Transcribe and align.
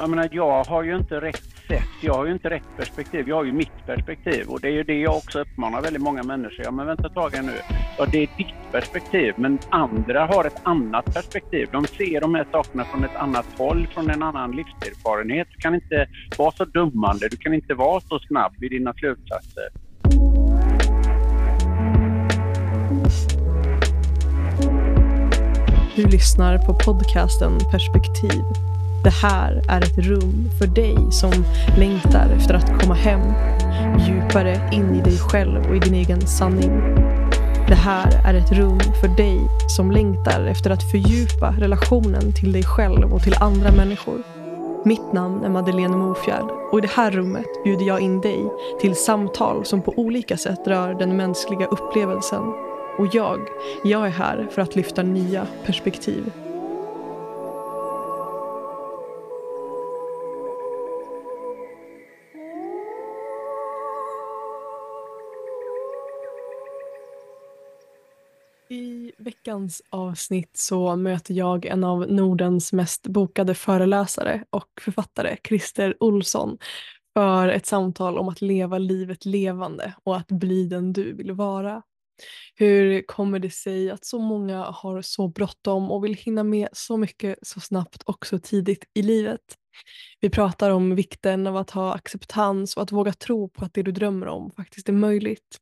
jag 0.00 0.10
menar, 0.10 0.28
jag 0.32 0.64
har 0.64 0.82
ju 0.82 0.96
inte 0.96 1.20
rätt 1.20 1.44
sätt, 1.68 1.88
jag 2.02 2.14
har 2.14 2.26
ju 2.26 2.32
inte 2.32 2.50
rätt 2.50 2.76
perspektiv, 2.76 3.28
jag 3.28 3.36
har 3.36 3.44
ju 3.44 3.52
mitt 3.52 3.86
perspektiv 3.86 4.48
och 4.48 4.60
det 4.60 4.68
är 4.68 4.72
ju 4.72 4.82
det 4.82 4.98
jag 5.00 5.16
också 5.16 5.40
uppmanar 5.40 5.82
väldigt 5.82 6.02
många 6.02 6.22
människor. 6.22 6.64
Ja 6.64 6.70
men 6.70 6.86
vänta 6.86 7.06
ett 7.06 7.14
tag 7.14 7.30
här 7.34 7.42
nu. 7.42 7.52
Ja 7.98 8.06
det 8.12 8.18
är 8.18 8.28
ditt 8.36 8.72
perspektiv 8.72 9.34
men 9.36 9.58
andra 9.70 10.26
har 10.26 10.44
ett 10.44 10.60
annat 10.62 11.14
perspektiv. 11.14 11.68
De 11.72 11.86
ser 11.86 12.20
de 12.20 12.34
här 12.34 12.46
sakerna 12.52 12.84
från 12.84 13.04
ett 13.04 13.16
annat 13.16 13.46
håll, 13.58 13.88
från 13.94 14.10
en 14.10 14.22
annan 14.22 14.50
livserfarenhet. 14.50 15.48
Du 15.50 15.56
kan 15.56 15.74
inte 15.74 16.06
vara 16.38 16.52
så 16.52 16.64
dummande, 16.64 17.28
du 17.28 17.36
kan 17.36 17.54
inte 17.54 17.74
vara 17.74 18.00
så 18.00 18.18
snabb 18.18 18.64
i 18.64 18.68
dina 18.68 18.92
slutsatser. 18.92 19.68
Du 25.96 26.06
lyssnar 26.06 26.58
på 26.58 26.74
podcasten 26.74 27.58
Perspektiv 27.72 28.69
det 29.04 29.10
här 29.10 29.62
är 29.68 29.80
ett 29.80 29.98
rum 29.98 30.50
för 30.58 30.66
dig 30.66 30.96
som 31.10 31.32
längtar 31.78 32.30
efter 32.36 32.54
att 32.54 32.80
komma 32.80 32.94
hem, 32.94 33.20
djupare 33.98 34.70
in 34.72 34.94
i 34.94 35.02
dig 35.02 35.18
själv 35.18 35.66
och 35.68 35.76
i 35.76 35.78
din 35.78 35.94
egen 35.94 36.20
sanning. 36.20 36.70
Det 37.68 37.74
här 37.74 38.20
är 38.26 38.34
ett 38.34 38.52
rum 38.52 38.80
för 39.00 39.16
dig 39.16 39.40
som 39.76 39.90
längtar 39.90 40.46
efter 40.46 40.70
att 40.70 40.90
fördjupa 40.90 41.54
relationen 41.58 42.32
till 42.32 42.52
dig 42.52 42.62
själv 42.62 43.14
och 43.14 43.22
till 43.22 43.36
andra 43.40 43.72
människor. 43.72 44.22
Mitt 44.84 45.12
namn 45.12 45.44
är 45.44 45.48
Madeleine 45.48 45.96
Mofjärd 45.96 46.50
och 46.72 46.78
i 46.78 46.80
det 46.80 46.90
här 46.90 47.10
rummet 47.10 47.64
bjuder 47.64 47.84
jag 47.84 48.00
in 48.00 48.20
dig 48.20 48.44
till 48.80 48.96
samtal 48.96 49.64
som 49.64 49.82
på 49.82 49.92
olika 49.96 50.36
sätt 50.36 50.60
rör 50.66 50.94
den 50.94 51.16
mänskliga 51.16 51.66
upplevelsen. 51.66 52.42
Och 52.98 53.06
jag, 53.12 53.40
jag 53.84 54.06
är 54.06 54.10
här 54.10 54.48
för 54.50 54.62
att 54.62 54.76
lyfta 54.76 55.02
nya 55.02 55.46
perspektiv. 55.66 56.32
Veckans 69.30 69.82
avsnitt 69.90 70.50
så 70.56 70.96
möter 70.96 71.34
jag 71.34 71.66
en 71.66 71.84
av 71.84 72.12
Nordens 72.12 72.72
mest 72.72 73.06
bokade 73.06 73.54
föreläsare 73.54 74.44
och 74.50 74.68
författare, 74.80 75.36
Christer 75.48 75.96
Olsson, 76.00 76.58
för 77.14 77.48
ett 77.48 77.66
samtal 77.66 78.18
om 78.18 78.28
att 78.28 78.40
leva 78.40 78.78
livet 78.78 79.24
levande 79.24 79.94
och 80.04 80.16
att 80.16 80.28
bli 80.28 80.66
den 80.66 80.92
du 80.92 81.12
vill 81.12 81.32
vara. 81.32 81.82
Hur 82.54 83.02
kommer 83.02 83.38
det 83.38 83.50
sig 83.50 83.90
att 83.90 84.04
så 84.04 84.18
många 84.18 84.64
har 84.64 85.02
så 85.02 85.28
bråttom 85.28 85.90
och 85.90 86.04
vill 86.04 86.14
hinna 86.14 86.44
med 86.44 86.68
så 86.72 86.96
mycket 86.96 87.38
så 87.42 87.60
snabbt 87.60 88.02
och 88.02 88.26
så 88.26 88.38
tidigt 88.38 88.84
i 88.94 89.02
livet? 89.02 89.40
Vi 90.20 90.30
pratar 90.30 90.70
om 90.70 90.94
vikten 90.94 91.46
av 91.46 91.56
att 91.56 91.70
ha 91.70 91.94
acceptans 91.94 92.76
och 92.76 92.82
att 92.82 92.92
våga 92.92 93.12
tro 93.12 93.48
på 93.48 93.64
att 93.64 93.74
det 93.74 93.82
du 93.82 93.92
drömmer 93.92 94.26
om 94.26 94.50
faktiskt 94.50 94.88
är 94.88 94.92
möjligt. 94.92 95.58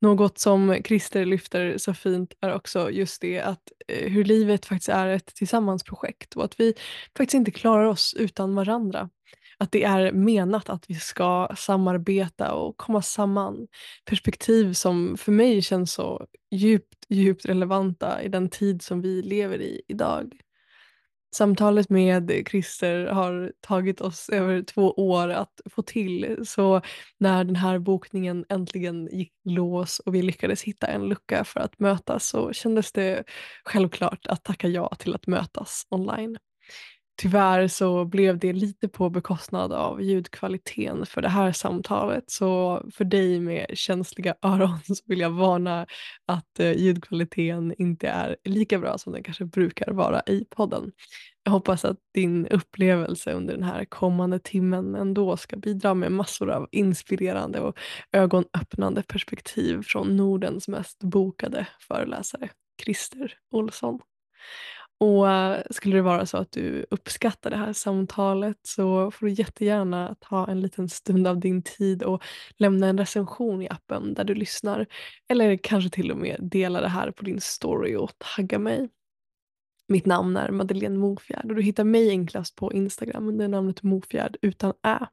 Något 0.00 0.38
som 0.38 0.76
Christer 0.84 1.24
lyfter 1.24 1.78
så 1.78 1.94
fint 1.94 2.34
är 2.40 2.54
också 2.54 2.90
just 2.90 3.20
det 3.20 3.40
att 3.40 3.72
eh, 3.88 4.10
hur 4.10 4.24
livet 4.24 4.66
faktiskt 4.66 4.88
är 4.88 5.06
ett 5.06 5.26
tillsammansprojekt 5.26 6.34
och 6.36 6.44
att 6.44 6.60
vi 6.60 6.74
faktiskt 7.16 7.34
inte 7.34 7.50
klarar 7.50 7.84
oss 7.84 8.14
utan 8.18 8.54
varandra. 8.54 9.10
Att 9.58 9.72
det 9.72 9.84
är 9.84 10.12
menat 10.12 10.68
att 10.70 10.84
vi 10.88 10.94
ska 10.94 11.48
samarbeta 11.56 12.52
och 12.52 12.76
komma 12.76 13.02
samman. 13.02 13.66
Perspektiv 14.04 14.72
som 14.72 15.16
för 15.16 15.32
mig 15.32 15.62
känns 15.62 15.92
så 15.92 16.26
djupt, 16.50 17.06
djupt 17.08 17.46
relevanta 17.46 18.22
i 18.22 18.28
den 18.28 18.48
tid 18.48 18.82
som 18.82 19.00
vi 19.02 19.22
lever 19.22 19.60
i 19.60 19.82
idag. 19.88 20.32
Samtalet 21.36 21.90
med 21.90 22.42
Christer 22.50 23.06
har 23.06 23.52
tagit 23.60 24.00
oss 24.00 24.28
över 24.28 24.62
två 24.62 24.92
år 24.92 25.28
att 25.28 25.60
få 25.70 25.82
till. 25.82 26.42
Så 26.46 26.80
när 27.18 27.44
den 27.44 27.56
här 27.56 27.78
bokningen 27.78 28.44
äntligen 28.48 29.08
gick 29.12 29.32
lås 29.44 29.98
och 29.98 30.14
vi 30.14 30.22
lyckades 30.22 30.62
hitta 30.62 30.86
en 30.86 31.08
lucka 31.08 31.44
för 31.44 31.60
att 31.60 31.78
mötas 31.78 32.28
så 32.28 32.52
kändes 32.52 32.92
det 32.92 33.24
självklart 33.64 34.26
att 34.26 34.44
tacka 34.44 34.68
ja 34.68 34.94
till 34.98 35.14
att 35.14 35.26
mötas 35.26 35.86
online. 35.90 36.38
Tyvärr 37.18 37.68
så 37.68 38.04
blev 38.04 38.38
det 38.38 38.52
lite 38.52 38.88
på 38.88 39.10
bekostnad 39.10 39.72
av 39.72 40.02
ljudkvaliteten 40.02 41.06
för 41.06 41.22
det 41.22 41.28
här 41.28 41.52
samtalet. 41.52 42.24
Så 42.26 42.82
för 42.94 43.04
dig 43.04 43.40
med 43.40 43.66
känsliga 43.74 44.34
öron 44.42 44.80
så 44.84 44.94
vill 45.06 45.20
jag 45.20 45.30
varna 45.30 45.86
att 46.26 46.60
eh, 46.60 46.72
ljudkvaliteten 46.72 47.74
inte 47.78 48.08
är 48.08 48.36
lika 48.44 48.78
bra 48.78 48.98
som 48.98 49.12
den 49.12 49.22
kanske 49.22 49.44
brukar 49.44 49.92
vara 49.92 50.22
i 50.26 50.44
podden. 50.50 50.92
Jag 51.42 51.52
hoppas 51.52 51.84
att 51.84 51.96
din 52.14 52.46
upplevelse 52.46 53.32
under 53.32 53.54
den 53.54 53.62
här 53.62 53.84
kommande 53.84 54.38
timmen 54.38 54.94
ändå 54.94 55.36
ska 55.36 55.56
bidra 55.56 55.94
med 55.94 56.12
massor 56.12 56.50
av 56.50 56.68
inspirerande 56.72 57.60
och 57.60 57.78
ögonöppnande 58.12 59.02
perspektiv 59.02 59.82
från 59.82 60.16
Nordens 60.16 60.68
mest 60.68 60.98
bokade 60.98 61.66
föreläsare, 61.88 62.48
Christer 62.82 63.34
Olsson. 63.50 64.00
Och 64.98 65.26
skulle 65.70 65.96
det 65.96 66.02
vara 66.02 66.26
så 66.26 66.36
att 66.36 66.52
du 66.52 66.86
uppskattar 66.90 67.50
det 67.50 67.56
här 67.56 67.72
samtalet 67.72 68.56
så 68.62 69.10
får 69.10 69.26
du 69.26 69.32
jättegärna 69.32 70.16
ta 70.20 70.46
en 70.46 70.60
liten 70.60 70.88
stund 70.88 71.26
av 71.26 71.40
din 71.40 71.62
tid 71.62 72.02
och 72.02 72.22
lämna 72.56 72.86
en 72.86 72.98
recension 72.98 73.62
i 73.62 73.68
appen 73.68 74.14
där 74.14 74.24
du 74.24 74.34
lyssnar. 74.34 74.86
Eller 75.28 75.56
kanske 75.56 75.90
till 75.90 76.10
och 76.10 76.16
med 76.16 76.36
dela 76.40 76.80
det 76.80 76.88
här 76.88 77.10
på 77.10 77.24
din 77.24 77.40
story 77.40 77.96
och 77.96 78.12
tagga 78.36 78.58
mig. 78.58 78.88
Mitt 79.88 80.06
namn 80.06 80.36
är 80.36 80.50
Madeleine 80.50 80.98
Mofjärd 80.98 81.50
och 81.50 81.56
du 81.56 81.62
hittar 81.62 81.84
mig 81.84 82.10
enklast 82.10 82.56
på 82.56 82.72
Instagram 82.72 83.28
under 83.28 83.48
namnet 83.48 83.82
Mofjärd 83.82 84.36
utan 84.42 84.72
ä. 84.86 85.06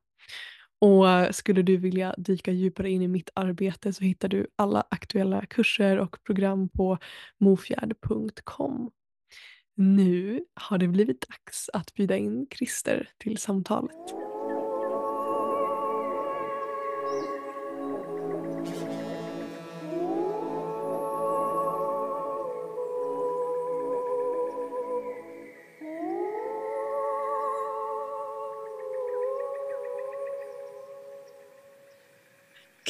Och 0.81 1.35
skulle 1.35 1.61
du 1.61 1.77
vilja 1.77 2.15
dyka 2.17 2.51
djupare 2.51 2.89
in 2.89 3.01
i 3.01 3.07
mitt 3.07 3.29
arbete 3.33 3.94
så 3.94 4.03
hittar 4.03 4.27
du 4.27 4.47
alla 4.55 4.83
aktuella 4.91 5.45
kurser 5.45 5.97
och 5.97 6.23
program 6.23 6.69
på 6.69 6.97
mofjärd.com. 7.39 8.91
Nu 9.75 10.45
har 10.53 10.78
det 10.78 10.88
blivit 10.88 11.25
dags 11.29 11.69
att 11.73 11.94
bjuda 11.94 12.17
in 12.17 12.47
Christer 12.57 13.09
till 13.17 13.38
samtalet. 13.38 13.95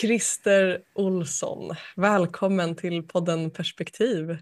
Christer 0.01 0.81
Olsson, 0.93 1.75
välkommen 1.95 2.75
till 2.75 3.07
podden 3.07 3.51
Perspektiv. 3.51 4.37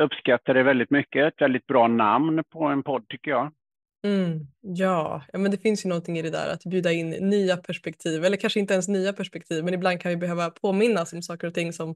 Uppskattar 0.00 0.54
det 0.54 0.62
väldigt 0.62 0.90
mycket. 0.90 1.26
Ett 1.26 1.42
väldigt 1.42 1.66
bra 1.66 1.88
namn 1.88 2.42
på 2.52 2.64
en 2.64 2.82
podd 2.82 3.08
tycker 3.08 3.30
jag. 3.30 3.52
Mm, 4.04 4.46
ja. 4.60 5.24
ja, 5.32 5.38
men 5.38 5.50
det 5.50 5.58
finns 5.58 5.84
ju 5.84 5.88
någonting 5.88 6.18
i 6.18 6.22
det 6.22 6.30
där 6.30 6.52
att 6.52 6.64
bjuda 6.64 6.92
in 6.92 7.10
nya 7.10 7.56
perspektiv, 7.56 8.24
eller 8.24 8.36
kanske 8.36 8.60
inte 8.60 8.74
ens 8.74 8.88
nya 8.88 9.12
perspektiv, 9.12 9.64
men 9.64 9.74
ibland 9.74 10.00
kan 10.00 10.10
vi 10.10 10.16
behöva 10.16 10.50
påminnas 10.50 11.12
om 11.12 11.22
saker 11.22 11.46
och 11.46 11.54
ting 11.54 11.72
som 11.72 11.94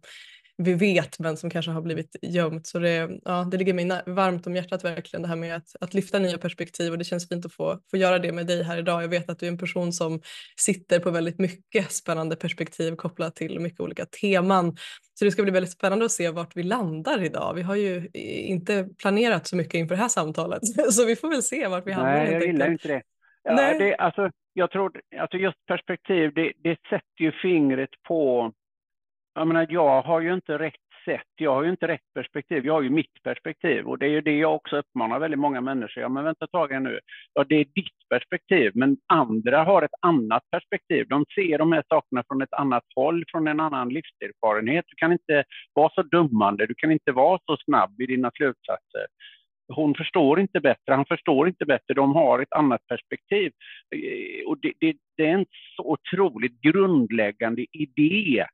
vi 0.65 0.75
vet 0.75 1.19
men 1.19 1.37
som 1.37 1.51
kanske 1.51 1.71
har 1.71 1.83
blivit 1.83 2.17
gömt. 2.23 2.67
Så 2.67 2.79
det, 2.79 3.11
ja, 3.25 3.49
det 3.51 3.57
ligger 3.57 3.75
mig 3.75 4.03
varmt 4.07 4.47
om 4.47 4.57
hjärtat 4.57 4.85
verkligen 4.85 5.23
det 5.23 5.29
här 5.29 5.37
med 5.37 5.57
att, 5.57 5.77
att 5.81 5.95
lyfta 5.95 6.19
nya 6.19 6.39
perspektiv 6.39 6.93
och 6.93 6.99
det 6.99 7.05
känns 7.05 7.29
fint 7.29 7.47
att 7.47 7.53
få, 7.53 7.79
få 7.91 7.97
göra 7.97 8.19
det 8.19 8.33
med 8.33 8.47
dig 8.47 8.63
här 8.63 8.79
idag. 8.79 9.03
Jag 9.03 9.09
vet 9.09 9.31
att 9.31 9.39
du 9.39 9.47
är 9.47 9.51
en 9.51 9.59
person 9.59 9.93
som 9.93 10.21
sitter 10.57 11.01
på 11.01 11.11
väldigt 11.11 11.39
mycket 11.39 11.93
spännande 11.93 12.37
perspektiv 12.37 12.97
kopplat 12.97 13.37
till 13.37 13.61
mycket 13.61 13.81
olika 13.81 14.07
teman. 14.07 14.77
Så 15.15 15.25
det 15.25 15.31
ska 15.31 15.43
bli 15.43 15.53
väldigt 15.53 15.73
spännande 15.73 16.05
att 16.05 16.13
se 16.13 16.31
vart 16.31 16.57
vi 16.57 16.63
landar 16.63 17.23
idag. 17.23 17.55
Vi 17.55 17.63
har 17.63 17.77
ju 17.77 18.09
inte 18.13 18.89
planerat 19.03 19.47
så 19.47 19.57
mycket 19.57 19.75
inför 19.75 19.95
det 19.95 20.01
här 20.03 20.09
samtalet 20.09 20.67
så 20.91 21.07
vi 21.07 21.17
får 21.17 21.29
väl 21.29 21.43
se 21.43 21.69
vart 21.69 21.87
vi 21.87 21.93
hamnar. 21.93 22.13
Nej, 22.13 22.33
jag 22.33 22.43
gillar 22.43 22.71
inte 22.73 22.89
det. 22.89 23.03
Ja, 23.43 23.55
Nej. 23.55 23.79
det 23.79 23.97
alltså, 23.97 24.31
jag 24.53 24.71
tror 24.71 25.01
alltså 25.21 25.37
just 25.37 25.67
perspektiv, 25.67 26.35
det, 26.35 26.53
det 26.63 26.77
sätter 26.91 27.21
ju 27.21 27.33
fingret 27.33 27.91
på 28.09 28.53
jag 29.35 29.47
menar, 29.49 29.67
jag 29.71 30.03
har 30.03 30.21
ju 30.21 30.35
inte 30.35 30.59
rätt 30.59 30.75
sätt, 31.05 31.29
jag 31.37 31.55
har 31.55 31.63
ju 31.63 31.71
inte 31.71 31.89
rätt 31.89 32.13
perspektiv, 32.15 32.67
jag 32.67 32.75
har 32.75 32.83
ju 32.83 32.91
mitt 32.91 33.23
perspektiv 33.23 33.87
och 33.87 33.99
det 33.99 34.07
är 34.07 34.11
ju 34.11 34.21
det 34.21 34.39
jag 34.39 34.55
också 34.55 34.77
uppmanar 34.77 35.19
väldigt 35.19 35.41
många 35.41 35.61
människor. 35.61 36.03
Ja, 36.03 36.09
men 36.09 36.25
vänta 36.25 36.45
ett 36.45 36.51
tag 36.51 36.73
här 36.73 36.81
nu. 36.81 37.01
Ja, 37.35 37.45
det 37.45 37.55
är 37.55 37.65
ditt 37.65 38.09
perspektiv, 38.11 38.73
men 38.75 38.97
andra 39.07 39.65
har 39.65 39.83
ett 39.83 39.99
annat 40.01 40.43
perspektiv. 40.51 41.07
De 41.09 41.25
ser 41.35 41.59
de 41.59 41.73
här 41.73 41.85
sakerna 41.89 42.25
från 42.29 42.43
ett 42.43 42.53
annat 42.53 42.85
håll, 42.95 43.25
från 43.31 43.47
en 43.47 43.61
annan 43.61 43.89
livserfarenhet. 43.89 44.85
Du 44.89 44.95
kan 44.97 45.13
inte 45.13 45.45
vara 45.75 45.91
så 45.95 46.03
dummande, 46.03 46.67
du 46.67 46.75
kan 46.75 46.91
inte 46.91 47.13
vara 47.13 47.39
så 47.47 47.57
snabb 47.57 48.01
i 48.01 48.07
dina 48.07 48.31
slutsatser 48.31 49.07
hon 49.75 49.95
förstår 49.95 50.41
inte 50.41 50.61
bättre, 50.61 50.95
han 50.95 51.05
förstår 51.05 51.49
inte 51.49 51.65
bättre, 51.65 51.95
de 51.95 52.15
har 52.15 52.39
ett 52.39 52.53
annat 52.53 52.87
perspektiv. 52.87 53.53
Eh, 53.95 54.49
och 54.49 54.59
det, 54.61 54.73
det, 54.81 54.97
det 55.17 55.27
är 55.27 55.35
en 55.35 55.47
så 55.77 55.83
otroligt 55.83 56.61
grundläggande 56.61 57.67
idé 57.73 58.47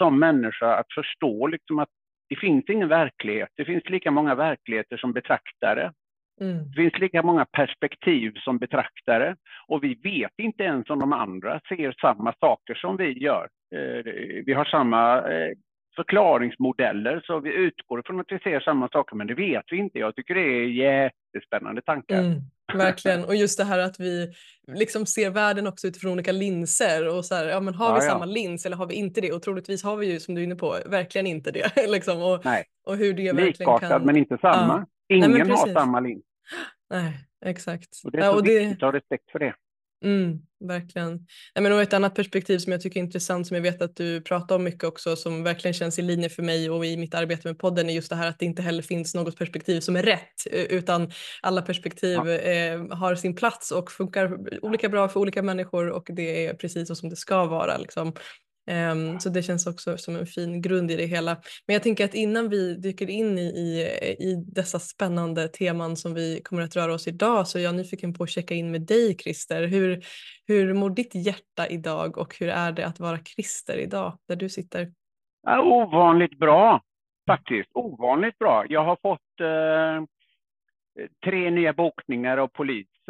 som 0.00 0.18
människa 0.18 0.76
att 0.76 0.92
förstå 0.94 1.46
liksom 1.46 1.78
att 1.78 1.88
det 2.28 2.36
finns 2.36 2.64
ingen 2.68 2.88
verklighet. 2.88 3.48
Det 3.56 3.64
finns 3.64 3.88
lika 3.88 4.10
många 4.10 4.34
verkligheter 4.34 4.96
som 4.96 5.12
betraktare. 5.12 5.92
Mm. 6.40 6.70
Det 6.70 6.76
finns 6.76 6.98
lika 6.98 7.22
många 7.22 7.44
perspektiv 7.44 8.32
som 8.34 8.58
betraktare 8.58 9.36
och 9.68 9.84
vi 9.84 9.94
vet 9.94 10.32
inte 10.38 10.62
ens 10.62 10.90
om 10.90 10.98
de 10.98 11.12
andra 11.12 11.60
ser 11.68 11.94
samma 12.00 12.34
saker 12.40 12.74
som 12.74 12.96
vi 12.96 13.18
gör. 13.18 13.48
Eh, 13.74 14.04
vi 14.46 14.52
har 14.52 14.64
samma 14.64 15.18
eh, 15.18 15.50
förklaringsmodeller 15.96 17.22
så 17.24 17.40
vi 17.40 17.54
utgår 17.54 18.02
från 18.06 18.20
att 18.20 18.32
vi 18.32 18.38
ser 18.38 18.60
samma 18.60 18.88
saker 18.88 19.16
men 19.16 19.26
det 19.26 19.34
vet 19.34 19.64
vi 19.70 19.76
inte. 19.76 19.98
Jag 19.98 20.16
tycker 20.16 20.34
det 20.34 20.40
är 20.40 20.66
jättespännande 20.66 21.82
tankar. 21.82 22.20
Mm, 22.20 22.38
verkligen 22.74 23.24
och 23.24 23.36
just 23.36 23.58
det 23.58 23.64
här 23.64 23.78
att 23.78 24.00
vi 24.00 24.32
liksom 24.72 25.06
ser 25.06 25.30
världen 25.30 25.66
också 25.66 25.86
utifrån 25.86 26.12
olika 26.12 26.32
linser 26.32 27.08
och 27.08 27.24
så 27.24 27.34
här, 27.34 27.46
ja 27.46 27.60
men 27.60 27.74
har 27.74 27.94
vi 27.94 28.04
ja, 28.04 28.10
samma 28.10 28.24
lins 28.24 28.66
eller 28.66 28.76
har 28.76 28.86
vi 28.86 28.94
inte 28.94 29.20
det 29.20 29.32
och 29.32 29.42
troligtvis 29.42 29.82
har 29.82 29.96
vi 29.96 30.06
ju 30.06 30.20
som 30.20 30.34
du 30.34 30.40
är 30.40 30.44
inne 30.44 30.54
på 30.54 30.76
verkligen 30.86 31.26
inte 31.26 31.50
det 31.50 31.70
liksom 31.88 32.22
och, 32.22 32.44
Nej. 32.44 32.64
och 32.86 32.96
hur 32.96 33.14
det 33.14 33.32
verkligen 33.32 33.46
Likartad 33.48 33.88
kan... 33.88 34.02
men 34.02 34.16
inte 34.16 34.38
samma. 34.38 34.86
Ja. 35.08 35.16
Ingen 35.16 35.30
Nej, 35.30 35.48
har 35.48 35.72
samma 35.72 36.00
lins. 36.00 36.24
Nej, 36.90 37.12
exakt. 37.46 37.88
Och 38.04 38.10
det 38.10 38.18
är 38.18 38.22
så 38.22 38.28
ja, 38.28 38.32
och 38.32 38.46
viktigt 38.46 38.72
att 38.72 38.80
ha 38.80 38.92
respekt 38.92 39.30
för 39.30 39.38
det. 39.38 39.54
Mm, 40.04 40.38
verkligen. 40.60 41.10
Nej, 41.54 41.62
men 41.62 41.72
och 41.72 41.82
ett 41.82 41.92
annat 41.92 42.14
perspektiv 42.14 42.58
som 42.58 42.72
jag 42.72 42.80
tycker 42.80 43.00
är 43.00 43.04
intressant 43.04 43.46
som 43.46 43.54
jag 43.54 43.62
vet 43.62 43.82
att 43.82 43.96
du 43.96 44.20
pratar 44.20 44.56
om 44.56 44.64
mycket 44.64 44.84
också 44.84 45.16
som 45.16 45.42
verkligen 45.42 45.74
känns 45.74 45.98
i 45.98 46.02
linje 46.02 46.28
för 46.28 46.42
mig 46.42 46.70
och 46.70 46.86
i 46.86 46.96
mitt 46.96 47.14
arbete 47.14 47.48
med 47.48 47.58
podden 47.58 47.90
är 47.90 47.94
just 47.94 48.10
det 48.10 48.16
här 48.16 48.28
att 48.28 48.38
det 48.38 48.44
inte 48.44 48.62
heller 48.62 48.82
finns 48.82 49.14
något 49.14 49.36
perspektiv 49.36 49.80
som 49.80 49.96
är 49.96 50.02
rätt 50.02 50.46
utan 50.52 51.10
alla 51.42 51.62
perspektiv 51.62 52.18
ja. 52.24 52.28
eh, 52.28 52.96
har 52.96 53.14
sin 53.14 53.36
plats 53.36 53.70
och 53.70 53.90
funkar 53.90 54.38
olika 54.64 54.88
bra 54.88 55.08
för 55.08 55.20
olika 55.20 55.42
människor 55.42 55.90
och 55.90 56.08
det 56.12 56.46
är 56.46 56.54
precis 56.54 56.88
så 56.88 56.94
som 56.94 57.08
det 57.08 57.16
ska 57.16 57.44
vara. 57.44 57.78
Liksom. 57.78 58.12
Um, 58.70 59.20
så 59.20 59.28
det 59.28 59.42
känns 59.42 59.66
också 59.66 59.98
som 59.98 60.16
en 60.16 60.26
fin 60.26 60.62
grund 60.62 60.90
i 60.90 60.96
det 60.96 61.06
hela. 61.06 61.36
Men 61.66 61.74
jag 61.74 61.82
tänker 61.82 62.04
att 62.04 62.14
innan 62.14 62.48
vi 62.48 62.74
dyker 62.74 63.10
in 63.10 63.38
i, 63.38 63.42
i, 63.42 63.80
i 64.24 64.44
dessa 64.46 64.78
spännande 64.78 65.48
teman 65.48 65.96
som 65.96 66.14
vi 66.14 66.40
kommer 66.44 66.62
att 66.62 66.76
röra 66.76 66.94
oss 66.94 67.08
idag 67.08 67.48
så 67.48 67.58
är 67.58 67.62
jag 67.62 67.74
nyfiken 67.74 68.14
på 68.14 68.24
att 68.24 68.30
checka 68.30 68.54
in 68.54 68.70
med 68.70 68.80
dig 68.82 69.16
Christer. 69.18 69.66
Hur, 69.66 70.04
hur 70.46 70.74
mår 70.74 70.90
ditt 70.90 71.14
hjärta 71.14 71.66
idag 71.68 72.18
och 72.18 72.36
hur 72.40 72.48
är 72.48 72.72
det 72.72 72.86
att 72.86 73.00
vara 73.00 73.18
Christer 73.18 73.76
idag 73.76 74.18
där 74.28 74.36
du 74.36 74.48
sitter? 74.48 74.92
Ja, 75.42 75.62
ovanligt 75.62 76.38
bra 76.38 76.80
faktiskt. 77.26 77.70
Ovanligt 77.74 78.38
bra. 78.38 78.64
Jag 78.68 78.84
har 78.84 78.96
fått 79.02 79.40
eh, 79.40 80.04
tre 81.24 81.50
nya 81.50 81.72
bokningar 81.72 82.36
av 82.36 82.48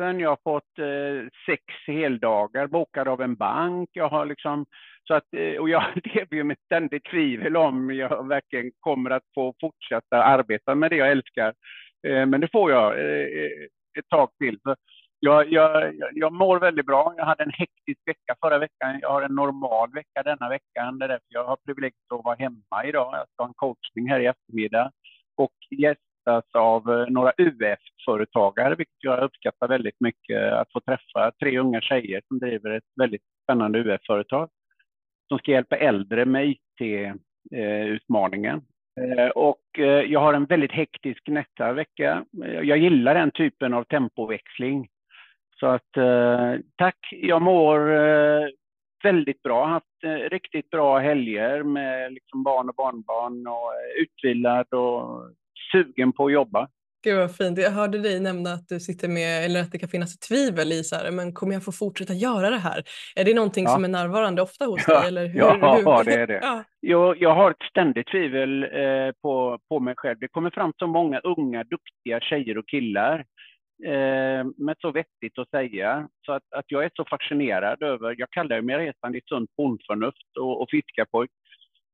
polisen. 0.00 0.20
Jag 0.20 0.30
har 0.30 0.38
fått 0.42 0.78
eh, 0.78 1.28
sex 1.46 1.62
heldagar 1.86 2.66
bokade 2.66 3.10
av 3.10 3.20
en 3.20 3.34
bank. 3.34 3.88
Jag 3.92 4.08
har 4.08 4.26
liksom 4.26 4.66
så 5.04 5.14
att, 5.14 5.34
eh, 5.36 5.60
och 5.60 5.68
jag 5.68 5.84
lever 6.14 6.36
ju 6.36 6.44
med 6.44 6.56
ständigt 6.64 7.04
tvivel 7.04 7.56
om 7.56 7.90
jag 7.90 8.28
verkligen 8.28 8.70
kommer 8.80 9.10
att 9.10 9.24
få 9.34 9.54
fortsätta 9.60 10.22
arbeta 10.22 10.74
med 10.74 10.90
det 10.90 10.96
jag 10.96 11.10
älskar. 11.10 11.54
Eh, 12.06 12.26
men 12.26 12.40
det 12.40 12.48
får 12.52 12.70
jag 12.70 12.98
eh, 12.98 13.50
ett 13.98 14.08
tag 14.08 14.28
till. 14.38 14.58
Så 14.62 14.76
jag, 15.22 15.52
jag, 15.52 15.94
jag 16.12 16.32
mår 16.32 16.60
väldigt 16.60 16.86
bra. 16.86 17.14
Jag 17.16 17.24
hade 17.24 17.42
en 17.42 17.52
hektisk 17.52 18.00
vecka 18.06 18.34
förra 18.40 18.58
veckan. 18.58 18.98
Jag 19.02 19.10
har 19.10 19.22
en 19.22 19.34
normal 19.34 19.92
vecka 19.92 20.22
denna 20.24 20.48
veckan. 20.48 20.98
Det 20.98 21.04
är 21.04 21.08
därför 21.08 21.26
jag 21.28 21.44
har 21.44 21.56
privilegiet 21.56 22.12
att 22.14 22.24
vara 22.24 22.36
hemma 22.36 22.84
idag. 22.84 23.10
Jag 23.12 23.28
ska 23.28 23.42
ha 23.42 23.48
en 23.48 23.54
coachning 23.54 24.08
här 24.08 24.20
i 24.20 24.26
eftermiddag 24.26 24.90
och 25.36 25.52
gästas 26.20 26.44
av 26.54 26.90
eh, 26.90 27.06
några 27.08 27.32
UF-företagare, 27.38 28.74
vilket 28.74 29.04
jag 29.04 29.22
uppskattar 29.22 29.68
väldigt 29.68 30.00
mycket. 30.00 30.52
Att 30.52 30.72
få 30.72 30.80
träffa 30.80 31.32
tre 31.40 31.58
unga 31.58 31.80
tjejer 31.80 32.22
som 32.28 32.38
driver 32.38 32.70
ett 32.70 32.84
väldigt 33.00 33.22
spännande 33.44 33.78
UF-företag 33.78 34.48
som 35.28 35.38
ska 35.38 35.50
hjälpa 35.50 35.76
äldre 35.76 36.24
med 36.24 36.48
IT-utmaningen. 36.48 38.62
Eh, 39.00 39.28
och 39.28 39.78
eh, 39.78 39.84
jag 39.84 40.20
har 40.20 40.34
en 40.34 40.44
väldigt 40.44 40.72
hektisk 40.72 41.28
nästa 41.28 41.72
vecka. 41.72 42.24
Jag 42.62 42.78
gillar 42.78 43.14
den 43.14 43.30
typen 43.30 43.74
av 43.74 43.84
tempoväxling. 43.84 44.88
Så 45.60 45.66
att 45.66 45.90
tack, 46.76 46.98
jag 47.10 47.42
mår 47.42 47.80
väldigt 49.02 49.42
bra. 49.42 49.54
Jag 49.54 49.66
har 49.66 49.72
haft 49.72 50.32
riktigt 50.32 50.70
bra 50.70 50.98
helger 50.98 51.62
med 51.62 52.12
liksom 52.12 52.42
barn 52.42 52.68
och 52.68 52.74
barnbarn 52.74 53.46
och 53.46 53.72
utvilad 54.02 54.74
och 54.74 55.30
sugen 55.72 56.12
på 56.12 56.26
att 56.26 56.32
jobba. 56.32 56.68
Gud 57.04 57.18
vad 57.18 57.36
fint. 57.36 57.58
Jag 57.58 57.70
hörde 57.70 57.98
dig 57.98 58.20
nämna 58.20 58.52
att 58.52 58.68
du 58.68 58.80
sitter 58.80 59.08
med, 59.08 59.44
eller 59.44 59.60
att 59.60 59.72
det 59.72 59.78
kan 59.78 59.88
finnas 59.88 60.18
tvivel 60.18 60.72
i 60.72 60.84
så 60.84 60.96
här, 60.96 61.10
men 61.10 61.32
kommer 61.32 61.52
jag 61.52 61.64
få 61.64 61.72
fortsätta 61.72 62.12
göra 62.12 62.50
det 62.50 62.56
här? 62.56 62.82
Är 63.16 63.24
det 63.24 63.34
någonting 63.34 63.64
ja. 63.64 63.70
som 63.70 63.84
är 63.84 63.88
närvarande 63.88 64.42
ofta 64.42 64.64
hos 64.64 64.84
ja. 64.88 64.98
dig? 64.98 65.08
Eller 65.08 65.26
hur, 65.26 65.40
ja, 65.40 65.76
hur? 65.76 66.04
det 66.04 66.14
är 66.14 66.26
det. 66.26 66.40
ja. 66.42 66.64
jag, 66.80 67.22
jag 67.22 67.34
har 67.34 67.50
ett 67.50 67.70
ständigt 67.70 68.06
tvivel 68.06 68.62
eh, 68.62 69.12
på, 69.22 69.58
på 69.68 69.80
mig 69.80 69.94
själv. 69.96 70.18
Det 70.18 70.28
kommer 70.28 70.50
fram 70.50 70.72
så 70.76 70.86
många 70.86 71.20
unga, 71.20 71.64
duktiga 71.64 72.20
tjejer 72.20 72.58
och 72.58 72.68
killar 72.68 73.18
eh, 73.84 74.44
med 74.56 74.76
så 74.78 74.90
vettigt 74.92 75.38
att 75.38 75.50
säga. 75.50 76.08
Så 76.26 76.32
att, 76.32 76.42
att 76.56 76.64
jag 76.66 76.84
är 76.84 76.90
så 76.94 77.04
fascinerad 77.04 77.82
över, 77.82 78.14
jag 78.18 78.30
kallar 78.30 78.60
mig 78.60 78.76
resan 78.76 79.14
i 79.14 79.20
sunt 79.24 79.50
bondförnuft 79.56 80.36
och, 80.40 80.62
och 80.62 80.68
fiskarpojk. 80.70 81.30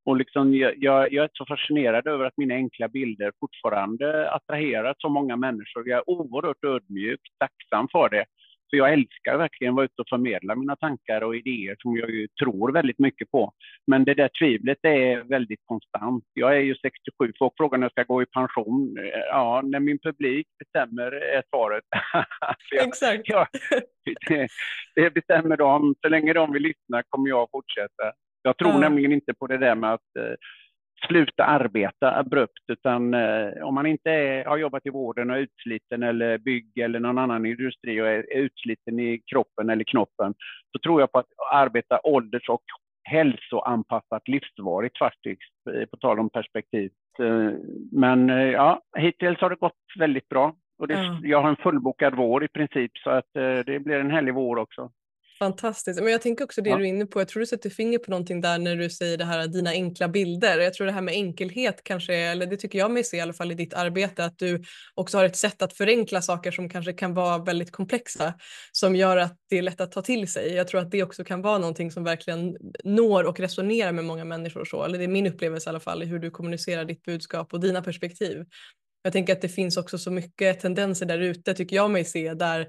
Och 0.06 0.16
liksom, 0.16 0.54
jag, 0.54 0.74
jag, 0.78 1.14
är 1.14 1.28
så 1.32 1.46
fascinerad 1.46 2.06
över 2.06 2.24
att 2.24 2.36
mina 2.36 2.54
enkla 2.54 2.88
bilder 2.88 3.32
fortfarande 3.40 4.30
attraherar 4.30 4.94
så 4.98 5.08
många 5.08 5.36
människor. 5.36 5.88
Jag 5.88 5.98
är 5.98 6.10
oerhört 6.10 6.64
ödmjuk, 6.64 7.20
tacksam 7.38 7.88
för 7.92 8.08
det. 8.08 8.24
Så 8.70 8.76
jag 8.76 8.92
älskar 8.92 9.36
verkligen 9.38 9.72
att 9.72 9.76
vara 9.76 9.84
ute 9.84 10.02
och 10.02 10.08
förmedla 10.08 10.54
mina 10.54 10.76
tankar 10.76 11.20
och 11.20 11.36
idéer 11.36 11.76
som 11.78 11.96
jag 11.96 12.10
ju 12.10 12.28
tror 12.28 12.72
väldigt 12.72 12.98
mycket 12.98 13.30
på. 13.30 13.52
Men 13.86 14.04
det 14.04 14.14
där 14.14 14.30
tvivlet 14.38 14.78
är 14.82 15.22
väldigt 15.22 15.60
konstant. 15.64 16.24
Jag 16.32 16.56
är 16.56 16.60
ju 16.60 16.74
67, 16.74 17.32
folk 17.38 17.52
frågar 17.56 17.78
när 17.78 17.84
jag 17.84 17.92
ska 17.92 18.02
gå 18.02 18.22
i 18.22 18.26
pension. 18.26 18.96
Ja, 19.30 19.62
när 19.64 19.80
min 19.80 19.98
publik 19.98 20.46
bestämmer 20.58 21.12
är 21.12 21.42
svaret. 21.50 21.84
Exakt. 22.86 23.28
det, 24.28 24.48
det 24.94 25.10
bestämmer 25.10 25.56
de. 25.56 25.94
Så 26.02 26.08
länge 26.08 26.32
de 26.32 26.52
vill 26.52 26.62
lyssna 26.62 27.02
kommer 27.08 27.28
jag 27.28 27.48
fortsätta. 27.50 28.12
Jag 28.46 28.56
tror 28.56 28.70
mm. 28.70 28.80
nämligen 28.80 29.12
inte 29.12 29.34
på 29.34 29.46
det 29.46 29.58
där 29.58 29.74
med 29.74 29.92
att 29.92 30.16
eh, 30.18 30.34
sluta 31.06 31.44
arbeta 31.44 32.18
abrupt, 32.18 32.64
utan 32.72 33.14
eh, 33.14 33.48
om 33.62 33.74
man 33.74 33.86
inte 33.86 34.10
är, 34.10 34.44
har 34.44 34.56
jobbat 34.56 34.86
i 34.86 34.90
vården 34.90 35.30
och 35.30 35.36
är 35.36 35.40
utsliten 35.40 36.02
eller 36.02 36.38
bygg 36.38 36.78
eller 36.78 37.00
någon 37.00 37.18
annan 37.18 37.46
industri 37.46 38.00
och 38.00 38.06
är, 38.06 38.36
är 38.36 38.40
utsliten 38.40 39.00
i 39.00 39.22
kroppen 39.30 39.70
eller 39.70 39.84
knoppen, 39.84 40.34
så 40.72 40.78
tror 40.78 41.00
jag 41.00 41.12
på 41.12 41.18
att 41.18 41.26
arbeta 41.52 42.00
ålders 42.04 42.48
och 42.48 42.62
hälsoanpassat 43.06 44.28
livsvarigt 44.28 44.98
faktiskt, 44.98 45.66
eh, 45.74 45.86
på 45.86 45.96
tal 45.96 46.20
om 46.20 46.30
perspektiv. 46.30 46.90
Eh, 47.18 47.50
men 47.92 48.30
eh, 48.30 48.50
ja, 48.50 48.82
hittills 48.96 49.40
har 49.40 49.50
det 49.50 49.56
gått 49.56 49.72
väldigt 49.98 50.28
bra. 50.28 50.54
Och 50.78 50.88
det, 50.88 50.94
mm. 50.94 51.20
Jag 51.22 51.42
har 51.42 51.48
en 51.48 51.56
fullbokad 51.56 52.14
vår 52.14 52.44
i 52.44 52.48
princip, 52.48 52.98
så 52.98 53.10
att 53.10 53.30
det 53.66 53.84
blir 53.84 54.00
en 54.00 54.10
härlig 54.10 54.34
vår 54.34 54.56
också. 54.56 54.90
Fantastiskt. 55.38 56.02
Men 56.02 56.12
jag 56.12 56.22
tänker 56.22 56.44
också 56.44 56.62
det 56.62 56.70
ja. 56.70 56.76
du 56.76 56.84
är 56.84 56.88
inne 56.88 57.06
på. 57.06 57.20
Jag 57.20 57.28
tror 57.28 57.40
du 57.40 57.46
sätter 57.46 57.70
finger 57.70 57.98
på 57.98 58.10
någonting 58.10 58.40
där 58.40 58.58
när 58.58 58.76
du 58.76 58.90
säger 58.90 59.18
det 59.18 59.24
här 59.24 59.46
dina 59.46 59.70
enkla 59.70 60.08
bilder. 60.08 60.58
Jag 60.58 60.74
tror 60.74 60.86
det 60.86 60.92
här 60.92 61.02
med 61.02 61.14
enkelhet 61.14 61.80
kanske 61.84 62.14
eller 62.14 62.46
det 62.46 62.56
tycker 62.56 62.78
jag 62.78 62.90
mig 62.90 63.04
se 63.04 63.16
i 63.16 63.20
alla 63.20 63.32
fall 63.32 63.52
i 63.52 63.54
ditt 63.54 63.74
arbete, 63.74 64.24
att 64.24 64.38
du 64.38 64.62
också 64.94 65.18
har 65.18 65.24
ett 65.24 65.36
sätt 65.36 65.62
att 65.62 65.72
förenkla 65.72 66.22
saker 66.22 66.50
som 66.50 66.68
kanske 66.68 66.92
kan 66.92 67.14
vara 67.14 67.38
väldigt 67.38 67.72
komplexa 67.72 68.34
som 68.72 68.96
gör 68.96 69.16
att 69.16 69.36
det 69.50 69.58
är 69.58 69.62
lätt 69.62 69.80
att 69.80 69.92
ta 69.92 70.02
till 70.02 70.32
sig. 70.32 70.54
Jag 70.54 70.68
tror 70.68 70.80
att 70.80 70.90
det 70.90 71.02
också 71.02 71.24
kan 71.24 71.42
vara 71.42 71.58
någonting 71.58 71.90
som 71.90 72.04
verkligen 72.04 72.56
når 72.84 73.24
och 73.24 73.40
resonerar 73.40 73.92
med 73.92 74.04
många 74.04 74.24
människor 74.24 74.64
så. 74.64 74.84
Eller 74.84 74.98
det 74.98 75.04
är 75.04 75.08
min 75.08 75.26
upplevelse 75.26 75.68
i 75.68 75.70
alla 75.70 75.80
fall 75.80 76.02
i 76.02 76.06
hur 76.06 76.18
du 76.18 76.30
kommunicerar 76.30 76.84
ditt 76.84 77.02
budskap 77.02 77.52
och 77.52 77.60
dina 77.60 77.82
perspektiv. 77.82 78.44
Jag 79.06 79.12
tänker 79.12 79.32
att 79.32 79.40
det 79.40 79.48
finns 79.48 79.76
också 79.76 79.98
så 79.98 80.10
mycket 80.10 80.60
tendenser 80.60 81.06
där 81.06 81.18
ute 81.18 81.54
tycker 81.54 81.76
jag 81.76 81.90
mig 81.90 82.04
se 82.04 82.34
där 82.34 82.66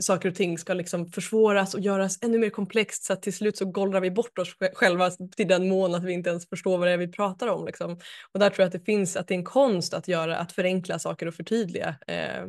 saker 0.00 0.28
och 0.28 0.34
ting 0.34 0.58
ska 0.58 0.74
liksom 0.74 1.06
försvåras 1.06 1.74
och 1.74 1.80
göras 1.80 2.22
ännu 2.24 2.38
mer 2.38 2.50
komplext 2.50 3.04
så 3.04 3.12
att 3.12 3.22
till 3.22 3.32
slut 3.32 3.56
så 3.56 3.64
gollrar 3.64 4.00
vi 4.00 4.10
bort 4.10 4.38
oss 4.38 4.56
själva 4.74 5.10
till 5.36 5.48
den 5.48 5.68
mån 5.68 5.94
att 5.94 6.04
vi 6.04 6.12
inte 6.12 6.30
ens 6.30 6.48
förstår 6.48 6.78
vad 6.78 6.88
det 6.88 6.92
är 6.92 6.98
vi 6.98 7.12
pratar 7.12 7.48
om. 7.48 7.66
Liksom. 7.66 7.98
Och 8.32 8.40
där 8.40 8.50
tror 8.50 8.62
jag 8.62 8.66
att 8.66 8.72
det 8.72 8.84
finns, 8.84 9.16
att 9.16 9.28
det 9.28 9.34
är 9.34 9.38
en 9.38 9.44
konst 9.44 9.94
att 9.94 10.08
göra, 10.08 10.36
att 10.36 10.52
förenkla 10.52 10.98
saker 10.98 11.26
och 11.26 11.34
förtydliga 11.34 11.94
eh, 12.08 12.42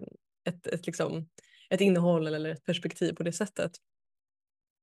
ett, 0.49 0.67
ett, 0.67 0.85
liksom, 0.85 1.27
ett 1.69 1.81
innehåll 1.81 2.27
eller 2.27 2.49
ett 2.51 2.65
perspektiv 2.65 3.13
på 3.13 3.23
det 3.23 3.33
sättet. 3.33 3.71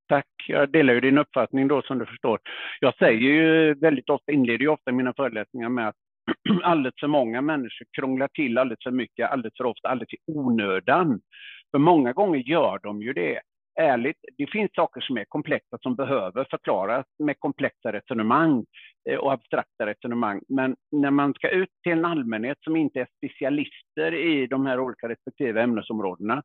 Tack. 0.07 0.27
Jag 0.47 0.71
delar 0.71 0.93
ju 0.93 0.99
din 0.99 1.17
uppfattning 1.17 1.67
då 1.67 1.81
som 1.81 1.99
du 1.99 2.05
förstår. 2.05 2.39
Jag 2.79 2.95
säger 2.95 3.19
ju 3.19 3.73
väldigt 3.73 4.09
ofta, 4.09 4.31
inleder 4.31 4.59
ju 4.59 4.67
ofta 4.67 4.91
mina 4.91 5.13
föreläsningar 5.13 5.69
med 5.69 5.87
att 5.87 5.95
alldeles 6.63 6.95
för 6.99 7.07
många 7.07 7.41
människor 7.41 7.85
krånglar 7.97 8.27
till 8.27 8.57
alldeles 8.57 8.83
för 8.83 8.91
mycket, 8.91 9.31
alldeles 9.31 9.57
för 9.57 9.65
ofta, 9.65 9.89
alldeles 9.89 10.13
i 10.13 10.17
onödan. 10.25 11.21
För 11.71 11.79
många 11.79 12.13
gånger 12.13 12.39
gör 12.39 12.79
de 12.83 13.01
ju 13.01 13.13
det. 13.13 13.39
Ärligt, 13.79 14.17
det 14.37 14.51
finns 14.51 14.71
saker 14.75 15.01
som 15.01 15.17
är 15.17 15.25
komplexa 15.25 15.77
som 15.81 15.95
behöver 15.95 16.47
förklaras 16.49 17.05
med 17.19 17.39
komplexa 17.39 17.91
resonemang 17.91 18.65
eh, 19.09 19.17
och 19.17 19.33
abstrakta 19.33 19.85
resonemang. 19.85 20.41
Men 20.47 20.75
när 20.91 21.11
man 21.11 21.33
ska 21.33 21.49
ut 21.49 21.69
till 21.83 21.91
en 21.91 22.05
allmänhet 22.05 22.57
som 22.61 22.75
inte 22.75 22.99
är 22.99 23.07
specialister 23.17 24.13
i 24.13 24.47
de 24.47 24.65
här 24.65 24.79
olika 24.79 25.09
respektive 25.09 25.61
ämnesområdena, 25.61 26.43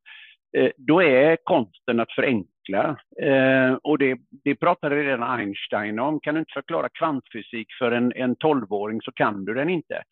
Eh, 0.57 0.71
då 0.77 1.03
är 1.03 1.37
konsten 1.45 2.01
att 2.01 2.13
förenkla. 2.13 2.97
Eh, 3.23 3.75
och 3.83 3.99
det, 3.99 4.19
det 4.45 4.55
pratade 4.55 4.97
redan 4.97 5.41
Einstein 5.41 5.99
om. 5.99 6.21
Kan 6.21 6.35
du 6.35 6.41
inte 6.41 6.53
förklara 6.53 6.89
kvantfysik 6.89 7.67
för 7.79 7.93
en, 7.93 8.13
en 8.17 8.37
12-åring 8.37 9.01
så 9.03 9.13
kan 9.13 9.45
du 9.45 9.55
den 9.55 9.69
inte. 9.69 10.03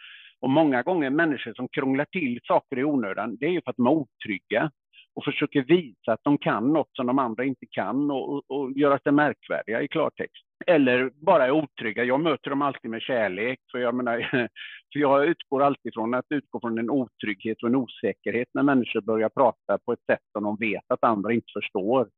Och 0.40 0.50
många 0.50 0.82
gånger 0.82 1.10
människor 1.10 1.54
som 1.54 1.68
krånglar 1.68 2.04
till 2.04 2.40
saker 2.44 2.78
i 2.78 2.84
onödan, 2.84 3.36
det 3.36 3.46
är 3.46 3.50
ju 3.50 3.62
för 3.62 3.70
att 3.70 3.76
de 3.76 3.86
är 3.86 3.90
otrygga 3.90 4.70
och 5.14 5.24
försöker 5.24 5.62
visa 5.62 6.12
att 6.12 6.24
de 6.24 6.38
kan 6.38 6.72
något 6.72 6.96
som 6.96 7.06
de 7.06 7.18
andra 7.18 7.44
inte 7.44 7.66
kan 7.70 8.10
och, 8.10 8.34
och, 8.34 8.50
och 8.50 8.72
göra 8.72 8.98
sig 8.98 9.12
märkvärdiga 9.12 9.82
i 9.82 9.88
klartext. 9.88 10.44
Eller 10.66 11.10
bara 11.14 11.46
är 11.46 11.50
otrygga. 11.50 12.04
Jag 12.04 12.20
möter 12.20 12.50
dem 12.50 12.62
alltid 12.62 12.90
med 12.90 13.02
kärlek. 13.02 13.58
För 13.72 13.78
jag, 13.78 13.94
menar, 13.94 14.18
för 14.92 15.00
jag 15.00 15.26
utgår 15.26 15.62
alltid 15.62 15.94
från 15.94 16.14
att 16.14 16.26
utgå 16.28 16.60
från 16.60 16.78
en 16.78 16.90
otrygghet 16.90 17.62
och 17.62 17.68
en 17.68 17.76
osäkerhet 17.76 18.48
när 18.54 18.62
människor 18.62 19.00
börjar 19.00 19.28
prata 19.28 19.78
på 19.84 19.92
ett 19.92 20.04
sätt 20.06 20.22
som 20.32 20.44
de 20.44 20.56
vet 20.56 20.84
att 20.88 21.04
andra 21.04 21.32
inte 21.32 21.52
förstår. 21.54 22.08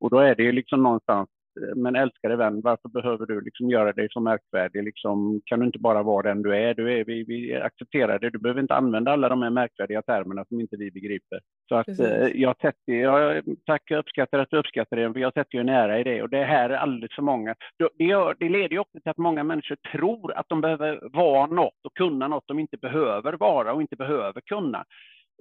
Och 0.00 0.10
då 0.10 0.18
är 0.18 0.34
det 0.34 0.42
ju 0.42 0.52
liksom 0.52 0.82
någonstans 0.82 1.28
men 1.76 1.96
älskade 1.96 2.36
vän, 2.36 2.60
varför 2.60 2.88
behöver 2.88 3.26
du 3.26 3.40
liksom 3.40 3.70
göra 3.70 3.92
dig 3.92 4.08
så 4.10 4.20
märkvärdig? 4.20 4.84
Liksom, 4.84 5.40
kan 5.44 5.60
du 5.60 5.66
inte 5.66 5.78
bara 5.78 6.02
vara 6.02 6.28
den 6.28 6.42
du 6.42 6.56
är? 6.56 6.74
Du 6.74 6.98
är 6.98 7.04
vi, 7.04 7.24
vi 7.24 7.54
accepterar 7.54 8.18
det. 8.18 8.30
Du 8.30 8.38
behöver 8.38 8.60
inte 8.60 8.74
använda 8.74 9.12
alla 9.12 9.28
de 9.28 9.42
här 9.42 9.50
märkvärdiga 9.50 10.02
termerna 10.02 10.44
som 10.44 10.60
inte 10.60 10.76
vi 10.76 10.90
begriper. 10.90 11.40
Så 11.68 11.74
att, 11.74 11.88
eh, 11.88 12.26
jag, 12.34 12.56
sätter, 12.56 12.92
jag, 12.92 13.42
tack, 13.66 13.82
jag 13.84 13.98
uppskattar 13.98 14.38
att 14.38 14.50
du 14.50 14.58
uppskattar 14.58 14.96
det, 14.96 15.12
för 15.12 15.20
jag 15.20 15.32
sätter 15.32 15.54
ju 15.54 15.60
en 15.60 15.68
ära 15.68 16.00
i 16.00 16.04
det. 16.04 16.22
Och 16.22 16.30
det 16.30 16.44
här 16.44 16.70
är 16.70 16.76
alldeles 16.76 17.14
för 17.14 17.22
många. 17.22 17.54
Det, 17.98 18.04
gör, 18.04 18.36
det 18.38 18.48
leder 18.48 18.70
ju 18.70 18.78
också 18.78 19.00
till 19.00 19.10
att 19.10 19.18
många 19.18 19.44
människor 19.44 19.76
tror 19.92 20.32
att 20.32 20.48
de 20.48 20.60
behöver 20.60 21.00
vara 21.12 21.46
något 21.46 21.84
och 21.84 21.94
kunna 21.94 22.28
något 22.28 22.44
de 22.46 22.58
inte 22.58 22.76
behöver 22.76 23.32
vara 23.32 23.72
och 23.72 23.80
inte 23.80 23.96
behöver 23.96 24.40
kunna 24.40 24.84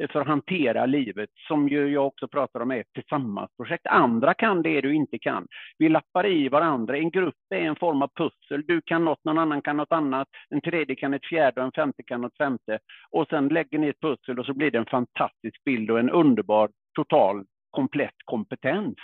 för 0.08 0.22
att 0.22 0.27
hantera 0.27 0.86
livet, 0.86 1.29
som 1.48 1.70
ju 1.70 1.88
jag 1.88 2.08
också 2.08 2.27
pratar 2.27 2.60
om 2.60 2.72
är 2.72 2.79
ett 2.79 2.94
tillsammansprojekt. 2.94 3.88
Andra 3.88 4.34
kan 4.34 4.62
det 4.62 4.82
du 4.82 4.96
inte 4.96 5.20
kan. 5.20 5.48
Vi 5.77 5.89
lappar 5.89 6.27
i 6.27 6.50
varandra. 6.50 6.98
En 6.98 7.12
grupp 7.12 7.36
är 7.50 7.62
en 7.62 7.75
form 7.75 8.01
av 8.01 8.12
pussel. 8.15 8.63
Du 8.68 8.82
kan 8.86 9.06
något, 9.06 9.24
någon 9.24 9.38
annan 9.38 9.62
kan 9.62 9.77
något 9.77 9.91
annat, 9.91 10.27
en 10.50 10.62
tredje 10.62 10.96
kan 10.96 11.13
ett 11.13 11.25
fjärde 11.25 11.62
och 11.62 11.65
en 11.65 11.72
femte 11.72 12.03
kan 12.03 12.22
något 12.22 12.38
femte. 12.38 12.79
Och 13.10 13.27
sen 13.29 13.48
lägger 13.48 13.79
ni 13.79 13.88
ett 13.88 14.01
pussel 14.01 14.39
och 14.39 14.46
så 14.46 14.53
blir 14.53 14.72
det 14.72 14.77
en 14.77 14.86
fantastisk 14.86 15.63
bild 15.65 15.91
och 15.91 16.00
en 16.00 16.10
underbar, 16.10 16.70
total, 16.96 17.46
komplett 17.72 18.15
kompetens. 18.25 18.96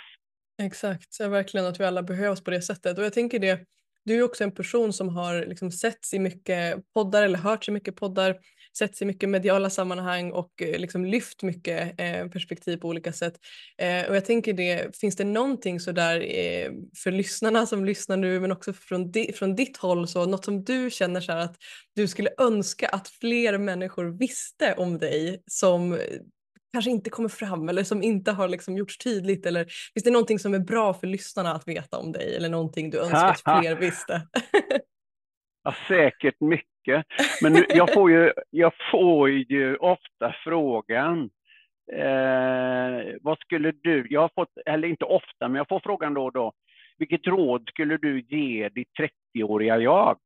Exakt, 0.62 1.14
så 1.14 1.28
verkligen 1.28 1.66
att 1.66 1.80
vi 1.80 1.84
alla 1.84 2.02
behövs 2.02 2.44
på 2.44 2.50
det 2.50 2.62
sättet. 2.62 2.98
Och 2.98 3.04
jag 3.04 3.12
tänker 3.12 3.38
det, 3.38 3.60
du 4.04 4.18
är 4.18 4.22
också 4.22 4.44
en 4.44 4.54
person 4.54 4.92
som 4.92 5.08
har 5.08 5.46
liksom 5.46 5.70
setts 5.70 6.14
i 6.14 6.18
mycket 6.18 6.92
poddar 6.94 7.22
eller 7.22 7.38
hört 7.38 7.68
i 7.68 7.70
mycket 7.70 7.96
poddar 7.96 8.36
setts 8.78 9.02
i 9.02 9.04
mycket 9.04 9.28
mediala 9.28 9.70
sammanhang 9.70 10.32
och 10.32 10.62
eh, 10.62 10.78
liksom 10.78 11.04
lyft 11.04 11.42
mycket 11.42 12.00
eh, 12.00 12.28
perspektiv 12.28 12.76
på 12.76 12.88
olika 12.88 13.12
sätt. 13.12 13.34
Eh, 13.78 14.08
och 14.08 14.16
jag 14.16 14.24
tänker 14.24 14.52
det, 14.52 14.96
finns 14.96 15.16
det 15.16 15.24
någonting 15.24 15.80
sådär 15.80 16.20
eh, 16.20 16.70
för 17.02 17.10
lyssnarna 17.10 17.66
som 17.66 17.84
lyssnar 17.84 18.16
nu 18.16 18.40
men 18.40 18.52
också 18.52 18.72
från, 18.72 19.10
di 19.10 19.32
från 19.32 19.54
ditt 19.54 19.76
håll, 19.76 20.08
så 20.08 20.26
något 20.26 20.44
som 20.44 20.64
du 20.64 20.90
känner 20.90 21.20
så 21.20 21.32
att 21.32 21.56
du 21.94 22.08
skulle 22.08 22.30
önska 22.38 22.88
att 22.88 23.08
fler 23.08 23.58
människor 23.58 24.18
visste 24.18 24.74
om 24.74 24.98
dig 24.98 25.42
som 25.46 25.98
kanske 26.72 26.90
inte 26.90 27.10
kommer 27.10 27.28
fram 27.28 27.68
eller 27.68 27.84
som 27.84 28.02
inte 28.02 28.32
har 28.32 28.48
liksom 28.48 28.76
gjorts 28.76 28.98
tydligt? 28.98 29.46
Eller 29.46 29.64
finns 29.64 30.04
det 30.04 30.10
någonting 30.10 30.38
som 30.38 30.54
är 30.54 30.58
bra 30.58 30.94
för 30.94 31.06
lyssnarna 31.06 31.52
att 31.54 31.68
veta 31.68 31.98
om 31.98 32.12
dig 32.12 32.36
eller 32.36 32.48
någonting 32.48 32.90
du 32.90 32.98
önskar 32.98 33.28
att 33.28 33.40
fler 33.62 33.76
visste? 33.76 34.28
ja, 35.64 35.74
säkert 35.88 36.40
mycket 36.40 36.75
mycket. 36.86 37.06
Men 37.42 37.52
nu, 37.52 37.64
jag, 37.68 37.92
får 37.92 38.10
ju, 38.10 38.32
jag 38.50 38.72
får 38.90 39.30
ju 39.30 39.76
ofta 39.76 40.34
frågan, 40.44 41.30
eh, 41.92 43.14
vad 43.20 43.38
skulle 43.38 43.72
du, 43.82 44.06
jag 44.10 44.20
har 44.20 44.30
fått, 44.34 44.58
eller 44.66 44.88
inte 44.88 45.04
ofta, 45.04 45.48
men 45.48 45.54
jag 45.54 45.68
får 45.68 45.80
frågan 45.80 46.14
då 46.14 46.24
och 46.24 46.32
då, 46.32 46.52
vilket 46.98 47.26
råd 47.26 47.68
skulle 47.68 47.96
du 47.96 48.20
ge 48.20 48.68
ditt 48.68 48.88
30-åriga 49.34 49.78
jag? 49.78 50.18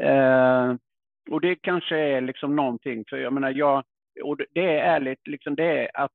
Eh, 0.00 0.74
och 1.30 1.40
det 1.40 1.54
kanske 1.54 1.98
är 1.98 2.20
liksom 2.20 2.56
någonting, 2.56 3.04
för 3.10 3.16
jag 3.16 3.32
menar, 3.32 3.50
jag, 3.50 3.84
och 4.22 4.36
det 4.54 4.64
är 4.64 4.94
ärligt, 4.94 5.26
liksom 5.26 5.54
det 5.54 5.64
är 5.64 5.90
att 5.94 6.12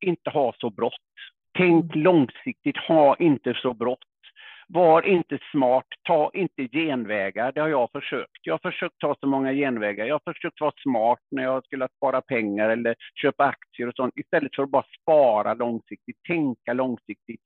inte 0.00 0.30
ha 0.30 0.54
så 0.58 0.70
brått. 0.70 0.94
Tänk 1.58 1.84
mm. 1.94 2.04
långsiktigt, 2.04 2.76
ha 2.76 3.16
inte 3.16 3.54
så 3.54 3.74
brått. 3.74 3.98
Var 4.68 5.02
inte 5.02 5.38
smart, 5.50 5.86
ta 6.02 6.30
inte 6.34 6.68
genvägar. 6.68 7.52
Det 7.52 7.60
har 7.60 7.68
jag 7.68 7.90
försökt. 7.92 8.40
Jag 8.42 8.54
har 8.54 8.70
försökt 8.70 8.98
ta 8.98 9.16
så 9.20 9.26
många 9.26 9.52
genvägar. 9.52 10.06
Jag 10.06 10.14
har 10.24 10.32
försökt 10.32 10.60
vara 10.60 10.72
smart 10.82 11.20
när 11.30 11.42
jag 11.42 11.64
skulle 11.64 11.88
spara 11.96 12.20
pengar 12.20 12.70
eller 12.70 12.94
köpa 13.22 13.44
aktier 13.44 13.88
och 13.88 13.94
sånt. 13.94 14.16
Istället 14.16 14.54
för 14.54 14.62
att 14.62 14.70
bara 14.70 14.86
spara 15.02 15.54
långsiktigt, 15.54 16.16
tänka 16.28 16.72
långsiktigt, 16.72 17.40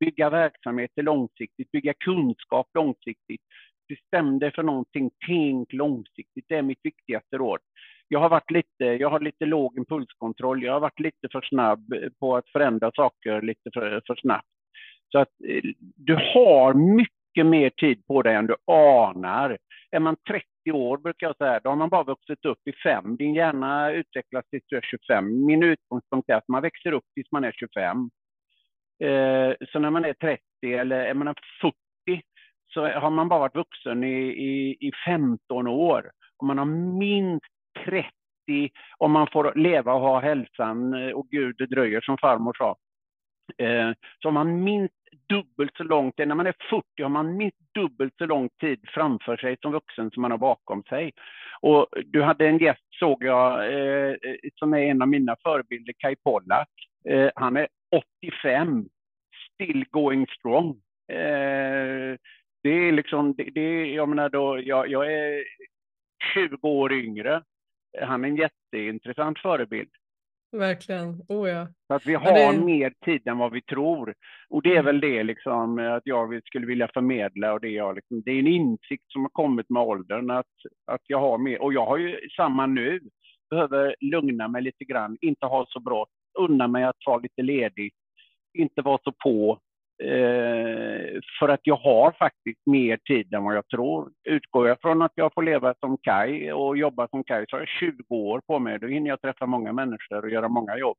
bygga 0.00 0.30
verksamheter 0.30 1.02
långsiktigt, 1.02 1.70
bygga 1.70 1.94
kunskap 1.94 2.66
långsiktigt. 2.74 3.40
Bestäm 3.88 4.38
dig 4.38 4.52
för 4.52 4.62
någonting, 4.62 5.10
tänk 5.26 5.72
långsiktigt. 5.72 6.44
Det 6.48 6.54
är 6.54 6.62
mitt 6.62 6.80
viktigaste 6.82 7.36
råd. 7.36 7.60
Jag 8.08 8.20
har 8.20 8.28
varit 8.28 8.50
lite, 8.50 8.84
jag 8.84 9.10
har 9.10 9.20
lite 9.20 9.46
låg 9.46 9.78
impulskontroll. 9.78 10.62
Jag 10.62 10.72
har 10.72 10.80
varit 10.80 11.00
lite 11.00 11.28
för 11.32 11.40
snabb 11.40 11.94
på 12.20 12.36
att 12.36 12.48
förändra 12.48 12.90
saker 12.94 13.42
lite 13.42 13.70
för, 13.74 14.02
för 14.06 14.14
snabbt. 14.14 14.49
Så 15.12 15.18
att 15.18 15.28
eh, 15.48 15.62
du 15.96 16.14
har 16.14 16.74
mycket 16.74 17.46
mer 17.46 17.70
tid 17.70 18.06
på 18.06 18.22
dig 18.22 18.34
än 18.34 18.46
du 18.46 18.56
anar. 18.66 19.58
Är 19.90 20.00
man 20.00 20.16
30 20.28 20.44
år, 20.72 20.98
brukar 20.98 21.26
jag 21.26 21.36
säga, 21.36 21.60
då 21.64 21.68
har 21.68 21.76
man 21.76 21.88
bara 21.88 22.04
vuxit 22.04 22.44
upp 22.44 22.58
i 22.64 22.72
fem. 22.72 23.16
Din 23.16 23.34
hjärna 23.34 23.90
utvecklas 23.90 24.44
tills 24.50 24.64
du 24.66 24.76
är 24.76 24.80
25. 24.80 25.46
Min 25.46 25.62
utgångspunkt 25.62 26.30
är 26.30 26.34
att 26.34 26.48
man 26.48 26.62
växer 26.62 26.92
upp 26.92 27.04
tills 27.14 27.32
man 27.32 27.44
är 27.44 27.52
25. 27.52 28.10
Eh, 29.04 29.66
så 29.72 29.78
när 29.78 29.90
man 29.90 30.04
är 30.04 30.12
30 30.12 30.42
eller 30.64 30.96
är 30.96 31.14
man 31.14 31.34
40 31.60 31.74
så 32.74 32.86
har 32.86 33.10
man 33.10 33.28
bara 33.28 33.40
varit 33.40 33.56
vuxen 33.56 34.04
i, 34.04 34.28
i, 34.28 34.76
i 34.88 34.92
15 35.06 35.66
år. 35.66 36.10
Och 36.38 36.46
man 36.46 36.58
har 36.58 36.64
minst 36.98 37.44
30 37.84 38.10
om 38.98 39.12
man 39.12 39.26
får 39.32 39.54
leva 39.54 39.94
och 39.94 40.00
ha 40.00 40.20
hälsan 40.20 40.94
eh, 40.94 41.10
och 41.10 41.28
Gud 41.30 41.56
det 41.58 41.66
dröjer 41.66 42.00
som 42.00 42.18
farmor 42.18 42.54
sa. 42.58 42.76
Så 44.22 44.28
har 44.28 44.32
man 44.32 44.64
minst 44.64 44.99
dubbelt 45.28 45.76
så 45.76 45.84
lång 45.84 46.12
tid. 46.12 46.28
när 46.28 46.34
man 46.34 46.46
är 46.46 46.54
40 46.70 47.02
har 47.02 47.08
man 47.08 47.36
minst 47.36 47.58
dubbelt 47.74 48.14
så 48.18 48.26
lång 48.26 48.48
tid 48.48 48.80
framför 48.88 49.36
sig 49.36 49.56
som 49.62 49.72
vuxen 49.72 50.10
som 50.10 50.22
man 50.22 50.30
har 50.30 50.38
bakom 50.38 50.82
sig. 50.82 51.12
Och 51.60 51.86
du 52.06 52.22
hade 52.22 52.46
en 52.46 52.58
gäst, 52.58 52.84
såg 52.90 53.24
jag, 53.24 53.74
eh, 53.74 54.16
som 54.54 54.74
är 54.74 54.78
en 54.78 55.02
av 55.02 55.08
mina 55.08 55.36
förebilder, 55.42 55.94
Kai 55.98 56.16
Pollak. 56.16 56.68
Eh, 57.08 57.30
han 57.34 57.56
är 57.56 57.68
85, 58.22 58.88
still 59.54 59.84
going 59.90 60.26
strong. 60.26 60.68
Eh, 61.08 62.16
det 62.62 62.70
är 62.70 62.92
liksom, 62.92 63.34
det, 63.34 63.50
det, 63.54 63.86
jag 63.86 64.08
menar 64.08 64.28
då, 64.28 64.60
jag, 64.62 64.88
jag 64.88 65.12
är 65.12 65.44
20 66.34 66.68
år 66.68 66.92
yngre. 66.92 67.42
Han 68.02 68.24
är 68.24 68.28
en 68.28 68.36
jätteintressant 68.36 69.38
förebild. 69.38 69.90
Verkligen, 70.52 71.22
oh 71.28 71.48
ja. 71.48 71.68
Så 71.86 71.94
att 71.94 72.06
vi 72.06 72.14
har 72.14 72.52
det... 72.52 72.64
mer 72.64 72.92
tid 73.04 73.28
än 73.28 73.38
vad 73.38 73.52
vi 73.52 73.62
tror. 73.62 74.14
Och 74.48 74.62
det 74.62 74.68
är 74.68 74.80
mm. 74.80 74.84
väl 74.84 75.00
det 75.00 75.22
liksom 75.22 75.78
att 75.78 76.02
jag 76.04 76.42
skulle 76.44 76.66
vilja 76.66 76.88
förmedla 76.94 77.52
och 77.52 77.60
det 77.60 77.68
jag 77.68 77.94
liksom, 77.94 78.22
det 78.24 78.30
är 78.30 78.38
en 78.38 78.46
insikt 78.46 79.04
som 79.12 79.22
har 79.22 79.30
kommit 79.30 79.70
med 79.70 79.82
åldern 79.82 80.30
att, 80.30 80.46
att 80.86 81.02
jag 81.06 81.20
har 81.20 81.38
mer, 81.38 81.62
och 81.62 81.72
jag 81.72 81.86
har 81.86 81.96
ju 81.96 82.28
samma 82.36 82.66
nu, 82.66 83.00
behöver 83.50 83.94
lugna 84.00 84.48
mig 84.48 84.62
lite 84.62 84.84
grann, 84.84 85.16
inte 85.20 85.46
ha 85.46 85.66
så 85.68 85.80
brått, 85.80 86.08
unna 86.38 86.68
mig 86.68 86.84
att 86.84 87.00
ta 87.04 87.18
lite 87.18 87.42
ledigt, 87.42 87.94
inte 88.58 88.82
vara 88.82 88.98
så 89.04 89.12
på, 89.12 89.60
Eh, 90.02 91.20
för 91.38 91.48
att 91.48 91.60
jag 91.62 91.76
har 91.76 92.12
faktiskt 92.12 92.66
mer 92.66 92.96
tid 92.96 93.34
än 93.34 93.44
vad 93.44 93.56
jag 93.56 93.68
tror. 93.68 94.10
Utgår 94.24 94.68
jag 94.68 94.80
från 94.80 95.02
att 95.02 95.12
jag 95.14 95.34
får 95.34 95.42
leva 95.42 95.74
som 95.80 95.98
Kai 96.02 96.52
och 96.52 96.76
jobba 96.76 97.08
som 97.08 97.24
Kai 97.24 97.44
så 97.48 97.56
har 97.56 97.60
jag 97.60 97.68
20 97.68 98.14
år 98.14 98.40
på 98.46 98.58
mig. 98.58 98.78
Då 98.78 98.86
hinner 98.86 99.08
jag 99.10 99.20
träffa 99.20 99.46
många 99.46 99.72
människor 99.72 100.24
och 100.24 100.30
göra 100.30 100.48
många 100.48 100.78
jobb. 100.78 100.96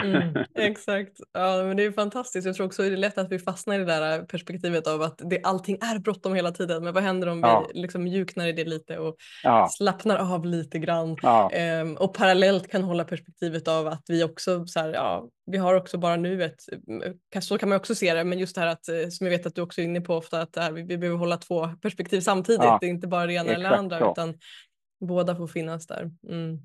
Mm, 0.00 0.44
exakt, 0.54 1.20
ja, 1.32 1.62
men 1.64 1.76
det 1.76 1.84
är 1.84 1.92
fantastiskt. 1.92 2.46
Jag 2.46 2.56
tror 2.56 2.66
också 2.66 2.82
det 2.82 2.88
är 2.88 2.96
lätt 2.96 3.18
att 3.18 3.32
vi 3.32 3.38
fastnar 3.38 3.74
i 3.74 3.78
det 3.78 3.84
där 3.84 4.22
perspektivet 4.22 4.86
av 4.86 5.02
att 5.02 5.20
det, 5.24 5.40
allting 5.42 5.78
är 5.80 5.98
bråttom 5.98 6.34
hela 6.34 6.50
tiden. 6.50 6.84
Men 6.84 6.94
vad 6.94 7.02
händer 7.02 7.28
om 7.28 7.40
ja. 7.40 7.66
vi 7.74 7.80
liksom 7.80 8.02
mjuknar 8.02 8.46
i 8.46 8.52
det 8.52 8.64
lite 8.64 8.98
och 8.98 9.16
ja. 9.42 9.68
slappnar 9.68 10.34
av 10.34 10.46
lite 10.46 10.78
grann 10.78 11.16
ja. 11.22 11.50
ehm, 11.50 11.94
och 11.94 12.14
parallellt 12.14 12.70
kan 12.70 12.82
hålla 12.82 13.04
perspektivet 13.04 13.68
av 13.68 13.86
att 13.86 14.02
vi 14.08 14.24
också 14.24 14.66
så 14.66 14.80
här, 14.80 14.92
ja, 14.92 15.28
vi 15.46 15.58
har 15.58 15.74
också 15.74 15.98
bara 15.98 16.16
nuet. 16.16 16.56
Så 17.40 17.58
kan 17.58 17.68
man 17.68 17.78
också 17.78 17.94
se 17.94 18.14
det, 18.14 18.24
men 18.24 18.38
just 18.38 18.54
det 18.54 18.60
här 18.60 18.68
att 18.68 18.88
eh, 18.88 19.08
som 19.08 19.26
jag 19.26 19.38
vet 19.38 19.46
att 19.46 19.54
du 19.54 19.62
också 19.62 19.80
är 19.80 19.84
inne 19.84 20.00
på 20.00 20.14
ofta 20.14 20.40
att 20.40 20.56
här, 20.56 20.72
vi, 20.72 20.98
behöver 20.98 21.18
hålla 21.18 21.36
två 21.36 21.68
perspektiv 21.82 22.20
samtidigt. 22.20 22.60
Det 22.80 22.86
är 22.86 22.90
inte 22.90 23.06
bara 23.06 23.26
det 23.26 23.32
ena 23.32 23.52
eller 23.52 23.70
andra 23.70 23.98
så. 23.98 24.12
utan 24.12 24.34
båda 25.00 25.36
får 25.36 25.46
finnas 25.46 25.86
där. 25.86 26.10
Mm. 26.28 26.58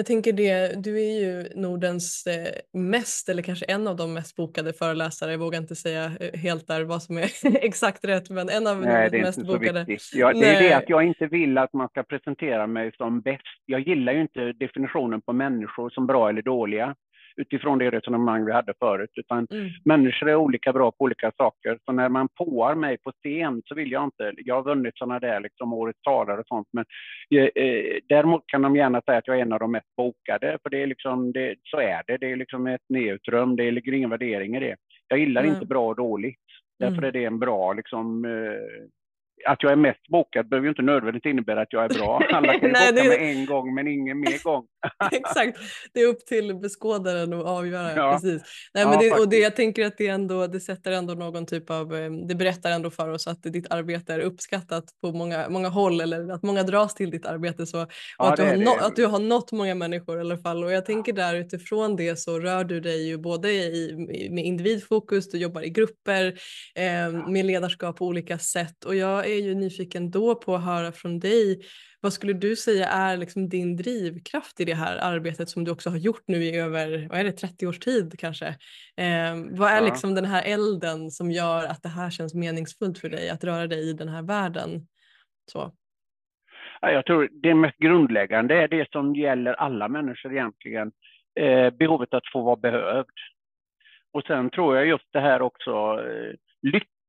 Jag 0.00 0.06
tänker 0.06 0.32
det, 0.32 0.82
du 0.84 1.00
är 1.00 1.20
ju 1.20 1.48
Nordens 1.54 2.26
eh, 2.26 2.80
mest 2.80 3.28
eller 3.28 3.42
kanske 3.42 3.64
en 3.64 3.88
av 3.88 3.96
de 3.96 4.14
mest 4.14 4.36
bokade 4.36 4.72
föreläsare. 4.72 5.30
Jag 5.30 5.38
vågar 5.38 5.58
inte 5.58 5.76
säga 5.76 6.04
eh, 6.20 6.40
helt 6.40 6.66
där 6.66 6.84
vad 6.84 7.02
som 7.02 7.18
är 7.18 7.30
exakt 7.64 8.04
rätt 8.04 8.30
men 8.30 8.48
en 8.48 8.66
av 8.66 8.80
Nej, 8.80 9.04
Nordens 9.04 9.36
mest 9.36 9.46
bokade. 9.48 9.86
Ja, 10.12 10.32
det 10.32 10.46
är 10.46 10.62
det 10.62 10.76
att 10.76 10.88
jag 10.88 11.06
inte 11.06 11.26
vill 11.26 11.58
att 11.58 11.72
man 11.72 11.88
ska 11.88 12.02
presentera 12.02 12.66
mig 12.66 12.92
som 12.96 13.20
bäst. 13.20 13.42
Jag 13.66 13.80
gillar 13.80 14.12
ju 14.12 14.20
inte 14.20 14.52
definitionen 14.52 15.20
på 15.20 15.32
människor 15.32 15.90
som 15.90 16.06
bra 16.06 16.28
eller 16.28 16.42
dåliga. 16.42 16.94
Utifrån 17.36 17.78
det 17.78 17.90
resonemang 17.90 18.44
vi 18.44 18.52
hade 18.52 18.74
förut. 18.78 19.10
Utan 19.14 19.46
mm. 19.50 19.68
människor 19.84 20.30
är 20.30 20.34
olika 20.34 20.72
bra 20.72 20.90
på 20.90 21.04
olika 21.04 21.32
saker. 21.36 21.78
Så 21.84 21.92
när 21.92 22.08
man 22.08 22.28
påar 22.28 22.74
mig 22.74 22.98
på 22.98 23.12
scen 23.12 23.62
så 23.64 23.74
vill 23.74 23.92
jag 23.92 24.04
inte, 24.04 24.32
jag 24.36 24.54
har 24.54 24.62
vunnit 24.62 24.98
sådana 24.98 25.18
där 25.18 25.40
liksom 25.40 25.72
årets 25.72 26.02
talare 26.02 26.40
och 26.40 26.46
sånt, 26.46 26.68
men 26.72 26.84
eh, 27.34 27.64
eh, 27.64 27.98
däremot 28.08 28.42
kan 28.46 28.62
de 28.62 28.76
gärna 28.76 29.02
säga 29.02 29.18
att 29.18 29.26
jag 29.26 29.38
är 29.38 29.42
en 29.42 29.52
av 29.52 29.58
de 29.58 29.72
mest 29.72 29.96
bokade, 29.96 30.58
för 30.62 30.70
det 30.70 30.82
är 30.82 30.86
liksom, 30.86 31.32
det, 31.32 31.54
så 31.64 31.80
är 31.80 32.02
det. 32.06 32.16
Det 32.16 32.32
är 32.32 32.36
liksom 32.36 32.66
ett 32.66 32.84
neutrum, 32.88 33.56
det 33.56 33.70
ligger 33.70 33.92
ingen 33.92 34.10
värdering 34.10 34.56
i 34.56 34.60
det. 34.60 34.76
Jag 35.08 35.18
gillar 35.18 35.42
mm. 35.42 35.54
inte 35.54 35.66
bra 35.66 35.88
och 35.88 35.96
dåligt. 35.96 36.38
Därför 36.78 36.98
mm. 36.98 37.04
är 37.04 37.12
det 37.12 37.24
en 37.24 37.38
bra 37.38 37.72
liksom, 37.72 38.24
eh, 38.24 38.88
att 39.46 39.62
jag 39.62 39.72
är 39.72 39.76
mest 39.76 40.08
bokad 40.08 40.48
behöver 40.48 40.66
ju 40.66 40.70
inte 40.70 40.82
nödvändigtvis 40.82 41.30
innebära 41.30 41.60
att 41.60 41.72
jag 41.72 41.84
är 41.84 41.98
bra. 41.98 42.20
Alla 42.32 42.58
kan 42.58 42.68
ju 42.68 42.74
boka 42.74 42.92
det... 42.92 43.08
mig 43.08 43.36
en 43.36 43.46
gång 43.46 43.74
men 43.74 43.88
ingen 43.88 44.20
mer 44.20 44.44
gång. 44.44 44.66
Exakt, 45.12 45.58
det 45.92 46.00
är 46.00 46.06
upp 46.06 46.26
till 46.26 46.54
beskådaren 46.54 47.32
att 47.32 47.46
avgöra. 47.46 47.96
Ja. 47.96 48.12
Precis. 48.12 48.42
Nej, 48.74 48.84
men 48.84 48.92
ja, 48.92 49.00
det, 49.00 49.20
och 49.20 49.28
det, 49.28 49.38
jag 49.38 49.56
tänker 49.56 49.86
att 49.86 49.98
det, 49.98 50.06
ändå, 50.06 50.46
det 50.46 50.60
sätter 50.60 50.92
ändå 50.92 51.14
någon 51.14 51.46
typ 51.46 51.70
av, 51.70 51.94
eh, 51.96 52.10
det 52.10 52.34
berättar 52.34 52.70
ändå 52.70 52.90
för 52.90 53.08
oss 53.08 53.26
att 53.26 53.42
ditt 53.42 53.66
arbete 53.70 54.14
är 54.14 54.20
uppskattat 54.20 54.84
på 55.02 55.12
många, 55.12 55.48
många 55.48 55.68
håll 55.68 56.00
eller 56.00 56.32
att 56.32 56.42
många 56.42 56.62
dras 56.62 56.94
till 56.94 57.10
ditt 57.10 57.26
arbete 57.26 57.66
så, 57.66 57.82
och 57.82 57.88
ja, 58.18 58.32
att, 58.32 58.36
du 58.36 58.42
har 58.42 58.56
no, 58.56 58.70
att 58.80 58.96
du 58.96 59.06
har 59.06 59.18
nått 59.18 59.52
många 59.52 59.74
människor 59.74 60.18
i 60.18 60.20
alla 60.20 60.38
fall. 60.38 60.64
Och 60.64 60.72
jag 60.72 60.86
tänker 60.86 61.12
där 61.12 61.34
utifrån 61.34 61.96
det 61.96 62.18
så 62.18 62.40
rör 62.40 62.64
du 62.64 62.80
dig 62.80 63.08
ju 63.08 63.18
både 63.18 63.52
i, 63.52 63.94
med 64.30 64.44
individfokus, 64.44 65.30
du 65.30 65.38
jobbar 65.38 65.62
i 65.62 65.70
grupper, 65.70 66.26
eh, 66.74 67.28
med 67.28 67.44
ledarskap 67.44 67.96
på 67.96 68.06
olika 68.06 68.38
sätt 68.38 68.84
och 68.84 68.96
jag 68.96 69.26
är 69.26 69.40
ju 69.42 69.54
nyfiken 69.54 70.10
då 70.10 70.34
på 70.34 70.54
att 70.54 70.64
höra 70.64 70.92
från 70.92 71.18
dig. 71.18 71.60
Vad 72.02 72.12
skulle 72.12 72.32
du 72.32 72.56
säga 72.56 72.86
är 72.86 73.16
liksom 73.16 73.48
din 73.48 73.76
drivkraft 73.76 74.60
i 74.60 74.64
det 74.64 74.74
här 74.74 74.98
arbetet 75.14 75.48
som 75.48 75.64
du 75.64 75.70
också 75.70 75.90
har 75.90 75.96
gjort 75.96 76.22
nu 76.26 76.44
i 76.44 76.56
över 76.56 77.08
vad 77.10 77.18
är 77.18 77.24
det, 77.24 77.32
30 77.32 77.66
års 77.66 77.78
tid 77.78 78.14
kanske? 78.18 78.46
Eh, 78.96 79.34
vad 79.50 79.70
är 79.70 79.80
ja. 79.80 79.84
liksom 79.84 80.14
den 80.14 80.24
här 80.24 80.42
elden 80.46 81.10
som 81.10 81.30
gör 81.30 81.64
att 81.64 81.82
det 81.82 81.88
här 81.88 82.10
känns 82.10 82.34
meningsfullt 82.34 82.98
för 82.98 83.08
dig 83.08 83.30
att 83.30 83.44
röra 83.44 83.66
dig 83.66 83.90
i 83.90 83.92
den 83.92 84.08
här 84.08 84.22
världen? 84.22 84.86
Så. 85.52 85.72
jag 86.80 87.06
tror 87.06 87.28
det 87.42 87.54
mest 87.54 87.78
grundläggande 87.78 88.54
är 88.54 88.68
det 88.68 88.90
som 88.92 89.14
gäller 89.14 89.52
alla 89.52 89.88
människor 89.88 90.32
egentligen. 90.32 90.92
Eh, 91.40 91.70
behovet 91.70 92.14
att 92.14 92.32
få 92.32 92.42
vara 92.42 92.56
behövd. 92.56 93.18
Och 94.12 94.22
sen 94.26 94.50
tror 94.50 94.76
jag 94.76 94.86
just 94.86 95.12
det 95.12 95.20
här 95.20 95.42
också, 95.42 95.70
eh, 95.70 96.34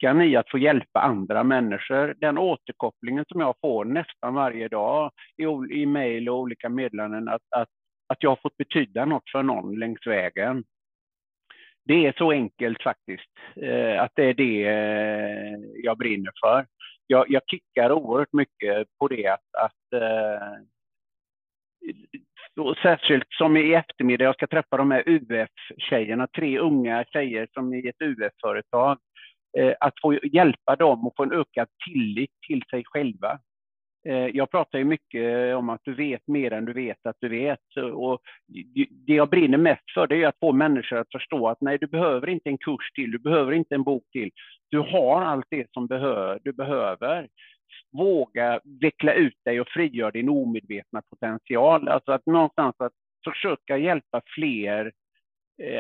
lyckan 0.01 0.21
i 0.21 0.35
att 0.35 0.49
få 0.49 0.57
hjälpa 0.57 0.99
andra 0.99 1.43
människor, 1.43 2.15
den 2.17 2.37
återkopplingen 2.37 3.25
som 3.27 3.41
jag 3.41 3.55
får 3.61 3.85
nästan 3.85 4.33
varje 4.33 4.67
dag 4.67 5.11
i, 5.37 5.43
i 5.81 5.85
mejl 5.85 6.29
och 6.29 6.39
olika 6.39 6.69
meddelanden, 6.69 7.27
att, 7.27 7.41
att, 7.49 7.69
att 8.07 8.23
jag 8.23 8.29
har 8.29 8.35
fått 8.35 8.57
betyda 8.57 9.05
något 9.05 9.29
för 9.31 9.43
någon 9.43 9.79
längs 9.79 10.07
vägen. 10.07 10.63
Det 11.85 12.07
är 12.07 12.13
så 12.17 12.31
enkelt 12.31 12.83
faktiskt, 12.83 13.31
eh, 13.55 14.01
att 14.01 14.11
det 14.15 14.23
är 14.23 14.33
det 14.33 14.67
eh, 14.67 15.59
jag 15.83 15.97
brinner 15.97 16.31
för. 16.43 16.65
Jag, 17.07 17.25
jag 17.29 17.41
kickar 17.47 17.91
oerhört 17.91 18.33
mycket 18.33 18.87
på 18.99 19.07
det 19.07 19.27
att, 19.27 19.55
att 19.57 20.01
eh, 20.01 20.57
särskilt 22.81 23.27
som 23.29 23.57
i 23.57 23.73
eftermiddag, 23.73 24.23
jag 24.23 24.35
ska 24.35 24.47
träffa 24.47 24.77
de 24.77 24.91
här 24.91 25.03
UF-tjejerna, 25.05 26.27
tre 26.27 26.59
unga 26.59 27.05
tjejer 27.13 27.47
som 27.53 27.73
är 27.73 27.85
i 27.85 27.89
ett 27.89 28.01
UF-företag 28.01 28.97
Eh, 29.57 29.73
att 29.79 29.93
få 30.01 30.13
hjälpa 30.13 30.75
dem 30.75 31.07
och 31.07 31.13
få 31.17 31.23
en 31.23 31.31
ökad 31.31 31.67
tillit 31.85 32.31
till 32.47 32.63
sig 32.69 32.83
själva. 32.85 33.39
Eh, 34.07 34.27
jag 34.27 34.51
pratar 34.51 34.79
ju 34.79 34.85
mycket 34.85 35.55
om 35.55 35.69
att 35.69 35.81
du 35.83 35.93
vet 35.93 36.27
mer 36.27 36.53
än 36.53 36.65
du 36.65 36.73
vet 36.73 37.05
att 37.05 37.15
du 37.19 37.29
vet. 37.29 37.77
Och 37.93 38.21
det 39.05 39.13
jag 39.13 39.29
brinner 39.29 39.57
mest 39.57 39.91
för 39.93 40.07
det 40.07 40.23
är 40.23 40.27
att 40.27 40.39
få 40.39 40.51
människor 40.51 40.97
att 40.97 41.11
förstå 41.11 41.47
att 41.47 41.61
nej, 41.61 41.77
du 41.77 41.87
behöver 41.87 42.29
inte 42.29 42.49
en 42.49 42.57
kurs 42.57 42.91
till, 42.95 43.11
du 43.11 43.19
behöver 43.19 43.51
inte 43.51 43.75
en 43.75 43.83
bok 43.83 44.03
till. 44.11 44.31
Du 44.69 44.79
har 44.79 45.21
allt 45.21 45.45
det 45.49 45.71
som 45.71 45.87
du 46.43 46.53
behöver. 46.53 47.27
Våga 47.91 48.59
veckla 48.81 49.13
ut 49.13 49.37
dig 49.45 49.61
och 49.61 49.67
frigöra 49.67 50.11
din 50.11 50.29
omedvetna 50.29 51.01
potential. 51.09 51.87
Alltså 51.87 52.11
att 52.11 52.25
någonstans 52.25 52.75
att 52.79 52.93
försöka 53.25 53.77
hjälpa 53.77 54.21
fler 54.35 54.85
Eh, 54.85 55.00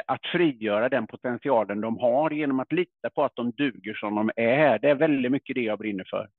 att 0.05 0.25
frigöra 0.31 0.89
den 0.89 1.07
potentialen 1.07 1.81
de 1.81 1.97
har 1.97 2.31
genom 2.31 2.59
att 2.59 2.71
lita 2.71 3.09
på 3.15 3.23
att 3.23 3.35
de 3.35 3.51
duger 3.51 3.93
som 3.93 4.15
de 4.15 4.31
är. 4.35 4.79
Det 4.79 4.89
är 4.89 4.95
väldigt 4.95 5.31
mycket 5.31 5.55
det 5.55 5.61
jag 5.61 5.79
brinner 5.79 6.07
för. 6.09 6.29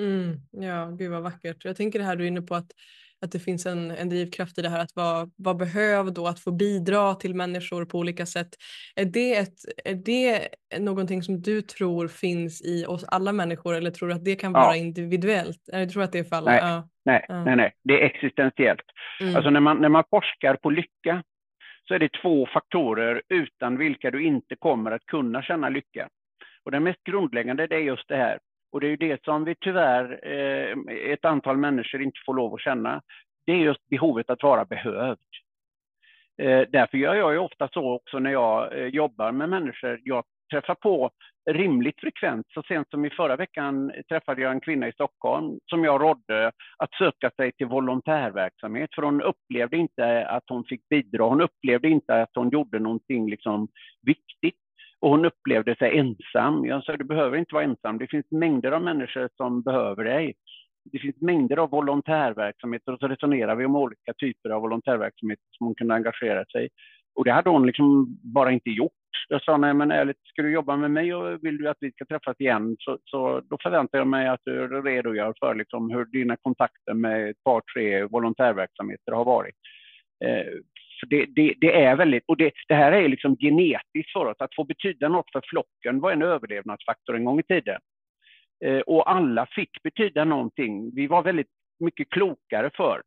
Mm, 0.00 0.36
ja, 0.50 0.86
gud 0.86 1.10
vad 1.10 1.22
vackert. 1.22 1.64
Jag 1.64 1.76
tänker 1.76 1.98
det 1.98 2.04
här 2.04 2.16
du 2.16 2.24
är 2.24 2.28
inne 2.28 2.42
på 2.42 2.54
att, 2.54 2.70
att 3.24 3.32
det 3.32 3.38
finns 3.38 3.66
en, 3.66 3.90
en 3.90 4.08
drivkraft 4.08 4.58
i 4.58 4.62
det 4.62 4.68
här 4.68 4.80
att 4.80 4.96
vara, 4.96 5.28
vara 5.36 5.54
behövd 5.54 6.18
och 6.18 6.28
att 6.28 6.40
få 6.40 6.52
bidra 6.52 7.14
till 7.14 7.34
människor 7.34 7.84
på 7.84 7.98
olika 7.98 8.26
sätt. 8.26 8.48
Är 8.96 9.04
det, 9.04 9.36
ett, 9.36 9.58
är 9.84 9.94
det 9.94 10.48
någonting 10.78 11.22
som 11.22 11.42
du 11.42 11.62
tror 11.62 12.08
finns 12.08 12.62
i 12.62 12.86
oss 12.86 13.04
alla 13.04 13.32
människor 13.32 13.74
eller 13.74 13.90
tror 13.90 14.08
du 14.08 14.14
att 14.14 14.24
det 14.24 14.36
kan 14.36 14.52
vara 14.52 14.76
ja. 14.76 14.76
individuellt? 14.76 15.60
Jag 15.66 15.90
tror 15.90 16.02
att 16.02 16.12
det 16.12 16.18
är 16.18 16.24
fallet. 16.24 16.46
Nej, 16.46 16.60
ja. 16.62 16.88
nej, 17.04 17.24
ja. 17.28 17.44
nej, 17.44 17.56
nej, 17.56 17.72
det 17.84 18.02
är 18.02 18.06
existentiellt. 18.06 18.86
Mm. 19.20 19.36
Alltså 19.36 19.50
när 19.50 19.60
man, 19.60 19.80
när 19.80 19.88
man 19.88 20.04
forskar 20.10 20.56
på 20.56 20.70
lycka 20.70 21.22
så 21.92 21.96
är 21.96 21.98
det 21.98 22.12
två 22.22 22.46
faktorer 22.46 23.22
utan 23.28 23.78
vilka 23.78 24.10
du 24.10 24.24
inte 24.24 24.56
kommer 24.56 24.90
att 24.90 25.06
kunna 25.06 25.42
känna 25.42 25.68
lycka. 25.68 26.08
Och 26.64 26.70
den 26.70 26.82
mest 26.82 27.04
grundläggande 27.04 27.66
det 27.66 27.76
är 27.76 27.80
just 27.80 28.08
det 28.08 28.16
här. 28.16 28.38
Och 28.72 28.80
det 28.80 28.86
är 28.86 28.90
ju 28.90 28.96
det 28.96 29.24
som 29.24 29.44
vi 29.44 29.54
tyvärr, 29.60 30.20
eh, 30.22 30.76
ett 31.12 31.24
antal 31.24 31.56
människor 31.56 32.02
inte 32.02 32.18
får 32.26 32.34
lov 32.34 32.54
att 32.54 32.60
känna. 32.60 33.02
Det 33.46 33.52
är 33.52 33.56
just 33.56 33.88
behovet 33.88 34.30
att 34.30 34.42
vara 34.42 34.64
behövd. 34.64 35.18
Eh, 36.42 36.62
därför 36.68 36.98
gör 36.98 37.14
jag 37.14 37.32
ju 37.32 37.38
ofta 37.38 37.68
så 37.68 37.92
också 37.92 38.18
när 38.18 38.32
jag 38.32 38.78
eh, 38.78 38.86
jobbar 38.86 39.32
med 39.32 39.48
människor. 39.48 40.00
Jag 40.02 40.24
träffar 40.50 40.74
på 40.74 41.10
rimligt 41.50 42.00
frekvent. 42.00 42.46
Så 42.54 42.62
sent 42.62 42.90
som 42.90 43.04
i 43.04 43.10
förra 43.10 43.36
veckan 43.36 43.92
träffade 44.08 44.42
jag 44.42 44.52
en 44.52 44.60
kvinna 44.60 44.88
i 44.88 44.92
Stockholm 44.92 45.58
som 45.66 45.84
jag 45.84 46.02
rådde 46.02 46.52
att 46.78 46.94
söka 46.94 47.30
sig 47.36 47.52
till 47.52 47.66
volontärverksamhet, 47.66 48.90
för 48.94 49.02
hon 49.02 49.22
upplevde 49.22 49.76
inte 49.76 50.26
att 50.26 50.44
hon 50.48 50.64
fick 50.64 50.88
bidra. 50.88 51.24
Hon 51.24 51.40
upplevde 51.40 51.88
inte 51.88 52.22
att 52.22 52.30
hon 52.34 52.50
gjorde 52.50 52.78
någonting 52.78 53.30
liksom 53.30 53.68
viktigt 54.06 54.60
och 55.00 55.10
hon 55.10 55.24
upplevde 55.24 55.76
sig 55.76 55.98
ensam. 55.98 56.64
Jag 56.66 56.84
sa, 56.84 56.96
du 56.96 57.04
behöver 57.04 57.38
inte 57.38 57.54
vara 57.54 57.64
ensam. 57.64 57.98
Det 57.98 58.06
finns 58.06 58.30
mängder 58.30 58.72
av 58.72 58.82
människor 58.82 59.28
som 59.36 59.62
behöver 59.62 60.04
dig. 60.04 60.34
Det 60.84 60.98
finns 60.98 61.20
mängder 61.20 61.56
av 61.56 61.70
volontärverksamheter 61.70 62.92
och 62.92 62.98
så 62.98 63.08
resonerar 63.08 63.56
vi 63.56 63.64
om 63.64 63.76
olika 63.76 64.12
typer 64.18 64.50
av 64.50 64.62
volontärverksamheter 64.62 65.44
som 65.50 65.66
hon 65.66 65.74
kunde 65.74 65.94
engagera 65.94 66.44
sig 66.44 66.66
i. 66.66 66.68
och 67.14 67.24
det 67.24 67.32
hade 67.32 67.50
hon 67.50 67.66
liksom 67.66 68.18
bara 68.34 68.52
inte 68.52 68.70
gjort. 68.70 69.01
Jag 69.28 69.42
sa, 69.42 69.56
nej 69.56 69.74
men 69.74 69.90
ärligt, 69.90 70.16
ska 70.24 70.42
du 70.42 70.52
jobba 70.52 70.76
med 70.76 70.90
mig 70.90 71.14
och 71.14 71.44
vill 71.44 71.58
du 71.58 71.68
att 71.68 71.76
vi 71.80 71.92
ska 71.92 72.04
träffas 72.04 72.40
igen 72.40 72.76
så, 72.78 72.98
så 73.04 73.40
då 73.50 73.58
förväntar 73.62 73.98
jag 73.98 74.06
mig 74.06 74.28
att 74.28 74.40
du 74.44 74.82
redogör 74.82 75.34
för 75.40 75.54
liksom 75.54 75.90
hur 75.90 76.04
dina 76.04 76.36
kontakter 76.36 76.94
med 76.94 77.30
ett 77.30 77.44
par, 77.44 77.62
tre 77.74 78.04
volontärverksamheter 78.04 79.12
har 79.12 79.24
varit. 79.24 79.54
Eh, 80.24 80.52
för 81.00 81.06
det, 81.06 81.26
det, 81.26 81.54
det, 81.60 81.82
är 81.82 81.96
väldigt, 81.96 82.24
och 82.26 82.36
det, 82.36 82.52
det, 82.68 82.74
här 82.74 82.92
är 82.92 83.08
liksom 83.08 83.36
genetiskt 83.36 84.12
för 84.12 84.26
oss, 84.26 84.36
att 84.38 84.54
få 84.54 84.64
betyda 84.64 85.08
något 85.08 85.32
för 85.32 85.42
flocken 85.48 86.00
var 86.00 86.12
en 86.12 86.22
överlevnadsfaktor 86.22 87.16
en 87.16 87.24
gång 87.24 87.40
i 87.40 87.42
tiden. 87.42 87.80
Eh, 88.64 88.80
och 88.80 89.10
alla 89.10 89.46
fick 89.46 89.82
betyda 89.82 90.24
någonting. 90.24 90.94
Vi 90.94 91.06
var 91.06 91.22
väldigt 91.22 91.50
mycket 91.80 92.10
klokare 92.10 92.70
för 92.76 93.02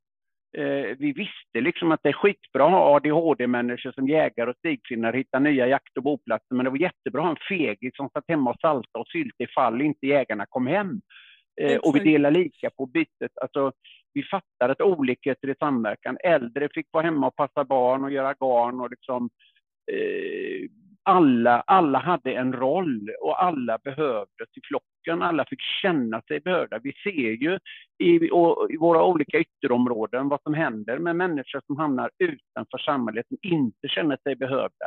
eh, 0.58 0.96
vi 1.00 1.12
visste 1.12 1.62
liksom 1.62 1.92
att 1.92 2.00
det 2.04 2.10
är 2.10 2.14
skitbra 2.14 2.66
att 2.66 2.72
ha 2.72 2.96
ADHD-människor 2.96 3.92
som 3.92 4.08
jägare 4.08 4.50
och 4.50 4.58
stigfinnar 4.58 5.14
hittar 5.14 5.40
nya 5.40 5.68
jakt 5.68 5.98
och 5.98 6.04
boplatser, 6.04 6.56
men 6.56 6.64
det 6.64 6.70
var 6.70 6.78
jättebra 6.78 7.22
att 7.22 7.28
ha 7.28 7.32
en 7.32 7.58
fegis 7.58 7.96
som 7.96 8.10
satt 8.10 8.24
hemma 8.28 8.50
och 8.50 8.60
salta 8.62 9.00
och 9.00 9.08
sylt 9.08 9.36
ifall 9.38 9.82
inte 9.82 10.08
jägarna 10.08 10.46
kom 10.50 10.68
hem. 10.68 11.02
Eh, 11.62 11.78
och 11.78 11.96
vi 11.96 12.00
delar 12.00 12.32
lika 12.32 12.70
på 12.70 12.86
bytet. 12.86 13.38
Alltså, 13.42 13.72
vi 14.14 14.24
fattade 14.24 14.72
att 14.72 14.82
olikheter 14.82 15.50
i 15.50 15.56
samverkan. 15.60 16.18
Äldre 16.24 16.70
fick 16.74 16.88
vara 16.92 17.04
hemma 17.04 17.28
och 17.28 17.36
passa 17.36 17.64
barn 17.64 18.04
och 18.04 18.12
göra 18.12 18.34
garn 18.34 18.82
och 18.82 18.90
liksom 18.90 19.30
eh, 19.92 20.70
alla, 21.06 21.62
alla 21.62 22.00
hade 22.00 22.34
en 22.34 22.54
roll 22.54 23.10
och 23.22 23.44
alla 23.44 23.78
behövdes 23.84 24.50
i 24.58 24.62
flocken. 24.68 25.22
Alla 25.22 25.46
fick 25.46 25.62
känna 25.82 26.22
sig 26.22 26.40
behövda. 26.40 26.80
Vi 26.80 26.94
ser 27.04 27.32
ju 27.32 27.60
i, 27.98 28.16
i, 28.70 28.78
våra 28.80 29.04
olika 29.04 29.40
ytterområden 29.40 30.30
vad 30.30 30.42
som 30.42 30.54
händer 30.54 31.00
med 31.00 31.16
människor 31.16 31.62
som 31.66 31.78
hamnar 31.78 32.12
utanför 32.20 32.78
samhället, 32.78 33.28
som 33.28 33.38
inte 33.42 33.88
känner 33.88 34.18
sig 34.24 34.36
behövda. 34.36 34.86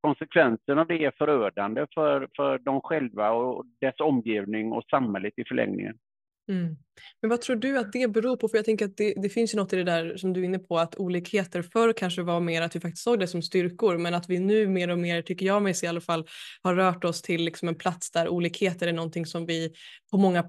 Konsekvenserna 0.00 0.80
av 0.80 0.86
det 0.86 1.04
är 1.04 1.12
förödande 1.18 1.86
för, 1.94 2.28
för 2.36 2.58
dem 2.58 2.80
själva 2.80 3.30
och 3.30 3.64
dess 3.80 4.00
omgivning 4.00 4.72
och 4.72 4.84
samhället 4.90 5.32
i 5.36 5.44
förlängningen. 5.44 5.98
Mm. 6.48 6.76
Men 7.20 7.30
vad 7.30 7.40
tror 7.40 7.56
du 7.56 7.78
att 7.78 7.92
det 7.92 8.12
beror 8.12 8.36
på? 8.36 8.48
För 8.48 8.58
jag 8.58 8.64
tänker 8.64 8.84
att 8.84 8.96
det, 8.96 9.14
det, 9.22 9.28
finns 9.28 9.54
ju 9.54 9.58
något 9.58 9.72
i 9.72 9.76
det 9.76 9.84
där 9.84 10.16
som 10.16 10.32
du 10.32 10.40
är 10.40 10.44
inne 10.44 10.58
på 10.58 10.78
att 10.78 10.96
olikheter 10.96 11.62
förr 11.62 11.92
kanske 11.92 12.22
var 12.22 12.40
mer 12.40 12.62
att 12.62 12.76
vi 12.76 12.80
faktiskt 12.80 13.04
såg 13.04 13.20
det 13.20 13.26
som 13.26 13.42
styrkor 13.42 13.98
men 13.98 14.14
att 14.14 14.28
vi 14.28 14.38
nu 14.38 14.68
mer 14.68 14.90
och 14.90 14.98
mer, 14.98 15.22
tycker 15.22 15.46
jag 15.46 15.62
mig 15.62 15.74
se 15.74 15.86
i 15.86 15.88
alla 15.88 16.00
fall, 16.00 16.26
har 16.62 16.74
rört 16.74 17.04
oss 17.04 17.22
till 17.22 17.44
liksom 17.44 17.68
en 17.68 17.74
plats 17.74 18.10
där 18.10 18.28
olikheter 18.28 18.86
är 18.86 18.92
någonting 18.92 19.26
som 19.26 19.46
vi 19.46 19.72
på 20.10 20.18
många 20.18 20.44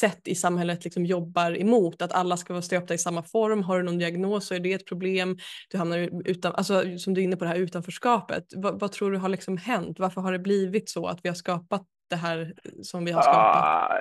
sätt 0.00 0.20
i 0.24 0.34
samhället 0.34 0.84
liksom 0.84 1.06
jobbar 1.06 1.60
emot. 1.60 2.02
Att 2.02 2.12
alla 2.12 2.36
ska 2.36 2.52
vara 2.52 2.62
stöpta 2.62 2.94
i 2.94 2.98
samma 2.98 3.22
form. 3.22 3.62
Har 3.62 3.78
du 3.78 3.84
någon 3.84 3.98
diagnos 3.98 4.46
så 4.46 4.54
är 4.54 4.60
det 4.60 4.72
ett 4.72 4.86
problem. 4.86 5.38
Du 5.70 5.78
hamnar 5.78 6.22
utan, 6.24 6.54
alltså, 6.54 6.98
som 6.98 7.14
du 7.14 7.20
är 7.20 7.24
inne 7.24 7.36
på 7.36 7.44
det 7.44 7.50
här 7.50 7.58
utanförskapet. 7.58 8.44
vad, 8.56 8.80
vad 8.80 8.92
tror 8.92 9.12
du 9.12 9.18
har 9.18 9.28
liksom 9.28 9.56
hänt? 9.56 9.98
Varför 9.98 10.20
har 10.20 10.32
det 10.32 10.38
blivit 10.38 10.88
så 10.90 11.06
att 11.06 11.20
vi 11.22 11.28
har 11.28 11.36
skapat 11.36 11.86
det 12.10 12.16
här 12.16 12.52
som 12.82 13.04
vi 13.04 13.12
har 13.12 13.22
skapat? 13.22 13.64
Ah, 13.64 13.98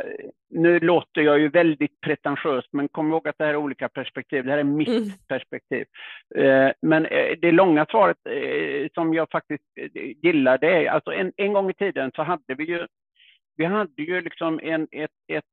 nu 0.49 0.79
låter 0.79 1.21
jag 1.21 1.39
ju 1.39 1.49
väldigt 1.49 2.01
pretentiös, 2.01 2.65
men 2.71 2.87
kom 2.87 3.11
ihåg 3.11 3.27
att 3.27 3.35
det 3.37 3.45
här 3.45 3.53
är 3.53 3.57
olika 3.57 3.89
perspektiv. 3.89 4.45
Det 4.45 4.51
här 4.51 4.57
är 4.57 4.63
mitt 4.63 4.87
mm. 4.87 5.09
perspektiv. 5.27 5.85
Eh, 6.35 6.71
men 6.81 7.05
eh, 7.05 7.37
det 7.41 7.51
långa 7.51 7.85
svaret 7.85 8.17
eh, 8.29 8.87
som 8.93 9.13
jag 9.13 9.29
faktiskt 9.31 9.63
gillar, 10.23 10.57
det 10.57 10.67
är 10.67 10.89
alltså 10.89 11.11
en, 11.11 11.31
en 11.37 11.53
gång 11.53 11.69
i 11.69 11.73
tiden 11.73 12.11
så 12.15 12.23
hade 12.23 12.55
vi 12.57 12.63
ju, 12.63 12.87
vi 13.57 13.65
hade 13.65 14.01
ju 14.01 14.21
liksom 14.21 14.59
en, 14.63 14.87
ett, 14.91 15.11
ett 15.33 15.43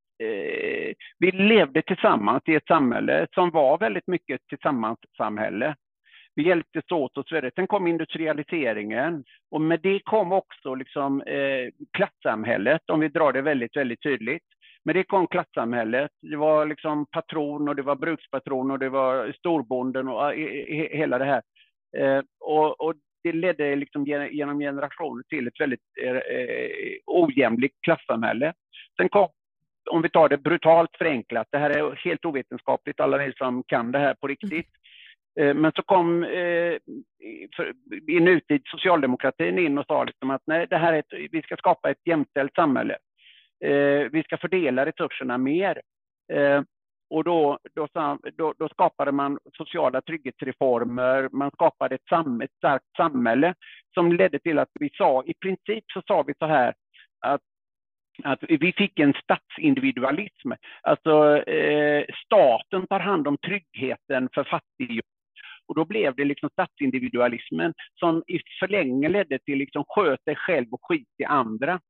vi 1.18 1.30
levde 1.32 1.82
tillsammans 1.82 2.42
i 2.46 2.54
ett 2.54 2.66
samhälle 2.66 3.26
som 3.34 3.50
var 3.50 3.78
väldigt 3.78 4.06
mycket 4.06 4.40
ett 4.40 4.46
tillsammans-samhälle. 4.48 5.74
Vi 6.34 6.48
hjälptes 6.48 6.92
åt 6.92 7.18
och 7.18 7.26
så 7.26 7.34
vidare. 7.34 7.50
Sen 7.54 7.66
kom 7.66 7.86
industrialiseringen 7.86 9.24
och 9.50 9.60
med 9.60 9.80
det 9.82 10.00
kom 10.04 10.32
också 10.32 10.74
liksom, 10.74 11.22
eh, 11.22 11.68
klassamhället, 11.92 12.90
om 12.90 13.00
vi 13.00 13.08
drar 13.08 13.32
det 13.32 13.42
väldigt, 13.42 13.76
väldigt 13.76 14.02
tydligt. 14.02 14.42
Men 14.84 14.94
det 14.94 15.04
kom 15.04 15.26
klassamhället. 15.26 16.10
Det 16.22 16.36
var 16.36 16.66
liksom 16.66 17.06
patron 17.06 17.68
och 17.68 17.76
det 17.76 17.82
var 17.82 17.96
brukspatron 17.96 18.70
och 18.70 18.78
det 18.78 18.88
var 18.88 19.32
storbonden 19.32 20.08
och 20.08 20.34
eh, 20.34 20.98
hela 20.98 21.18
det 21.18 21.24
här. 21.24 21.42
Eh, 21.96 22.22
och, 22.40 22.80
och, 22.80 22.94
det 23.22 23.32
ledde 23.32 23.76
liksom 23.76 24.04
genom 24.30 24.58
generationer 24.58 25.22
till 25.28 25.46
ett 25.46 25.60
väldigt 25.60 25.80
eh, 26.02 26.16
eh, 26.16 26.96
ojämlikt 27.06 27.76
klassamhälle. 27.80 28.52
Sen 28.96 29.08
kom, 29.08 29.28
om 29.90 30.02
vi 30.02 30.08
tar 30.08 30.28
det 30.28 30.38
brutalt 30.38 30.90
förenklat, 30.98 31.48
det 31.50 31.58
här 31.58 31.70
är 31.70 32.00
helt 32.04 32.24
ovetenskapligt, 32.24 33.00
alla 33.00 33.16
ni 33.16 33.32
som 33.32 33.62
kan 33.66 33.92
det 33.92 33.98
här 33.98 34.14
på 34.14 34.26
riktigt. 34.26 34.68
Eh, 35.40 35.54
men 35.54 35.72
så 35.76 35.82
kom 35.82 36.24
eh, 36.24 36.76
i 38.08 38.20
nutid 38.20 38.62
socialdemokratin 38.64 39.58
in 39.58 39.78
och 39.78 39.86
sa 39.86 40.04
liksom 40.04 40.30
att 40.30 40.42
nej, 40.46 40.66
det 40.70 40.76
här 40.76 40.92
är 40.92 40.98
ett, 40.98 41.30
vi 41.32 41.42
ska 41.42 41.56
skapa 41.56 41.90
ett 41.90 42.06
jämställt 42.06 42.54
samhälle. 42.54 42.96
Eh, 43.64 44.10
vi 44.12 44.22
ska 44.24 44.36
fördela 44.36 44.86
resurserna 44.86 45.38
mer. 45.38 45.80
Och 47.10 47.24
då, 47.24 47.58
då, 47.74 47.88
då, 48.36 48.54
då, 48.58 48.68
skapade 48.68 49.12
man 49.12 49.38
sociala 49.52 50.00
trygghetsreformer, 50.00 51.28
man 51.32 51.50
skapade 51.50 51.94
ett, 51.94 52.08
sam, 52.08 52.40
ett 52.40 52.52
starkt 52.56 52.96
samhälle 52.96 53.54
som 53.94 54.12
ledde 54.12 54.38
till 54.38 54.58
att 54.58 54.68
vi 54.80 54.90
sa, 54.92 55.24
i 55.26 55.34
princip 55.34 55.84
så 55.92 56.02
sa 56.06 56.22
vi 56.22 56.34
så 56.38 56.46
här, 56.46 56.74
att 57.20 57.40
att 58.22 58.38
vi 58.48 58.72
fick 58.72 58.98
en 58.98 59.14
statsindividualism. 59.14 60.52
Alltså 60.82 61.42
eh, 61.42 62.04
staten 62.24 62.86
tar 62.86 63.00
hand 63.00 63.28
om 63.28 63.38
tryggheten 63.38 64.28
för 64.34 64.44
fattiga 64.44 65.02
och 65.68 65.74
då 65.74 65.84
blev 65.84 66.14
det 66.14 66.24
liksom 66.24 66.50
statsindividualismen 66.50 67.74
som 67.94 68.22
i 68.26 68.40
förlängningen 68.60 69.12
ledde 69.12 69.38
till 69.38 69.58
liksom 69.58 69.84
sköt 69.88 70.24
dig 70.24 70.36
själv 70.36 70.66
och 70.70 70.80
skit 70.82 71.14
i 71.18 71.24
andra. 71.24 71.80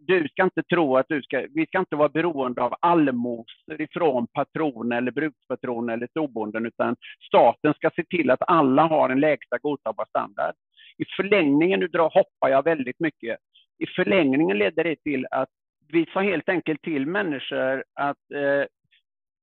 Du 0.00 0.28
ska 0.28 0.44
inte 0.44 0.62
tro 0.62 0.96
att 0.96 1.06
du 1.08 1.22
ska, 1.22 1.46
vi 1.54 1.66
ska 1.66 1.78
inte 1.78 1.96
vara 1.96 2.08
beroende 2.08 2.62
av 2.62 2.74
allmosor 2.80 3.80
ifrån 3.80 4.26
patron 4.26 4.92
eller 4.92 5.10
brukspatron 5.10 5.90
eller 5.90 6.06
storbonden, 6.06 6.66
utan 6.66 6.96
staten 7.26 7.74
ska 7.74 7.90
se 7.96 8.04
till 8.04 8.30
att 8.30 8.42
alla 8.46 8.82
har 8.82 9.10
en 9.10 9.20
lägsta 9.20 9.58
godtagbar 9.58 10.04
standard. 10.08 10.54
I 10.98 11.04
förlängningen, 11.16 11.80
nu 11.80 11.86
drar, 11.86 12.10
hoppar 12.10 12.48
jag 12.48 12.64
väldigt 12.64 13.00
mycket, 13.00 13.38
i 13.78 13.86
förlängningen 13.86 14.58
ledde 14.58 14.82
det 14.82 14.96
till 14.96 15.26
att 15.30 15.48
vi 15.92 16.06
sa 16.12 16.20
helt 16.20 16.48
enkelt 16.48 16.82
till 16.82 17.06
människor 17.06 17.84
att 17.94 18.30
eh, 18.34 18.64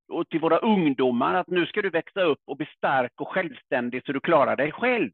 och 0.09 0.29
till 0.29 0.39
våra 0.39 0.57
ungdomar 0.57 1.33
att 1.33 1.47
nu 1.47 1.65
ska 1.65 1.81
du 1.81 1.89
växa 1.89 2.21
upp 2.21 2.39
och 2.45 2.57
bli 2.57 2.65
stark 2.77 3.11
och 3.21 3.27
självständig 3.27 4.05
så 4.05 4.11
du 4.11 4.19
klarar 4.19 4.55
dig 4.55 4.71
själv. 4.71 5.11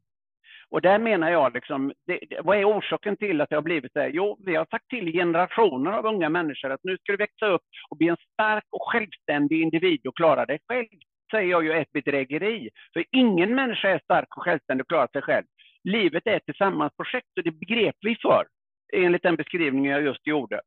Och 0.70 0.82
där 0.82 0.98
menar 0.98 1.30
jag, 1.30 1.54
liksom, 1.54 1.92
det, 2.06 2.18
det, 2.30 2.40
vad 2.44 2.58
är 2.58 2.64
orsaken 2.64 3.16
till 3.16 3.40
att 3.40 3.48
det 3.48 3.54
har 3.54 3.62
blivit 3.62 3.92
så 3.92 4.00
här? 4.00 4.10
Jo, 4.14 4.38
vi 4.46 4.54
har 4.54 4.66
sagt 4.70 4.88
till 4.88 5.12
generationer 5.12 5.90
av 5.90 6.06
unga 6.06 6.28
människor 6.28 6.70
att 6.70 6.84
nu 6.84 6.96
ska 6.96 7.12
du 7.12 7.16
växa 7.16 7.46
upp 7.46 7.62
och 7.90 7.96
bli 7.96 8.08
en 8.08 8.16
stark 8.32 8.64
och 8.70 8.88
självständig 8.92 9.62
individ 9.62 10.06
och 10.06 10.16
klara 10.16 10.46
dig 10.46 10.58
själv. 10.68 10.86
säger 11.30 11.50
jag 11.50 11.64
ju 11.64 11.72
ett 11.72 11.92
bedrägeri. 11.92 12.70
För 12.92 13.04
ingen 13.10 13.54
människa 13.54 13.88
är 13.88 13.98
stark 13.98 14.36
och 14.36 14.42
självständig 14.42 14.82
och 14.82 14.88
klarar 14.88 15.08
sig 15.12 15.22
själv. 15.22 15.44
Livet 15.84 16.26
är 16.26 16.36
ett 16.36 16.44
tillsammansprojekt 16.44 17.28
och 17.36 17.44
det 17.44 17.50
begrep 17.50 17.96
vi 18.00 18.16
för, 18.22 18.46
enligt 18.92 19.22
den 19.22 19.36
beskrivning 19.36 19.86
jag 19.86 20.02
just 20.02 20.26
gjorde. 20.26 20.60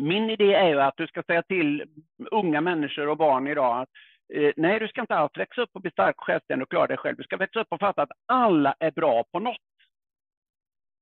Min 0.00 0.30
idé 0.30 0.54
är 0.54 0.68
ju 0.68 0.80
att 0.80 0.96
du 0.96 1.06
ska 1.06 1.22
säga 1.22 1.42
till 1.42 1.84
unga 2.30 2.60
människor 2.60 3.08
och 3.08 3.16
barn 3.16 3.46
idag 3.46 3.80
att 3.80 3.88
eh, 4.34 4.52
nej, 4.56 4.78
du 4.78 4.88
ska 4.88 5.00
inte 5.00 5.14
alls 5.14 5.32
växa 5.36 5.62
upp 5.62 5.70
och 5.72 5.80
bli 5.80 5.90
stark, 5.90 6.14
självständig 6.18 6.62
och 6.62 6.70
klara 6.70 6.86
dig 6.86 6.96
själv. 6.96 7.16
Du 7.16 7.22
ska 7.22 7.36
växa 7.36 7.60
upp 7.60 7.68
och 7.70 7.80
fatta 7.80 8.02
att 8.02 8.12
alla 8.26 8.74
är 8.78 8.90
bra 8.90 9.24
på 9.32 9.38
något. 9.38 9.56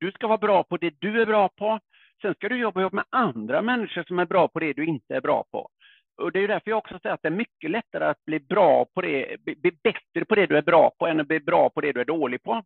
Du 0.00 0.12
ska 0.12 0.26
vara 0.26 0.38
bra 0.38 0.62
på 0.62 0.76
det 0.76 0.94
du 0.98 1.22
är 1.22 1.26
bra 1.26 1.48
på. 1.48 1.80
Sen 2.22 2.34
ska 2.34 2.48
du 2.48 2.56
jobba 2.56 2.80
ihop 2.80 2.92
med 2.92 3.04
andra 3.10 3.62
människor 3.62 4.02
som 4.02 4.18
är 4.18 4.26
bra 4.26 4.48
på 4.48 4.60
det 4.60 4.72
du 4.72 4.84
inte 4.84 5.16
är 5.16 5.20
bra 5.20 5.44
på. 5.50 5.68
Och 6.22 6.32
Det 6.32 6.38
är 6.38 6.48
därför 6.48 6.70
jag 6.70 6.78
också 6.78 6.98
säger 7.02 7.14
att 7.14 7.22
det 7.22 7.28
är 7.28 7.32
mycket 7.32 7.70
lättare 7.70 8.04
att 8.04 8.24
bli 8.24 8.40
bra 8.40 8.84
på 8.94 9.00
det, 9.00 9.36
bli 9.44 9.72
bättre 9.82 10.24
på 10.28 10.34
det 10.34 10.46
du 10.46 10.56
är 10.56 10.62
bra 10.62 10.90
på 10.98 11.06
än 11.06 11.20
att 11.20 11.28
bli 11.28 11.40
bra 11.40 11.70
på 11.70 11.80
det 11.80 11.92
du 11.92 12.00
är 12.00 12.04
dålig 12.04 12.42
på. 12.42 12.62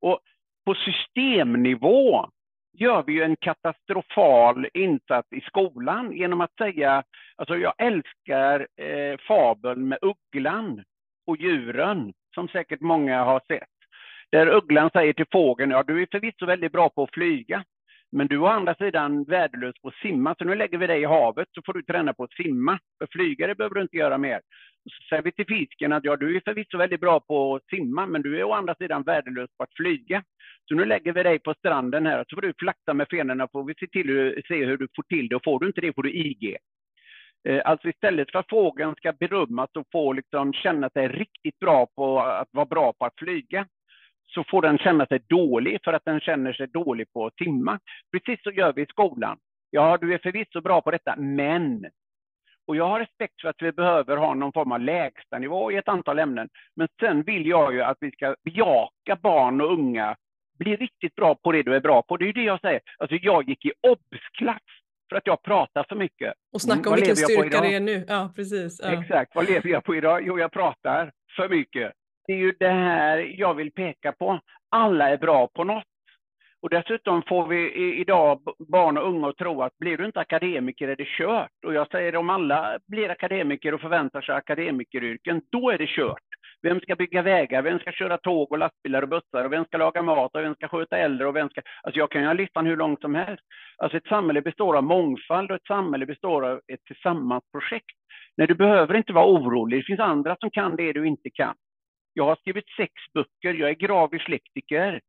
Och 0.00 0.20
på 0.64 0.74
systemnivå 0.74 2.30
gör 2.74 3.02
vi 3.02 3.12
ju 3.12 3.22
en 3.22 3.36
katastrofal 3.36 4.68
insats 4.74 5.32
i 5.32 5.40
skolan 5.40 6.12
genom 6.12 6.40
att 6.40 6.56
säga, 6.56 7.02
alltså 7.36 7.56
jag 7.56 7.74
älskar 7.78 8.68
eh, 8.76 9.18
fabeln 9.28 9.88
med 9.88 9.98
ugglan 10.02 10.84
och 11.26 11.36
djuren, 11.36 12.12
som 12.34 12.48
säkert 12.48 12.80
många 12.80 13.24
har 13.24 13.40
sett. 13.48 13.68
Där 14.30 14.46
ugglan 14.46 14.90
säger 14.92 15.12
till 15.12 15.26
fågeln, 15.32 15.70
ja 15.70 15.82
du 15.82 16.02
är 16.02 16.08
förvisso 16.10 16.46
väldigt 16.46 16.72
bra 16.72 16.88
på 16.88 17.02
att 17.02 17.14
flyga, 17.14 17.64
men 18.14 18.26
du 18.26 18.36
är 18.36 18.42
å 18.42 18.46
andra 18.46 18.74
sidan 18.74 19.24
värdelös 19.24 19.74
på 19.82 19.88
att 19.88 19.94
simma, 19.94 20.34
så 20.38 20.44
nu 20.44 20.54
lägger 20.54 20.78
vi 20.78 20.86
dig 20.86 21.02
i 21.02 21.04
havet 21.04 21.48
så 21.52 21.62
får 21.66 21.72
du 21.72 21.82
träna 21.82 22.12
på 22.14 22.24
att 22.24 22.32
simma. 22.32 22.78
För 22.98 23.08
flygare 23.10 23.54
behöver 23.54 23.74
du 23.74 23.82
inte 23.82 23.96
göra 23.96 24.18
mer. 24.18 24.40
Så 24.84 25.08
säger 25.08 25.22
vi 25.22 25.32
till 25.32 25.46
fisken 25.46 25.92
att 25.92 26.04
ja, 26.04 26.16
du 26.16 26.36
är 26.36 26.42
förvisso 26.44 26.78
väldigt 26.78 27.00
bra 27.00 27.20
på 27.20 27.54
att 27.54 27.66
simma, 27.66 28.06
men 28.06 28.22
du 28.22 28.38
är 28.38 28.44
å 28.44 28.52
andra 28.52 28.74
sidan 28.74 29.02
värdelös 29.02 29.50
på 29.56 29.62
att 29.62 29.74
flyga. 29.76 30.22
Så 30.68 30.74
nu 30.74 30.84
lägger 30.84 31.12
vi 31.12 31.22
dig 31.22 31.38
på 31.38 31.54
stranden 31.54 32.06
här, 32.06 32.24
så 32.28 32.36
får 32.36 32.42
du 32.42 32.52
flakta 32.58 32.94
med 32.94 33.06
fenorna, 33.10 33.48
får 33.52 33.64
vi 33.64 33.74
se, 33.74 33.86
till, 33.86 34.42
se 34.48 34.64
hur 34.64 34.76
du 34.76 34.88
får 34.96 35.02
till 35.02 35.28
det, 35.28 35.36
och 35.36 35.44
får 35.44 35.60
du 35.60 35.66
inte 35.66 35.80
det 35.80 35.94
får 35.94 36.02
du 36.02 36.12
IG. 36.12 36.56
Eh, 37.48 37.62
alltså 37.64 37.88
istället 37.88 38.32
för 38.32 38.38
att 38.38 38.50
fågeln 38.50 38.94
ska 38.94 39.12
berömmas 39.12 39.70
och 39.74 39.86
få 39.92 40.12
liksom 40.12 40.52
känna 40.52 40.90
sig 40.90 41.08
riktigt 41.08 41.58
bra 41.58 41.86
på 41.96 42.20
att 42.20 42.48
vara 42.50 42.66
bra 42.66 42.92
på 42.92 43.04
att 43.04 43.18
flyga, 43.18 43.66
så 44.34 44.44
får 44.44 44.62
den 44.62 44.78
känna 44.78 45.06
sig 45.06 45.18
dålig 45.28 45.78
för 45.84 45.92
att 45.92 46.04
den 46.04 46.20
känner 46.20 46.52
sig 46.52 46.66
dålig 46.66 47.12
på 47.12 47.26
att 47.26 47.36
simma. 47.36 47.78
Precis 48.12 48.42
så 48.42 48.50
gör 48.50 48.72
vi 48.72 48.82
i 48.82 48.86
skolan. 48.86 49.38
Ja, 49.70 49.98
du 50.00 50.14
är 50.14 50.18
förvisso 50.18 50.60
bra 50.60 50.80
på 50.80 50.90
detta, 50.90 51.16
men 51.16 51.86
och 52.66 52.76
jag 52.76 52.88
har 52.88 53.00
respekt 53.00 53.40
för 53.40 53.48
att 53.48 53.62
vi 53.62 53.72
behöver 53.72 54.16
ha 54.16 54.34
någon 54.34 54.52
form 54.52 54.72
av 54.72 54.80
lägstanivå 54.80 55.72
i 55.72 55.76
ett 55.76 55.88
antal 55.88 56.18
ämnen. 56.18 56.48
Men 56.76 56.88
sen 57.00 57.22
vill 57.22 57.46
jag 57.46 57.74
ju 57.74 57.82
att 57.82 57.96
vi 58.00 58.10
ska 58.10 58.36
bejaka 58.44 59.16
barn 59.22 59.60
och 59.60 59.72
unga 59.72 60.16
bli 60.58 60.76
riktigt 60.76 61.14
bra 61.14 61.34
på 61.34 61.52
det 61.52 61.62
du 61.62 61.74
är 61.74 61.80
bra 61.80 62.02
på. 62.02 62.16
Det 62.16 62.24
är 62.24 62.26
ju 62.26 62.32
det 62.32 62.42
jag 62.42 62.60
säger. 62.60 62.80
Alltså 62.98 63.16
jag 63.16 63.48
gick 63.48 63.64
i 63.64 63.72
obs-klass 63.80 64.62
för 65.08 65.16
att 65.16 65.26
jag 65.26 65.42
pratar 65.42 65.86
för 65.88 65.96
mycket. 65.96 66.34
Och 66.52 66.62
snacka 66.62 66.90
om 66.90 66.96
vilken 66.96 67.16
styrka 67.16 67.60
det 67.60 67.74
är 67.74 67.80
nu. 67.80 68.04
Ja, 68.08 68.32
precis. 68.36 68.80
Ja. 68.84 69.02
Exakt. 69.02 69.34
Vad 69.34 69.48
lever 69.48 69.70
jag 69.70 69.84
på 69.84 69.96
idag? 69.96 70.22
Jo, 70.26 70.38
jag 70.38 70.52
pratar 70.52 71.12
för 71.36 71.48
mycket. 71.48 71.92
Det 72.26 72.32
är 72.32 72.36
ju 72.36 72.52
det 72.58 72.68
här 72.68 73.18
jag 73.38 73.54
vill 73.54 73.72
peka 73.72 74.12
på. 74.12 74.40
Alla 74.70 75.10
är 75.10 75.16
bra 75.16 75.48
på 75.54 75.64
något. 75.64 75.84
Och 76.62 76.70
dessutom 76.70 77.22
får 77.22 77.46
vi 77.46 77.94
idag 78.00 78.40
barn 78.58 78.98
och 78.98 79.08
unga 79.08 79.28
att 79.28 79.36
tro 79.36 79.62
att 79.62 79.78
blir 79.78 79.96
du 79.96 80.06
inte 80.06 80.20
akademiker 80.20 80.88
är 80.88 80.96
det 80.96 81.08
kört. 81.18 81.64
Och 81.66 81.74
jag 81.74 81.90
säger 81.90 82.16
om 82.16 82.30
alla 82.30 82.78
blir 82.86 83.10
akademiker 83.10 83.74
och 83.74 83.80
förväntar 83.80 84.20
sig 84.20 84.34
akademikeryrken, 84.34 85.42
då 85.52 85.70
är 85.70 85.78
det 85.78 85.86
kört. 85.86 86.22
Vem 86.62 86.80
ska 86.80 86.96
bygga 86.96 87.22
vägar? 87.22 87.62
Vem 87.62 87.78
ska 87.78 87.92
köra 87.92 88.18
tåg 88.18 88.52
och 88.52 88.58
lastbilar 88.58 89.02
och 89.02 89.08
bussar? 89.08 89.44
Och 89.44 89.52
vem 89.52 89.64
ska 89.64 89.76
laga 89.78 90.02
mat? 90.02 90.34
Och 90.34 90.42
vem 90.42 90.54
ska 90.54 90.68
sköta 90.68 90.96
äldre? 90.96 91.26
Och 91.26 91.36
vem 91.36 91.48
ska... 91.48 91.60
Alltså 91.82 91.98
jag 91.98 92.10
kan 92.10 92.22
göra 92.22 92.32
listan 92.32 92.66
hur 92.66 92.76
långt 92.76 93.00
som 93.00 93.14
helst. 93.14 93.42
Alltså 93.78 93.96
ett 93.96 94.06
samhälle 94.06 94.42
består 94.42 94.76
av 94.76 94.84
mångfald 94.84 95.50
och 95.50 95.56
ett 95.56 95.66
samhälle 95.66 96.06
består 96.06 96.46
av 96.46 96.60
ett 96.72 96.84
tillsammansprojekt. 96.84 97.96
Nej, 98.36 98.46
du 98.46 98.54
behöver 98.54 98.94
inte 98.94 99.12
vara 99.12 99.26
orolig. 99.26 99.78
Det 99.78 99.84
finns 99.84 100.00
andra 100.00 100.36
som 100.40 100.50
kan 100.50 100.76
det 100.76 100.92
du 100.92 101.06
inte 101.06 101.30
kan. 101.30 101.54
Jag 102.14 102.24
har 102.24 102.36
skrivit 102.36 102.68
sex 102.76 102.92
böcker. 103.14 103.54
Jag 103.54 103.70
är 103.70 103.74
gravisk 103.74 104.28
lektiker. 104.28 105.00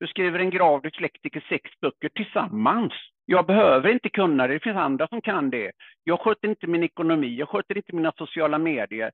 Du 0.00 0.06
skriver 0.06 0.38
en 0.38 0.50
grav 0.50 0.82
dyslektiker 0.82 1.44
sex 1.48 1.70
böcker 1.80 2.08
tillsammans. 2.08 2.92
Jag 3.24 3.46
behöver 3.46 3.90
inte 3.90 4.08
kunna 4.08 4.46
det, 4.46 4.54
det 4.54 4.60
finns 4.60 4.76
andra 4.76 5.08
som 5.08 5.20
kan 5.20 5.50
det. 5.50 5.72
Jag 6.04 6.20
sköter 6.20 6.48
inte 6.48 6.66
min 6.66 6.82
ekonomi, 6.82 7.36
jag 7.36 7.48
sköter 7.48 7.76
inte 7.76 7.94
mina 7.94 8.12
sociala 8.18 8.58
medier. 8.58 9.10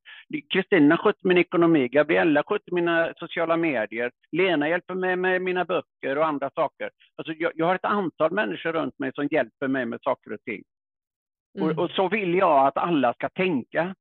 Kristina 0.53 0.97
sköter 0.97 1.29
min 1.29 1.39
ekonomi, 1.39 1.89
Gabriella 1.89 2.43
sköter 2.47 2.73
mina 2.73 3.13
sociala 3.17 3.57
medier, 3.57 4.11
Lena 4.33 4.69
hjälper 4.69 4.95
mig 4.95 5.17
med 5.17 5.43
mina 5.43 5.65
böcker 5.65 6.19
och 6.19 6.27
andra 6.27 6.51
saker. 6.55 6.91
Alltså 7.17 7.33
jag, 7.33 7.53
jag 7.55 7.67
har 7.67 7.75
ett 7.75 7.85
antal 7.85 8.33
människor 8.33 8.73
runt 8.73 8.99
mig 8.99 9.13
som 9.15 9.29
hjälper 9.31 9.69
mig 9.69 9.87
med 9.87 10.01
saker 10.03 10.33
och 10.33 10.43
ting. 10.45 10.63
Mm. 11.59 11.71
Och, 11.71 11.85
och, 11.85 11.91
så 11.91 12.09
vill 12.09 12.35
jag 12.35 12.67
att 12.67 12.77
alla 12.77 13.15
ska 13.15 13.29
tänka. 13.29 13.95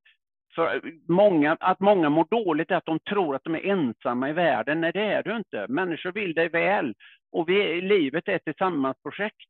För 0.55 0.75
eh, 0.75 0.81
många, 1.07 1.57
att 1.59 1.79
många 1.79 2.09
mår 2.09 2.27
dåligt 2.29 2.71
är 2.71 2.75
att 2.75 2.85
de 2.85 2.99
tror 2.99 3.35
att 3.35 3.43
de 3.43 3.55
är 3.55 3.65
ensamma 3.65 4.29
i 4.29 4.33
världen. 4.33 4.81
Nej, 4.81 4.91
det 4.91 5.01
är 5.01 5.23
du 5.23 5.37
inte. 5.37 5.65
Människor 5.69 6.11
vill 6.11 6.33
dig 6.33 6.49
väl. 6.49 6.93
Och 7.31 7.49
vi, 7.49 7.81
livet 7.81 8.27
är 8.27 8.35
ett 8.35 8.43
tillsammansprojekt. 8.43 9.49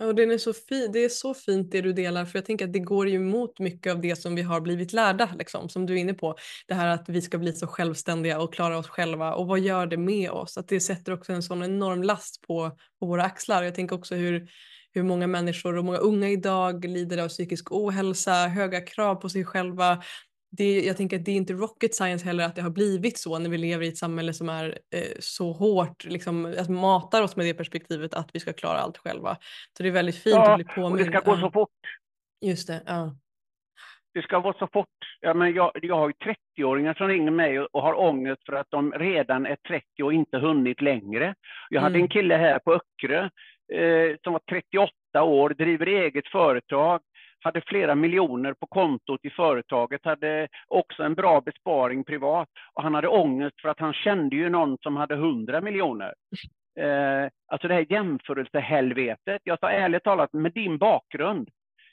Och 0.00 0.14
den 0.14 0.30
är 0.30 0.38
så 0.38 0.52
fin, 0.52 0.92
det 0.92 1.04
är 1.04 1.08
så 1.08 1.34
fint 1.34 1.72
det 1.72 1.80
du 1.80 1.92
delar 1.92 2.24
för 2.24 2.38
jag 2.38 2.44
tänker 2.46 2.64
att 2.64 2.72
det 2.72 2.78
går 2.78 3.08
ju 3.08 3.16
emot 3.16 3.58
mycket 3.58 3.92
av 3.92 4.00
det 4.00 4.16
som 4.16 4.34
vi 4.34 4.42
har 4.42 4.60
blivit 4.60 4.92
lärda, 4.92 5.28
liksom, 5.38 5.68
som 5.68 5.86
du 5.86 5.94
är 5.94 5.98
inne 5.98 6.14
på. 6.14 6.34
Det 6.66 6.74
här 6.74 6.88
att 6.88 7.08
vi 7.08 7.22
ska 7.22 7.38
bli 7.38 7.52
så 7.52 7.66
självständiga 7.66 8.40
och 8.40 8.54
klara 8.54 8.78
oss 8.78 8.88
själva 8.88 9.34
och 9.34 9.46
vad 9.46 9.60
gör 9.60 9.86
det 9.86 9.96
med 9.96 10.30
oss? 10.30 10.58
Att 10.58 10.68
det 10.68 10.80
sätter 10.80 11.12
också 11.12 11.32
en 11.32 11.42
sån 11.42 11.62
enorm 11.62 12.02
last 12.02 12.42
på, 12.46 12.70
på 13.00 13.06
våra 13.06 13.22
axlar. 13.22 13.62
Jag 13.62 13.74
tänker 13.74 13.96
också 13.96 14.14
hur, 14.14 14.48
hur 14.92 15.02
många 15.02 15.26
människor 15.26 15.76
och 15.76 15.84
många 15.84 15.98
unga 15.98 16.28
idag 16.28 16.84
lider 16.84 17.24
av 17.24 17.28
psykisk 17.28 17.72
ohälsa, 17.72 18.32
höga 18.32 18.80
krav 18.80 19.14
på 19.14 19.28
sig 19.28 19.44
själva, 19.44 20.02
det, 20.50 20.80
jag 20.80 20.96
tänker 20.96 21.18
att 21.18 21.24
det 21.24 21.32
är 21.32 21.36
inte 21.36 21.52
rocket 21.52 21.94
science 21.94 22.26
heller 22.26 22.44
att 22.44 22.56
det 22.56 22.62
har 22.62 22.70
blivit 22.70 23.18
så 23.18 23.38
när 23.38 23.50
vi 23.50 23.58
lever 23.58 23.84
i 23.84 23.88
ett 23.88 23.96
samhälle 23.96 24.32
som 24.32 24.48
är 24.48 24.78
eh, 24.94 25.02
så 25.18 25.52
hårt, 25.52 26.04
liksom, 26.04 26.46
alltså 26.46 26.72
matar 26.72 27.22
oss 27.22 27.36
med 27.36 27.46
det 27.46 27.54
perspektivet 27.54 28.14
att 28.14 28.30
vi 28.32 28.40
ska 28.40 28.52
klara 28.52 28.78
allt 28.78 28.98
själva. 28.98 29.36
Så 29.76 29.82
det 29.82 29.88
är 29.88 29.92
väldigt 29.92 30.22
fint 30.22 30.36
ja, 30.36 30.50
att 30.50 30.56
bli 30.56 30.64
påmind. 30.64 30.92
och 30.92 30.98
det 30.98 31.04
ska 31.04 31.30
gå 31.30 31.36
så 31.36 31.50
fort. 31.50 31.70
Just 32.40 32.68
det, 32.68 32.82
ja. 32.86 33.16
Det 34.14 34.22
ska 34.22 34.38
gå 34.38 34.52
så 34.52 34.68
fort. 34.72 34.88
Ja, 35.20 35.34
men 35.34 35.54
jag, 35.54 35.72
jag 35.82 35.96
har 35.96 36.08
ju 36.08 36.34
30-åringar 36.58 36.94
som 36.94 37.08
ringer 37.08 37.30
mig 37.30 37.60
och, 37.60 37.68
och, 37.72 37.82
har 37.82 38.00
ångest 38.00 38.42
för 38.46 38.52
att 38.52 38.66
de 38.70 38.92
redan 38.92 39.46
är 39.46 39.56
30 39.56 40.02
och 40.02 40.12
inte 40.12 40.38
hunnit 40.38 40.80
längre. 40.80 41.34
Jag 41.70 41.80
hade 41.80 41.94
mm. 41.94 42.02
en 42.02 42.08
kille 42.08 42.36
här 42.36 42.58
på 42.58 42.74
Öckerö 42.74 43.28
eh, 43.72 44.16
som 44.24 44.32
var 44.32 44.40
38 44.50 44.92
år, 45.22 45.50
driver 45.50 45.86
eget 45.86 46.28
företag, 46.28 47.00
hade 47.44 47.60
flera 47.60 47.94
miljoner 47.94 48.52
på 48.52 48.66
kontot 48.66 49.24
i 49.24 49.30
företaget, 49.30 50.04
hade 50.04 50.48
också 50.68 51.02
en 51.02 51.14
bra 51.14 51.40
besparing 51.40 52.04
privat 52.04 52.48
och 52.74 52.82
han 52.82 52.94
hade 52.94 53.08
ångest 53.08 53.60
för 53.60 53.68
att 53.68 53.80
han 53.80 53.92
kände 53.92 54.36
ju 54.36 54.48
någon 54.48 54.78
som 54.78 54.96
hade 54.96 55.16
hundra 55.16 55.60
miljoner. 55.60 56.14
Eh, 56.80 57.30
alltså 57.46 57.68
det 57.68 57.74
här 57.74 57.86
jämförelsehelvetet. 57.92 59.40
Jag 59.44 59.58
sa 59.58 59.70
ärligt 59.70 60.04
talat, 60.04 60.32
med 60.32 60.52
din 60.52 60.78
bakgrund, 60.78 61.48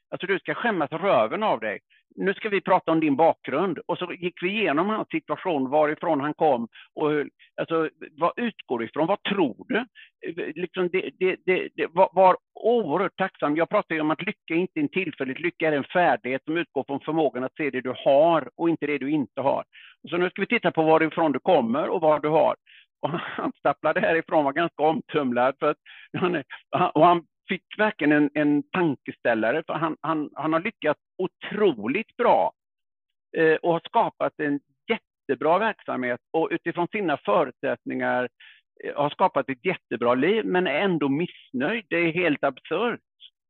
alltså 0.10 0.28
du 0.28 0.40
ska 0.40 0.54
skämmas 0.54 0.92
röven 0.92 1.44
av 1.44 1.60
dig 1.60 1.80
nu 2.16 2.34
ska 2.34 2.50
vi 2.50 2.62
prata 2.62 2.92
om 2.92 3.00
din 3.00 3.16
bakgrund. 3.16 3.80
Och 3.86 3.98
så 3.98 4.14
gick 4.14 4.44
vi 4.44 4.50
igenom 4.50 4.90
hans 4.90 5.08
situation, 5.10 5.70
varifrån 5.70 6.22
han 6.22 6.34
kom 6.34 6.68
och 6.94 7.12
alltså, 7.62 7.90
vad 8.18 8.32
utgår 8.36 8.84
ifrån, 8.84 9.08
vad 9.08 9.24
tror 9.24 9.66
du? 9.68 9.86
Liksom 10.62 10.90
det, 10.90 11.10
det, 11.20 11.36
det, 11.46 11.70
det 11.76 11.88
var, 11.92 12.10
var 12.14 12.38
oerhört 12.54 13.18
tacksam. 13.18 13.56
Jag 13.56 13.70
pratar 13.70 13.96
ju 13.96 14.02
om 14.02 14.12
att 14.12 14.22
lycka 14.22 14.54
är 14.54 14.58
inte 14.58 14.80
en 14.80 14.90
tillfällighet, 14.90 15.42
lycka 15.42 15.68
är 15.68 15.72
en 15.72 15.84
färdighet 15.84 16.44
som 16.44 16.58
utgår 16.58 16.84
från 16.88 17.00
förmågan 17.00 17.44
att 17.44 17.56
se 17.56 17.70
det 17.70 17.82
du 17.82 17.94
har 17.98 18.50
och 18.56 18.70
inte 18.70 18.88
det 18.88 18.98
du 18.98 19.12
inte 19.12 19.42
har. 19.42 19.64
Så 20.10 20.18
nu 20.18 20.30
ska 20.30 20.42
vi 20.42 20.48
titta 20.48 20.72
på 20.72 20.84
varifrån 20.84 21.32
du 21.32 21.40
kommer 21.40 21.90
och 21.90 22.02
vad 22.02 22.22
du 22.22 22.30
har. 22.30 22.56
Och 23.02 23.10
han 23.10 23.52
stapplade 23.60 24.00
härifrån 24.00 24.46
var 24.46 24.54
ganska 24.54 24.84
omtumlad. 24.84 25.56
För 25.60 25.70
att 25.70 25.78
han, 26.18 26.44
och 26.94 27.06
han 27.06 27.24
fick 27.48 27.64
verkligen 27.78 28.12
en, 28.12 28.30
en 28.34 28.64
tankeställare, 28.64 29.64
för 29.68 29.74
han, 29.74 29.98
han, 30.02 30.30
han 30.34 30.54
har 30.54 30.60
lyckats 30.60 31.00
otroligt 31.18 32.18
bra 32.18 32.54
eh, 33.38 33.56
och 33.56 33.74
har 33.74 33.82
skapat 33.86 34.34
en 34.38 34.60
jättebra 34.90 35.60
verksamhet 35.60 36.20
och 36.34 36.48
utifrån 36.52 36.88
sina 36.88 37.18
förutsättningar 37.18 38.30
eh, 38.84 38.96
har 38.96 39.10
skapat 39.10 39.50
ett 39.50 39.66
jättebra 39.66 40.14
liv, 40.14 40.46
men 40.46 40.68
är 40.68 40.80
ändå 40.80 41.10
missnöjd. 41.10 41.86
Det 41.90 41.98
är 41.98 42.12
helt 42.12 42.44
absurt. 42.44 43.00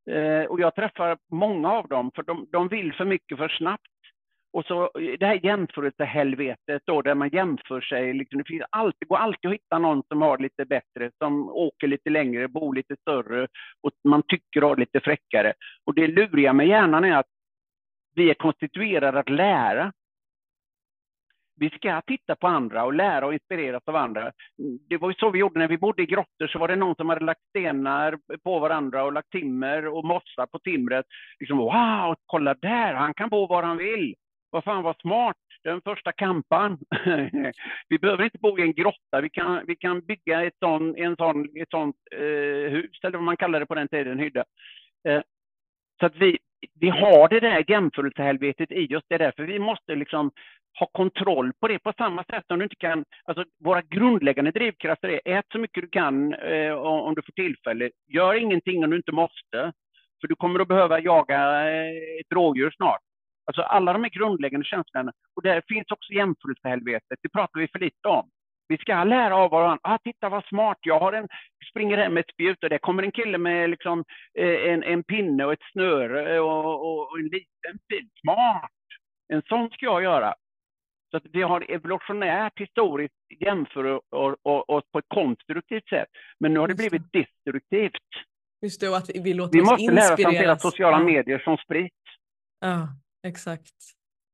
Eh, 0.09 0.43
och 0.43 0.59
jag 0.59 0.75
träffar 0.75 1.17
många 1.31 1.71
av 1.71 1.87
dem, 1.87 2.11
för 2.15 2.23
de, 2.23 2.47
de 2.51 2.67
vill 2.67 2.93
för 2.93 3.05
mycket 3.05 3.37
för 3.37 3.49
snabbt. 3.49 3.87
Och 4.55 4.65
så 4.65 4.83
eh, 4.83 5.17
det 5.19 5.25
här 5.25 5.45
jämförelsehelvetet 5.45 6.81
då, 6.85 7.01
där 7.01 7.15
man 7.15 7.29
jämför 7.29 7.81
sig. 7.81 8.13
Liksom, 8.13 8.37
det 8.37 8.47
finns 8.47 8.63
alltid, 8.69 9.07
går 9.07 9.17
alltid 9.17 9.49
att 9.49 9.53
hitta 9.53 9.79
någon 9.79 10.03
som 10.07 10.21
har 10.21 10.37
lite 10.37 10.65
bättre, 10.65 11.11
som 11.17 11.49
åker 11.49 11.87
lite 11.87 12.09
längre, 12.09 12.47
bor 12.47 12.75
lite 12.75 12.95
större 13.01 13.47
och 13.81 13.91
man 14.03 14.23
tycker 14.27 14.61
har 14.61 14.75
lite 14.75 14.99
fräckare. 14.99 15.53
Och 15.85 15.95
det 15.95 16.07
luriga 16.07 16.53
med 16.53 16.67
hjärnan 16.67 17.03
är 17.03 17.17
att 17.17 17.25
vi 18.15 18.29
är 18.29 18.33
konstituerade 18.33 19.19
att 19.19 19.29
lära. 19.29 19.93
Vi 21.59 21.69
ska 21.69 22.01
titta 22.01 22.35
på 22.35 22.47
andra 22.47 22.85
och 22.85 22.93
lära 22.93 23.25
och 23.25 23.33
inspireras 23.33 23.83
av 23.85 23.95
andra. 23.95 24.31
Det 24.89 24.97
var 24.97 25.09
ju 25.09 25.15
så 25.15 25.29
vi 25.29 25.39
gjorde 25.39 25.59
när 25.59 25.67
vi 25.67 25.77
bodde 25.77 26.03
i 26.03 26.05
grottor, 26.05 26.47
så 26.47 26.59
var 26.59 26.67
det 26.67 26.75
någon 26.75 26.95
som 26.95 27.09
hade 27.09 27.25
lagt 27.25 27.49
stenar 27.49 28.17
på 28.43 28.59
varandra 28.59 29.03
och 29.03 29.13
lagt 29.13 29.29
timmer 29.29 29.87
och 29.87 30.05
mossa 30.05 30.47
på 30.51 30.59
timret. 30.59 31.05
Liksom, 31.39 31.57
wow, 31.57 32.15
kolla 32.25 32.53
där, 32.53 32.93
han 32.93 33.13
kan 33.13 33.29
bo 33.29 33.47
var 33.47 33.63
han 33.63 33.77
vill 33.77 34.15
vad 34.55 34.63
fan 34.63 34.83
vad 34.83 34.99
smart, 34.99 35.37
den 35.63 35.81
första 35.81 36.11
kampan. 36.11 36.77
vi 37.89 37.99
behöver 37.99 38.23
inte 38.23 38.37
bo 38.37 38.59
i 38.59 38.61
en 38.61 38.73
grotta, 38.73 39.21
vi 39.21 39.29
kan, 39.29 39.65
vi 39.67 39.75
kan 39.75 40.01
bygga 40.01 40.43
ett 40.43 40.57
sånt, 40.59 40.97
en 40.97 41.15
sån, 41.15 41.49
ett 41.61 41.69
sånt 41.69 41.95
eh, 42.11 42.71
hus, 42.71 42.99
eller 43.03 43.17
vad 43.17 43.23
man 43.23 43.37
kallade 43.37 43.63
det 43.63 43.67
på 43.67 43.75
den 43.75 43.87
tiden, 43.87 44.19
hydda. 44.19 44.43
Eh, 45.07 45.21
så 45.99 46.05
att 46.05 46.15
vi, 46.15 46.37
vi 46.79 46.89
har 46.89 47.29
det 47.29 47.39
där 47.39 47.71
jämförelsehelvetet 47.71 48.71
i 48.71 48.95
oss, 48.95 49.03
det 49.07 49.15
är 49.15 49.19
därför 49.19 49.43
vi 49.43 49.59
måste 49.59 49.95
liksom 49.95 50.31
ha 50.79 50.87
kontroll 50.87 51.53
på 51.59 51.67
det 51.67 51.79
på 51.79 51.93
samma 51.97 52.23
sätt 52.23 52.43
som 52.47 52.59
du 52.59 52.63
inte 52.63 52.75
kan, 52.75 53.05
alltså 53.23 53.43
våra 53.63 53.81
grundläggande 53.81 54.51
drivkrafter 54.51 55.09
är 55.09 55.37
ät 55.37 55.45
så 55.51 55.59
mycket 55.59 55.83
du 55.83 55.89
kan 55.89 56.33
eh, 56.33 56.73
om 56.73 57.15
du 57.15 57.21
får 57.21 57.31
tillfälle, 57.31 57.89
gör 58.07 58.33
ingenting 58.33 58.83
om 58.83 58.89
du 58.89 58.97
inte 58.97 59.11
måste, 59.11 59.73
för 60.21 60.27
du 60.27 60.35
kommer 60.35 60.59
att 60.59 60.67
behöva 60.67 60.99
jaga 60.99 61.69
eh, 61.69 61.91
ett 62.21 62.31
rådjur 62.33 62.71
snart. 62.71 63.01
Alltså 63.45 63.61
alla 63.61 63.93
de 63.93 64.03
här 64.03 64.09
grundläggande 64.09 64.65
känslorna. 64.65 65.11
Och 65.35 65.43
där 65.43 65.61
finns 65.67 65.91
också 65.91 66.13
jämförelsehelvetet, 66.13 67.19
det 67.21 67.29
pratar 67.29 67.59
vi 67.59 67.67
för 67.67 67.79
lite 67.79 68.07
om. 68.07 68.29
Vi 68.67 68.77
ska 68.77 69.03
lära 69.03 69.35
av 69.35 69.51
varandra. 69.51 69.79
Ah, 69.83 69.97
titta 70.03 70.29
vad 70.29 70.45
smart, 70.45 70.77
jag 70.81 70.99
har 70.99 71.13
en, 71.13 71.27
springer 71.71 71.97
hem 71.97 72.13
med 72.13 72.21
ett 72.21 72.33
spjut 72.33 72.63
och 72.63 72.69
där 72.69 72.77
kommer 72.77 73.03
en 73.03 73.11
kille 73.11 73.37
med 73.37 73.69
liksom, 73.69 74.03
eh, 74.39 74.71
en, 74.71 74.83
en 74.83 75.03
pinne 75.03 75.45
och 75.45 75.53
ett 75.53 75.71
snöre 75.71 76.39
och, 76.39 77.09
och, 77.09 77.19
en 77.19 77.25
liten 77.25 77.77
pil. 77.89 78.09
Smart! 78.21 78.71
En 79.33 79.41
sån 79.41 79.69
ska 79.69 79.85
jag 79.85 80.03
göra. 80.03 80.33
Så 81.11 81.17
att 81.17 81.23
vi 81.33 81.41
har 81.41 81.71
evolutionärt 81.71 82.59
historiskt 82.59 83.15
jämför 83.39 84.01
oss 84.71 84.83
på 84.91 84.99
ett 84.99 85.05
konstruktivt 85.07 85.89
sätt. 85.89 86.07
Men 86.39 86.53
nu 86.53 86.59
har 86.59 86.67
det 86.67 86.75
blivit 86.75 87.11
destruktivt. 87.11 88.09
Just 88.61 88.81
det, 88.81 88.89
och 88.89 88.97
att 88.97 89.09
vi, 89.09 89.33
låter 89.33 89.53
vi 89.53 89.61
oss 89.61 89.69
måste 89.69 89.91
lära 89.91 90.13
oss 90.13 90.23
hantera 90.23 90.57
sociala 90.57 90.99
medier 90.99 91.39
som 91.39 91.57
sprit. 91.57 91.93
Ja. 92.59 92.87
Exakt. 93.25 93.73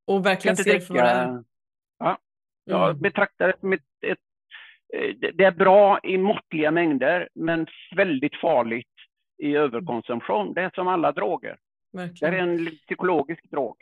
Och 0.06 0.26
verkligen 0.26 0.56
se 0.56 0.72
det 0.72 0.80
för 0.80 0.94
vad 0.94 1.04
det 1.04 1.10
är. 1.10 1.44
Ja, 1.98 2.18
jag 2.64 2.90
mm. 2.90 3.02
betraktar 3.02 3.46
det 3.46 3.60
som 3.60 3.72
ett, 3.72 3.80
ett, 4.06 4.18
det 5.34 5.44
är 5.44 5.50
bra 5.50 6.00
i 6.02 6.18
måttliga 6.18 6.70
mängder, 6.70 7.28
men 7.34 7.66
väldigt 7.96 8.36
farligt 8.40 8.88
i 9.42 9.56
överkonsumtion. 9.56 10.54
Det 10.54 10.60
är 10.60 10.70
som 10.74 10.88
alla 10.88 11.12
droger. 11.12 11.56
Verkligen. 11.92 12.34
Det 12.34 12.40
är 12.40 12.42
en 12.42 12.76
psykologisk 12.86 13.50
drog. 13.50 13.76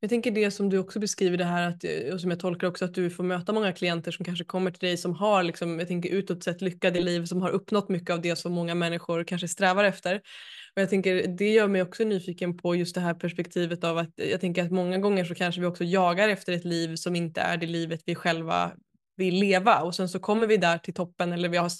Jag 0.00 0.10
tänker 0.10 0.30
det 0.30 0.50
som 0.50 0.70
du 0.70 0.78
också 0.78 1.00
beskriver 1.00 1.38
det 1.38 1.44
här 1.44 1.68
att, 1.68 1.84
och 2.12 2.20
som 2.20 2.30
jag 2.30 2.40
tolkar 2.40 2.66
också 2.66 2.84
att 2.84 2.94
du 2.94 3.10
får 3.10 3.24
möta 3.24 3.52
många 3.52 3.72
klienter 3.72 4.10
som 4.10 4.24
kanske 4.24 4.44
kommer 4.44 4.70
till 4.70 4.88
dig 4.88 4.96
som 4.96 5.14
har 5.14 5.42
liksom, 5.42 5.78
jag 5.78 5.88
tänker 5.88 6.10
utåt 6.10 6.44
sett 6.44 6.62
lyckade 6.62 7.00
liv 7.00 7.24
som 7.24 7.42
har 7.42 7.50
uppnått 7.50 7.88
mycket 7.88 8.10
av 8.10 8.20
det 8.20 8.36
som 8.36 8.52
många 8.52 8.74
människor 8.74 9.24
kanske 9.24 9.48
strävar 9.48 9.84
efter. 9.84 10.20
Och 10.76 10.82
jag 10.82 10.90
tänker 10.90 11.26
det 11.28 11.52
gör 11.52 11.68
mig 11.68 11.82
också 11.82 12.04
nyfiken 12.04 12.56
på 12.56 12.74
just 12.74 12.94
det 12.94 13.00
här 13.00 13.14
perspektivet 13.14 13.84
av 13.84 13.98
att 13.98 14.10
jag 14.16 14.40
tänker 14.40 14.64
att 14.64 14.70
många 14.70 14.98
gånger 14.98 15.24
så 15.24 15.34
kanske 15.34 15.60
vi 15.60 15.66
också 15.66 15.84
jagar 15.84 16.28
efter 16.28 16.52
ett 16.52 16.64
liv 16.64 16.96
som 16.96 17.16
inte 17.16 17.40
är 17.40 17.56
det 17.56 17.66
livet 17.66 18.00
vi 18.06 18.14
själva 18.14 18.72
vill 19.16 19.34
leva 19.34 19.80
och 19.80 19.94
sen 19.94 20.08
så 20.08 20.18
kommer 20.18 20.46
vi 20.46 20.56
där 20.56 20.78
till 20.78 20.94
toppen 20.94 21.32
eller 21.32 21.48
vi 21.48 21.56
har 21.56 21.70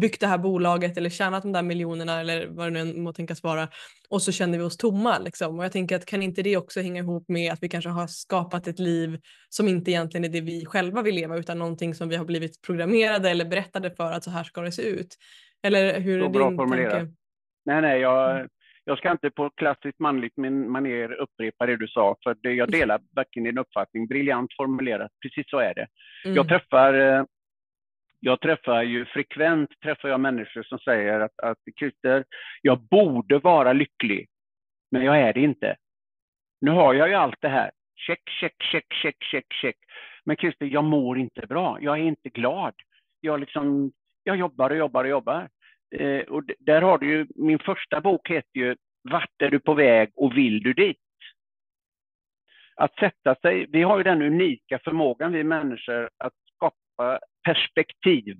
byggt 0.00 0.20
det 0.20 0.26
här 0.26 0.38
bolaget 0.38 0.96
eller 0.96 1.10
tjänat 1.10 1.42
de 1.42 1.52
där 1.52 1.62
miljonerna 1.62 2.20
eller 2.20 2.46
vad 2.46 2.72
det 2.72 2.84
nu 2.84 3.00
må 3.00 3.12
tänkas 3.12 3.42
vara 3.42 3.68
och 4.08 4.22
så 4.22 4.32
känner 4.32 4.58
vi 4.58 4.64
oss 4.64 4.76
tomma 4.76 5.18
liksom. 5.18 5.58
Och 5.58 5.64
jag 5.64 5.72
tänker 5.72 5.96
att 5.96 6.06
kan 6.06 6.22
inte 6.22 6.42
det 6.42 6.56
också 6.56 6.80
hänga 6.80 7.02
ihop 7.02 7.28
med 7.28 7.52
att 7.52 7.62
vi 7.62 7.68
kanske 7.68 7.90
har 7.90 8.06
skapat 8.06 8.66
ett 8.66 8.78
liv 8.78 9.20
som 9.48 9.68
inte 9.68 9.90
egentligen 9.90 10.24
är 10.24 10.28
det 10.28 10.40
vi 10.40 10.66
själva 10.66 11.02
vill 11.02 11.14
leva 11.14 11.36
utan 11.36 11.58
någonting 11.58 11.94
som 11.94 12.08
vi 12.08 12.16
har 12.16 12.24
blivit 12.24 12.62
programmerade 12.62 13.30
eller 13.30 13.44
berättade 13.44 13.90
för 13.90 14.12
att 14.12 14.24
så 14.24 14.30
här 14.30 14.44
ska 14.44 14.60
det 14.60 14.72
se 14.72 14.82
ut. 14.82 15.16
Eller 15.62 16.00
hur 16.00 16.22
är 16.22 16.28
din 16.28 16.64
tanke? 16.66 17.08
Nej, 17.68 17.82
nej, 17.82 18.00
jag, 18.00 18.36
mm 18.36 18.48
jag 18.88 18.98
ska 18.98 19.12
inte 19.12 19.30
på 19.30 19.50
klassiskt 19.50 19.98
manligt 19.98 20.36
manér 20.36 21.12
upprepa 21.12 21.66
det 21.66 21.76
du 21.76 21.88
sa, 21.88 22.16
för 22.22 22.36
det, 22.42 22.52
jag 22.52 22.70
delar 22.70 23.00
verkligen 23.14 23.44
din 23.44 23.58
uppfattning. 23.58 24.06
Briljant 24.06 24.54
formulerat, 24.56 25.10
precis 25.22 25.50
så 25.50 25.58
är 25.58 25.74
det. 25.74 25.86
Mm. 26.24 26.36
Jag 26.36 26.48
träffar, 26.48 26.94
eh, 26.94 27.24
Jag 28.20 28.40
träffar 28.40 28.82
ju 28.82 29.04
frekvent 29.04 29.70
träffar 29.82 30.08
jag 30.08 30.20
människor 30.20 30.62
som 30.62 30.78
säger 30.78 31.20
att, 31.20 31.40
att 31.42 31.58
Christer, 31.78 32.24
jag 32.62 32.80
borde 32.80 33.38
vara 33.38 33.72
lycklig, 33.72 34.28
men 34.90 35.04
jag 35.04 35.20
är 35.20 35.32
det 35.32 35.40
inte. 35.40 35.76
Nu 36.60 36.70
har 36.70 36.94
jag 36.94 37.08
ju 37.08 37.14
allt 37.14 37.40
det 37.40 37.48
här. 37.48 37.70
Check, 38.06 38.22
check, 38.40 38.54
check, 38.72 38.86
check, 39.02 39.16
check, 39.30 39.46
check. 39.62 39.76
Men 40.24 40.36
Christer, 40.36 40.66
jag 40.66 40.84
mår 40.84 41.18
inte 41.18 41.46
bra. 41.46 41.78
Jag 41.80 41.98
är 41.98 42.02
inte 42.02 42.28
glad. 42.28 42.74
Jag, 43.20 43.40
liksom, 43.40 43.92
jag 44.24 44.36
jobbar 44.36 44.70
och 44.70 44.76
jobbar 44.76 45.04
och 45.04 45.10
jobbar. 45.10 45.48
Eh, 45.90 46.20
och 46.20 46.44
där 46.58 46.82
har 46.82 46.98
du 46.98 47.06
ju, 47.06 47.26
min 47.34 47.58
första 47.58 48.00
bok 48.00 48.30
heter 48.30 48.58
ju 48.58 48.76
Vart 49.02 49.42
är 49.42 49.50
du 49.50 49.58
på 49.58 49.74
väg 49.74 50.10
och 50.14 50.36
vill 50.36 50.62
du 50.62 50.72
dit? 50.72 50.96
Att 52.76 52.94
sätta 52.94 53.34
sig, 53.34 53.66
vi 53.68 53.82
har 53.82 53.98
ju 53.98 54.04
den 54.04 54.22
unika 54.22 54.78
förmågan 54.78 55.32
vi 55.32 55.44
människor 55.44 56.10
att 56.18 56.32
skapa 56.54 57.18
perspektiv, 57.44 58.36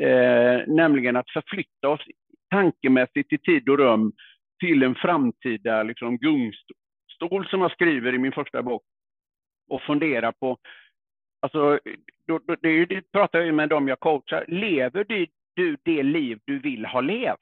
eh, 0.00 0.62
nämligen 0.66 1.16
att 1.16 1.30
förflytta 1.30 1.88
oss 1.88 2.00
tankemässigt 2.50 3.32
i 3.32 3.38
tid 3.38 3.68
och 3.68 3.78
rum 3.78 4.12
till 4.60 4.82
en 4.82 4.94
framtida 4.94 5.82
liksom, 5.82 6.18
gungstol 6.18 7.46
som 7.46 7.60
jag 7.60 7.72
skriver 7.72 8.14
i 8.14 8.18
min 8.18 8.32
första 8.32 8.62
bok. 8.62 8.82
Och 9.68 9.82
fundera 9.82 10.32
på, 10.32 10.58
alltså, 11.40 11.78
då, 12.26 12.38
då, 12.38 12.56
det, 12.62 12.86
det 12.86 13.12
pratar 13.12 13.38
jag 13.38 13.46
ju 13.46 13.52
med 13.52 13.68
dem 13.68 13.88
jag 13.88 14.00
coachar, 14.00 14.44
lever 14.48 15.04
du, 15.04 15.26
du 15.54 15.76
det 15.84 16.02
liv 16.02 16.38
du 16.44 16.58
vill 16.58 16.86
ha 16.86 17.00
levt? 17.00 17.38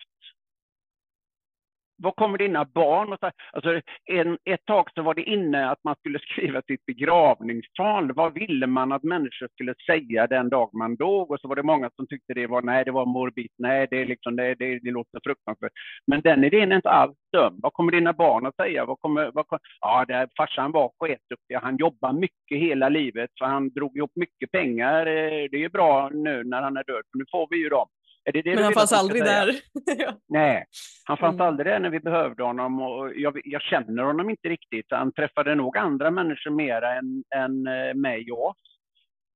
vad 2.02 2.16
kommer 2.16 2.38
dina 2.38 2.64
barn 2.64 3.12
att 3.12 3.32
alltså 3.52 3.80
en, 4.04 4.38
Ett 4.44 4.64
tag 4.64 4.88
så 4.94 5.02
var 5.02 5.14
det 5.14 5.22
inne 5.22 5.70
att 5.70 5.84
man 5.84 5.94
skulle 5.98 6.18
skriva 6.18 6.62
sitt 6.62 6.86
begravningstal. 6.86 8.12
Vad 8.12 8.34
ville 8.34 8.66
man 8.66 8.92
att 8.92 9.02
människor 9.02 9.48
skulle 9.52 9.74
säga 9.86 10.26
den 10.26 10.48
dag 10.48 10.70
man 10.72 10.96
dog? 10.96 11.30
Och 11.30 11.40
så 11.40 11.48
var 11.48 11.56
det 11.56 11.62
många 11.62 11.90
som 11.96 12.06
tyckte 12.06 12.34
det 12.34 12.46
var, 12.46 12.62
nej 12.62 12.84
det 12.84 12.90
var 12.90 13.06
morbid, 13.06 13.50
nej 13.58 13.86
det, 13.90 14.00
är 14.00 14.06
liksom, 14.06 14.36
det, 14.36 14.54
det, 14.54 14.78
det 14.78 14.90
låter 14.90 15.20
fruktansvärt. 15.24 15.72
Men 16.06 16.20
den 16.20 16.44
idén 16.44 16.72
är 16.72 16.76
inte 16.76 16.90
alls 16.90 17.16
dum. 17.32 17.58
Vad 17.62 17.72
kommer 17.72 17.92
dina 17.92 18.12
barn 18.12 18.46
att 18.46 18.56
säga? 18.56 18.84
Vad 18.84 18.98
kommer, 18.98 19.30
vad 19.34 19.46
kommer, 19.46 19.60
ja, 19.80 20.04
där 20.08 20.28
farsan 20.36 20.72
var 20.72 20.92
sketduktig, 21.00 21.54
han 21.54 21.76
jobbade 21.76 22.18
mycket 22.18 22.58
hela 22.58 22.88
livet, 22.88 23.30
så 23.34 23.44
han 23.44 23.68
drog 23.68 23.96
ihop 23.96 24.12
mycket 24.14 24.50
pengar. 24.50 25.06
Eh, 25.06 25.48
det 25.50 25.64
är 25.64 25.68
bra 25.68 26.10
nu 26.12 26.44
när 26.44 26.62
han 26.62 26.76
är 26.76 26.84
död, 26.84 27.02
för 27.10 27.18
nu 27.18 27.24
får 27.30 27.46
vi 27.50 27.56
ju 27.56 27.68
dem. 27.68 27.88
Det 28.24 28.42
det 28.42 28.54
Men 28.54 28.64
han 28.64 28.72
fanns 28.72 28.92
aldrig 28.92 29.22
där. 29.22 29.54
Nej, 30.28 30.64
han 31.04 31.16
fanns 31.16 31.34
mm. 31.34 31.46
aldrig 31.46 31.66
där 31.66 31.80
när 31.80 31.90
vi 31.90 32.00
behövde 32.00 32.42
honom 32.42 32.82
och 32.82 33.12
jag, 33.16 33.40
jag, 33.44 33.62
känner 33.62 34.02
honom 34.02 34.30
inte 34.30 34.48
riktigt. 34.48 34.86
Han 34.90 35.12
träffade 35.12 35.54
nog 35.54 35.76
andra 35.76 36.10
människor 36.10 36.50
mer 36.50 36.82
än, 36.82 37.24
än 37.34 37.66
eh, 37.66 37.94
mig 37.94 38.32
och 38.32 38.46
oss. 38.46 38.78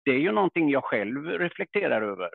Det 0.04 0.10
är 0.10 0.18
ju 0.18 0.32
någonting 0.32 0.70
jag 0.70 0.84
själv 0.84 1.26
reflekterar 1.26 2.02
över. 2.02 2.28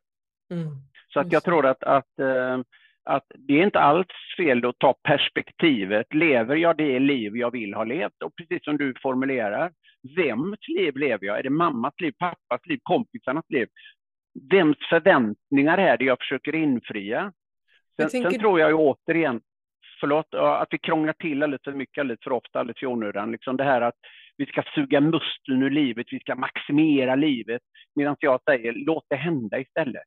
Mm. 0.54 0.68
Så 1.14 1.20
att 1.20 1.32
jag 1.32 1.44
tror 1.44 1.66
att, 1.66 1.84
att, 1.84 2.20
eh, 2.20 2.60
att 3.04 3.26
det 3.36 3.54
är 3.54 3.64
inte 3.64 3.80
alls 3.80 4.08
fel 4.38 4.66
att 4.66 4.80
ta 4.80 4.94
perspektivet. 5.04 6.14
Lever 6.14 6.56
jag 6.56 6.78
det 6.78 7.00
liv 7.00 7.38
jag 7.38 7.52
vill 7.52 7.74
ha 7.74 7.84
levt? 7.84 8.24
Och 8.26 8.36
precis 8.36 8.64
som 8.64 8.78
du 8.78 8.94
formulerar, 9.02 9.72
vems 10.16 10.60
liv 10.68 10.98
lever 10.98 11.26
jag? 11.26 11.40
Är 11.40 11.44
det 11.44 11.50
mammas 11.50 11.94
liv, 11.98 12.14
pappas 12.20 12.66
liv, 12.66 12.80
kompisarnas 12.84 13.46
liv? 13.50 13.68
Vems 14.52 14.78
förväntningar 14.90 15.78
är 15.78 15.98
det 15.98 16.06
jag 16.06 16.20
försöker 16.20 16.56
infria? 16.56 17.34
Sen, 17.96 18.10
tänker... 18.10 18.30
sen 18.30 18.40
tror 18.40 18.60
jag 18.60 18.70
ju 18.70 18.76
återigen, 18.76 19.42
förlåt, 20.00 20.34
att 20.34 20.68
vi 20.72 20.78
krånglar 20.78 21.14
till 21.14 21.44
alldeles 21.44 21.64
för 21.64 21.74
mycket, 21.74 22.02
alldeles 22.02 22.24
för 22.24 22.32
ofta, 22.32 22.60
alldeles 22.60 22.80
för 22.80 22.88
onödan. 22.88 23.32
Liksom 23.32 23.58
det 23.58 23.64
här 23.64 23.82
att 23.82 23.96
vi 24.38 24.46
ska 24.46 24.64
suga 24.76 25.02
musten 25.02 25.64
ur 25.64 25.70
livet, 25.70 26.08
vi 26.12 26.20
ska 26.20 26.36
maximera 26.36 27.16
livet. 27.16 27.62
Medan 27.96 28.16
jag 28.20 28.44
säger, 28.44 28.74
låt 28.74 29.06
det 29.10 29.16
hända 29.16 29.60
istället. 29.60 30.04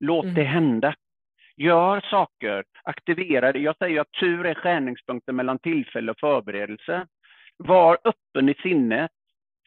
Låt 0.00 0.24
mm. 0.24 0.34
det 0.34 0.44
hända. 0.44 0.94
Gör 1.56 2.00
saker, 2.00 2.64
aktivera 2.82 3.52
det. 3.52 3.58
Jag 3.58 3.76
säger 3.76 4.00
att 4.00 4.12
tur 4.20 4.46
är 4.46 4.54
skärningspunkten 4.54 5.36
mellan 5.36 5.58
tillfälle 5.58 6.12
och 6.12 6.20
förberedelse. 6.20 7.06
Var 7.56 7.98
öppen 8.04 8.48
i 8.48 8.54
sinnet 8.54 9.10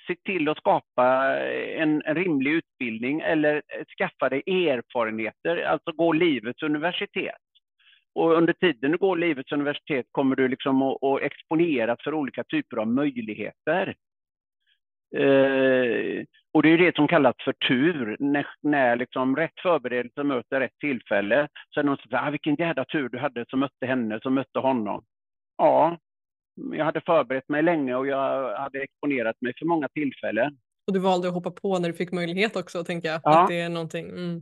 se 0.08 0.16
till 0.16 0.50
att 0.50 0.58
skapa 0.58 1.38
en, 1.54 2.02
en 2.06 2.16
rimlig 2.16 2.52
utbildning 2.52 3.22
eller 3.22 3.62
skaffa 3.98 4.30
dig 4.30 4.70
erfarenheter, 4.70 5.64
alltså 5.64 5.92
gå 5.92 6.14
livets 6.14 6.64
universitet. 6.64 7.36
Och 8.16 8.34
under 8.34 8.54
tiden 8.54 8.92
du 8.92 8.98
går 8.98 9.18
livets 9.18 9.52
universitet 9.52 10.06
kommer 10.12 10.36
du 10.36 10.48
liksom 10.48 10.82
att, 10.82 11.04
att 11.04 11.22
exponeras 11.22 12.00
för 12.04 12.14
olika 12.14 12.44
typer 12.44 12.78
av 12.78 12.88
möjligheter. 12.88 13.96
Eh, 15.16 16.26
och 16.54 16.64
det 16.64 16.70
är 16.70 16.78
det 16.78 16.96
som 16.96 17.08
kallas 17.08 17.36
för 17.44 17.54
tur, 17.54 18.18
när, 18.20 18.48
när 18.62 18.96
liksom 18.96 19.36
rätt 19.36 19.60
förberedelse 19.62 20.24
möter 20.24 20.60
rätt 20.60 20.80
tillfälle. 20.80 21.48
Så 21.70 21.80
är 21.80 21.84
det 21.84 21.88
någon 21.88 21.98
som 21.98 22.10
säger, 22.10 22.28
ah, 22.28 22.30
vilken 22.30 22.56
jävla 22.56 22.86
tur 22.86 23.10
du 23.10 23.18
hade 23.18 23.46
som 23.50 23.60
mötte 23.60 23.86
henne, 23.86 24.20
som 24.22 24.34
mötte 24.34 24.60
honom. 24.60 25.04
Ja, 25.58 25.98
jag 26.56 26.86
hade 26.86 27.02
förberett 27.02 27.50
mig 27.50 27.64
länge 27.64 27.96
och 27.96 28.08
jag 28.08 28.58
hade 28.58 28.84
exponerat 28.84 29.36
mig 29.42 29.54
för 29.60 29.66
många 29.66 29.88
tillfällen. 29.88 30.58
Och 30.88 30.94
du 30.94 31.00
valde 31.00 31.28
att 31.28 31.34
hoppa 31.34 31.52
på 31.52 31.80
när 31.80 31.90
du 31.90 31.96
fick 31.96 32.12
möjlighet 32.12 32.56
också, 32.56 32.84
tänker 32.84 33.08
jag. 33.08 33.22
Ja. 33.24 33.42
Att 33.42 33.48
det 33.48 33.62
är 33.62 33.70
någonting. 33.70 34.10
Mm. 34.10 34.42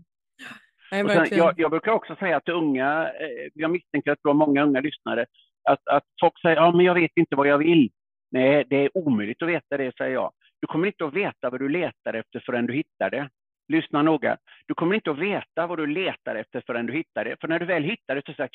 Nej, 0.91 1.07
sen, 1.07 1.37
jag, 1.37 1.53
jag, 1.57 1.71
brukar 1.71 1.91
också 1.91 2.15
säga 2.15 2.39
till 2.39 2.53
unga, 2.53 3.03
eh, 3.03 3.49
jag 3.53 3.71
misstänker 3.71 4.11
att 4.11 4.19
du 4.23 4.29
har 4.29 4.33
många 4.33 4.63
unga 4.63 4.81
lyssnare, 4.81 5.25
att, 5.63 5.87
att 5.87 6.03
folk 6.21 6.41
säger 6.41 6.55
ja 6.55 6.71
men 6.71 6.85
jag 6.85 6.93
vet 6.93 7.11
inte 7.15 7.35
vad 7.35 7.47
jag 7.47 7.57
vill. 7.57 7.89
Nej, 8.31 8.65
det 8.69 8.75
är 8.75 8.97
omöjligt 8.97 9.41
att 9.41 9.49
veta 9.49 9.77
det, 9.77 9.97
säger 9.97 10.13
jag. 10.13 10.31
Du 10.61 10.67
kommer 10.67 10.87
inte 10.87 11.05
att 11.05 11.13
veta 11.13 11.49
vad 11.49 11.59
du 11.59 11.69
letar 11.69 12.13
efter 12.13 12.43
förrän 12.45 12.65
du 12.65 12.73
hittar 12.73 13.09
det. 13.09 13.29
Lyssna 13.67 14.01
noga. 14.01 14.37
Du 14.67 14.73
kommer 14.73 14.95
inte 14.95 15.11
att 15.11 15.19
veta 15.19 15.67
vad 15.67 15.77
du 15.77 15.87
letar 15.87 16.35
efter 16.35 16.63
förrän 16.65 16.85
du 16.85 16.93
hittar 16.93 17.25
det. 17.25 17.35
För 17.41 17.47
när 17.47 17.59
du 17.59 17.65
väl 17.65 17.83
hittar 17.83 18.15
det 18.15 18.21
så 18.25 18.33
säger 18.33 18.49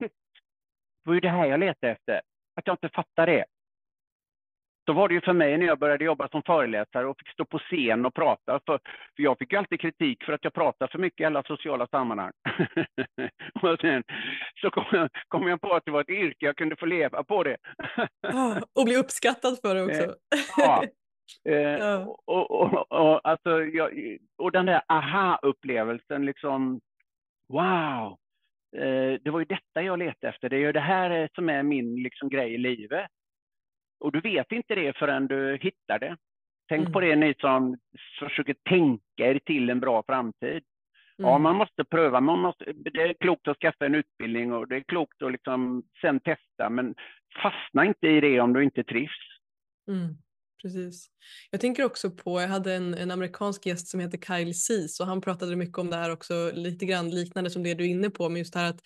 det 0.00 0.10
var 1.04 1.14
ju 1.14 1.20
det 1.20 1.28
här 1.28 1.46
jag 1.46 1.60
letade 1.60 1.92
efter 1.92 2.20
att 2.58 2.66
jag 2.66 2.74
inte 2.74 2.88
fattar 2.88 3.26
det. 3.26 3.44
Så 4.86 4.92
var 4.92 5.08
det 5.08 5.14
ju 5.14 5.20
för 5.20 5.32
mig 5.32 5.58
när 5.58 5.66
jag 5.66 5.78
började 5.78 6.04
jobba 6.04 6.28
som 6.28 6.42
föreläsare 6.42 7.06
och 7.06 7.18
fick 7.18 7.32
stå 7.32 7.44
på 7.44 7.58
scen 7.58 8.06
och 8.06 8.14
prata. 8.14 8.60
För, 8.66 8.78
för 9.16 9.22
jag 9.22 9.38
fick 9.38 9.52
ju 9.52 9.58
alltid 9.58 9.80
kritik 9.80 10.24
för 10.24 10.32
att 10.32 10.44
jag 10.44 10.52
pratade 10.52 10.92
för 10.92 10.98
mycket 10.98 11.20
i 11.20 11.24
alla 11.24 11.42
sociala 11.42 11.86
sammanhang. 11.86 12.32
och 13.62 13.80
sen 13.80 14.02
så 14.60 14.70
kom 14.70 14.84
jag, 14.90 15.08
kom 15.28 15.48
jag 15.48 15.60
på 15.60 15.74
att 15.74 15.84
det 15.84 15.90
var 15.90 16.00
ett 16.00 16.08
yrke, 16.08 16.46
jag 16.46 16.56
kunde 16.56 16.76
få 16.76 16.86
leva 16.86 17.24
på 17.24 17.42
det. 17.42 17.56
Ah, 18.22 18.60
och 18.72 18.84
bli 18.84 18.96
uppskattad 18.96 19.58
för 19.62 19.74
det 19.74 19.82
också. 19.82 20.02
Eh, 20.02 20.40
ja. 20.56 20.84
Eh, 21.44 22.08
och, 22.26 22.50
och, 22.50 22.92
och, 22.92 23.28
alltså, 23.28 23.60
jag, 23.64 24.16
och 24.38 24.52
den 24.52 24.66
där 24.66 24.82
aha-upplevelsen, 24.88 26.24
liksom, 26.26 26.80
wow, 27.48 28.18
det 29.22 29.30
var 29.30 29.38
ju 29.38 29.44
detta 29.44 29.82
jag 29.82 29.98
letade 29.98 30.28
efter. 30.28 30.48
Det 30.48 30.56
är 30.56 30.60
ju 30.60 30.72
det 30.72 30.80
här 30.80 31.28
som 31.34 31.48
är 31.48 31.62
min 31.62 32.02
liksom, 32.02 32.28
grej 32.28 32.54
i 32.54 32.58
livet. 32.58 33.10
Och 34.00 34.12
du 34.12 34.20
vet 34.20 34.52
inte 34.52 34.74
det 34.74 34.96
förrän 34.96 35.26
du 35.26 35.58
hittar 35.60 35.98
det. 35.98 36.16
Tänk 36.68 36.80
mm. 36.80 36.92
på 36.92 37.00
det 37.00 37.16
ni 37.16 37.34
som 37.38 37.78
försöker 38.18 38.54
tänka 38.68 39.30
er 39.30 39.38
till 39.38 39.70
en 39.70 39.80
bra 39.80 40.02
framtid. 40.06 40.62
Mm. 41.18 41.30
Ja, 41.30 41.38
man 41.38 41.56
måste 41.56 41.84
pröva. 41.84 42.20
Man 42.20 42.38
måste, 42.38 42.72
det 42.72 43.02
är 43.02 43.14
klokt 43.14 43.48
att 43.48 43.58
skaffa 43.58 43.86
en 43.86 43.94
utbildning 43.94 44.52
och 44.52 44.68
det 44.68 44.76
är 44.76 44.80
klokt 44.80 45.22
att 45.22 45.32
liksom 45.32 45.82
sen 46.00 46.20
testa. 46.20 46.70
Men 46.70 46.94
fastna 47.42 47.84
inte 47.84 48.08
i 48.08 48.20
det 48.20 48.40
om 48.40 48.52
du 48.52 48.64
inte 48.64 48.84
trivs. 48.84 49.40
Mm 49.88 50.16
precis. 50.62 51.06
Jag 51.50 51.60
tänker 51.60 51.84
också 51.84 52.10
på, 52.10 52.40
jag 52.40 52.48
hade 52.48 52.74
en, 52.74 52.94
en 52.94 53.10
amerikansk 53.10 53.66
gäst 53.66 53.88
som 53.88 54.00
heter 54.00 54.18
Kyle 54.18 54.54
Seas 54.54 55.00
och 55.00 55.06
han 55.06 55.20
pratade 55.20 55.56
mycket 55.56 55.78
om 55.78 55.90
det 55.90 55.96
här 55.96 56.10
också, 56.10 56.50
lite 56.54 56.86
grann 56.86 57.10
liknande 57.10 57.50
som 57.50 57.62
det 57.62 57.74
du 57.74 57.84
är 57.84 57.88
inne 57.88 58.10
på, 58.10 58.28
men 58.28 58.38
just 58.38 58.52
det 58.52 58.58
här 58.58 58.70
att 58.70 58.80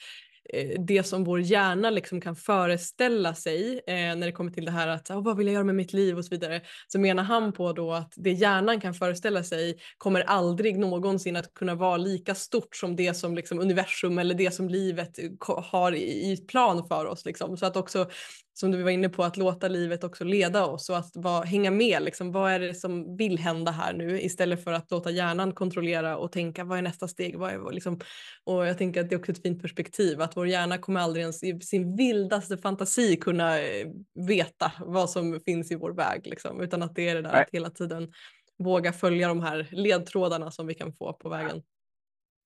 eh, 0.52 0.80
det 0.80 1.02
som 1.02 1.24
vår 1.24 1.40
hjärna 1.40 1.90
liksom 1.90 2.20
kan 2.20 2.36
föreställa 2.36 3.34
sig 3.34 3.80
eh, 3.86 3.94
när 3.94 4.26
det 4.26 4.32
kommer 4.32 4.50
till 4.50 4.64
det 4.64 4.70
här 4.70 4.88
att 4.88 5.10
oh, 5.10 5.24
vad 5.24 5.36
vill 5.36 5.46
jag 5.46 5.54
göra 5.54 5.64
med 5.64 5.74
mitt 5.74 5.92
liv 5.92 6.18
och 6.18 6.24
så 6.24 6.30
vidare 6.30 6.60
så 6.88 6.98
menar 6.98 7.22
han 7.22 7.52
på 7.52 7.72
då 7.72 7.92
att 7.92 8.12
det 8.16 8.32
hjärnan 8.32 8.80
kan 8.80 8.94
föreställa 8.94 9.42
sig 9.42 9.78
kommer 9.98 10.20
aldrig 10.20 10.78
någonsin 10.78 11.36
att 11.36 11.54
kunna 11.54 11.74
vara 11.74 11.96
lika 11.96 12.34
stort 12.34 12.76
som 12.76 12.96
det 12.96 13.14
som 13.14 13.34
liksom 13.34 13.60
universum 13.60 14.18
eller 14.18 14.34
det 14.34 14.50
som 14.50 14.68
livet 14.68 15.18
har 15.46 15.92
i, 15.92 16.32
i 16.32 16.36
plan 16.36 16.88
för 16.88 17.06
oss. 17.06 17.24
Liksom. 17.24 17.56
Så 17.56 17.66
att 17.66 17.76
också 17.76 18.10
som 18.54 18.70
du 18.70 18.82
var 18.82 18.90
inne 18.90 19.08
på 19.08 19.24
att 19.24 19.36
låta 19.36 19.68
livet 19.68 20.04
också 20.04 20.24
leda 20.24 20.66
oss 20.66 20.90
och 20.90 20.96
att 20.96 21.10
var, 21.14 21.44
hänga 21.44 21.70
med. 21.70 22.02
Liksom, 22.02 22.32
vad 22.32 22.52
är 22.52 22.60
det 22.60 22.74
som 22.74 23.16
vill 23.16 23.38
hända 23.38 23.72
här 23.72 23.92
nu 23.92 24.20
istället 24.20 24.64
för 24.64 24.72
att 24.72 24.90
låta 24.90 25.10
hjärnan 25.10 25.52
kontrollera 25.52 26.16
och 26.16 26.32
tänka 26.32 26.64
vad 26.64 26.78
är 26.78 26.82
nästa 26.82 27.08
steg? 27.08 27.38
Vad 27.38 27.52
är, 27.52 27.72
liksom, 27.72 28.00
och 28.44 28.66
jag 28.66 28.78
tänker 28.78 29.00
att 29.00 29.08
det 29.08 29.14
är 29.14 29.18
också 29.18 29.32
ett 29.32 29.42
fint 29.42 29.62
perspektiv 29.62 30.20
att 30.20 30.36
vår 30.36 30.48
hjärna 30.48 30.78
kommer 30.78 31.00
aldrig 31.00 31.22
ens 31.22 31.42
i 31.42 31.60
sin 31.60 31.96
vildaste 31.96 32.58
fantasi 32.58 33.16
kunna 33.16 33.60
eh, 33.60 33.88
veta 34.28 34.72
vad 34.78 35.10
som 35.10 35.40
finns 35.40 35.72
i 35.72 35.76
vår 35.76 35.92
väg 35.92 36.26
liksom, 36.26 36.60
utan 36.60 36.82
att 36.82 36.94
det 36.94 37.08
är 37.08 37.14
det 37.14 37.22
där 37.22 37.32
Nej. 37.32 37.42
att 37.42 37.50
hela 37.52 37.70
tiden 37.70 38.12
våga 38.58 38.92
följa 38.92 39.28
de 39.28 39.40
här 39.40 39.68
ledtrådarna 39.70 40.50
som 40.50 40.66
vi 40.66 40.74
kan 40.74 40.92
få 40.92 41.12
på 41.12 41.28
vägen. 41.28 41.62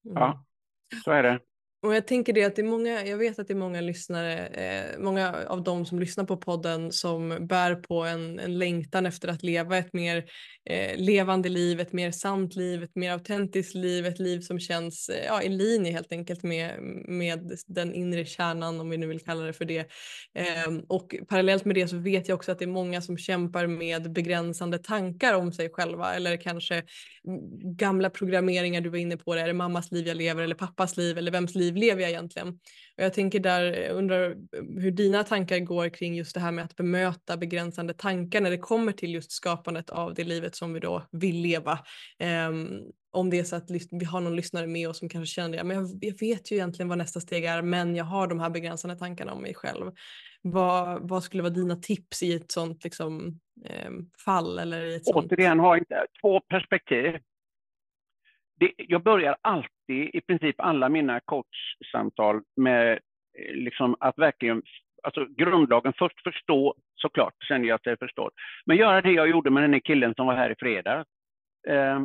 Mm. 0.04 0.14
Ja, 0.14 0.44
så 1.04 1.10
är 1.10 1.22
det. 1.22 1.40
Och 1.82 1.94
jag 1.94 2.06
tänker 2.06 2.32
det 2.32 2.44
att 2.44 2.56
det 2.56 2.62
är 2.62 2.66
många, 2.66 3.06
jag 3.06 3.18
vet 3.18 3.38
att 3.38 3.48
det 3.48 3.52
är 3.52 3.58
många 3.58 3.80
lyssnare, 3.80 4.46
eh, 4.46 4.98
många 4.98 5.34
av 5.46 5.62
dem 5.62 5.86
som 5.86 5.98
lyssnar 5.98 6.24
på 6.24 6.36
podden 6.36 6.92
som 6.92 7.46
bär 7.46 7.74
på 7.74 8.04
en, 8.04 8.38
en 8.38 8.58
längtan 8.58 9.06
efter 9.06 9.28
att 9.28 9.42
leva 9.42 9.78
ett 9.78 9.92
mer 9.92 10.24
eh, 10.70 10.96
levande 10.96 11.48
liv, 11.48 11.80
ett 11.80 11.92
mer 11.92 12.10
sant 12.10 12.56
liv, 12.56 12.82
ett 12.82 12.96
mer 12.96 13.12
autentiskt 13.12 13.74
liv, 13.74 14.06
ett 14.06 14.18
liv 14.18 14.40
som 14.40 14.58
känns 14.58 15.08
eh, 15.08 15.24
ja, 15.26 15.42
i 15.42 15.48
linje 15.48 15.92
helt 15.92 16.12
enkelt 16.12 16.42
med, 16.42 16.78
med 17.08 17.52
den 17.66 17.94
inre 17.94 18.24
kärnan 18.24 18.80
om 18.80 18.90
vi 18.90 18.96
nu 18.96 19.06
vill 19.06 19.20
kalla 19.20 19.44
det 19.44 19.52
för 19.52 19.64
det. 19.64 19.78
Eh, 20.34 20.74
och 20.88 21.14
parallellt 21.28 21.64
med 21.64 21.74
det 21.74 21.88
så 21.88 21.96
vet 21.96 22.28
jag 22.28 22.36
också 22.36 22.52
att 22.52 22.58
det 22.58 22.64
är 22.64 22.66
många 22.66 23.02
som 23.02 23.18
kämpar 23.18 23.66
med 23.66 24.12
begränsande 24.12 24.78
tankar 24.78 25.34
om 25.34 25.52
sig 25.52 25.70
själva 25.72 26.14
eller 26.14 26.36
kanske 26.36 26.74
mm, 26.74 26.86
gamla 27.76 28.10
programmeringar 28.10 28.80
du 28.80 28.90
var 28.90 28.98
inne 28.98 29.16
på, 29.16 29.34
det, 29.34 29.40
är 29.40 29.46
det 29.46 29.52
mammas 29.52 29.92
liv 29.92 30.06
jag 30.06 30.16
lever 30.16 30.42
eller 30.42 30.54
pappas 30.54 30.96
liv 30.96 31.18
eller 31.18 31.32
vems 31.32 31.54
liv 31.54 31.65
lever 31.72 32.02
jag 32.02 32.10
egentligen? 32.10 32.48
Och 32.96 33.04
jag 33.04 33.14
tänker 33.14 33.40
där, 33.40 33.82
eh, 33.82 33.96
undrar 33.96 34.30
eh, 34.30 34.36
hur 34.78 34.90
dina 34.90 35.24
tankar 35.24 35.58
går 35.58 35.88
kring 35.88 36.14
just 36.14 36.34
det 36.34 36.40
här 36.40 36.52
med 36.52 36.64
att 36.64 36.76
bemöta 36.76 37.36
begränsande 37.36 37.94
tankar 37.94 38.40
när 38.40 38.50
det 38.50 38.58
kommer 38.58 38.92
till 38.92 39.14
just 39.14 39.32
skapandet 39.32 39.90
av 39.90 40.14
det 40.14 40.24
livet 40.24 40.56
som 40.56 40.72
vi 40.72 40.80
då 40.80 41.06
vill 41.12 41.36
leva. 41.36 41.78
Um, 42.48 42.82
om 43.12 43.30
det 43.30 43.38
är 43.38 43.44
så 43.44 43.56
att 43.56 43.70
vi 43.90 44.04
har 44.04 44.20
någon 44.20 44.36
lyssnare 44.36 44.66
med 44.66 44.88
oss 44.88 44.98
som 44.98 45.08
kanske 45.08 45.34
känner 45.34 45.58
att 45.58 45.74
jag, 45.74 45.98
jag 46.00 46.18
vet 46.20 46.52
ju 46.52 46.56
egentligen 46.56 46.88
vad 46.88 46.98
nästa 46.98 47.20
steg 47.20 47.44
är 47.44 47.62
men 47.62 47.96
jag 47.96 48.04
har 48.04 48.26
de 48.26 48.40
här 48.40 48.50
begränsande 48.50 48.96
tankarna 48.96 49.32
om 49.32 49.42
mig 49.42 49.54
själv. 49.54 49.92
Vad, 50.42 51.08
vad 51.08 51.22
skulle 51.22 51.42
vara 51.42 51.52
dina 51.52 51.76
tips 51.76 52.22
i 52.22 52.34
ett 52.34 52.52
sånt 52.52 52.84
liksom, 52.84 53.40
eh, 53.64 53.90
fall? 54.24 54.58
Eller 54.58 54.84
i 54.84 54.94
ett 54.94 55.04
sånt... 55.04 55.32
Återigen, 55.32 55.60
inte, 55.78 56.06
två 56.22 56.40
perspektiv 56.40 57.18
det, 58.60 58.72
jag 58.76 59.02
börjar 59.02 59.36
alltid, 59.40 60.10
i 60.14 60.20
princip 60.20 60.54
alla 60.58 60.88
mina 60.88 61.20
coachsamtal 61.20 62.42
med 62.56 62.92
eh, 62.92 63.54
liksom 63.54 63.96
att 64.00 64.18
verkligen, 64.18 64.62
alltså 65.02 65.24
grundlagen 65.24 65.92
först 65.98 66.22
förstå, 66.22 66.74
såklart 66.94 67.34
känner 67.48 67.68
jag 67.68 67.74
att 67.74 67.86
jag 67.86 67.98
förstår, 67.98 68.30
men 68.66 68.76
göra 68.76 69.00
det 69.00 69.12
jag 69.12 69.28
gjorde 69.28 69.50
med 69.50 69.62
den 69.62 69.72
här 69.72 69.80
killen 69.80 70.14
som 70.14 70.26
var 70.26 70.34
här 70.34 70.50
i 70.50 70.54
fredags. 70.58 71.08
Eh, 71.68 72.00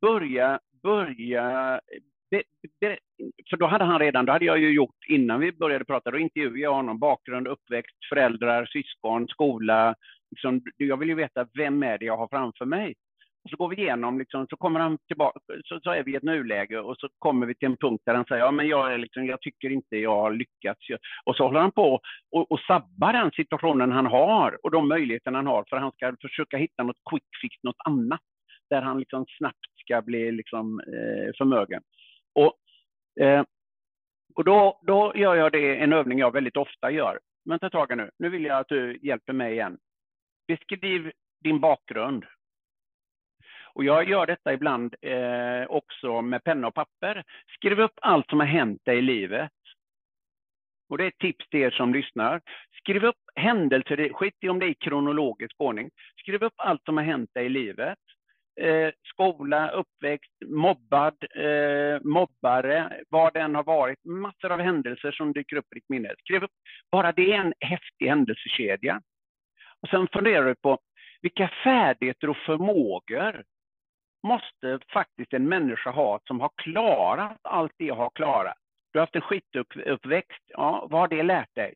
börja, 0.00 0.60
börja, 0.82 1.80
be, 2.30 2.42
be, 2.80 2.98
för 3.50 3.56
då 3.56 3.66
hade 3.66 3.84
han 3.84 3.98
redan, 3.98 4.24
då 4.24 4.32
hade 4.32 4.44
jag 4.44 4.58
ju 4.58 4.72
gjort 4.72 5.04
innan 5.08 5.40
vi 5.40 5.52
började 5.52 5.84
prata, 5.84 6.10
då 6.10 6.18
intervjuade 6.18 6.58
jag 6.58 6.74
honom, 6.74 6.98
bakgrund, 6.98 7.48
uppväxt, 7.48 7.96
föräldrar, 8.08 8.66
syskon, 8.66 9.28
skola. 9.28 9.94
Liksom, 10.30 10.62
jag 10.76 10.96
vill 10.96 11.08
ju 11.08 11.14
veta 11.14 11.46
vem 11.54 11.82
är 11.82 11.98
det 11.98 12.04
jag 12.04 12.16
har 12.16 12.28
framför 12.28 12.64
mig. 12.64 12.94
Och 13.48 13.50
så 13.50 13.56
går 13.56 13.68
vi 13.68 13.82
igenom, 13.82 14.18
liksom, 14.18 14.46
så 14.50 14.56
kommer 14.56 14.80
han 14.80 14.98
tillbaka, 14.98 15.40
så, 15.64 15.80
så 15.80 15.90
är 15.90 16.02
vi 16.02 16.12
i 16.12 16.16
ett 16.16 16.22
nuläge 16.22 16.78
och 16.78 16.96
så 16.96 17.08
kommer 17.18 17.46
vi 17.46 17.54
till 17.54 17.66
en 17.66 17.76
punkt 17.76 18.02
där 18.06 18.14
han 18.14 18.24
säger, 18.24 18.42
ja 18.44 18.50
men 18.50 18.68
jag, 18.68 18.92
är 18.92 18.98
liksom, 18.98 19.26
jag 19.26 19.40
tycker 19.40 19.70
inte 19.70 19.96
jag 19.96 20.16
har 20.16 20.32
lyckats. 20.32 20.80
Och 21.24 21.36
så 21.36 21.44
håller 21.44 21.60
han 21.60 21.72
på 21.72 22.00
och, 22.30 22.52
och 22.52 22.60
sabbar 22.60 23.12
den 23.12 23.30
situationen 23.30 23.92
han 23.92 24.06
har 24.06 24.58
och 24.62 24.70
de 24.70 24.88
möjligheter 24.88 25.32
han 25.32 25.46
har 25.46 25.64
för 25.68 25.76
han 25.76 25.92
ska 25.92 26.16
försöka 26.20 26.56
hitta 26.56 26.82
något 26.82 26.96
quick 27.10 27.24
fix, 27.42 27.56
något 27.62 27.76
annat, 27.84 28.20
där 28.70 28.82
han 28.82 28.98
liksom 28.98 29.26
snabbt 29.38 29.78
ska 29.80 30.02
bli 30.02 30.32
liksom, 30.32 30.80
eh, 30.80 31.32
förmögen. 31.38 31.82
Och, 32.34 32.54
eh, 33.24 33.44
och 34.34 34.44
då, 34.44 34.80
då 34.86 35.12
gör 35.16 35.34
jag 35.34 35.52
det, 35.52 35.76
en 35.76 35.92
övning 35.92 36.18
jag 36.18 36.32
väldigt 36.32 36.56
ofta 36.56 36.90
gör. 36.90 37.18
Vänta 37.44 37.66
ett 37.66 37.72
tag 37.72 37.96
nu, 37.96 38.10
nu 38.18 38.28
vill 38.28 38.44
jag 38.44 38.58
att 38.58 38.68
du 38.68 38.98
hjälper 39.02 39.32
mig 39.32 39.52
igen. 39.52 39.78
Beskriv 40.48 41.12
din 41.44 41.60
bakgrund. 41.60 42.24
Och 43.78 43.84
jag 43.84 44.08
gör 44.08 44.26
detta 44.26 44.52
ibland 44.52 44.94
eh, 45.02 45.66
också 45.68 46.22
med 46.22 46.44
penna 46.44 46.66
och 46.66 46.74
papper. 46.74 47.24
Skriv 47.54 47.80
upp 47.80 47.92
allt 48.00 48.30
som 48.30 48.40
har 48.40 48.46
hänt 48.46 48.84
dig 48.84 48.98
i 48.98 49.02
livet. 49.02 49.52
Och 50.88 50.98
det 50.98 51.04
är 51.04 51.08
ett 51.08 51.18
tips 51.18 51.48
till 51.48 51.60
er 51.60 51.70
som 51.70 51.94
lyssnar. 51.94 52.40
Skriv 52.78 53.04
upp 53.04 53.16
händelser, 53.34 54.12
skit 54.12 54.34
i 54.40 54.48
om 54.48 54.58
det 54.58 54.66
är 54.66 54.70
i 54.70 54.74
kronologisk 54.74 55.54
ordning. 55.58 55.90
Skriv 56.20 56.42
upp 56.42 56.54
allt 56.56 56.84
som 56.84 56.96
har 56.96 57.04
hänt 57.04 57.30
dig 57.34 57.46
i 57.46 57.48
livet. 57.48 57.98
Eh, 58.60 58.90
skola, 59.02 59.70
uppväxt, 59.70 60.32
mobbad, 60.46 61.16
eh, 61.34 62.00
mobbare, 62.02 63.02
vad 63.08 63.34
den 63.34 63.54
har 63.54 63.64
varit. 63.64 64.04
Massor 64.04 64.52
av 64.52 64.60
händelser 64.60 65.12
som 65.12 65.32
dyker 65.32 65.56
upp 65.56 65.72
i 65.72 65.74
ditt 65.74 65.88
minne. 65.88 66.14
Skriv 66.18 66.44
upp, 66.44 66.56
bara 66.92 67.12
det 67.12 67.32
är 67.32 67.38
en 67.38 67.54
häftig 67.60 68.08
händelsekedja. 68.08 69.00
Och 69.82 69.88
sen 69.88 70.08
funderar 70.12 70.44
du 70.44 70.54
på 70.54 70.78
vilka 71.22 71.50
färdigheter 71.64 72.30
och 72.30 72.36
förmågor 72.36 73.44
måste 74.22 74.78
faktiskt 74.92 75.32
en 75.32 75.48
människa 75.48 75.90
ha 75.90 76.20
som 76.24 76.40
har 76.40 76.50
klarat 76.56 77.38
allt 77.42 77.72
det 77.76 77.84
jag 77.84 77.94
har 77.94 78.10
klarat. 78.10 78.56
Du 78.92 78.98
har 78.98 79.02
haft 79.02 79.16
en 79.16 79.20
skituppväxt, 79.20 80.42
ja, 80.46 80.86
vad 80.90 81.00
har 81.00 81.08
det 81.08 81.22
lärt 81.22 81.54
dig? 81.54 81.74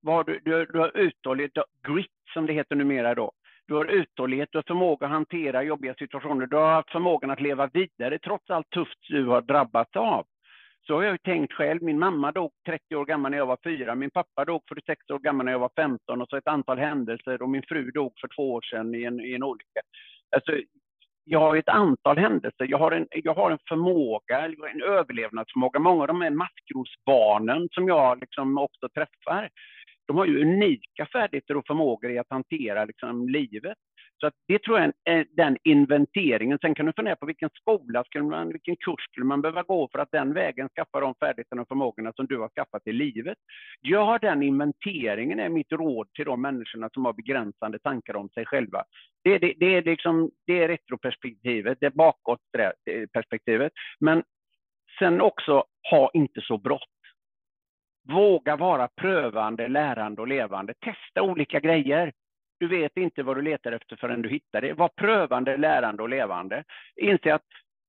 Vad 0.00 0.26
du, 0.26 0.40
du, 0.44 0.66
du 0.66 0.78
har 0.78 0.96
uthållighet, 0.96 1.52
grit 1.88 2.10
som 2.34 2.46
det 2.46 2.52
heter 2.52 2.76
numera 2.76 3.14
då. 3.14 3.32
Du 3.66 3.74
har 3.74 3.84
uthållighet, 3.84 4.48
du 4.52 4.58
har 4.58 4.64
förmåga 4.66 5.06
att 5.06 5.12
hantera 5.12 5.62
jobbiga 5.62 5.94
situationer, 5.94 6.46
du 6.46 6.56
har 6.56 6.72
haft 6.72 6.90
förmågan 6.90 7.30
att 7.30 7.40
leva 7.40 7.66
vidare 7.66 8.18
trots 8.18 8.50
allt 8.50 8.70
tufft 8.70 8.98
du 9.08 9.26
har 9.26 9.42
drabbats 9.42 9.96
av. 9.96 10.26
Så 10.86 10.94
har 10.94 11.02
jag 11.02 11.12
ju 11.12 11.18
tänkt 11.18 11.52
själv, 11.52 11.82
min 11.82 11.98
mamma 11.98 12.32
dog 12.32 12.52
30 12.66 12.96
år 12.96 13.04
gammal 13.04 13.30
när 13.30 13.38
jag 13.38 13.46
var 13.46 13.58
fyra, 13.64 13.94
min 13.94 14.10
pappa 14.10 14.44
dog 14.44 14.62
46 14.68 15.10
år 15.10 15.18
gammal 15.18 15.44
när 15.44 15.52
jag 15.52 15.58
var 15.58 15.70
15 15.76 16.22
och 16.22 16.28
så 16.28 16.36
ett 16.36 16.48
antal 16.48 16.78
händelser 16.78 17.42
och 17.42 17.48
min 17.48 17.62
fru 17.62 17.90
dog 17.90 18.12
för 18.20 18.28
två 18.36 18.52
år 18.52 18.60
sedan 18.60 18.94
i 18.94 19.04
en, 19.04 19.20
i 19.20 19.34
en 19.34 19.42
olycka. 19.42 19.80
Alltså, 20.36 20.52
jag 21.24 21.40
har 21.40 21.56
ett 21.56 21.68
antal 21.68 22.18
händelser. 22.18 22.66
Jag 22.68 22.78
har 22.78 22.92
en, 22.92 23.06
jag 23.10 23.34
har 23.34 23.50
en 23.50 23.58
förmåga, 23.68 24.44
en 24.72 24.82
överlevnadsförmåga. 24.82 25.78
Många 25.78 26.02
av 26.02 26.08
de 26.08 26.20
här 26.20 26.30
maskrosbarnen 26.30 27.68
som 27.70 27.88
jag 27.88 28.20
liksom 28.20 28.58
också 28.58 28.88
träffar, 28.88 29.48
de 30.06 30.16
har 30.16 30.26
ju 30.26 30.42
unika 30.42 31.06
färdigheter 31.12 31.56
och 31.56 31.66
förmågor 31.66 32.10
i 32.10 32.18
att 32.18 32.30
hantera 32.30 32.84
liksom 32.84 33.28
livet. 33.28 33.78
Så 34.20 34.26
att 34.26 34.34
det 34.48 34.58
tror 34.58 34.78
jag 34.78 34.92
är 35.04 35.18
eh, 35.18 35.24
den 35.36 35.56
inventeringen. 35.64 36.58
Sen 36.58 36.74
kan 36.74 36.86
du 36.86 36.92
fundera 36.92 37.16
på 37.16 37.26
vilken 37.26 37.50
skola, 37.54 38.04
skulle 38.04 38.24
man, 38.24 38.48
vilken 38.48 38.76
kurs 38.76 39.04
skulle 39.10 39.26
man 39.26 39.42
behöva 39.42 39.62
gå 39.62 39.88
för 39.92 39.98
att 39.98 40.10
den 40.12 40.34
vägen 40.34 40.68
skaffa 40.68 41.00
de 41.00 41.14
färdigheterna 41.20 41.62
och 41.62 41.68
förmågorna 41.68 42.12
som 42.16 42.26
du 42.26 42.38
har 42.38 42.48
skaffat 42.48 42.86
i 42.86 42.92
livet. 42.92 43.38
Gör 43.82 44.18
den 44.18 44.42
inventeringen 44.42 45.40
är 45.40 45.48
mitt 45.48 45.72
råd 45.72 46.08
till 46.12 46.24
de 46.24 46.42
människorna 46.42 46.90
som 46.92 47.04
har 47.04 47.12
begränsande 47.12 47.78
tankar 47.78 48.16
om 48.16 48.28
sig 48.28 48.46
själva. 48.46 48.84
Det, 49.24 49.38
det, 49.38 49.54
det 49.56 49.74
är, 49.74 49.82
liksom, 49.82 50.30
det 50.46 50.62
är 50.62 50.68
retroperspektivet, 50.68 51.78
det 51.80 51.86
är 51.86 51.90
bakåtperspektivet. 51.90 53.72
Men 54.00 54.22
sen 54.98 55.20
också, 55.20 55.64
ha 55.90 56.10
inte 56.14 56.40
så 56.40 56.58
brått. 56.58 56.80
Våga 58.08 58.56
vara 58.56 58.88
prövande, 58.88 59.68
lärande 59.68 60.20
och 60.20 60.28
levande. 60.28 60.74
Testa 60.74 61.22
olika 61.22 61.60
grejer. 61.60 62.12
Du 62.64 62.68
vet 62.68 62.96
inte 62.96 63.22
vad 63.22 63.36
du 63.36 63.42
letar 63.42 63.72
efter 63.72 63.96
förrän 63.96 64.22
du 64.22 64.28
hittar 64.28 64.60
det. 64.60 64.72
Var 64.72 64.88
prövande, 64.88 65.56
lärande 65.56 66.02
och 66.02 66.08
levande. 66.08 66.64
Inse 66.96 67.34
att 67.34 67.42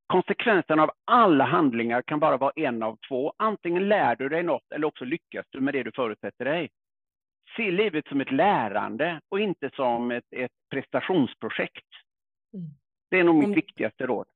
konsekvensen 0.08 0.80
av 0.80 0.92
alla 1.06 1.44
handlingar 1.46 2.02
kan 2.02 2.20
bara 2.20 2.38
vara 2.38 2.52
en 2.56 2.84
av 2.84 2.98
två. 3.08 3.34
Antingen 3.38 3.88
lär 3.88 4.16
du 4.16 4.30
dig 4.30 4.44
något 4.44 4.72
eller 4.76 4.88
också 4.88 5.06
lyckas 5.06 5.46
du 5.50 5.62
med 5.62 5.74
det 5.74 5.84
du 5.84 5.92
förutsätter 5.92 6.46
dig. 6.46 6.70
Se 7.58 7.72
livet 7.72 8.08
som 8.08 8.22
ett 8.22 8.32
lärande 8.32 9.20
och 9.30 9.40
inte 9.40 9.70
som 9.76 10.12
ett, 10.12 10.34
ett 10.36 10.52
prestationsprojekt. 10.70 11.90
Mm. 12.54 12.68
Det 13.10 13.20
är 13.20 13.24
nog 13.24 13.48
mitt 13.48 13.58
viktigaste 13.58 14.06
råd. 14.06 14.28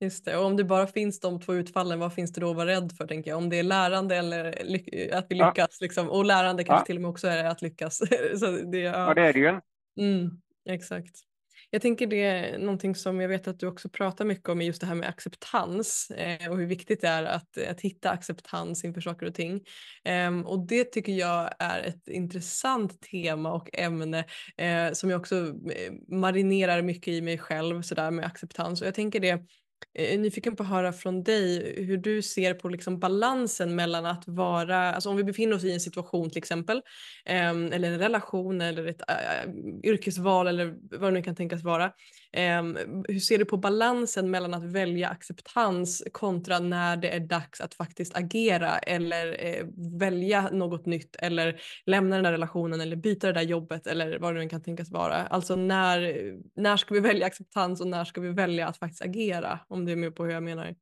Just 0.00 0.24
det, 0.24 0.36
och 0.36 0.44
om 0.44 0.56
det 0.56 0.64
bara 0.64 0.86
finns 0.86 1.20
de 1.20 1.40
två 1.40 1.54
utfallen, 1.54 2.00
vad 2.00 2.14
finns 2.14 2.32
det 2.32 2.40
då 2.40 2.50
att 2.50 2.56
vara 2.56 2.66
rädd 2.66 2.92
för? 2.98 3.06
tänker 3.06 3.30
jag? 3.30 3.38
Om 3.38 3.48
det 3.48 3.58
är 3.58 3.62
lärande 3.62 4.16
eller 4.16 4.44
att 5.18 5.26
vi 5.28 5.34
lyckas. 5.34 5.56
Ja. 5.56 5.68
Liksom. 5.80 6.10
Och 6.10 6.24
lärande 6.24 6.64
kanske 6.64 6.82
ja. 6.82 6.84
till 6.86 6.96
och 6.96 7.02
med 7.02 7.10
också 7.10 7.28
är 7.28 7.44
att 7.44 7.62
lyckas. 7.62 7.98
Så 8.40 8.46
det, 8.46 8.78
ja. 8.78 9.08
ja, 9.08 9.14
det 9.14 9.22
är 9.22 9.32
det 9.32 9.38
ju. 9.38 9.60
Mm, 9.96 10.30
exakt. 10.68 11.16
Jag 11.70 11.82
tänker 11.82 12.06
det 12.06 12.22
är 12.22 12.58
någonting 12.58 12.94
som 12.94 13.20
jag 13.20 13.28
vet 13.28 13.48
att 13.48 13.60
du 13.60 13.66
också 13.66 13.88
pratar 13.88 14.24
mycket 14.24 14.48
om, 14.48 14.62
just 14.62 14.80
det 14.80 14.86
här 14.86 14.94
med 14.94 15.08
acceptans 15.08 16.10
eh, 16.10 16.50
och 16.50 16.58
hur 16.58 16.66
viktigt 16.66 17.00
det 17.00 17.08
är 17.08 17.24
att, 17.24 17.58
att 17.70 17.80
hitta 17.80 18.10
acceptans 18.10 18.84
inför 18.84 19.00
saker 19.00 19.26
och 19.26 19.34
ting. 19.34 19.60
Eh, 20.04 20.40
och 20.40 20.66
det 20.66 20.84
tycker 20.84 21.12
jag 21.12 21.50
är 21.58 21.82
ett 21.82 22.08
intressant 22.08 23.02
tema 23.02 23.52
och 23.52 23.68
ämne 23.72 24.24
eh, 24.56 24.92
som 24.92 25.10
jag 25.10 25.20
också 25.20 25.36
eh, 25.46 25.92
marinerar 26.08 26.82
mycket 26.82 27.08
i 27.08 27.20
mig 27.20 27.38
själv 27.38 27.82
sådär 27.82 28.10
med 28.10 28.24
acceptans. 28.26 28.80
Och 28.80 28.86
jag 28.86 28.94
tänker 28.94 29.20
det 29.20 29.44
jag 29.92 30.06
är 30.06 30.18
nyfiken 30.18 30.56
på 30.56 30.62
att 30.62 30.68
höra 30.68 30.92
från 30.92 31.22
dig 31.22 31.74
hur 31.84 31.96
du 31.96 32.22
ser 32.22 32.54
på 32.54 32.68
liksom 32.68 32.98
balansen 32.98 33.74
mellan 33.74 34.06
att 34.06 34.28
vara, 34.28 34.94
alltså 34.94 35.10
om 35.10 35.16
vi 35.16 35.24
befinner 35.24 35.56
oss 35.56 35.64
i 35.64 35.72
en 35.72 35.80
situation 35.80 36.30
till 36.30 36.38
exempel, 36.38 36.82
ehm, 37.24 37.72
eller 37.72 37.92
en 37.92 37.98
relation 37.98 38.60
eller 38.60 38.86
ett 38.86 39.00
eh, 39.08 39.14
eh, 39.16 39.50
yrkesval 39.84 40.46
eller 40.46 40.74
vad 40.98 41.12
det 41.12 41.14
nu 41.14 41.22
kan 41.22 41.36
tänkas 41.36 41.62
vara. 41.62 41.92
Eh, 42.36 42.62
hur 43.08 43.18
ser 43.18 43.38
du 43.38 43.44
på 43.44 43.56
balansen 43.56 44.30
mellan 44.30 44.54
att 44.54 44.72
välja 44.72 45.08
acceptans 45.08 46.04
kontra 46.12 46.58
när 46.58 46.96
det 46.96 47.08
är 47.08 47.20
dags 47.20 47.60
att 47.60 47.74
faktiskt 47.74 48.16
agera 48.16 48.78
eller 48.78 49.44
eh, 49.46 49.66
välja 50.00 50.50
något 50.52 50.86
nytt 50.86 51.16
eller 51.16 51.60
lämna 51.86 52.16
den 52.16 52.24
där 52.24 52.32
relationen 52.32 52.80
eller 52.80 52.96
byta 52.96 53.26
det 53.26 53.32
där 53.32 53.42
jobbet 53.42 53.86
eller 53.86 54.18
vad 54.18 54.34
det 54.34 54.40
nu 54.40 54.48
kan 54.48 54.62
tänkas 54.62 54.90
vara. 54.90 55.14
Alltså 55.14 55.56
när, 55.56 56.32
när 56.56 56.76
ska 56.76 56.94
vi 56.94 57.00
välja 57.00 57.26
acceptans 57.26 57.80
och 57.80 57.86
när 57.86 58.04
ska 58.04 58.20
vi 58.20 58.32
välja 58.32 58.66
att 58.66 58.78
faktiskt 58.78 59.04
agera? 59.04 59.58
om 59.68 59.84
du 59.84 59.92
är 59.92 59.96
med 59.96 60.16
på 60.16 60.24
hur 60.24 60.32
jag 60.32 60.42
menar. 60.42 60.74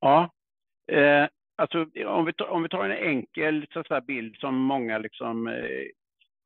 Ja, 0.00 0.30
eh, 0.92 1.26
Alltså, 1.60 1.86
om, 2.06 2.24
vi 2.24 2.32
tar, 2.32 2.48
om 2.48 2.62
vi 2.62 2.68
tar 2.68 2.84
en 2.84 3.08
enkel 3.08 3.66
så 3.72 3.84
säga, 3.84 4.00
bild 4.00 4.36
som 4.36 4.54
många 4.54 4.98
liksom, 4.98 5.48
eh, 5.48 5.86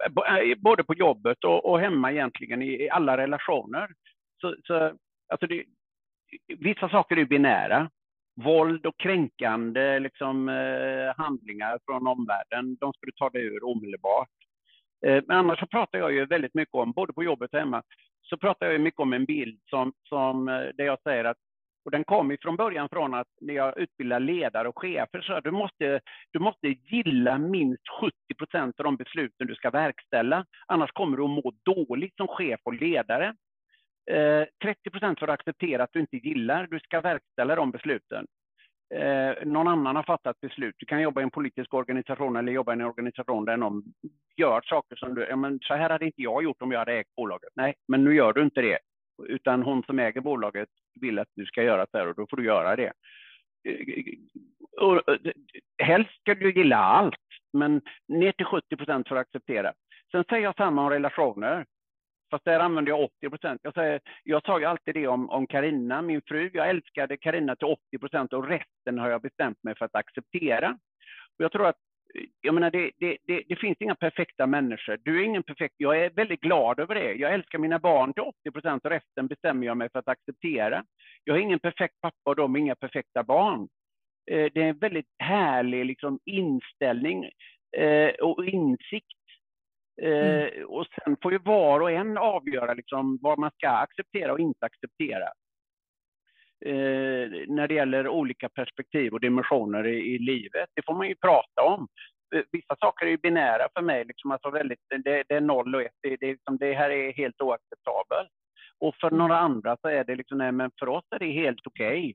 Eh, 0.05 0.59
både 0.59 0.84
på 0.84 0.95
jobbet 0.95 1.45
och, 1.45 1.70
och 1.70 1.80
hemma 1.80 2.12
egentligen 2.12 2.62
i, 2.62 2.84
i, 2.84 2.90
alla 2.90 3.16
relationer. 3.16 3.90
Så, 4.40 4.57
så, 4.64 4.74
alltså 5.28 5.47
det, 5.47 5.64
vissa 6.59 6.88
saker 6.88 7.16
är 7.16 7.24
binära. 7.24 7.90
Våld 8.36 8.86
och 8.86 8.99
kränkande 8.99 9.99
liksom, 9.99 10.49
eh, 10.49 11.14
handlingar 11.16 11.78
från 11.86 12.07
omvärlden, 12.07 12.76
de 12.80 12.92
ska 12.92 13.07
du 13.07 13.12
ta 13.12 13.30
dig 13.30 13.45
ur 13.45 13.64
omedelbart. 13.64 14.28
Eh, 15.07 15.22
men 15.26 15.36
annars 15.36 15.59
så 15.59 15.66
pratar 15.66 15.99
jag 15.99 16.12
ju 16.12 16.26
väldigt 16.26 16.55
mycket 16.55 16.74
om, 16.74 16.92
både 16.92 17.12
på 17.12 17.24
jobbet 17.24 17.53
och 17.53 17.59
hemma, 17.59 17.82
så 18.22 18.36
pratar 18.36 18.66
jag 18.66 18.80
mycket 18.80 19.01
om 19.01 19.12
en 19.12 19.24
bild 19.24 19.61
som, 19.70 19.92
som 20.09 20.49
eh, 20.49 20.55
där 20.74 20.84
jag 20.84 21.03
säger 21.03 21.24
att 21.24 21.36
och 21.85 21.91
den 21.91 22.05
ju 22.30 22.39
från 22.43 22.57
början 22.57 22.89
från 22.89 23.14
att 23.14 23.26
när 23.41 23.55
jag 23.55 23.78
utbildar 23.78 24.20
ledare 24.20 24.68
och 24.68 24.78
chefer 24.78 25.20
så 25.20 25.41
du 25.41 25.51
måste 25.51 26.01
du 26.32 26.39
måste 26.39 26.68
gilla 26.68 27.39
minst 27.39 27.89
70 28.01 28.14
procent 28.39 28.80
av 28.80 28.85
de 28.85 28.97
besluten 28.97 29.47
du 29.47 29.55
ska 29.55 29.70
verkställa. 29.70 30.47
Annars 30.66 30.93
kommer 30.93 31.16
du 31.16 31.24
att 31.24 31.30
må 31.30 31.53
dåligt 31.64 32.16
som 32.16 32.28
chef 32.28 32.61
och 32.64 32.74
ledare. 32.74 33.35
Eh, 34.11 34.45
30 34.62 34.91
procent 34.91 35.18
får 35.18 35.26
du 35.26 35.32
acceptera 35.32 35.82
att 35.85 35.93
du 35.93 36.01
inte 36.01 36.16
gillar. 36.16 36.66
Du 36.70 36.80
ska 36.80 37.01
verkställa 37.01 37.55
de 37.55 37.70
besluten. 37.70 38.26
Eh, 38.95 39.47
någon 39.47 39.68
annan 39.68 39.97
har 39.97 40.03
fattat 40.03 40.41
beslut. 40.41 40.74
Du 40.78 40.87
kan 40.87 41.03
jobba 41.03 41.20
i 41.20 41.24
en 41.24 41.30
politisk 41.30 41.74
organisation 41.74 42.37
eller 42.37 42.53
jobba 42.53 42.72
i 42.72 42.74
en 42.74 42.85
organisation 42.85 43.45
där 43.45 43.57
någon 43.57 43.82
gör 44.37 44.61
saker 44.64 44.97
som 44.97 45.14
du, 45.14 45.26
ja 45.26 45.37
men 45.37 45.59
så 45.62 45.74
här 45.74 45.91
hade 45.91 46.05
inte 46.07 46.22
jag 46.22 46.43
gjort 46.45 46.62
om 46.62 46.72
jag 46.72 46.78
hade 46.78 46.93
ägt 46.93 47.14
bolaget. 47.16 47.53
Nej, 47.57 47.74
men 47.89 48.05
nu 48.05 48.14
gör 48.14 48.32
du 48.32 48.43
inte 48.43 48.62
det. 48.62 48.78
Utan 49.28 49.62
hon 49.62 49.82
som 49.82 49.99
äger 49.99 50.20
bolaget 50.20 50.68
vill 51.01 51.18
att 51.18 51.28
du 51.34 51.47
ska 51.47 51.62
göra 51.62 51.86
så 51.90 51.99
här 51.99 52.09
och 52.09 52.14
då 52.14 52.26
får 52.30 52.36
du 52.36 52.45
göra 52.45 52.76
det. 52.76 52.92
Eh, 53.68 54.14
och 54.80 55.09
eh, 55.09 55.32
helst 55.82 56.20
ska 56.20 56.34
du 56.34 56.53
gilla 56.53 56.76
allt, 56.76 57.14
men 57.53 57.82
ner 58.09 58.32
till 58.32 58.47
70 58.47 58.76
procent 58.76 59.09
för 59.09 59.16
att 59.16 59.26
acceptera. 59.26 59.72
Sen 60.11 60.24
säger 60.28 60.42
jag 60.42 60.57
samma 60.57 60.82
om 60.82 60.90
relationer. 60.90 61.66
Fast 62.30 62.45
där 62.45 62.61
använder 62.61 62.92
jag 62.92 63.01
80 63.01 63.30
procent. 63.30 63.61
Jag, 63.62 64.01
jag 64.24 64.45
sa 64.45 64.59
ju 64.59 64.64
alltid 64.64 64.95
det 64.95 65.07
om, 65.07 65.30
om 65.30 65.47
Karina, 65.47 66.03
min 66.03 66.22
fru. 66.26 66.51
Jag 66.55 66.68
älskade 66.68 67.16
Karina 67.16 67.57
till 67.57 67.66
80 67.66 67.99
procent 68.01 68.32
och 68.32 68.49
resten 68.49 68.99
har 68.99 69.11
jag 69.11 69.22
bestämt 69.22 69.62
mig 69.62 69.76
för 69.76 69.84
att 69.84 69.95
acceptera. 69.95 70.78
Och 71.38 71.45
jag 71.45 71.53
tror 71.53 71.66
att 71.66 71.76
jag 72.40 72.54
menar, 72.54 72.70
det, 72.70 72.90
det, 72.98 73.16
det, 73.26 73.42
det, 73.48 73.56
finns 73.56 73.76
inga 73.80 73.94
perfekta 73.94 74.46
människor. 74.46 74.98
Du 75.02 75.20
är 75.20 75.24
ingen 75.24 75.42
perfekt. 75.42 75.74
Jag 75.78 76.04
är 76.04 76.10
väldigt 76.10 76.40
glad 76.40 76.80
över 76.80 76.94
det. 76.94 77.12
Jag 77.12 77.34
älskar 77.34 77.58
mina 77.58 77.78
barn 77.78 78.12
till 78.12 78.22
80 78.22 78.50
procent 78.50 78.84
och 78.84 78.90
resten 78.90 79.26
bestämmer 79.26 79.66
jag 79.66 79.76
mig 79.76 79.88
för 79.92 79.98
att 79.98 80.08
acceptera. 80.08 80.84
Jag 81.24 81.34
har 81.34 81.38
ingen 81.38 81.58
perfekt 81.58 82.00
pappa 82.00 82.30
och 82.30 82.36
de 82.36 82.54
är 82.54 82.60
inga 82.60 82.74
perfekta 82.74 83.22
barn. 83.22 83.68
Eh, 84.30 84.48
det 84.54 84.62
är 84.62 84.68
en 84.68 84.78
väldigt 84.78 85.14
härlig 85.18 85.86
liksom, 85.86 86.18
inställning 86.24 87.30
eh, 87.76 88.10
och 88.22 88.44
insikt. 88.44 89.18
Eh, 90.02 90.42
mm. 90.42 90.66
Och 90.66 90.86
sen 90.86 91.16
får 91.22 91.32
ju 91.32 91.38
var 91.38 91.80
och 91.80 91.90
en 91.90 92.18
avgöra 92.18 92.74
liksom, 92.74 93.18
vad 93.22 93.38
man 93.38 93.50
ska 93.50 93.68
acceptera 93.68 94.32
och 94.32 94.40
inte 94.40 94.66
acceptera. 94.66 95.28
Eh, 96.66 97.28
när 97.48 97.68
det 97.68 97.74
gäller 97.74 98.08
olika 98.08 98.48
perspektiv 98.48 99.12
och 99.12 99.20
dimensioner 99.20 99.86
i, 99.86 100.14
i, 100.14 100.18
livet. 100.18 100.70
Det 100.74 100.82
får 100.86 100.94
man 100.94 101.08
ju 101.08 101.14
prata 101.14 101.62
om. 101.62 101.88
Eh, 102.34 102.42
vissa 102.52 102.76
saker 102.80 103.06
är 103.06 103.10
ju 103.10 103.16
binära 103.16 103.68
för 103.74 103.82
mig, 103.82 104.04
liksom, 104.04 104.30
alltså 104.30 104.50
väldigt, 104.50 104.78
det, 105.04 105.24
det 105.28 105.34
är 105.34 105.40
noll 105.40 105.74
och 105.74 105.82
ett. 105.82 105.98
Det, 106.02 106.16
det, 106.16 106.26
liksom, 106.26 106.58
det 106.58 106.74
här 106.74 106.90
är 106.90 107.12
helt 107.12 107.40
oacceptabelt. 107.40 108.30
Och 108.78 108.94
för 109.00 109.10
några 109.10 109.38
andra 109.38 109.76
så 109.80 109.88
är 109.88 110.04
det 110.04 110.16
liksom, 110.16 110.38
nej, 110.38 110.52
men 110.52 110.70
för 110.78 110.88
oss 110.88 111.04
är 111.10 111.18
det 111.18 111.30
helt 111.30 111.66
okej. 111.66 111.98
Okay. 111.98 112.14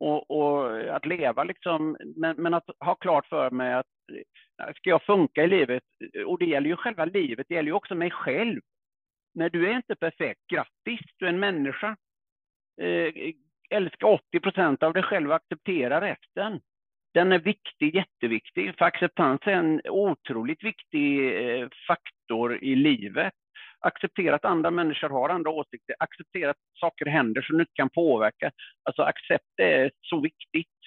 Och, 0.00 0.30
och, 0.30 0.80
att 0.96 1.06
leva 1.06 1.44
liksom, 1.44 1.96
men, 2.16 2.36
men, 2.36 2.54
att 2.54 2.64
ha 2.80 2.94
klart 2.94 3.26
för 3.26 3.50
mig 3.50 3.74
att 3.74 3.86
eh, 4.62 4.74
ska 4.74 4.90
jag 4.90 5.02
funka 5.02 5.44
i 5.44 5.46
livet, 5.46 5.84
och 6.26 6.38
det 6.38 6.46
gäller 6.46 6.68
ju 6.68 6.76
själva 6.76 7.04
livet, 7.04 7.46
det 7.48 7.54
gäller 7.54 7.70
ju 7.70 7.76
också 7.76 7.94
mig 7.94 8.10
själv. 8.10 8.60
När 9.34 9.50
du 9.50 9.70
är 9.70 9.76
inte 9.76 9.94
perfekt, 9.94 10.40
grattis, 10.52 11.00
du 11.18 11.26
är 11.26 11.30
en 11.30 11.40
människa. 11.40 11.96
Eh, 12.80 13.34
älska 13.74 14.06
80 14.06 14.40
procent 14.40 14.82
av 14.82 14.92
dig 14.92 15.02
själv 15.02 15.28
och 15.28 15.36
acceptera 15.36 16.00
resten. 16.00 16.60
Den 17.14 17.32
är 17.32 17.38
viktig, 17.38 17.94
jätteviktig, 17.94 18.74
för 18.78 18.84
acceptans 18.84 19.40
är 19.44 19.52
en 19.52 19.80
otroligt 19.84 20.64
viktig 20.64 21.34
eh, 21.36 21.68
faktor 21.88 22.64
i 22.64 22.76
livet. 22.76 23.32
Acceptera 23.80 24.34
att 24.34 24.44
andra 24.44 24.70
människor 24.70 25.08
har 25.08 25.28
andra 25.28 25.50
åsikter, 25.50 25.96
acceptera 25.98 26.50
att 26.50 26.56
saker 26.80 27.06
händer 27.06 27.42
som 27.42 27.56
du 27.56 27.62
inte 27.62 27.72
kan 27.74 27.90
påverka. 27.90 28.50
Alltså 28.82 29.02
accept 29.02 29.60
är 29.62 29.90
så 30.00 30.20
viktigt. 30.20 30.78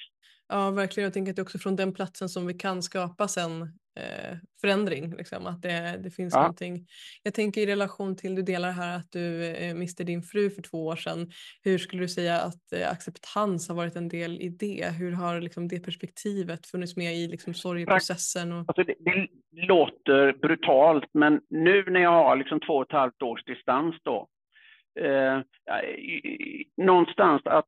Ja, 0.50 0.72
verkligen. 0.72 1.04
Jag 1.04 1.14
tänker 1.14 1.30
att 1.32 1.36
det 1.36 1.40
är 1.40 1.44
också 1.44 1.60
från 1.60 1.76
den 1.76 1.94
platsen 1.94 2.30
som 2.30 2.48
vi 2.48 2.54
kan 2.54 2.84
skapa 2.84 3.28
sen 3.28 3.52
eh, 3.98 4.38
förändring. 4.62 5.16
Liksom, 5.18 5.48
att 5.48 5.62
det, 5.62 6.00
det 6.04 6.12
finns 6.12 6.34
ja. 6.34 6.40
någonting. 6.40 6.86
Jag 7.24 7.34
tänker 7.34 7.62
i 7.62 7.66
relation 7.66 8.16
till, 8.16 8.36
du 8.36 8.42
delar 8.42 8.72
här 8.72 8.98
att 8.98 9.12
du 9.12 9.46
eh, 9.46 9.76
miste 9.76 10.04
din 10.04 10.24
fru 10.24 10.50
för 10.50 10.62
två 10.62 10.86
år 10.86 10.96
sedan. 10.96 11.32
Hur 11.64 11.78
skulle 11.78 12.02
du 12.02 12.08
säga 12.08 12.42
att 12.42 12.74
eh, 12.74 12.92
acceptans 12.92 13.70
har 13.70 13.76
varit 13.76 13.96
en 13.96 14.10
del 14.10 14.42
i 14.42 14.50
det? 14.50 14.96
Hur 15.00 15.12
har 15.12 15.42
liksom, 15.42 15.68
det 15.68 15.80
perspektivet 15.80 16.68
funnits 16.68 16.96
med 16.96 17.16
i 17.16 17.28
liksom, 17.28 17.54
sorgeprocessen? 17.54 18.52
Och... 18.52 18.66
Alltså, 18.68 18.84
det, 18.84 18.96
det 19.00 19.28
låter 19.68 20.34
brutalt, 20.34 21.10
men 21.14 21.42
nu 21.50 21.84
när 21.90 22.00
jag 22.00 22.12
har 22.12 22.36
liksom, 22.36 22.60
två 22.60 22.74
och 22.74 22.86
ett 22.86 22.92
halvt 22.92 23.22
års 23.22 23.44
distans 23.44 23.96
då, 24.04 24.28
eh, 25.00 25.40
någonstans 26.78 27.42
att 27.46 27.66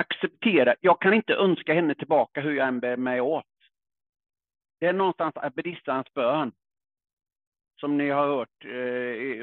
acceptera. 0.00 0.74
Jag 0.80 1.00
kan 1.00 1.14
inte 1.14 1.34
önska 1.34 1.74
henne 1.74 1.94
tillbaka 1.94 2.40
hur 2.40 2.52
jag 2.52 2.68
än 2.68 2.80
bär 2.80 2.96
mig 2.96 3.20
åt. 3.20 3.44
Det 4.80 4.86
är 4.86 4.92
någonstans 4.92 5.36
abbedissans 5.36 6.14
bön. 6.14 6.52
Som 7.80 7.98
ni 7.98 8.10
har 8.10 8.26
hört 8.26 8.64
eh, 8.64 8.70
i, 8.70 9.42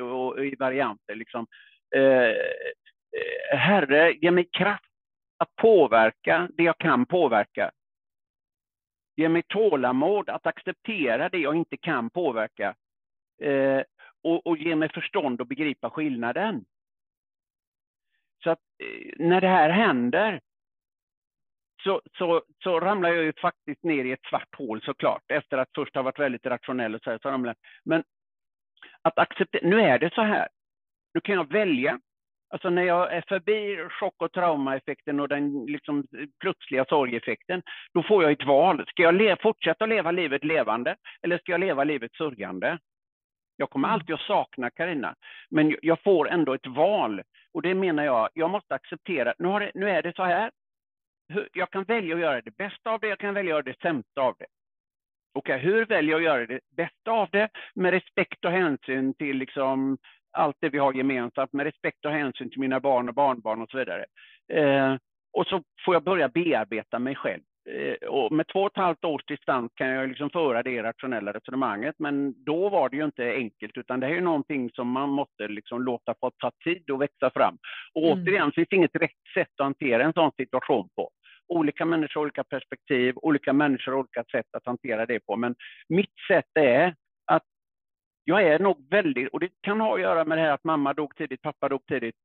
i 0.52 0.56
varianter. 0.60 1.16
Liksom. 1.16 1.48
Eh, 1.96 2.02
eh, 2.02 3.58
Herre, 3.58 4.12
ge 4.12 4.32
mig 4.32 4.50
kraft 4.52 4.84
att 5.38 5.56
påverka 5.56 6.50
det 6.54 6.64
jag 6.64 6.78
kan 6.78 7.06
påverka. 7.06 7.72
Ge 9.16 9.30
mig 9.30 9.44
tålamod 9.44 10.30
att 10.30 10.48
acceptera 10.48 11.30
det 11.30 11.38
jag 11.38 11.56
inte 11.56 11.78
kan 11.78 12.10
påverka. 12.10 12.76
Eh, 13.42 13.82
och, 14.24 14.48
och 14.48 14.58
ge 14.58 14.76
mig 14.76 14.90
förstånd 14.94 15.42
att 15.42 15.48
begripa 15.48 15.90
skillnaden. 15.90 16.66
Så 18.44 18.50
att 18.50 18.60
eh, 18.84 19.14
när 19.18 19.42
det 19.42 19.48
här 19.48 19.70
händer 19.70 20.42
så, 21.84 22.02
så, 22.18 22.42
så 22.64 22.80
ramlar 22.80 23.10
jag 23.10 23.24
ju 23.24 23.34
faktiskt 23.42 23.84
ner 23.84 24.06
i 24.06 24.12
ett 24.12 24.26
svart 24.30 24.56
hål 24.58 24.82
såklart. 24.82 25.32
Efter 25.32 25.58
att 25.58 25.70
först 25.76 25.96
ha 25.96 26.02
varit 26.02 26.20
väldigt 26.20 26.46
rationell 26.46 26.96
och 26.96 27.02
så, 27.04 27.10
här, 27.10 27.20
så 27.22 27.30
ramlar 27.30 27.56
Men 27.84 28.04
att 29.02 29.20
acceptera, 29.20 29.68
nu 29.68 29.82
är 29.82 30.00
det 30.00 30.14
så 30.14 30.22
här. 30.22 30.48
Nu 31.14 31.22
kan 31.22 31.36
jag 31.36 31.52
välja. 31.52 32.00
Alltså 32.50 32.70
när 32.70 32.84
jag 32.84 33.14
är 33.14 33.24
förbi 33.28 33.88
chock 33.90 34.16
och 34.18 34.32
traumaeffekten 34.32 35.20
och 35.20 35.28
den 35.28 35.66
liksom 35.66 36.08
plötsliga 36.40 36.86
sorgeffekten, 36.86 37.62
då 37.94 38.04
får 38.04 38.24
jag 38.24 38.32
ett 38.32 38.46
val. 38.46 38.86
Ska 38.88 39.04
jag 39.04 39.16
le 39.16 39.36
fortsätta 39.42 39.86
leva 39.86 40.12
livet 40.12 40.44
levande 40.44 40.96
eller 41.22 41.38
ska 41.38 41.52
jag 41.52 41.60
leva 41.60 41.84
livet 41.84 42.14
sörjande? 42.14 42.80
Jag 43.58 43.70
kommer 43.70 43.88
alltid 43.88 44.16
att 44.16 44.22
sakna 44.22 44.70
Karina, 44.70 45.16
men 45.50 45.76
jag 45.82 46.04
får 46.04 46.30
ändå 46.30 46.54
ett 46.54 46.68
val. 46.68 47.22
Och 47.54 47.62
det 47.62 47.74
menar 47.74 48.04
jag, 48.04 48.30
jag 48.34 48.50
måste 48.50 48.76
acceptera. 48.76 49.34
Nu, 49.38 49.60
det, 49.60 49.72
nu 49.74 49.90
är 49.90 50.02
det 50.02 50.16
så 50.16 50.24
här, 50.24 50.52
jag 51.54 51.72
kan 51.72 51.84
välja 51.84 52.16
att 52.16 52.22
göra 52.22 52.42
det 52.42 52.58
bästa 52.58 52.90
av 52.92 53.00
det, 53.00 53.08
jag 53.08 53.20
kan 53.20 53.34
välja 53.34 53.54
att 53.54 53.66
göra 53.66 53.74
det 53.74 53.82
sämsta 53.82 54.22
av 54.22 54.36
det. 54.40 54.46
Okej, 55.34 55.60
hur 55.60 55.86
väljer 55.86 56.12
jag 56.12 56.20
att 56.20 56.24
göra 56.24 56.46
det 56.46 56.60
bästa 56.78 57.12
av 57.12 57.30
det 57.32 57.50
med 57.76 57.92
respekt 57.92 58.46
och 58.46 58.52
hänsyn 58.52 59.14
till 59.14 59.38
liksom 59.38 59.98
allt 60.32 60.58
det 60.60 60.70
vi 60.70 60.78
har 60.78 60.94
gemensamt, 60.94 61.54
med 61.54 61.64
respekt 61.64 62.06
och 62.06 62.12
hänsyn 62.12 62.50
till 62.50 62.60
mina 62.60 62.80
barn 62.80 63.10
och 63.10 63.16
barnbarn 63.16 63.62
och 63.62 63.70
så 63.70 63.78
vidare. 63.78 64.06
Eh, 64.54 64.96
och 65.34 65.48
så 65.48 65.64
får 65.86 65.96
jag 65.96 66.04
börja 66.04 66.30
bearbeta 66.30 67.00
mig 67.00 67.16
själv. 67.16 67.42
Eh, 67.70 68.08
och 68.10 68.32
med 68.32 68.48
två 68.48 68.60
och 68.60 68.72
ett 68.72 68.84
halvt 68.84 69.06
års 69.06 69.26
distans 69.26 69.72
kan 69.76 69.88
jag 69.88 70.10
liksom 70.10 70.30
föra 70.30 70.64
det 70.64 70.84
rationella 70.84 71.32
resonemanget, 71.34 71.96
men 72.00 72.44
då 72.44 72.70
var 72.70 72.90
det 72.90 72.98
ju 72.98 73.06
inte 73.06 73.32
enkelt, 73.32 73.78
utan 73.78 74.00
det 74.00 74.08
är 74.08 74.12
ju 74.12 74.22
någonting 74.22 74.70
som 74.70 74.88
man 74.88 75.10
måste 75.10 75.48
liksom 75.48 75.82
låta 75.82 76.14
få 76.20 76.32
ta 76.38 76.52
tid 76.64 76.90
och 76.90 77.02
växa 77.02 77.30
fram. 77.30 77.58
Och 77.94 78.08
mm. 78.08 78.24
återigen, 78.24 78.52
finns 78.52 78.68
det 78.70 78.76
inget 78.76 78.96
rätt 78.96 79.22
sätt 79.34 79.52
att 79.58 79.64
hantera 79.64 80.04
en 80.04 80.14
sån 80.14 80.32
situation 80.38 80.90
på 80.96 81.10
olika 81.48 81.86
människor 81.86 82.20
har 82.20 82.26
olika 82.26 82.44
perspektiv, 82.44 83.14
olika 83.16 83.54
människor 83.54 83.94
olika 83.94 84.24
sätt 84.24 84.46
att 84.52 84.66
hantera 84.66 85.06
det 85.06 85.20
på. 85.20 85.36
Men 85.36 85.56
mitt 85.90 86.14
sätt 86.28 86.50
är 86.54 86.96
att 87.26 87.44
jag 88.24 88.44
är 88.44 88.60
nog 88.60 88.90
väldigt, 88.90 89.30
och 89.34 89.40
det 89.40 89.50
kan 89.62 89.82
ha 89.82 89.96
att 89.96 90.02
göra 90.02 90.26
med 90.26 90.38
det 90.38 90.42
här 90.42 90.52
att 90.52 90.64
mamma 90.64 90.94
dog 90.94 91.16
tidigt, 91.16 91.42
pappa 91.42 91.70
dog 91.70 91.86
tidigt. 91.86 92.16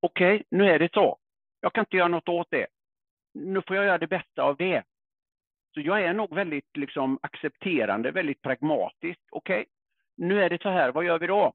Okej, 0.00 0.34
okay, 0.34 0.44
nu 0.50 0.70
är 0.70 0.78
det 0.78 0.92
så. 0.92 1.18
Jag 1.60 1.72
kan 1.72 1.82
inte 1.82 1.96
göra 1.96 2.08
något 2.08 2.28
åt 2.28 2.50
det. 2.50 2.66
Nu 3.34 3.62
får 3.66 3.76
jag 3.76 3.84
göra 3.84 3.98
det 3.98 4.06
bästa 4.06 4.42
av 4.42 4.56
det. 4.56 4.82
Så 5.74 5.80
jag 5.80 6.02
är 6.02 6.14
nog 6.14 6.34
väldigt 6.34 6.76
liksom, 6.76 7.18
accepterande, 7.22 8.10
väldigt 8.10 8.42
pragmatisk. 8.42 9.20
Okej, 9.30 9.60
okay, 9.60 9.64
nu 10.16 10.42
är 10.42 10.50
det 10.50 10.62
så 10.62 10.68
här, 10.68 10.92
vad 10.92 11.04
gör 11.04 11.18
vi 11.18 11.26
då? 11.26 11.52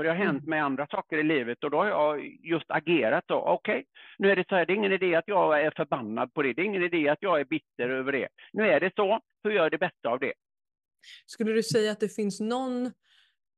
För 0.00 0.04
det 0.04 0.10
har 0.10 0.16
hänt 0.16 0.44
mm. 0.44 0.50
med 0.50 0.64
andra 0.64 0.86
saker 0.86 1.18
i 1.18 1.22
livet 1.22 1.64
och 1.64 1.70
då 1.70 1.76
har 1.76 1.86
jag 1.86 2.26
just 2.42 2.64
agerat 2.68 3.24
då. 3.26 3.34
Okej, 3.34 3.72
okay, 3.72 3.84
nu 4.18 4.30
är 4.30 4.36
det 4.36 4.44
så 4.48 4.54
här, 4.54 4.66
det 4.66 4.72
är 4.72 4.74
ingen 4.74 4.92
idé 4.92 5.14
att 5.14 5.28
jag 5.28 5.60
är 5.60 5.72
förbannad 5.76 6.34
på 6.34 6.42
det. 6.42 6.52
Det 6.52 6.62
är 6.62 6.64
ingen 6.64 6.82
idé 6.82 7.08
att 7.08 7.18
jag 7.20 7.40
är 7.40 7.44
bitter 7.44 7.88
över 7.88 8.12
det. 8.12 8.28
Nu 8.52 8.68
är 8.68 8.80
det 8.80 8.92
så, 8.96 9.20
så 9.42 9.50
gör 9.50 9.62
jag 9.62 9.70
det 9.70 9.78
bästa 9.78 10.08
av 10.08 10.18
det. 10.20 10.32
Skulle 11.26 11.52
du 11.52 11.62
säga 11.62 11.92
att 11.92 12.00
det 12.00 12.08
finns 12.08 12.40
någon 12.40 12.90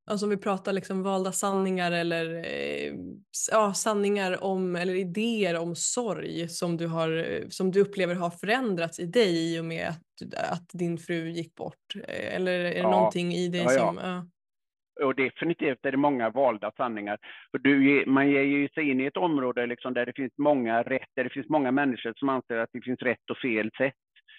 Alltså 0.06 0.26
om 0.26 0.30
vi 0.30 0.36
pratar 0.36 0.72
liksom 0.72 1.02
valda 1.02 1.32
sanningar 1.32 1.92
eller 1.92 2.34
eh, 2.34 2.94
ja, 3.50 3.74
sanningar 3.74 4.44
om 4.44 4.76
eller 4.76 4.94
idéer 4.94 5.58
om 5.58 5.76
sorg 5.76 6.48
som 6.48 6.76
du, 6.76 6.86
har, 6.86 7.26
som 7.50 7.70
du 7.70 7.80
upplever 7.80 8.14
har 8.14 8.30
förändrats 8.30 8.98
i 8.98 9.06
dig 9.06 9.54
i 9.54 9.60
och 9.60 9.64
med 9.64 9.88
att, 9.88 10.34
att 10.34 10.68
din 10.72 10.98
fru 10.98 11.30
gick 11.30 11.54
bort? 11.54 11.94
Eh, 12.08 12.34
eller 12.34 12.52
är 12.52 12.74
det 12.74 12.78
ja. 12.78 12.90
någonting 12.90 13.32
i 13.32 13.48
dig 13.48 13.62
ja, 13.62 13.70
som... 13.70 13.96
Ja. 13.96 14.26
Och 15.00 15.14
definitivt 15.14 15.86
är 15.86 15.90
det 15.90 15.96
många 15.96 16.30
valda 16.30 16.72
sanningar. 16.76 17.18
För 17.50 17.58
du, 17.58 18.04
man 18.06 18.30
ger 18.30 18.42
ju 18.42 18.68
sig 18.68 18.90
in 18.90 19.00
i 19.00 19.06
ett 19.06 19.16
område 19.16 19.66
liksom 19.66 19.94
där 19.94 20.06
det 20.06 20.12
finns 20.16 20.32
många 20.38 20.82
rätt, 20.82 21.08
där 21.16 21.24
det 21.24 21.30
finns 21.30 21.48
många 21.48 21.70
människor 21.70 22.12
som 22.16 22.28
anser 22.28 22.56
att 22.56 22.70
det 22.72 22.84
finns 22.84 23.02
rätt 23.02 23.30
och 23.30 23.38
fel 23.38 23.70
sätt 23.78 23.94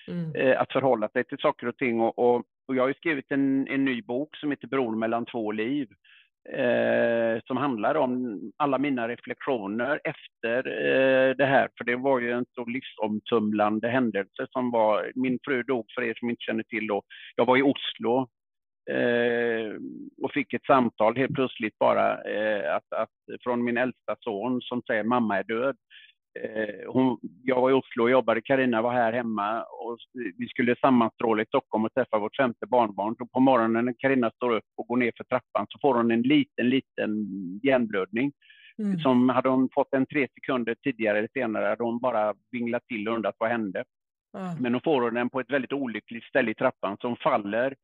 mm. 0.08 0.36
eh, 0.36 0.62
att 0.62 0.72
förhålla 0.72 1.10
sig 1.10 1.24
till 1.24 1.38
saker 1.38 1.68
och 1.68 1.78
ting. 1.78 2.01
Och, 2.01 2.20
och, 2.20 2.43
och 2.68 2.76
jag 2.76 2.84
har 2.84 2.93
skrivit 2.93 3.32
en, 3.32 3.68
en 3.68 3.86
ny 3.86 4.01
bok 4.01 4.36
som 4.36 4.51
heter 4.51 4.68
Bron 4.68 4.99
mellan 4.99 5.26
två 5.26 5.51
liv. 5.51 5.88
Eh, 6.49 7.41
som 7.47 7.58
handlar 7.58 7.95
om 7.95 8.41
alla 8.58 8.78
mina 8.78 9.08
reflektioner 9.08 9.99
efter 10.04 10.58
eh, 10.68 11.36
det 11.36 11.45
här. 11.45 11.70
För 11.78 11.84
det 11.84 11.95
var 11.95 12.20
ju 12.20 12.32
en 12.32 12.45
så 12.56 12.66
livsomtumlande 12.66 13.88
händelse 13.88 14.47
som 14.49 14.72
var, 14.72 15.12
min 15.16 15.39
fru 15.45 15.64
dog 15.64 15.86
för 15.95 16.01
er 16.04 16.14
som 16.20 16.30
inte 16.30 16.43
känner 16.43 16.64
till 16.64 16.88
då. 16.88 17.04
Jag 17.36 17.45
var 17.45 17.58
i 17.58 17.62
Oslo 17.62 18.28
och 20.21 20.31
fick 20.31 20.53
ett 20.53 20.65
samtal 20.65 21.17
helt 21.17 21.34
plötsligt 21.34 21.79
bara 21.79 22.23
eh, 22.23 22.75
att, 22.75 22.93
att, 22.93 23.41
från 23.43 23.63
min 23.63 23.77
äldsta 23.77 24.15
son 24.19 24.61
som 24.61 24.81
säger 24.81 25.03
mamma 25.03 25.39
är 25.39 25.43
död. 25.43 25.75
Eh, 26.39 26.91
hon, 26.91 27.19
jag 27.43 27.61
var 27.61 27.69
i 27.69 27.73
Oslo 27.73 28.03
och 28.03 28.11
jobbade, 28.11 28.41
Karina 28.41 28.81
var 28.81 28.93
här 28.93 29.13
hemma 29.13 29.63
och 29.63 29.97
vi 30.38 30.47
skulle 30.47 30.75
sammanstråla 30.75 31.43
i 31.43 31.45
Stockholm 31.45 31.86
och 31.86 31.93
träffa 31.93 32.19
vårt 32.19 32.36
femte 32.36 32.65
barnbarn. 32.65 33.15
Så 33.17 33.25
på 33.25 33.39
morgonen 33.39 33.86
när 33.86 33.95
Karina 33.97 34.31
står 34.31 34.55
upp 34.55 34.65
och 34.77 34.88
går 34.88 34.97
ner 34.97 35.11
för 35.17 35.23
trappan 35.23 35.65
så 35.69 35.79
får 35.81 35.95
hon 35.95 36.11
en 36.11 36.21
liten, 36.21 36.69
liten 36.69 37.11
hjärnblödning. 37.63 38.31
Mm. 38.77 38.99
Som 38.99 39.29
hade 39.29 39.49
hon 39.49 39.69
fått 39.73 39.93
en 39.93 40.05
tre 40.05 40.27
sekunder 40.34 40.75
tidigare 40.84 41.17
eller 41.17 41.29
senare 41.34 41.65
hade 41.65 41.84
hon 41.84 41.99
bara 41.99 42.34
vinglat 42.51 42.88
till 42.88 43.07
och 43.07 43.15
undrat 43.15 43.36
vad 43.38 43.49
hände. 43.49 43.84
Mm. 44.38 44.55
Men 44.59 44.73
hon 44.73 44.81
får 44.81 45.11
den 45.11 45.29
på 45.29 45.39
ett 45.39 45.51
väldigt 45.51 45.73
olyckligt 45.73 46.23
ställe 46.23 46.51
i 46.51 46.55
trappan 46.55 46.97
som 47.01 47.15
faller 47.15 47.75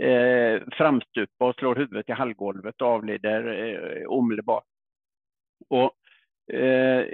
eh, 0.00 0.62
framstupa 0.72 1.44
och 1.44 1.54
slår 1.54 1.74
huvudet 1.74 2.08
i 2.08 2.12
hallgolvet 2.12 2.82
och 2.82 2.88
avlider 2.88 3.46
eh, 3.46 4.06
omedelbart. 4.06 4.64
Och 5.68 5.92
Eh, 6.52 7.04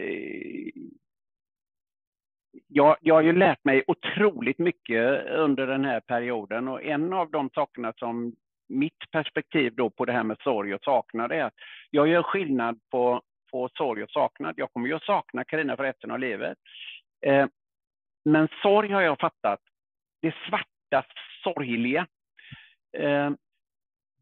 jag, 2.69 2.97
jag 3.01 3.15
har 3.15 3.23
ju 3.23 3.33
lärt 3.33 3.65
mig 3.65 3.85
otroligt 3.87 4.59
mycket 4.59 5.27
under 5.27 5.67
den 5.67 5.85
här 5.85 6.01
perioden 6.01 6.69
och 6.69 6.83
en 6.83 7.13
av 7.13 7.31
de 7.31 7.51
sakerna 7.55 7.93
som 7.97 8.35
mitt 8.69 9.11
perspektiv 9.11 9.75
då 9.75 9.91
på 9.91 10.05
det 10.05 10.13
här 10.13 10.23
med 10.25 10.37
sorg 10.45 10.75
och 10.75 10.85
saknad 10.85 11.33
är 11.33 11.45
att 11.45 11.55
jag 11.91 12.09
gör 12.09 12.23
skillnad 12.23 12.81
på, 12.91 13.23
på 13.51 13.69
sorg 13.75 14.03
och 14.03 14.11
saknad. 14.11 14.55
Jag 14.57 14.73
kommer 14.73 14.89
ju 14.89 14.95
att 14.95 15.05
sakna 15.05 15.45
Karina 15.45 15.77
för 15.77 15.83
resten 15.83 16.11
av 16.11 16.19
livet. 16.19 16.59
Eh, 17.27 17.47
men 18.25 18.49
sorg 18.63 18.93
har 18.93 19.03
jag 19.03 19.21
fattat, 19.21 19.61
det 20.23 20.35
svarta, 20.49 21.07
sorgliga, 21.43 22.07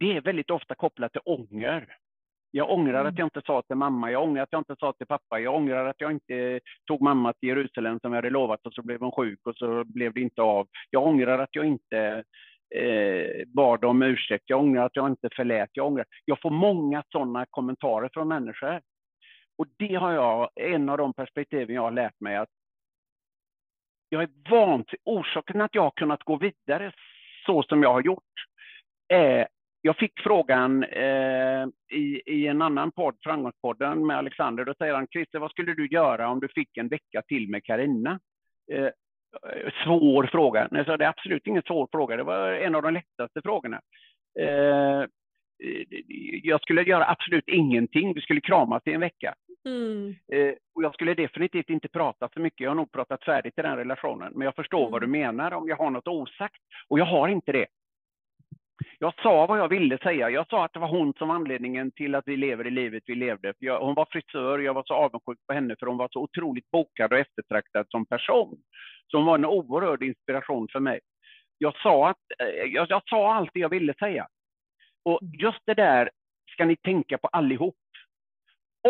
det 0.00 0.16
är 0.16 0.20
väldigt 0.20 0.50
ofta 0.50 0.74
kopplat 0.74 1.12
till 1.12 1.20
ånger. 1.24 1.96
Jag 2.50 2.70
ångrar 2.70 3.00
mm. 3.00 3.06
att 3.06 3.18
jag 3.18 3.26
inte 3.26 3.42
sa 3.46 3.62
till 3.62 3.76
mamma, 3.76 4.10
jag 4.10 4.22
ångrar 4.22 4.42
att 4.42 4.52
jag 4.52 4.60
inte 4.60 4.76
sa 4.80 4.92
till 4.92 5.06
pappa, 5.06 5.40
jag 5.40 5.54
ångrar 5.54 5.86
att 5.86 6.00
jag 6.00 6.12
inte 6.12 6.60
tog 6.86 7.02
mamma 7.02 7.32
till 7.32 7.48
Jerusalem 7.48 8.00
som 8.00 8.12
jag 8.12 8.18
hade 8.18 8.30
lovat 8.30 8.66
och 8.66 8.74
så 8.74 8.82
blev 8.82 9.00
hon 9.00 9.12
sjuk 9.12 9.38
och 9.46 9.56
så 9.56 9.84
blev 9.84 10.12
det 10.12 10.20
inte 10.20 10.42
av. 10.42 10.68
Jag 10.90 11.06
ångrar 11.06 11.38
att 11.38 11.54
jag 11.54 11.64
inte 11.64 12.24
eh, 12.74 13.46
bad 13.46 13.84
om 13.84 14.02
ursäkt, 14.02 14.44
jag 14.46 14.60
ångrar 14.60 14.86
att 14.86 14.96
jag 14.96 15.08
inte 15.08 15.28
förlät, 15.36 15.70
jag 15.72 15.86
ångrar. 15.86 16.06
Jag 16.24 16.40
får 16.40 16.50
många 16.50 17.02
sådana 17.12 17.46
kommentarer 17.50 18.10
från 18.12 18.28
människor. 18.28 18.80
Och 19.58 19.66
det 19.78 19.94
har 19.94 20.12
jag, 20.12 20.48
en 20.54 20.88
av 20.88 20.98
de 20.98 21.12
perspektiven 21.12 21.74
jag 21.74 21.82
har 21.82 21.90
lärt 21.90 22.20
mig 22.20 22.36
att 22.36 22.48
jag 24.08 24.22
är 24.22 24.50
vant, 24.50 24.90
orsaken 25.04 25.60
att 25.60 25.74
jag 25.74 25.82
har 25.82 25.90
kunnat 25.90 26.22
gå 26.22 26.36
vidare 26.36 26.92
så 27.46 27.62
som 27.62 27.82
jag 27.82 27.92
har 27.92 28.02
gjort 28.02 28.49
är 29.10 29.46
jag 29.82 29.96
fick 29.96 30.20
frågan 30.20 30.84
eh, 30.84 31.66
i, 31.92 32.22
i 32.26 32.46
en 32.46 32.62
annan 32.62 32.92
podd, 32.92 33.16
Framgångspodden 33.22 34.06
med 34.06 34.18
Alexander. 34.18 34.64
Då 34.64 34.74
säger 34.74 34.94
han, 34.94 35.06
Christer, 35.06 35.38
vad 35.38 35.50
skulle 35.50 35.74
du 35.74 35.86
göra 35.86 36.28
om 36.28 36.40
du 36.40 36.48
fick 36.48 36.76
en 36.76 36.88
vecka 36.88 37.22
till 37.28 37.48
med 37.48 37.64
Karina? 37.64 38.20
Eh, 38.72 38.88
svår 39.84 40.26
fråga. 40.26 40.68
Nej, 40.70 40.84
så 40.84 40.96
det 40.96 41.04
är 41.04 41.08
absolut 41.08 41.46
ingen 41.46 41.62
svår 41.62 41.88
fråga. 41.92 42.16
Det 42.16 42.22
var 42.22 42.52
en 42.52 42.74
av 42.74 42.82
de 42.82 42.94
lättaste 42.94 43.42
frågorna. 43.42 43.80
Eh, 44.40 45.04
jag 46.42 46.60
skulle 46.60 46.82
göra 46.82 47.10
absolut 47.10 47.48
ingenting. 47.48 48.14
Vi 48.14 48.20
skulle 48.20 48.40
kramas 48.40 48.82
i 48.86 48.92
en 48.92 49.00
vecka. 49.00 49.34
Mm. 49.68 50.14
Eh, 50.32 50.54
och 50.74 50.82
jag 50.82 50.94
skulle 50.94 51.14
definitivt 51.14 51.70
inte 51.70 51.88
prata 51.88 52.28
för 52.32 52.40
mycket. 52.40 52.60
Jag 52.60 52.70
har 52.70 52.74
nog 52.74 52.92
pratat 52.92 53.24
färdigt 53.24 53.58
i 53.58 53.62
den 53.62 53.76
relationen. 53.76 54.32
Men 54.36 54.44
jag 54.44 54.54
förstår 54.54 54.80
mm. 54.80 54.90
vad 54.90 55.00
du 55.00 55.06
menar 55.06 55.52
om 55.52 55.68
jag 55.68 55.76
har 55.76 55.90
något 55.90 56.08
osagt. 56.08 56.62
Och 56.88 56.98
jag 56.98 57.04
har 57.04 57.28
inte 57.28 57.52
det. 57.52 57.66
Jag 58.98 59.14
sa 59.22 59.46
vad 59.46 59.58
jag 59.58 59.68
ville 59.68 59.98
säga. 59.98 60.30
Jag 60.30 60.48
sa 60.48 60.64
att 60.64 60.72
det 60.72 60.78
var 60.78 60.88
hon 60.88 61.12
som 61.18 61.28
var 61.28 61.34
anledningen 61.34 61.90
till 61.90 62.14
att 62.14 62.28
vi 62.28 62.36
lever 62.36 62.66
i 62.66 62.70
livet 62.70 63.02
vi 63.06 63.14
levde. 63.14 63.54
Jag, 63.58 63.80
hon 63.80 63.94
var 63.94 64.08
frisör, 64.10 64.58
jag 64.58 64.74
var 64.74 64.82
så 64.86 64.94
avundsjuk 64.94 65.38
på 65.46 65.54
henne 65.54 65.76
för 65.78 65.86
hon 65.86 65.96
var 65.96 66.08
så 66.12 66.20
otroligt 66.20 66.70
bokad 66.70 67.12
och 67.12 67.18
eftertraktad 67.18 67.86
som 67.88 68.06
person. 68.06 68.58
Så 69.06 69.16
hon 69.16 69.26
var 69.26 69.34
en 69.34 69.44
oerhörd 69.44 70.02
inspiration 70.02 70.68
för 70.72 70.80
mig. 70.80 71.00
Jag 71.58 71.76
sa, 71.76 72.08
att, 72.08 72.16
eh, 72.38 72.72
jag, 72.72 72.86
jag 72.90 73.02
sa 73.08 73.34
allt 73.34 73.50
det 73.54 73.60
jag 73.60 73.68
ville 73.68 73.94
säga. 73.94 74.26
Och 75.04 75.20
just 75.22 75.60
det 75.66 75.74
där 75.74 76.10
ska 76.52 76.64
ni 76.64 76.76
tänka 76.76 77.18
på 77.18 77.28
allihop. 77.28 77.74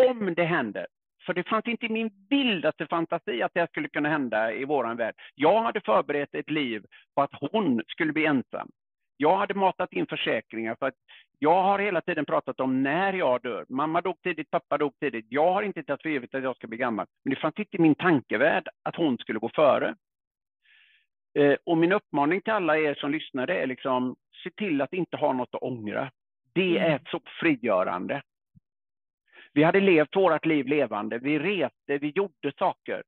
Om 0.09 0.33
det 0.35 0.43
händer, 0.43 0.87
för 1.25 1.33
det 1.33 1.43
fanns 1.43 1.65
inte 1.65 1.85
i 1.85 1.89
min 1.89 2.11
vildaste 2.29 2.87
fantasi 2.87 3.41
att 3.41 3.51
det 3.53 3.59
här 3.59 3.67
skulle 3.67 3.89
kunna 3.89 4.09
hända 4.09 4.53
i 4.53 4.65
våran 4.65 4.97
värld. 4.97 5.15
Jag 5.35 5.61
hade 5.61 5.81
förberett 5.81 6.35
ett 6.35 6.49
liv 6.49 6.85
på 7.15 7.21
att 7.21 7.31
hon 7.51 7.81
skulle 7.87 8.13
bli 8.13 8.25
ensam. 8.25 8.69
Jag 9.21 9.37
hade 9.37 9.53
matat 9.53 9.93
in 9.93 10.07
försäkringar 10.07 10.75
för 10.79 10.87
att 10.87 10.95
jag 11.39 11.63
har 11.63 11.79
hela 11.79 12.01
tiden 12.01 12.25
pratat 12.25 12.59
om 12.59 12.83
när 12.83 13.13
jag 13.13 13.41
dör. 13.41 13.65
Mamma 13.69 14.01
dog 14.01 14.21
tidigt, 14.21 14.51
pappa 14.51 14.77
dog 14.77 14.99
tidigt. 14.99 15.25
Jag 15.29 15.53
har 15.53 15.63
inte 15.63 15.83
tagit 15.83 16.01
för 16.01 16.09
givet 16.09 16.35
att 16.35 16.43
jag 16.43 16.55
ska 16.55 16.67
bli 16.67 16.77
gammal. 16.77 17.05
Men 17.23 17.33
det 17.33 17.39
fanns 17.39 17.59
inte 17.59 17.77
i 17.77 17.81
min 17.81 17.95
tankevärld 17.95 18.67
att 18.83 18.95
hon 18.95 19.17
skulle 19.17 19.39
gå 19.39 19.49
före. 19.55 19.95
Eh, 21.39 21.55
och 21.63 21.77
min 21.77 21.91
uppmaning 21.91 22.41
till 22.41 22.53
alla 22.53 22.77
er 22.77 22.93
som 22.93 23.11
lyssnar 23.11 23.49
är 23.49 23.67
liksom, 23.67 24.15
se 24.43 24.49
till 24.49 24.81
att 24.81 24.93
inte 24.93 25.17
ha 25.17 25.33
något 25.33 25.55
att 25.55 25.63
ångra. 25.63 26.11
Det 26.53 26.77
mm. 26.77 26.91
är 26.91 27.01
så 27.11 27.19
frigörande. 27.39 28.21
Vi 29.53 29.63
hade 29.63 29.79
levt 29.79 30.15
vårt 30.15 30.45
liv 30.45 30.67
levande. 30.67 31.17
Vi 31.17 31.39
reste, 31.39 31.97
vi 31.97 32.09
gjorde 32.15 32.51
saker. 32.59 33.03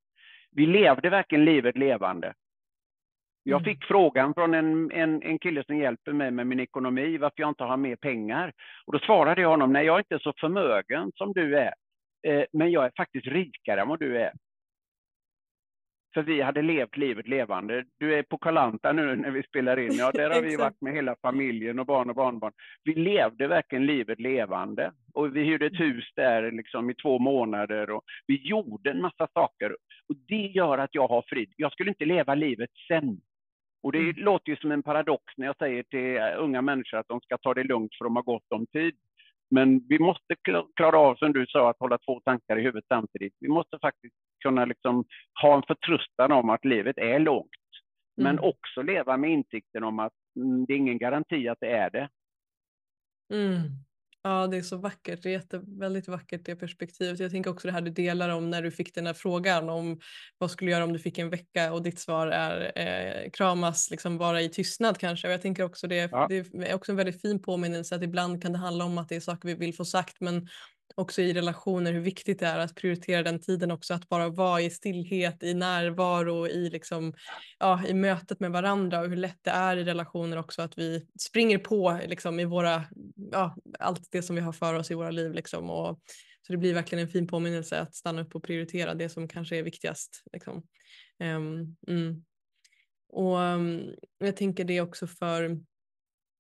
Vi 0.52 0.66
levde 0.66 1.10
verkligen 1.10 1.46
livet 1.46 1.78
levande. 1.78 2.34
Jag 3.44 3.62
mm. 3.62 3.64
fick 3.64 3.86
frågan 3.86 4.34
från 4.34 4.54
en, 4.54 4.92
en, 4.92 5.24
en 5.24 5.40
kille 5.40 5.64
som 5.64 5.78
hjälper 5.78 6.14
mig 6.14 6.32
med 6.32 6.48
min 6.48 6.60
ekonomi, 6.60 7.18
varför 7.18 7.42
jag 7.42 7.50
inte 7.50 7.64
har 7.64 7.78
mer 7.78 7.96
pengar. 7.96 8.54
Och 8.86 8.94
då 8.94 9.00
svarade 9.00 9.42
jag 9.42 9.50
honom, 9.50 9.74
nej 9.74 9.86
jag 9.86 9.96
är 9.96 10.00
inte 10.00 10.20
så 10.20 10.34
förmögen 10.40 11.12
som 11.16 11.34
du 11.34 11.58
är, 11.58 11.74
eh, 12.28 12.44
men 12.54 12.72
jag 12.72 12.86
är 12.86 12.92
faktiskt 12.98 13.28
rikare 13.28 13.82
än 13.82 13.88
vad 13.88 14.00
du 14.00 14.18
är. 14.18 14.32
För 16.14 16.24
vi 16.24 16.42
hade 16.42 16.62
levt 16.62 16.98
livet 16.98 17.28
levande. 17.28 17.86
Du 17.98 18.16
är 18.16 18.24
på 18.24 18.38
Kalanta 18.38 18.92
nu 18.92 19.16
när 19.16 19.32
vi 19.32 19.44
spelar 19.44 19.80
in. 19.80 19.94
Ja, 19.94 20.12
där 20.12 20.30
har 20.30 20.42
vi 20.42 20.56
varit 20.58 20.82
med 20.82 20.94
hela 20.94 21.16
familjen 21.22 21.80
och 21.80 21.86
barn 21.86 22.10
och 22.10 22.16
barnbarn. 22.16 22.54
Vi 22.84 22.96
levde 22.96 23.48
verkligen 23.48 23.86
livet 23.86 24.20
levande. 24.20 24.92
Och 25.14 25.36
vi 25.36 25.44
hyrde 25.44 25.66
ett 25.66 25.80
hus 25.80 26.06
där 26.16 26.52
liksom 26.52 26.90
i 26.90 26.96
två 26.96 27.20
månader 27.20 27.90
och 27.90 28.04
vi 28.28 28.48
gjorde 28.48 28.92
en 28.92 29.02
massa 29.02 29.28
saker. 29.34 29.72
Och 30.10 30.16
det 30.28 30.48
gör 30.48 30.78
att 30.78 30.96
jag 30.96 31.08
har 31.08 31.24
frid. 31.28 31.54
Jag 31.58 31.72
skulle 31.72 31.90
inte 31.90 32.06
leva 32.06 32.36
livet 32.36 32.70
sen. 32.88 33.22
Och 33.84 33.92
det 33.92 34.00
mm. 34.00 34.16
låter 34.18 34.50
ju 34.50 34.56
som 34.56 34.72
en 34.72 34.84
paradox 34.84 35.24
när 35.38 35.46
jag 35.46 35.58
säger 35.58 35.84
till 35.84 36.38
unga 36.38 36.62
människor 36.62 36.98
att 36.98 37.08
de 37.08 37.22
ska 37.22 37.38
ta 37.38 37.54
det 37.54 37.64
lugnt 37.64 37.96
för 37.98 38.06
de 38.06 38.16
har 38.16 38.24
gott 38.24 38.52
om 38.52 38.66
tid. 38.66 38.96
Men 39.50 39.88
vi 39.88 40.00
måste 40.00 40.36
klara 40.76 40.98
av, 40.98 41.16
som 41.16 41.34
du 41.34 41.46
sa, 41.46 41.70
att 41.70 41.80
hålla 41.80 41.98
två 41.98 42.20
tankar 42.20 42.60
i 42.60 42.62
huvudet 42.62 42.86
samtidigt. 42.88 43.34
Vi 43.40 43.48
måste 43.48 43.80
faktiskt 43.80 44.16
kunna 44.44 44.66
liksom 44.66 45.06
ha 45.42 45.56
en 45.56 45.64
förtröstan 45.64 46.32
om 46.32 46.50
att 46.50 46.66
livet 46.66 46.98
är 46.98 47.20
långt. 47.20 47.50
Men 48.18 48.38
mm. 48.38 48.44
också 48.44 48.82
leva 48.82 49.18
med 49.18 49.32
insikten 49.32 49.84
om 49.84 50.00
att 50.00 50.14
mm, 50.36 50.66
det 50.66 50.74
är 50.74 50.78
ingen 50.78 50.98
garanti 50.98 51.48
att 51.48 51.60
det 51.60 51.72
är 51.72 51.90
det. 51.90 52.10
Mm. 53.34 53.62
Ja, 54.26 54.48
det 54.48 54.58
är 54.58 54.62
så 54.62 54.78
vackert. 54.78 55.24
Det 55.24 55.30
är 55.30 55.34
jätte, 55.34 55.62
väldigt 55.68 56.08
vackert 56.08 56.42
det 56.46 56.56
perspektivet. 56.56 57.20
Jag 57.20 57.32
tänker 57.32 57.52
också 57.52 57.68
det 57.68 57.72
här 57.72 57.82
du 57.82 57.92
delar 57.92 58.30
om 58.30 58.50
när 58.50 58.62
du 58.62 58.72
fick 58.72 58.96
den 58.96 59.06
här 59.06 59.14
frågan 59.14 59.70
om 59.70 60.00
vad 60.38 60.52
skulle 60.52 60.68
du 60.68 60.72
göra 60.72 60.84
om 60.84 60.94
du 60.94 61.00
fick 61.00 61.18
en 61.18 61.30
vecka 61.30 61.74
och 61.74 61.84
ditt 61.84 62.00
svar 62.00 62.28
är 62.28 62.72
eh, 62.76 63.32
kramas, 63.32 63.92
liksom 63.92 64.18
vara 64.18 64.42
i 64.42 64.50
tystnad 64.50 64.98
kanske. 64.98 65.28
Och 65.28 65.34
jag 65.34 65.42
tänker 65.42 65.64
också 65.64 65.88
det, 65.88 66.12
ja. 66.12 66.26
det 66.30 66.38
är 66.54 66.76
också 66.76 66.92
en 66.92 66.96
väldigt 66.96 67.22
fin 67.22 67.42
påminnelse 67.42 67.96
att 67.96 68.04
ibland 68.04 68.42
kan 68.42 68.52
det 68.52 68.58
handla 68.58 68.86
om 68.86 68.98
att 68.98 69.10
det 69.10 69.16
är 69.16 69.20
saker 69.20 69.48
vi 69.48 69.56
vill 69.56 69.76
få 69.76 69.86
sagt 69.86 70.18
men 70.20 70.48
också 70.96 71.22
i 71.22 71.34
relationer 71.34 71.94
hur 71.94 72.00
viktigt 72.00 72.40
det 72.40 72.46
är 72.46 72.60
att 72.60 72.76
prioritera 72.76 73.24
den 73.24 73.40
tiden 73.40 73.72
också 73.72 73.94
att 73.94 74.10
bara 74.10 74.30
vara 74.30 74.62
i 74.62 74.70
stillhet, 74.70 75.44
i 75.44 75.54
närvaro, 75.54 76.48
i, 76.48 76.70
liksom, 76.70 77.14
ja, 77.60 77.88
i 77.88 77.94
mötet 77.94 78.40
med 78.40 78.52
varandra 78.52 79.00
och 79.02 79.10
hur 79.10 79.16
lätt 79.16 79.40
det 79.42 79.52
är 79.52 79.78
i 79.78 79.84
relationer 79.84 80.38
också 80.38 80.62
att 80.62 80.78
vi 80.78 81.08
springer 81.20 81.58
på 81.58 82.00
liksom, 82.08 82.40
i 82.40 82.46
våra, 82.46 82.84
ja, 83.32 83.56
allt 83.80 84.12
det 84.12 84.22
som 84.22 84.36
vi 84.36 84.42
har 84.42 84.54
för 84.54 84.74
oss 84.74 84.92
i 84.92 84.96
våra 84.96 85.12
liv. 85.12 85.34
Liksom, 85.34 85.70
och, 85.70 86.00
så 86.48 86.54
det 86.54 86.58
blir 86.58 86.74
verkligen 86.74 87.02
en 87.02 87.12
fin 87.12 87.28
påminnelse 87.28 87.80
att 87.80 87.96
stanna 87.96 88.22
upp 88.22 88.36
och 88.36 88.44
prioritera 88.44 88.94
det 88.94 89.10
som 89.10 89.28
kanske 89.28 89.58
är 89.58 89.64
viktigast. 89.64 90.24
Liksom. 90.34 90.64
Um, 91.20 91.76
mm. 91.88 92.24
Och 93.10 93.38
um, 93.38 93.96
jag 94.18 94.36
tänker 94.36 94.64
det 94.64 94.82
också 94.82 95.08
för 95.08 95.60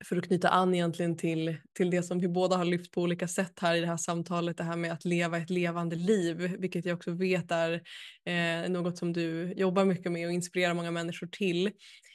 för 0.06 0.18
att 0.18 0.28
knyta 0.28 0.49
an 0.49 0.76
egentligen 0.76 1.18
till, 1.18 1.56
till 1.78 1.89
det 1.89 2.04
som 2.04 2.20
vi 2.20 2.28
båda 2.28 2.58
har 2.58 2.66
lyft 2.66 2.91
på 2.91 3.01
olika 3.01 3.28
sätt 3.28 3.60
här 3.62 3.76
i 3.76 3.80
det 3.80 3.88
här 3.88 3.97
samtalet, 3.97 4.58
det 4.58 4.64
här 4.64 4.78
med 4.78 4.93
att 4.93 5.06
leva 5.06 5.38
ett 5.38 5.49
levande 5.49 5.95
liv, 5.95 6.56
vilket 6.60 6.86
jag 6.86 6.95
också 6.95 7.12
vet 7.12 7.51
är 7.51 7.82
eh, 8.26 8.69
något 8.69 8.97
som 8.97 9.13
du 9.13 9.53
jobbar 9.55 9.86
mycket 9.86 10.11
med 10.11 10.28
och 10.28 10.34
inspirerar 10.34 10.74
många 10.74 10.91
människor 10.91 11.28
till. 11.28 11.71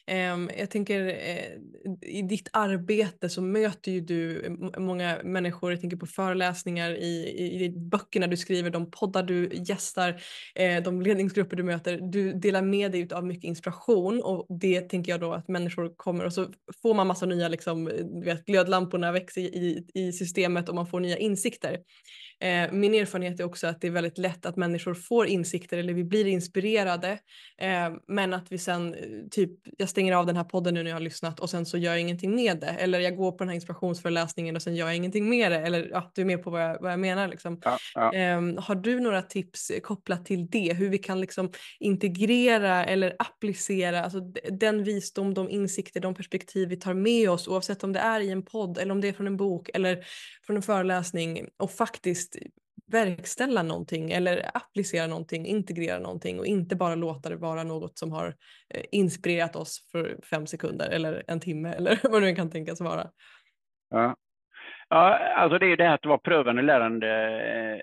Eh, 0.09 0.59
jag 0.59 0.71
tänker 0.71 1.09
eh, 1.09 1.53
i 2.03 2.23
ditt 2.23 2.49
arbete 2.53 3.29
så 3.29 3.43
möter 3.43 3.93
ju 3.93 4.01
du 4.01 4.49
många 4.79 5.19
människor, 5.25 5.71
jag 5.73 5.81
tänker 5.81 5.97
på 5.97 6.07
föreläsningar 6.07 6.91
i, 6.91 7.35
i, 7.39 7.65
i 7.65 7.71
böckerna 7.71 8.27
du 8.27 8.37
skriver, 8.37 8.71
de 8.71 8.91
poddar 8.91 9.23
du 9.23 9.51
gästar, 9.53 10.21
eh, 10.55 10.83
de 10.83 11.03
ledningsgrupper 11.03 11.57
du 11.57 11.63
möter. 11.63 11.99
Du 12.03 12.33
delar 12.33 12.63
med 12.63 12.93
dig 12.93 13.09
av 13.13 13.27
mycket 13.27 13.45
inspiration 13.45 14.23
och 14.23 14.47
det 14.61 14.81
tänker 14.81 15.13
jag 15.13 15.21
då 15.21 15.33
att 15.33 15.49
människor 15.49 15.95
kommer 15.97 16.25
och 16.25 16.33
så 16.33 16.47
får 16.83 16.95
man 16.95 17.07
massa 17.07 17.27
nya 17.27 17.49
liksom, 17.49 17.85
vet, 18.25 18.45
glödlamporna 18.45 19.13
växer 19.13 19.41
i, 19.41 19.87
i 19.95 20.13
systemet 20.13 20.69
och 20.69 20.75
man 20.75 20.87
får 20.87 21.01
nya 21.01 21.19
insikter. 21.19 21.79
Eh, 22.41 22.73
min 22.73 22.95
erfarenhet 22.95 23.41
är 23.41 23.45
också 23.45 23.67
att 23.67 23.81
det 23.81 23.87
är 23.87 23.91
väldigt 23.91 24.19
lätt 24.19 24.47
att 24.47 24.57
människor 24.57 24.95
får 24.95 25.27
insikter 25.27 25.79
eller 25.79 25.95
vi 25.95 26.05
blir 26.05 26.27
inspirerade 26.27 27.19
eh, 27.59 27.91
men 28.09 28.35
att 28.35 28.53
vi 28.53 28.59
sen 28.59 28.95
eh, 28.95 29.01
typ, 29.31 29.51
jag 29.79 29.89
stänger 29.89 30.13
av 30.13 30.27
den 30.27 30.37
här 30.37 30.45
podden 30.45 30.75
nu 30.75 30.83
när 30.83 30.91
jag 30.91 30.97
har 30.97 31.01
lyssnat 31.01 31.41
och 31.41 31.51
sen 31.51 31.67
så 31.67 31.79
gör 31.79 31.93
jag 31.93 32.01
ingenting 32.01 32.35
med 32.35 32.61
det 32.61 32.67
eller 32.67 33.01
jag 33.01 33.17
går 33.17 33.33
på 33.33 33.39
den 33.39 33.49
här 33.49 33.55
inspirationsföreläsningen 33.55 34.57
och 34.57 34.63
sen 34.63 34.77
gör 34.77 34.87
jag 34.87 34.97
ingenting 34.97 35.29
med 35.29 35.53
det 35.53 35.59
eller 35.59 35.89
ja, 35.91 36.11
du 36.15 36.21
är 36.21 36.27
med 36.27 36.43
på 36.43 36.51
vad 36.51 36.63
jag, 36.63 36.81
vad 36.81 36.93
jag 36.93 37.01
menar 37.01 37.29
liksom. 37.29 37.61
Ja, 37.65 37.79
ja. 37.95 38.15
Eh, 38.15 38.41
har 38.59 38.75
du 38.75 39.01
några 39.01 39.23
tips 39.23 39.73
kopplat 39.83 40.27
till 40.27 40.47
det, 40.51 40.75
hur 40.75 40.89
vi 40.89 40.99
kan 40.99 41.21
liksom 41.21 41.53
integrera 41.79 42.85
eller 42.85 43.17
applicera 43.19 44.05
alltså 44.05 44.21
den 44.51 44.85
visdom, 44.85 45.35
de 45.35 45.51
insikter, 45.51 46.01
de 46.01 46.15
perspektiv 46.15 46.69
vi 46.69 46.77
tar 46.77 46.95
med 46.95 47.31
oss 47.31 47.49
oavsett 47.49 47.85
om 47.85 47.93
det 47.93 48.01
är 48.01 48.21
i 48.21 48.31
en 48.31 48.43
podd 48.43 48.79
eller 48.79 48.93
om 48.93 49.01
det 49.01 49.09
är 49.09 49.13
från 49.13 49.27
en 49.27 49.37
bok 49.37 49.71
eller 49.75 50.05
från 50.47 50.57
en 50.57 50.63
föreläsning 50.63 51.49
och 51.57 51.71
faktiskt 51.71 52.28
verkställa 52.91 53.63
någonting 53.63 54.11
eller 54.11 54.43
applicera 54.55 55.07
någonting, 55.07 55.47
integrera 55.47 55.99
någonting 55.99 56.39
och 56.39 56.47
inte 56.47 56.77
bara 56.77 56.95
låta 56.95 57.29
det 57.29 57.37
vara 57.37 57.65
något 57.65 57.99
som 57.99 58.13
har 58.13 58.27
eh, 58.75 58.85
inspirerat 58.93 59.57
oss 59.57 59.89
för 59.93 60.19
fem 60.31 60.47
sekunder 60.47 60.91
eller 60.91 61.23
en 61.29 61.41
timme 61.41 61.69
eller 61.77 61.99
vad 62.11 62.23
det 62.23 62.27
nu 62.27 62.35
kan 62.35 62.51
tänkas 62.51 62.81
vara. 62.81 63.07
Ja. 63.91 64.17
Ja, 64.91 65.19
alltså 65.19 65.59
det 65.59 65.67
är 65.67 65.77
det 65.77 65.85
här 65.85 65.95
att 65.95 66.07
vara 66.07 66.19
prövande, 66.19 66.63
lärande 66.63 67.09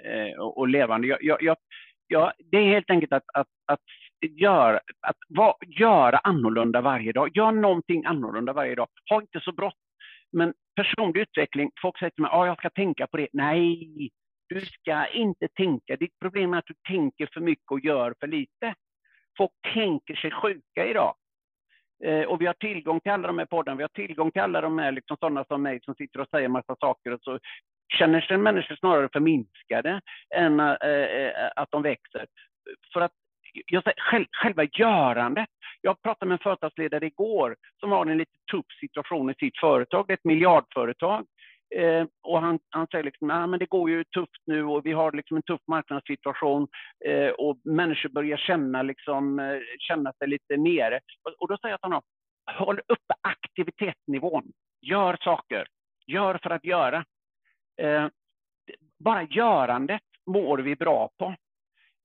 eh, 0.06 0.16
eh, 0.16 0.39
och 0.39 0.68
levande. 0.68 1.08
Jag, 1.08 1.24
jag, 1.24 1.43
jag, 1.43 1.58
jag, 2.08 2.32
det 2.52 2.58
är 2.58 2.74
helt 2.74 2.89
enkelt 2.89 3.14
att, 3.14 3.24
att, 3.34 3.48
att, 3.66 3.80
gör, 4.30 4.74
att 5.02 5.18
var, 5.28 5.56
göra 5.80 6.18
annorlunda 6.18 6.82
varje 6.82 7.12
dag. 7.12 7.30
Gör 7.38 7.52
någonting 7.52 8.06
annorlunda 8.06 8.54
varje 8.54 8.76
dag. 8.76 8.88
Ha 9.10 9.22
inte 9.22 9.39
så 9.39 9.52
bråttom. 9.52 9.80
Men 10.32 10.54
personlig 10.76 11.22
utveckling, 11.22 11.72
folk 11.82 12.00
säger 12.00 12.10
till 12.10 12.22
mig, 12.22 12.32
ah, 12.34 12.46
jag 12.46 12.58
ska 12.58 12.70
tänka 12.70 13.08
på 13.08 13.18
det. 13.18 13.28
Nej, 13.34 14.10
du 14.48 14.62
ska 14.62 15.08
inte 15.08 15.48
tänka. 15.48 15.96
Ditt 15.96 16.20
problem 16.20 16.54
är 16.54 16.58
att 16.58 16.68
du 16.68 16.74
tänker 16.88 17.30
för 17.34 17.41
mycket 17.41 17.72
och 17.72 17.80
gör 17.80 18.14
för 18.20 18.28
lite. 18.28 18.76
Folk 19.38 19.52
tänker 19.74 20.16
sig 20.16 20.32
sjuka 20.32 20.86
idag. 20.86 21.16
Eh, 22.04 22.24
och 22.24 22.41
vi 22.41 22.46
har 22.46 22.54
tillgång 22.54 23.00
till 23.00 23.12
alla 23.12 23.28
de 23.28 23.38
här 23.38 23.46
poddarna, 23.46 23.78
vi 23.78 23.84
har 23.84 24.08
tillgång 24.08 24.32
till 24.32 24.41
alla 24.41 24.62
de 24.62 24.80
här 24.80 24.91
liksom 24.91 25.18
sådana 25.18 25.46
som 25.46 25.62
mig 25.62 25.80
som 25.84 25.96
sitter 25.96 26.20
och 26.20 26.30
säger 26.30 26.48
massa 26.48 26.76
saker 26.80 27.12
och 27.12 27.22
så 27.22 27.39
känner 27.98 28.22
sig 28.22 28.38
människor 28.38 28.76
snarare 28.76 29.10
förminskade 29.14 30.02
än 30.36 30.60
eh, 30.60 30.76
eh 30.82 31.52
att 31.56 31.72
de 31.72 31.82
växer. 31.82 32.26
För 32.93 33.02
att 33.02 33.12
jag 33.66 33.84
säger, 33.84 34.02
själv, 34.02 34.26
själva 34.32 34.64
görandet. 34.64 35.50
Jag 35.82 36.02
pratade 36.02 36.30
med 36.30 36.36
en 36.36 36.43
företagsledare 36.43 37.06
igår 37.06 37.56
som 37.80 37.91
har 37.91 38.06
en 38.06 38.18
lite 38.18 38.38
tuff 38.52 38.66
situation 38.80 39.30
i 39.30 39.34
sitt 39.34 39.58
företag. 39.58 40.08
Det 40.08 40.14
är 40.14 40.18
ett 40.18 40.24
miljardföretag. 40.24 41.26
Eh, 41.76 42.05
och 42.24 42.41
han, 42.41 42.59
han 42.70 42.88
säger 42.88 43.03
liksom, 43.03 43.28
nah, 43.28 43.47
men 43.47 43.59
det 43.59 43.70
går 43.70 43.89
ju 43.89 44.03
tufft 44.03 44.41
nu 44.45 44.63
och 44.63 44.86
vi 44.86 44.91
har 44.91 45.11
liksom 45.11 45.38
en 45.38 45.43
tuff 45.43 45.61
marknadssituation 45.68 46.68
eh, 47.05 47.30
och 47.30 47.57
människor 47.63 48.09
börjar 48.09 48.38
känna, 48.38 48.82
liksom, 48.82 49.39
eh, 49.39 49.59
känna 49.80 50.13
sig 50.13 50.28
lite 50.28 50.57
nere. 50.57 50.99
Och, 51.24 51.32
och 51.39 51.47
då 51.47 51.57
säger 51.57 51.74
jag 51.74 51.82
till 51.82 51.88
honom, 51.88 52.01
håll 52.51 52.80
uppe 52.80 53.13
aktivitetsnivån. 53.22 54.51
Gör 54.82 55.18
saker. 55.22 55.68
Gör 56.07 56.39
för 56.43 56.49
att 56.49 56.66
göra. 56.66 57.05
Eh, 57.82 58.07
bara 58.99 59.24
görandet 59.24 60.01
mår 60.26 60.57
vi 60.57 60.76
bra 60.76 61.09
på. 61.18 61.36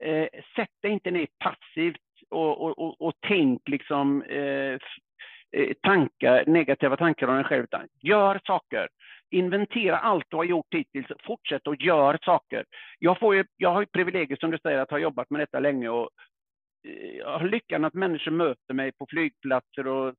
Eh, 0.04 0.28
sätt 0.56 0.70
dig 0.82 0.92
inte 0.92 1.10
ner 1.10 1.26
passivt 1.38 1.96
och, 2.30 2.60
och, 2.60 2.78
och, 2.78 3.00
och 3.00 3.14
tänk 3.20 3.68
liksom 3.68 4.22
eh, 4.22 4.78
eh 5.52 5.72
tankar, 5.82 6.44
negativa 6.46 6.96
tankar 6.96 7.28
om 7.28 7.34
dig 7.34 7.44
själv. 7.44 7.64
Utan 7.64 7.88
gör 8.02 8.40
saker. 8.46 8.88
Inventera 9.30 9.98
allt 9.98 10.24
du 10.28 10.36
har 10.36 10.44
gjort 10.44 10.74
hittills. 10.74 11.06
Fortsätt 11.26 11.66
och 11.66 11.82
gör 11.82 12.18
saker. 12.22 12.64
Jag, 12.98 13.18
får 13.18 13.34
ju, 13.34 13.44
jag 13.56 13.72
har 13.72 13.80
ju 13.80 13.86
privilegiet 13.86 14.40
som 14.40 14.50
du 14.50 14.58
säger 14.58 14.78
att 14.78 14.90
ha 14.90 14.98
jobbat 14.98 15.30
med 15.30 15.40
detta 15.40 15.60
länge 15.60 15.88
och 15.88 16.10
eh, 16.88 17.16
jag 17.18 17.38
har 17.38 17.48
lyckan 17.48 17.84
att 17.84 17.94
människor 17.94 18.30
möter 18.30 18.74
mig 18.74 18.92
på 18.92 19.06
flygplatser 19.10 19.86
och 19.86 20.14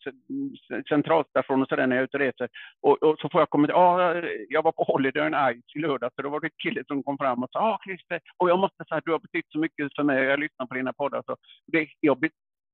centralstationer 0.90 1.62
och 1.62 1.70
sådär 1.70 1.88
när 1.88 1.96
jag 1.96 2.02
är 2.02 2.06
ute 2.06 2.18
och 2.18 2.22
reser. 2.22 2.50
Och, 2.82 3.04
och 3.04 3.20
så 3.20 3.30
får 3.30 3.42
jag 3.42 3.50
kommentera, 3.50 3.78
ah, 3.78 4.24
jag 4.50 4.64
var 4.64 4.72
på 4.72 4.84
Holiday 4.84 5.28
on 5.28 5.54
Ice 5.54 5.76
i 5.76 5.80
lördags 5.80 6.16
och 6.18 6.24
då 6.24 6.30
var 6.30 6.40
det 6.40 6.48
en 6.48 6.64
kille 6.64 6.84
som 6.88 7.04
kom 7.04 7.18
fram 7.18 7.44
och 7.44 7.50
sa, 7.52 7.60
ah, 7.60 7.80
Christer, 7.86 8.20
och 8.38 8.50
jag 8.50 8.60
måste 8.60 8.86
säga 8.86 8.98
att 8.98 9.06
du 9.06 9.12
har 9.12 9.20
betytt 9.20 9.52
så 9.52 9.60
mycket 9.60 9.96
för 9.96 10.04
mig, 10.04 10.24
jag 10.24 10.40
lyssnar 10.40 10.66
på 10.66 10.74
dina 10.74 10.94
poddar. 10.94 11.24
Så 11.26 11.38
det, 11.68 11.88
jag 12.00 12.20
blir 12.20 12.32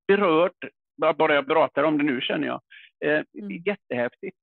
berörd 0.08 0.52
bara 0.98 1.34
jag 1.34 1.46
pratar 1.46 1.82
om 1.82 1.98
det 1.98 2.04
nu 2.04 2.20
känner 2.20 2.46
jag. 2.46 2.60
Eh, 3.04 3.22
mm. 3.38 3.62
Jättehäftigt. 3.66 4.36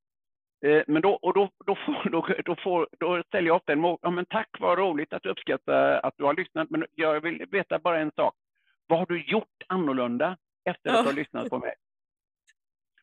Eh, 0.66 0.84
men 0.88 1.02
då, 1.02 1.14
och 1.14 1.34
då, 1.34 1.50
då, 1.66 1.76
får, 1.76 2.10
då, 2.10 2.28
då, 2.46 2.56
får, 2.56 2.88
då 3.00 3.24
ställer 3.24 3.48
jag 3.48 3.56
ofta 3.56 3.74
en 3.74 3.98
ja, 4.02 4.10
men 4.10 4.26
tack 4.26 4.50
vad 4.60 4.78
roligt 4.78 5.14
att 5.14 5.24
du 5.24 5.30
uppskattar 5.30 6.00
att 6.04 6.14
du 6.18 6.24
har 6.24 6.34
lyssnat, 6.34 6.70
men 6.70 6.86
jag 6.96 7.22
vill 7.22 7.46
veta 7.52 7.80
bara 7.80 8.00
en 8.00 8.12
sak. 8.12 8.36
Vad 8.88 9.00
har 9.00 9.06
du 9.06 9.24
gjort 9.24 9.64
annorlunda 9.68 10.38
efter 10.70 10.90
att 10.90 11.04
du 11.04 11.10
har 11.10 11.16
lyssnat 11.16 11.50
på 11.50 11.60
mig? 11.60 11.74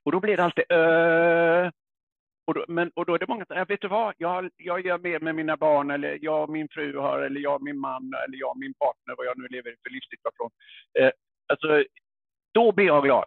Och 0.05 0.13
då 0.13 0.21
blir 0.21 0.37
det 0.37 0.45
alltid 0.45 0.65
äh, 0.71 1.71
och 2.45 2.55
då, 2.55 2.65
men, 2.69 2.91
och 2.95 3.07
då 3.07 3.15
är 3.15 3.19
det 3.19 3.27
många 3.29 3.45
som 3.45 3.55
säger, 3.55 3.67
vet 3.67 3.81
du 3.81 3.89
vad, 3.89 4.15
jag, 4.19 4.51
jag 4.57 4.87
gör 4.87 4.99
mer 4.99 5.21
med 5.21 5.35
mina 5.35 5.57
barn, 5.57 5.91
eller 5.91 6.19
jag 6.23 6.43
och 6.43 6.51
min 6.51 6.69
fru 6.69 6.99
har, 6.99 7.19
eller 7.19 7.41
jag 7.41 7.55
och 7.55 7.63
min 7.63 7.79
man, 7.79 8.15
eller 8.27 8.39
jag 8.39 8.51
och 8.51 8.59
min 8.59 8.75
partner, 8.75 9.15
vad 9.17 9.27
jag 9.27 9.39
nu 9.39 9.47
lever 9.49 9.71
i 9.71 9.77
för 9.83 9.91
livssituation. 9.91 10.51
Eh, 10.99 11.11
alltså, 11.47 11.85
då 12.53 12.73
blir 12.73 12.87
jag 12.87 13.05
glad 13.05 13.25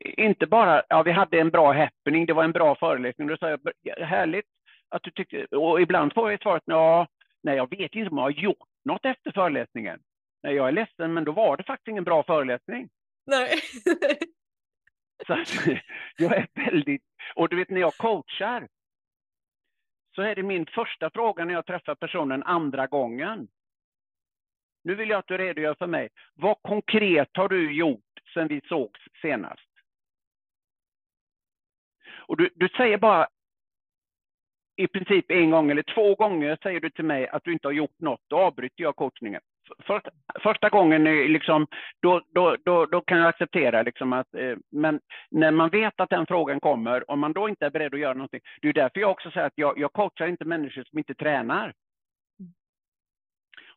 inte 0.00 0.46
bara, 0.46 0.82
ja 0.88 1.02
vi 1.02 1.10
hade 1.10 1.40
en 1.40 1.50
bra 1.50 1.72
happening, 1.72 2.26
det 2.26 2.32
var 2.32 2.44
en 2.44 2.52
bra 2.52 2.74
föreläsning, 2.74 3.28
då 3.28 3.36
sa 3.36 3.50
jag, 3.50 4.06
härligt 4.06 4.46
att 4.88 5.02
du 5.02 5.10
tyckte, 5.10 5.56
och 5.56 5.80
ibland 5.80 6.14
får 6.14 6.30
jag 6.30 6.42
svaret, 6.42 6.62
ja, 6.66 7.06
nej 7.42 7.56
jag 7.56 7.70
vet 7.70 7.94
inte 7.94 8.10
om 8.10 8.16
jag 8.16 8.24
har 8.24 8.30
gjort 8.30 8.68
något 8.84 9.04
efter 9.04 9.32
föreläsningen. 9.32 10.00
Nej, 10.42 10.54
jag 10.54 10.68
är 10.68 10.72
ledsen, 10.72 11.14
men 11.14 11.24
då 11.24 11.32
var 11.32 11.56
det 11.56 11.62
faktiskt 11.62 11.88
ingen 11.88 12.04
bra 12.04 12.22
föreläsning. 12.22 12.88
Nej. 13.26 13.50
så 15.26 15.36
jag 16.16 16.36
är 16.36 16.46
väldigt, 16.54 17.02
och 17.34 17.48
du 17.48 17.56
vet 17.56 17.70
när 17.70 17.80
jag 17.80 17.96
coachar, 17.96 18.68
så 20.14 20.22
är 20.22 20.34
det 20.34 20.42
min 20.42 20.66
första 20.66 21.10
fråga 21.10 21.44
när 21.44 21.54
jag 21.54 21.66
träffar 21.66 21.94
personen 21.94 22.42
andra 22.42 22.86
gången. 22.86 23.48
Nu 24.88 24.94
vill 24.94 25.10
jag 25.10 25.18
att 25.18 25.26
du 25.26 25.38
redogör 25.38 25.74
för 25.74 25.86
mig. 25.86 26.08
Vad 26.34 26.62
konkret 26.62 27.28
har 27.34 27.48
du 27.48 27.72
gjort 27.72 28.00
sedan 28.34 28.48
vi 28.48 28.60
sågs 28.68 29.00
senast? 29.22 29.68
Och 32.26 32.36
du, 32.36 32.50
du 32.54 32.68
säger 32.68 32.98
bara 32.98 33.28
i 34.76 34.86
princip 34.86 35.30
en 35.30 35.50
gång 35.50 35.70
eller 35.70 35.82
två 35.82 36.14
gånger 36.14 36.58
säger 36.62 36.80
du 36.80 36.90
till 36.90 37.04
mig 37.04 37.28
att 37.28 37.44
du 37.44 37.52
inte 37.52 37.68
har 37.68 37.72
gjort 37.72 38.00
något, 38.00 38.20
då 38.28 38.38
avbryter 38.38 38.82
jag 38.82 38.96
coachningen. 38.96 39.40
för, 39.78 40.02
första 40.42 40.68
gången 40.68 41.04
liksom, 41.04 41.66
då, 42.02 42.22
då, 42.34 42.56
då, 42.64 42.86
då 42.86 43.00
kan 43.00 43.18
jag 43.18 43.28
acceptera 43.28 43.82
liksom 43.82 44.12
att, 44.12 44.34
eh, 44.34 44.56
men 44.70 45.00
när 45.30 45.50
man 45.50 45.70
vet 45.70 46.00
att 46.00 46.10
den 46.10 46.26
frågan 46.26 46.60
kommer, 46.60 47.10
om 47.10 47.20
man 47.20 47.32
då 47.32 47.48
inte 47.48 47.66
är 47.66 47.70
beredd 47.70 47.94
att 47.94 48.00
göra 48.00 48.14
någonting, 48.14 48.40
det 48.62 48.68
är 48.68 48.72
därför 48.72 49.00
jag 49.00 49.10
också 49.10 49.30
säger 49.30 49.46
att 49.46 49.58
jag, 49.58 49.78
jag 49.78 49.92
coachar 49.92 50.26
inte 50.26 50.44
människor 50.44 50.84
som 50.84 50.98
inte 50.98 51.14
tränar. 51.14 51.74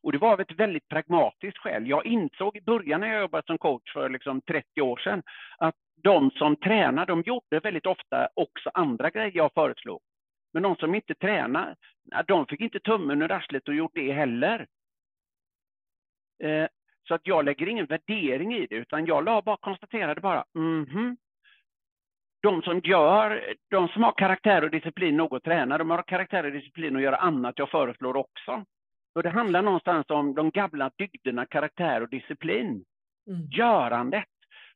Och 0.04 0.12
det 0.12 0.18
var 0.18 0.34
av 0.34 0.41
ett 0.41 0.60
väldigt 0.60 0.88
pragmatiskt 0.88 1.58
skäl. 1.58 1.88
Jag 1.88 2.06
insåg 2.06 2.58
i 2.58 2.62
början 2.62 3.02
när 3.02 3.08
jag 3.08 3.22
jobbade 3.22 3.47
som 3.47 3.58
coach 3.58 3.93
för 3.93 4.10
liksom 4.10 4.41
30 4.41 4.82
år 4.82 4.97
sedan, 4.97 5.24
att 5.58 5.76
de 6.04 6.32
som 6.32 6.56
tränar, 6.56 7.06
de 7.06 7.22
gjorde 7.22 7.60
väldigt 7.60 7.86
ofta 7.86 8.28
också 8.34 8.72
andra 8.74 9.10
grejer 9.10 9.32
jag 9.36 9.54
föreslog. 9.54 9.99
Men 10.54 10.64
de 10.64 10.76
som 10.76 10.95
inte 10.95 11.16
tränar, 11.16 11.76
de 12.28 12.45
fick 12.45 12.60
inte 12.62 12.80
tummen 12.80 13.22
ur 13.22 13.32
arslet 13.32 13.68
och 13.68 13.76
gjort 13.76 13.91
det 13.93 14.12
heller. 14.12 14.68
Eh, 16.43 16.68
så 17.08 17.14
att 17.14 17.28
jag 17.28 17.45
lägger 17.45 17.68
ingen 17.70 17.86
värdering 17.86 18.56
i 18.56 18.68
det, 18.68 18.76
utan 18.76 19.06
jag 19.06 19.26
la 19.26 19.41
bara 19.41 19.58
konstaterade 19.58 20.22
bara, 20.22 20.45
mm. 20.56 21.18
De 22.41 22.62
som 22.62 22.80
gör, 22.80 23.56
de 23.70 23.88
som 23.88 24.04
har 24.04 24.12
karaktär 24.12 24.64
och 24.64 24.72
disciplin 24.72 25.18
nog 25.18 25.36
att 25.36 25.43
träna, 25.43 25.78
de 25.78 25.89
har 25.89 26.04
karaktär 26.04 26.43
och 26.43 26.52
disciplin 26.52 26.95
att 26.95 27.02
göra 27.02 27.16
annat 27.16 27.60
jag 27.60 27.70
föreslår 27.70 28.16
också. 28.16 28.66
Och 29.16 29.24
det 29.24 29.30
handlar 29.30 29.62
någonstans 29.62 30.09
om 30.09 30.34
de 30.34 30.49
gamla 30.49 30.91
dygderna 30.97 31.45
karaktär 31.45 32.01
och 32.01 32.09
disciplin. 32.09 32.86
Mm. 33.28 33.47
Görandet. 33.51 34.26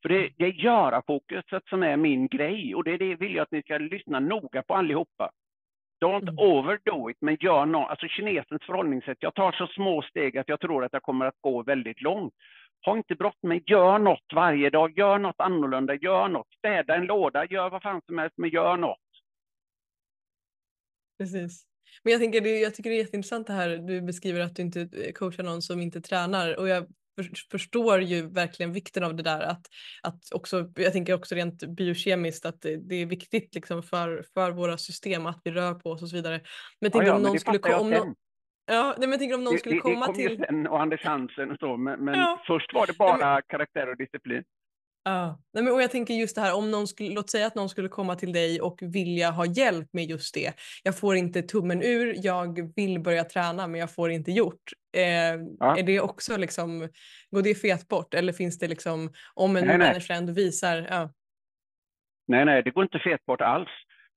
För 0.01 0.09
det, 0.09 0.29
det 0.37 0.45
är 0.45 0.51
göra-fokuset 0.51 1.63
som 1.69 1.83
är 1.83 1.97
min 1.97 2.27
grej 2.27 2.75
och 2.75 2.83
det, 2.83 2.91
är 2.91 2.97
det 2.97 3.15
vill 3.15 3.35
jag 3.35 3.43
att 3.43 3.51
ni 3.51 3.61
ska 3.61 3.77
lyssna 3.77 4.19
noga 4.19 4.63
på 4.63 4.75
allihopa. 4.75 5.31
Don't 6.05 6.29
mm. 6.29 6.39
overdo 6.39 7.09
it, 7.09 7.17
men 7.21 7.37
gör 7.39 7.65
något. 7.65 7.89
Alltså 7.89 8.07
kinesens 8.07 8.63
förhållningssätt, 8.65 9.17
jag 9.19 9.35
tar 9.35 9.51
så 9.51 9.67
små 9.67 10.01
steg 10.01 10.37
att 10.37 10.49
jag 10.49 10.59
tror 10.59 10.85
att 10.85 10.93
jag 10.93 11.03
kommer 11.03 11.25
att 11.25 11.41
gå 11.41 11.63
väldigt 11.63 12.01
långt. 12.01 12.33
Ha 12.85 12.97
inte 12.97 13.15
bråttom, 13.15 13.49
men 13.49 13.61
gör 13.65 13.99
något 13.99 14.33
varje 14.33 14.69
dag. 14.69 14.97
Gör 14.97 15.19
något 15.19 15.39
annorlunda, 15.39 15.95
gör 15.95 16.27
något. 16.27 16.53
Städa 16.57 16.95
en 16.95 17.05
låda, 17.05 17.45
gör 17.45 17.69
vad 17.69 17.81
fan 17.81 18.01
som 18.05 18.17
helst, 18.17 18.37
men 18.37 18.49
gör 18.49 18.77
något. 18.77 18.99
Precis. 21.17 21.74
Men 22.03 22.11
jag, 22.11 22.21
tänker, 22.21 22.45
jag 22.45 22.75
tycker 22.75 22.89
det 22.89 22.95
är 22.95 22.99
jätteintressant 22.99 23.47
det 23.47 23.53
här 23.53 23.69
du 23.69 24.01
beskriver 24.01 24.39
att 24.39 24.55
du 24.55 24.61
inte 24.61 24.81
eh, 24.81 25.11
coachar 25.13 25.43
någon 25.43 25.61
som 25.61 25.81
inte 25.81 26.01
tränar 26.01 26.59
och 26.59 26.67
jag 26.67 26.85
förstår 27.51 28.01
ju 28.01 28.29
verkligen 28.29 28.71
vikten 28.71 29.03
av 29.03 29.15
det 29.15 29.23
där 29.23 29.41
att, 29.41 29.67
att 30.03 30.31
också, 30.33 30.71
jag 30.75 30.93
tänker 30.93 31.13
också 31.13 31.35
rent 31.35 31.63
biokemiskt 31.63 32.45
att 32.45 32.61
det, 32.61 32.77
det 32.77 32.95
är 32.95 33.05
viktigt 33.05 33.55
liksom 33.55 33.83
för, 33.83 34.25
för 34.33 34.51
våra 34.51 34.77
system 34.77 35.25
att 35.25 35.41
vi 35.43 35.51
rör 35.51 35.73
på 35.73 35.89
oss 35.89 36.01
och 36.01 36.09
så 36.09 36.15
vidare. 36.15 36.41
Men 36.81 36.91
jag 36.93 37.03
ja, 37.03 37.07
ja, 37.07 37.15
om 37.15 37.21
någon 37.21 37.39
skulle 37.39 37.59
komma, 37.59 38.15
Ja, 38.67 38.95
men 38.97 39.11
jag 39.11 39.19
tänker 39.19 39.35
om 39.35 39.43
någon 39.43 39.57
skulle 39.57 39.79
komma 39.79 40.07
till... 40.07 40.37
Det 40.37 40.47
kom 40.47 40.55
ju 40.57 40.63
sen 40.63 40.67
och 40.67 40.81
Anders 40.81 41.03
Hansen 41.03 41.51
och 41.51 41.57
så, 41.59 41.77
men, 41.77 42.05
men 42.05 42.19
ja. 42.19 42.43
först 42.47 42.73
var 42.73 42.87
det 42.87 42.97
bara 42.97 43.33
men... 43.33 43.41
karaktär 43.47 43.89
och 43.89 43.97
disciplin. 43.97 44.43
Ja, 45.07 45.39
Nej, 45.53 45.63
men, 45.63 45.73
och 45.73 45.81
jag 45.81 45.91
tänker 45.91 46.13
just 46.13 46.35
det 46.35 46.41
här 46.41 46.55
om 46.55 46.71
någon 46.71 46.87
skulle, 46.87 47.09
låt 47.09 47.29
säga 47.29 47.47
att 47.47 47.55
någon 47.55 47.69
skulle 47.69 47.89
komma 47.89 48.15
till 48.15 48.33
dig 48.33 48.61
och 48.61 48.79
vilja 48.81 49.31
ha 49.31 49.45
hjälp 49.45 49.93
med 49.93 50.05
just 50.05 50.33
det. 50.33 50.53
Jag 50.83 50.99
får 50.99 51.15
inte 51.15 51.41
tummen 51.41 51.81
ur, 51.83 52.15
jag 52.17 52.75
vill 52.75 52.99
börja 52.99 53.23
träna 53.23 53.67
men 53.67 53.79
jag 53.79 53.93
får 53.93 54.11
inte 54.11 54.31
gjort. 54.31 54.71
Eh, 54.97 55.03
ja. 55.59 55.77
Är 55.77 55.83
det 55.83 55.99
också 55.99 56.37
liksom, 56.37 56.89
går 57.31 57.41
det 57.41 57.55
fet 57.55 57.87
bort 57.87 58.13
eller 58.13 58.33
finns 58.33 58.59
det 58.59 58.67
liksom, 58.67 59.13
om 59.33 59.55
en 59.55 59.67
nej, 59.67 59.77
människa 59.77 60.13
ändå 60.13 60.33
visar, 60.33 60.87
ja. 60.89 61.13
Nej, 62.27 62.45
nej, 62.45 62.63
det 62.63 62.71
går 62.71 62.83
inte 62.83 62.99
fet 62.99 63.25
bort 63.25 63.41
alls. 63.41 63.69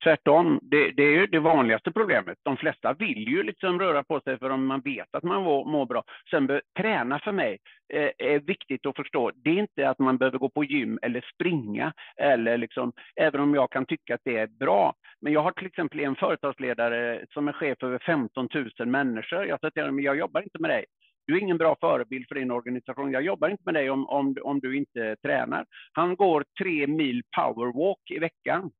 Tvärtom, 0.05 0.59
det, 0.63 0.91
det, 0.91 1.03
är 1.03 1.11
ju 1.11 1.27
det 1.27 1.39
vanligaste 1.39 1.93
problemet. 1.93 2.39
De 2.43 2.57
flesta 2.57 2.93
vill 2.93 3.29
ju 3.29 3.43
liksom 3.43 3.81
röra 3.81 4.05
på 4.05 4.21
sig 4.21 4.39
för 4.39 4.51
om 4.51 4.67
man 4.67 4.81
vet 4.81 5.15
att 5.15 5.23
man 5.23 5.43
mår, 5.43 5.65
mår 5.65 5.87
bra. 5.87 6.03
Sen 6.31 6.47
be, 6.47 6.61
träna 6.79 7.19
för 7.19 7.33
mig 7.33 7.59
eh, 7.93 8.11
är 8.19 8.39
viktigt 8.39 8.87
att 8.87 8.97
förstå. 8.97 9.31
Det 9.35 9.51
är 9.51 9.59
inte 9.59 9.89
att 9.89 9.99
man 9.99 10.19
behöver 10.19 10.39
gå 10.39 10.51
på 10.51 10.65
gym 10.65 10.99
eller 11.03 11.25
springa, 11.35 11.93
eller 12.17 12.59
liksom, 12.59 12.93
även 13.17 13.41
om 13.41 13.55
jag 13.55 13.71
kan 13.71 13.87
tycka 13.87 14.15
att 14.15 14.21
det 14.25 14.39
är 14.39 14.47
bra. 14.47 14.95
Men 15.21 15.33
jag 15.33 15.43
har 15.43 15.53
till 15.53 15.67
exempel 15.67 16.01
en 16.01 16.17
företagsledare 16.17 17.27
som 17.31 17.49
är 17.49 17.53
chef 17.53 17.83
över 17.83 17.99
15 17.99 18.49
000 18.79 18.89
människor. 18.89 19.47
Jag 19.47 19.61
säger 19.61 19.71
till 19.71 19.83
honom, 19.83 20.01
jag 20.01 20.19
jobbar 20.19 20.43
inte 20.43 20.59
med 20.59 20.71
dig. 20.71 20.85
Du 21.27 21.37
är 21.37 21.41
ingen 21.41 21.59
bra 21.59 21.77
förebild 21.81 22.29
för 22.29 22.35
din 22.35 22.51
organisation. 22.51 23.13
Jag 23.13 23.23
jobbar 23.23 23.49
inte 23.49 23.63
med 23.67 23.75
dig 23.75 23.91
om, 23.91 24.09
om, 24.09 24.37
om 24.43 24.61
du 24.61 24.77
inte 24.77 25.17
tränar. 25.23 25.65
Han 25.93 26.17
går 26.17 26.45
tre 26.63 26.87
mil 26.87 27.23
powerwalk 27.37 28.11
i 28.11 28.19
veckan. 28.19 28.71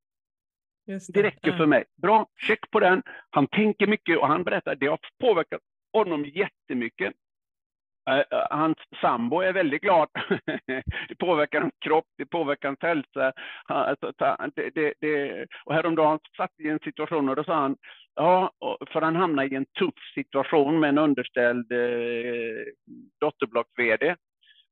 Det. 0.89 1.13
det. 1.13 1.23
räcker 1.23 1.53
för 1.53 1.67
mig. 1.67 1.85
Bra, 2.03 2.27
check 2.37 2.71
på 2.71 2.81
den. 2.81 3.03
Han 3.31 3.47
tänker 3.47 3.87
mycket 3.87 4.19
och 4.19 4.29
han 4.29 4.45
berättar 4.45 4.73
att 4.73 4.81
det 4.81 4.87
har 4.87 4.99
påverkat 5.21 5.61
honom 5.93 6.25
jättemycket. 6.25 7.13
Uh, 8.11 8.39
hans 8.51 8.77
sambo 9.01 9.41
är 9.41 9.53
väldigt 9.53 9.83
glad. 9.83 10.09
det 11.09 11.15
påverkar 11.19 11.61
hans 11.61 11.75
kropp, 11.79 12.07
det 12.19 12.27
påverkar 12.27 12.69
hans 12.69 12.83
hälsa. 12.83 13.33
Alltså, 13.65 14.13
det, 14.55 14.71
det, 14.75 14.95
det, 15.01 15.47
och 15.65 15.75
häromdagen 15.75 16.19
satt 16.37 16.61
i 16.61 16.69
en 16.69 16.79
situation 16.79 17.29
och 17.29 17.37
då 17.37 17.45
sa 17.45 17.55
han, 17.55 17.77
ja, 18.15 18.53
för 18.93 19.01
han 19.01 19.17
hamnade 19.17 19.49
i 19.49 19.55
en 19.55 19.67
tuff 19.79 20.15
situation 20.15 20.81
med 20.81 20.89
en 20.89 20.99
underställd 20.99 21.73
eh, 21.73 22.65
dotterblocks-VD. 23.21 24.17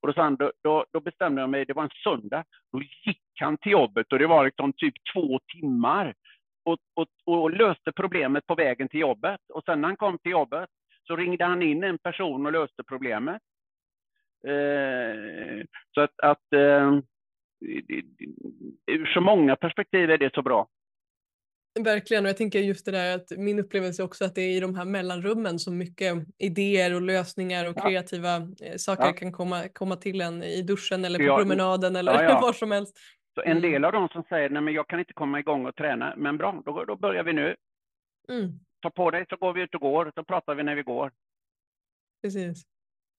Och 0.00 0.08
då, 0.08 0.12
sa 0.12 0.22
han, 0.22 0.36
då, 0.36 0.52
då, 0.62 0.84
då, 0.92 1.00
bestämde 1.00 1.40
jag 1.40 1.50
mig, 1.50 1.64
det 1.64 1.72
var 1.72 1.82
en 1.82 1.90
söndag, 2.04 2.44
då 2.72 2.82
gick 2.82 3.22
han 3.40 3.56
till 3.58 3.72
jobbet 3.72 4.12
och 4.12 4.18
det 4.18 4.26
var 4.26 4.44
liksom 4.44 4.72
typ 4.72 4.94
två 5.14 5.40
timmar 5.54 6.14
och, 6.64 6.78
och, 6.94 7.08
och, 7.24 7.50
löste 7.50 7.92
problemet 7.92 8.46
på 8.46 8.54
vägen 8.54 8.88
till 8.88 9.00
jobbet. 9.00 9.40
Och 9.48 9.64
sen 9.64 9.80
när 9.80 9.88
han 9.88 9.96
kom 9.96 10.18
till 10.18 10.32
jobbet 10.32 10.70
så 11.06 11.16
ringde 11.16 11.44
han 11.44 11.62
in 11.62 11.84
en 11.84 11.98
person 11.98 12.46
och 12.46 12.52
löste 12.52 12.82
problemet. 12.84 13.42
Eh, 14.46 15.64
så 15.94 16.00
att, 16.00 16.20
att 16.22 16.52
eh, 16.52 16.98
ur 18.86 19.06
så 19.14 19.20
många 19.20 19.56
perspektiv 19.56 20.10
är 20.10 20.18
det 20.18 20.34
så 20.34 20.42
bra. 20.42 20.66
Verkligen, 21.84 22.24
och 22.24 22.28
jag 22.28 22.36
tänker 22.36 22.58
just 22.58 22.86
det 22.86 22.92
där 22.92 23.16
att 23.16 23.30
min 23.38 23.58
upplevelse 23.58 24.02
också 24.02 24.24
att 24.24 24.34
det 24.34 24.42
är 24.42 24.56
i 24.56 24.60
de 24.60 24.74
här 24.74 24.84
mellanrummen 24.84 25.58
som 25.58 25.78
mycket 25.78 26.14
idéer 26.38 26.94
och 26.94 27.02
lösningar 27.02 27.68
och 27.68 27.76
ja. 27.76 27.82
kreativa 27.82 28.36
eh, 28.36 28.76
saker 28.76 29.06
ja. 29.06 29.12
kan 29.12 29.32
komma, 29.32 29.68
komma 29.68 29.96
till 29.96 30.20
en 30.20 30.42
i 30.42 30.62
duschen 30.62 31.04
eller 31.04 31.18
på 31.18 31.24
ja. 31.24 31.36
promenaden 31.36 31.96
eller 31.96 32.12
var 32.40 32.52
som 32.52 32.70
helst. 32.70 32.98
Så 33.34 33.42
en 33.42 33.60
del 33.60 33.74
mm. 33.74 33.84
av 33.84 33.92
de 33.92 34.08
som 34.08 34.22
säger 34.28 34.50
nej 34.50 34.62
men 34.62 34.74
jag 34.74 34.88
kan 34.88 34.98
inte 34.98 35.12
komma 35.12 35.38
igång 35.38 35.66
och 35.66 35.76
träna, 35.76 36.14
men 36.16 36.36
bra, 36.36 36.62
då, 36.64 36.84
då 36.84 36.96
börjar 36.96 37.24
vi 37.24 37.32
nu. 37.32 37.56
Mm. 38.28 38.52
Ta 38.82 38.90
på 38.90 39.10
dig 39.10 39.26
så 39.28 39.36
går 39.36 39.52
vi 39.52 39.62
ut 39.62 39.74
och 39.74 39.80
går, 39.80 40.12
så 40.14 40.24
pratar 40.24 40.54
vi 40.54 40.62
när 40.62 40.74
vi 40.74 40.82
går. 40.82 41.12
Precis. 42.22 42.64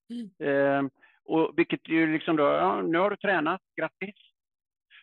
Mm. 0.09 0.85
Eh, 0.85 0.91
och 1.23 1.53
vilket 1.57 1.87
ju 1.87 2.13
liksom 2.13 2.35
då, 2.35 2.43
ja, 2.43 2.81
nu 2.81 2.97
har 2.97 3.09
du 3.09 3.15
tränat, 3.15 3.61
grattis. 3.75 4.15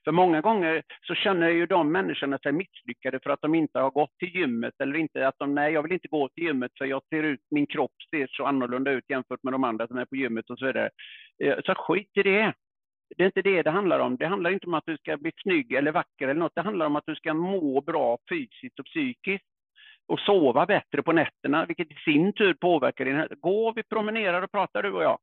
För 0.04 0.12
många 0.12 0.40
gånger 0.40 0.82
så 1.02 1.14
känner 1.14 1.48
ju 1.48 1.66
de 1.66 1.92
människorna 1.92 2.38
sig 2.38 2.52
misslyckade 2.52 3.20
för 3.20 3.30
att 3.30 3.40
de 3.40 3.54
inte 3.54 3.78
har 3.78 3.90
gått 3.90 4.18
till 4.18 4.36
gymmet 4.36 4.74
eller 4.78 4.96
inte 4.96 5.28
att 5.28 5.38
de, 5.38 5.54
nej 5.54 5.72
jag 5.72 5.82
vill 5.82 5.92
inte 5.92 6.08
gå 6.08 6.28
till 6.28 6.44
gymmet 6.44 6.72
för 6.78 6.84
jag 6.84 7.02
ser 7.08 7.22
ut, 7.22 7.40
min 7.50 7.66
kropp 7.66 7.92
ser 8.10 8.26
så 8.30 8.46
annorlunda 8.46 8.90
ut 8.90 9.04
jämfört 9.08 9.42
med 9.42 9.52
de 9.52 9.64
andra 9.64 9.86
som 9.86 9.98
är 9.98 10.04
på 10.04 10.16
gymmet 10.16 10.50
och 10.50 10.58
så 10.58 10.66
vidare. 10.66 10.90
Eh, 11.44 11.56
så 11.64 11.74
skit 11.74 12.10
i 12.14 12.22
det. 12.22 12.52
Det 13.16 13.22
är 13.22 13.26
inte 13.26 13.42
det 13.42 13.62
det 13.62 13.70
handlar 13.70 13.98
om. 13.98 14.16
Det 14.16 14.26
handlar 14.26 14.50
inte 14.50 14.66
om 14.66 14.74
att 14.74 14.86
du 14.86 14.96
ska 14.96 15.16
bli 15.16 15.32
snygg 15.42 15.72
eller 15.72 15.92
vacker 15.92 16.28
eller 16.28 16.40
något. 16.40 16.54
Det 16.54 16.62
handlar 16.62 16.86
om 16.86 16.96
att 16.96 17.06
du 17.06 17.14
ska 17.14 17.34
må 17.34 17.80
bra 17.80 18.18
fysiskt 18.30 18.78
och 18.78 18.86
psykiskt 18.86 19.44
och 20.06 20.20
sova 20.20 20.66
bättre 20.66 21.02
på 21.02 21.12
nätterna, 21.12 21.66
vilket 21.66 21.90
i 21.90 21.94
sin 21.94 22.32
tur 22.32 22.54
påverkar 22.54 23.04
din 23.04 23.16
hälsa. 23.16 23.34
Gå, 23.34 23.72
vi 23.76 23.82
promenerar 23.82 24.42
och 24.42 24.52
pratar 24.52 24.82
du 24.82 24.92
och 24.92 25.02
jag 25.02 25.18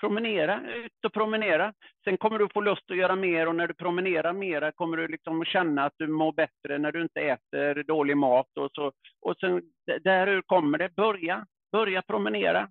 promenera, 0.00 0.60
ut 0.74 1.04
och 1.06 1.12
promenera. 1.12 1.72
Sen 2.04 2.16
kommer 2.16 2.38
du 2.38 2.48
få 2.54 2.60
lust 2.60 2.90
att 2.90 2.96
göra 2.96 3.16
mer 3.16 3.48
och 3.48 3.54
när 3.54 3.68
du 3.68 3.74
promenerar 3.74 4.32
mera 4.32 4.72
kommer 4.72 4.96
du 4.96 5.08
liksom 5.08 5.44
känna 5.44 5.84
att 5.84 5.94
du 5.96 6.06
mår 6.06 6.32
bättre 6.32 6.78
när 6.78 6.92
du 6.92 7.02
inte 7.02 7.20
äter 7.20 7.82
dålig 7.82 8.16
mat 8.16 8.56
och 8.56 8.70
så. 8.72 8.92
Och 9.20 9.36
sen 9.40 9.62
där 10.00 10.42
kommer 10.42 10.78
det, 10.78 10.94
börja, 10.96 11.46
börja 11.72 12.02
promenera. 12.02 12.68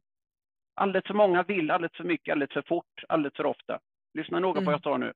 Alldeles 0.75 1.07
för 1.07 1.13
många 1.13 1.43
vill 1.43 1.71
alldeles 1.71 1.97
för 1.97 2.03
mycket, 2.03 2.31
alldeles 2.31 2.53
för 2.53 2.61
fort, 2.61 3.03
alldeles 3.09 3.35
för 3.35 3.45
ofta. 3.45 3.79
Lyssna 4.13 4.39
noga 4.39 4.61
på 4.61 4.65
vad 4.65 4.73
jag 4.73 4.87
mm. 4.87 4.99
sa 5.01 5.05
nu. 5.05 5.13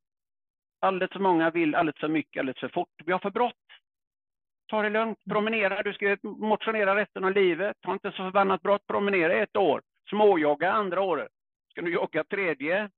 Alldeles 0.82 1.12
för 1.12 1.20
många 1.20 1.50
vill 1.50 1.76
alldeles 1.76 2.00
för 2.00 2.08
mycket, 2.08 2.40
alldeles 2.40 2.60
för 2.60 2.70
fort. 2.70 2.90
Vi 3.06 3.12
har 3.12 3.20
för 3.20 3.32
brått. 3.32 3.54
Ta 4.68 4.82
det 4.82 4.90
lugnt, 4.90 5.18
mm. 5.26 5.36
promenera. 5.36 5.84
Du 5.84 5.94
ska 5.94 6.18
motionera 6.24 6.96
resten 6.96 7.24
av 7.24 7.32
livet. 7.32 7.78
Ta 7.82 7.94
inte 7.94 8.12
så 8.12 8.18
förbannat 8.18 8.62
brått, 8.62 8.88
promenera 8.88 9.34
ett 9.34 9.58
år. 9.58 9.82
Småjogga 10.10 10.72
andra 10.72 11.02
året. 11.02 11.32
Ska 11.72 11.82
du 11.82 11.94
jogga 11.94 12.24
tredje, 12.24 12.90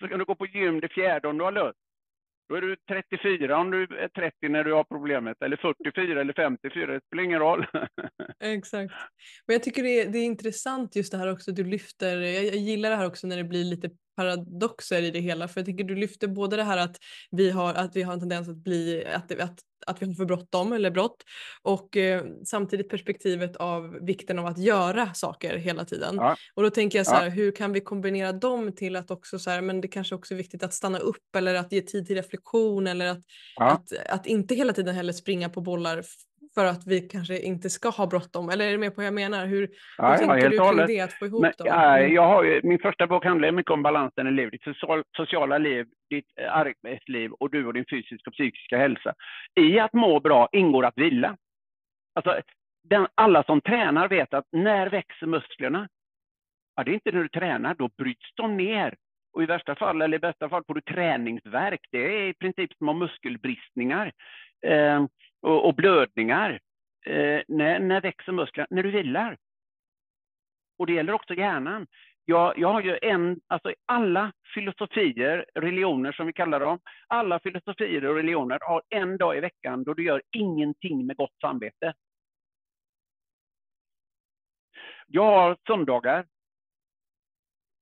så 0.00 0.08
kan 0.08 0.18
du 0.18 0.24
gå 0.24 0.34
på 0.34 0.46
gym 0.46 0.80
det 0.80 0.88
fjärde 0.88 1.28
om 1.28 1.38
du 1.38 1.44
har 1.44 1.52
lust. 1.52 1.78
Då 2.48 2.56
är 2.56 2.60
du 2.60 2.76
34 2.88 3.58
om 3.58 3.70
du 3.70 3.82
är 3.82 4.08
30 4.08 4.48
när 4.48 4.64
du 4.64 4.72
har 4.72 4.84
problemet, 4.84 5.42
eller 5.42 5.56
44 5.56 6.20
eller 6.20 6.32
54, 6.32 6.92
det 6.92 7.00
spelar 7.06 7.22
ingen 7.22 7.38
roll. 7.38 7.66
Exakt. 8.40 8.94
Men 9.46 9.54
jag 9.54 9.62
tycker 9.62 9.82
det 9.82 10.00
är, 10.00 10.08
det 10.08 10.18
är 10.18 10.24
intressant 10.24 10.96
just 10.96 11.12
det 11.12 11.18
här 11.18 11.32
också 11.32 11.52
du 11.52 11.64
lyfter, 11.64 12.16
jag, 12.20 12.44
jag 12.44 12.56
gillar 12.56 12.90
det 12.90 12.96
här 12.96 13.06
också 13.06 13.26
när 13.26 13.36
det 13.36 13.44
blir 13.44 13.64
lite 13.64 13.90
paradoxer 14.16 15.02
i 15.02 15.10
det 15.10 15.20
hela. 15.20 15.48
För 15.48 15.60
jag 15.60 15.66
tycker 15.66 15.84
du 15.84 15.94
lyfter 15.94 16.28
både 16.28 16.56
det 16.56 16.64
här 16.64 16.78
att 16.78 16.96
vi 17.30 17.50
har, 17.50 17.74
att 17.74 17.96
vi 17.96 18.02
har 18.02 18.12
en 18.12 18.20
tendens 18.20 18.48
att 18.48 18.64
bli, 18.64 19.04
att, 19.06 19.40
att 19.40 19.58
att 19.86 20.02
vi 20.02 20.06
har 20.06 20.14
för 20.14 20.24
bråttom 20.24 20.72
eller 20.72 20.90
brott 20.90 21.24
och 21.62 21.96
eh, 21.96 22.24
samtidigt 22.44 22.88
perspektivet 22.88 23.56
av 23.56 23.98
vikten 24.00 24.38
av 24.38 24.46
att 24.46 24.58
göra 24.58 25.14
saker 25.14 25.56
hela 25.56 25.84
tiden. 25.84 26.16
Ja. 26.16 26.36
Och 26.54 26.62
då 26.62 26.70
tänker 26.70 26.98
jag 26.98 27.06
så 27.06 27.14
här, 27.14 27.24
ja. 27.24 27.30
hur 27.30 27.52
kan 27.52 27.72
vi 27.72 27.80
kombinera 27.80 28.32
dem 28.32 28.72
till 28.72 28.96
att 28.96 29.10
också 29.10 29.38
så 29.38 29.50
här, 29.50 29.60
men 29.60 29.80
det 29.80 29.88
kanske 29.88 30.14
också 30.14 30.34
är 30.34 30.38
viktigt 30.38 30.62
att 30.62 30.74
stanna 30.74 30.98
upp 30.98 31.36
eller 31.36 31.54
att 31.54 31.72
ge 31.72 31.80
tid 31.80 32.06
till 32.06 32.16
reflektion 32.16 32.86
eller 32.86 33.06
att, 33.06 33.24
ja. 33.56 33.66
att, 33.66 33.92
att 34.08 34.26
inte 34.26 34.54
hela 34.54 34.72
tiden 34.72 34.94
heller 34.94 35.12
springa 35.12 35.48
på 35.48 35.60
bollar 35.60 36.04
för 36.60 36.66
att 36.66 36.86
vi 36.86 37.00
kanske 37.00 37.38
inte 37.38 37.70
ska 37.70 37.88
ha 37.88 38.06
bråttom? 38.06 38.48
Eller 38.48 38.64
är 38.66 38.72
det 38.72 38.78
mer 38.78 38.90
på 38.90 38.96
vad 38.96 39.06
jag 39.06 39.14
menar? 39.14 39.46
Hur, 39.46 39.68
ja, 39.98 40.10
hur 40.10 40.16
tänker 40.16 40.34
ja, 40.36 40.72
du 40.72 40.76
kring 40.76 40.86
det, 40.86 41.00
att 41.00 41.12
få 41.12 41.26
ihop 41.26 41.42
Men, 41.42 41.52
dem? 41.58 41.66
Mm. 41.66 42.14
jag 42.14 42.26
har 42.26 42.60
min 42.62 42.78
första 42.78 43.06
bok 43.06 43.24
handlar 43.24 43.52
mycket 43.52 43.72
om 43.72 43.82
balansen 43.82 44.26
i 44.26 44.30
livet, 44.30 44.52
ditt 44.52 44.76
sociala 45.16 45.58
liv, 45.58 45.86
ditt 46.10 46.26
arbetsliv 46.50 47.32
och 47.32 47.50
du 47.50 47.66
och 47.66 47.74
din 47.74 47.84
fysiska 47.90 48.30
och 48.30 48.34
psykiska 48.34 48.78
hälsa. 48.78 49.14
I 49.60 49.80
att 49.80 49.92
må 49.92 50.20
bra 50.20 50.48
ingår 50.52 50.84
att 50.84 50.98
vila. 50.98 51.36
Alltså, 52.14 52.40
den, 52.84 53.06
alla 53.14 53.42
som 53.42 53.60
tränar 53.60 54.08
vet 54.08 54.34
att 54.34 54.46
när 54.52 54.90
växer 54.90 55.26
musklerna? 55.26 55.88
Ja, 56.76 56.84
det 56.84 56.90
är 56.90 56.94
inte 56.94 57.12
när 57.12 57.22
du 57.22 57.28
tränar, 57.28 57.74
då 57.74 57.88
bryts 57.98 58.34
de 58.34 58.56
ner. 58.56 58.94
Och 59.32 59.42
i 59.42 59.46
värsta 59.46 59.74
fall, 59.74 60.02
eller 60.02 60.16
i 60.16 60.20
bästa 60.20 60.48
fall, 60.48 60.64
får 60.66 60.74
du 60.74 60.80
träningsverk. 60.80 61.80
Det 61.90 61.98
är 61.98 62.28
i 62.28 62.34
princip 62.34 62.72
små 62.76 62.92
muskelbristningar. 62.92 64.12
Eh, 64.66 65.04
och, 65.40 65.66
och 65.66 65.74
blödningar. 65.74 66.60
Eh, 67.06 67.42
när, 67.48 67.78
när 67.78 68.00
växer 68.00 68.32
musklerna? 68.32 68.66
När 68.70 68.82
du 68.82 68.90
vilar. 68.90 69.36
Och 70.78 70.86
det 70.86 70.92
gäller 70.92 71.12
också 71.12 71.34
hjärnan. 71.34 71.86
Jag, 72.24 72.58
jag 72.58 72.72
har 72.72 72.82
ju 72.82 72.98
en, 73.02 73.40
alltså 73.46 73.74
alla 73.86 74.32
filosofier, 74.54 75.46
religioner 75.54 76.12
som 76.12 76.26
vi 76.26 76.32
kallar 76.32 76.60
dem, 76.60 76.78
alla 77.06 77.40
filosofier 77.40 78.04
och 78.04 78.16
religioner 78.16 78.58
har 78.62 78.82
en 78.88 79.16
dag 79.16 79.36
i 79.36 79.40
veckan 79.40 79.84
då 79.84 79.94
du 79.94 80.04
gör 80.04 80.22
ingenting 80.30 81.06
med 81.06 81.16
gott 81.16 81.34
samvete. 81.40 81.94
Jag 85.06 85.26
har 85.26 85.56
söndagar, 85.66 86.26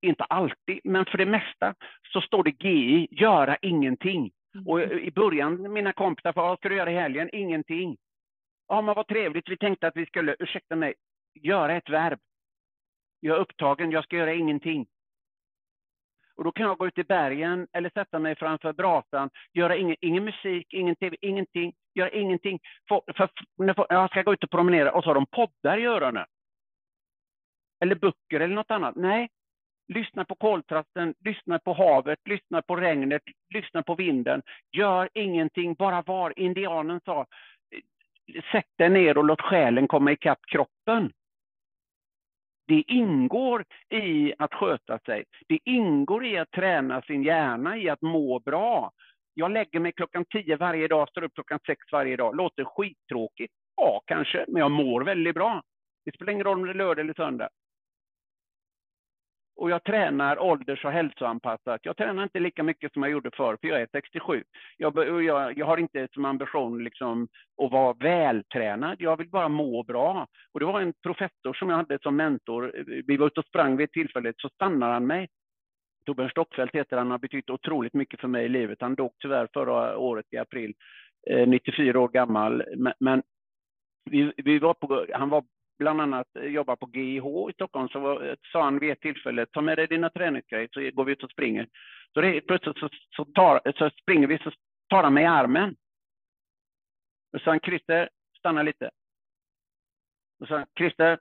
inte 0.01 0.25
alltid, 0.25 0.81
men 0.85 1.05
för 1.05 1.19
det 1.19 1.27
mesta 1.27 1.75
så 2.13 2.21
står 2.21 2.45
det 2.45 2.65
GI, 2.65 3.09
göra 3.11 3.57
ingenting. 3.63 4.31
Och 4.67 4.81
i 4.81 5.11
början, 5.11 5.73
mina 5.73 5.93
kompisar, 5.93 6.33
vad 6.37 6.59
ska 6.59 6.69
du 6.69 6.77
göra 6.77 6.91
i 6.91 6.95
helgen? 6.95 7.31
Ingenting. 7.33 7.97
Ja, 8.69 8.83
men 8.83 8.95
vad 8.95 9.07
trevligt, 9.07 9.49
vi 9.49 9.57
tänkte 9.57 9.87
att 9.87 9.97
vi 9.97 10.07
skulle, 10.07 10.37
ursäkta 10.39 10.77
mig, 10.77 10.95
göra 11.35 11.77
ett 11.77 11.89
verb. 11.89 12.19
Jag 13.21 13.37
är 13.37 13.41
upptagen, 13.41 13.91
jag 13.91 14.05
ska 14.05 14.17
göra 14.17 14.35
ingenting. 14.35 14.87
Och 16.39 16.45
då 16.45 16.53
kan 16.53 16.67
jag 16.67 16.79
gå 16.79 16.87
ut 16.87 16.99
i 16.99 17.05
bergen 17.05 17.67
eller 17.73 17.91
sätta 17.91 18.19
mig 18.19 18.37
framför 18.37 18.73
brasan, 18.73 19.31
göra 19.53 19.77
ingen, 19.77 19.97
ingen 20.01 20.25
musik, 20.25 20.67
ingen 20.73 20.97
tv, 20.97 21.17
ingenting, 21.21 21.73
göra 21.95 22.11
ingenting. 22.11 22.61
För, 22.89 23.03
för, 23.17 23.31
för, 23.75 23.87
jag 23.89 24.11
ska 24.11 24.23
gå 24.23 24.33
ut 24.33 24.45
och 24.45 24.51
promenera 24.51 24.93
och 24.93 25.05
så 25.05 25.11
har 25.11 25.15
de 25.15 25.27
poddar 25.27 25.79
i 25.79 25.87
öronen. 25.87 26.27
Eller 27.81 27.95
böcker 27.95 28.41
eller 28.41 28.55
något 28.55 28.71
annat. 28.71 28.97
Nej, 28.97 29.29
Lyssna 29.89 30.25
på 30.25 30.35
koltrasten, 30.35 31.15
lyssna 31.25 31.59
på 31.59 31.73
havet, 31.73 32.19
lyssna 32.25 32.63
på 32.63 32.77
regnet, 32.77 33.23
lyssna 33.55 33.83
på 33.83 33.95
vinden. 33.95 34.43
Gör 34.73 35.09
ingenting, 35.15 35.75
bara 35.75 36.03
var. 36.03 36.39
Indianen 36.39 37.01
sa, 37.05 37.27
sätt 38.53 38.67
dig 38.77 38.89
ner 38.89 39.19
och 39.19 39.25
låt 39.25 39.41
själen 39.41 39.89
komma 39.89 40.13
ikapp 40.13 40.39
kroppen. 40.47 41.13
Det 42.67 42.85
ingår 42.87 43.65
i 43.89 44.35
att 44.39 44.55
sköta 44.55 44.99
sig. 44.99 45.25
Det 45.49 45.59
ingår 45.65 46.25
i 46.25 46.39
att 46.39 46.51
träna 46.51 47.03
sin 47.03 47.23
hjärna, 47.23 47.77
i 47.77 47.89
att 47.89 48.03
må 48.03 48.39
bra. 48.39 48.93
Jag 49.35 49.51
lägger 49.51 49.81
mig 49.81 49.93
klockan 49.93 50.25
tio 50.25 50.57
varje 50.57 50.89
dag, 50.89 51.09
står 51.09 51.25
upp 51.25 51.35
klockan 51.35 51.59
sex 51.67 51.93
varje 51.93 52.17
dag. 52.17 52.37
Låter 52.37 52.65
skittråkigt? 52.65 53.55
Ja, 53.77 54.03
kanske, 54.07 54.45
men 54.49 54.61
jag 54.61 54.71
mår 54.71 55.01
väldigt 55.05 55.35
bra. 55.35 55.63
Det 56.05 56.15
spelar 56.15 56.33
ingen 56.33 56.45
roll 56.45 56.59
om 56.59 56.67
det 56.67 56.73
är 56.73 56.75
lördag 56.75 57.01
eller 57.01 57.15
söndag 57.15 57.49
och 59.59 59.71
jag 59.71 59.85
tränar 59.85 60.43
ålders 60.43 60.85
och 60.85 60.93
hälsoanpassat. 60.93 61.81
Jag 61.83 61.97
tränar 61.97 62.23
inte 62.23 62.41
lika 62.41 62.63
mycket 62.63 62.93
som 62.93 63.03
jag 63.03 63.13
gjorde 63.13 63.31
förr, 63.31 63.57
för 63.61 63.69
jag 63.69 63.81
är 63.81 63.89
67. 63.93 64.45
Jag, 64.77 65.25
jag, 65.25 65.59
jag 65.59 65.67
har 65.67 65.77
inte 65.77 66.09
som 66.13 66.25
ambition 66.25 66.85
liksom 66.85 67.29
att 67.63 67.73
vara 67.73 67.93
vältränad, 67.93 68.97
jag 68.99 69.17
vill 69.17 69.29
bara 69.29 69.49
må 69.49 69.83
bra. 69.83 70.27
Och 70.53 70.61
det 70.61 70.67
var 70.67 70.81
en 70.81 70.93
professor 71.03 71.55
som 71.55 71.71
jag 71.71 71.77
hade 71.77 71.99
som 72.03 72.17
mentor. 72.17 72.85
Vi 73.07 73.17
var 73.17 73.27
ute 73.27 73.41
och 73.41 73.47
sprang 73.47 73.77
vid 73.77 73.85
ett 73.85 73.93
tillfälle, 73.93 74.33
så 74.37 74.49
stannade 74.49 74.93
han 74.93 75.07
mig. 75.07 75.29
Torbjörn 76.07 76.31
Stockfeldt 76.31 76.75
heter 76.75 76.97
han, 76.97 77.11
har 77.11 77.19
betytt 77.19 77.51
otroligt 77.51 77.95
mycket 77.95 78.21
för 78.21 78.29
mig 78.29 78.45
i 78.45 78.49
livet. 78.49 78.81
Han 78.81 78.95
dog 78.95 79.13
tyvärr 79.19 79.49
förra 79.53 79.99
året 79.99 80.27
i 80.31 80.37
april, 80.37 80.75
eh, 81.31 81.49
94 81.49 82.01
år 82.01 82.09
gammal. 82.09 82.65
Men, 82.77 82.93
men 83.01 83.23
vi, 84.11 84.33
vi 84.37 84.59
var 84.59 84.75
på, 84.75 85.07
han 85.13 85.29
var 85.29 85.45
bland 85.79 86.01
annat 86.01 86.27
jobbar 86.35 86.77
på 86.77 86.91
GIH 86.93 87.51
i 87.51 87.53
Stockholm, 87.53 87.89
så 87.89 88.35
sa 88.53 88.65
han 88.65 88.79
vid 88.79 88.91
ett 88.91 89.01
tillfälle, 89.01 89.47
ta 89.47 89.61
med 89.61 89.79
dig 89.79 89.87
dina 89.87 90.11
träningsgrejer 90.11 90.69
så 90.73 90.91
går 90.97 91.05
vi 91.05 91.13
ut 91.13 91.23
och 91.23 91.31
springer. 91.31 91.69
Så 92.15 92.21
det, 92.21 92.41
plötsligt 92.41 92.79
så, 92.79 92.89
så, 93.17 93.25
tar, 93.25 93.73
så 93.79 93.91
springer 94.03 94.27
vi, 94.27 94.39
så 94.39 94.51
tar 94.89 95.03
han 95.03 95.15
mig 95.15 95.25
i 95.25 95.27
armen. 95.27 95.77
Och 97.33 97.41
sa 97.41 97.51
han, 97.51 97.61
Christer, 97.61 98.09
stanna 98.39 98.63
lite. 98.63 98.91
Och 100.41 100.49
sa 100.49 100.57
han, 100.57 100.67
Christer, 100.79 101.19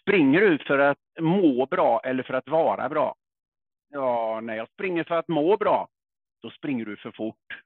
springer 0.00 0.40
du 0.40 0.58
för 0.58 0.78
att 0.78 0.98
må 1.20 1.66
bra 1.66 2.00
eller 2.04 2.22
för 2.22 2.34
att 2.34 2.48
vara 2.48 2.88
bra? 2.88 3.14
Ja, 3.88 4.40
när 4.40 4.56
jag 4.56 4.68
springer 4.68 5.04
för 5.04 5.14
att 5.14 5.28
må 5.28 5.56
bra, 5.56 5.88
då 6.42 6.50
springer 6.50 6.84
du 6.84 6.96
för 6.96 7.12
fort. 7.12 7.62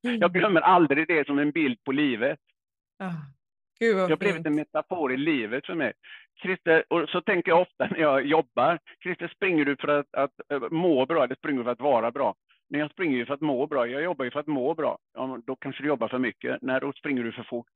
jag 0.00 0.32
glömmer 0.32 0.60
aldrig 0.60 1.08
det 1.08 1.26
som 1.26 1.38
en 1.38 1.50
bild 1.50 1.84
på 1.84 1.92
livet. 1.92 2.40
Gud, 3.78 4.10
jag 4.10 4.18
blivit 4.18 4.46
en 4.46 4.54
metafor 4.54 5.12
i 5.12 5.16
livet 5.16 5.66
för 5.66 5.74
mig. 5.74 5.92
Christer, 6.42 6.84
och 6.88 7.08
så 7.08 7.20
tänker 7.20 7.50
jag 7.50 7.60
ofta 7.60 7.86
när 7.90 7.98
jag 7.98 8.26
jobbar. 8.26 8.78
Christer, 9.02 9.28
springer 9.28 9.64
du 9.64 9.76
för 9.76 9.88
att, 9.88 10.14
att, 10.14 10.32
att 10.48 10.72
må 10.72 11.06
bra 11.06 11.24
eller 11.24 11.34
springer 11.34 11.58
du 11.58 11.64
för 11.64 11.70
att 11.70 11.80
vara 11.80 12.10
bra? 12.10 12.34
Nej, 12.68 12.80
jag 12.80 12.90
springer 12.90 13.16
ju 13.16 13.26
för 13.26 13.34
att 13.34 13.40
må 13.40 13.66
bra. 13.66 13.86
Jag 13.86 14.02
jobbar 14.02 14.24
ju 14.24 14.30
för 14.30 14.40
att 14.40 14.46
må 14.46 14.74
bra. 14.74 14.98
Ja, 15.14 15.38
då 15.46 15.56
kanske 15.56 15.82
du 15.82 15.88
jobbar 15.88 16.08
för 16.08 16.18
mycket. 16.18 16.58
Nej, 16.62 16.80
då 16.80 16.92
springer 16.92 17.24
du 17.24 17.32
för 17.32 17.42
fort. 17.42 17.72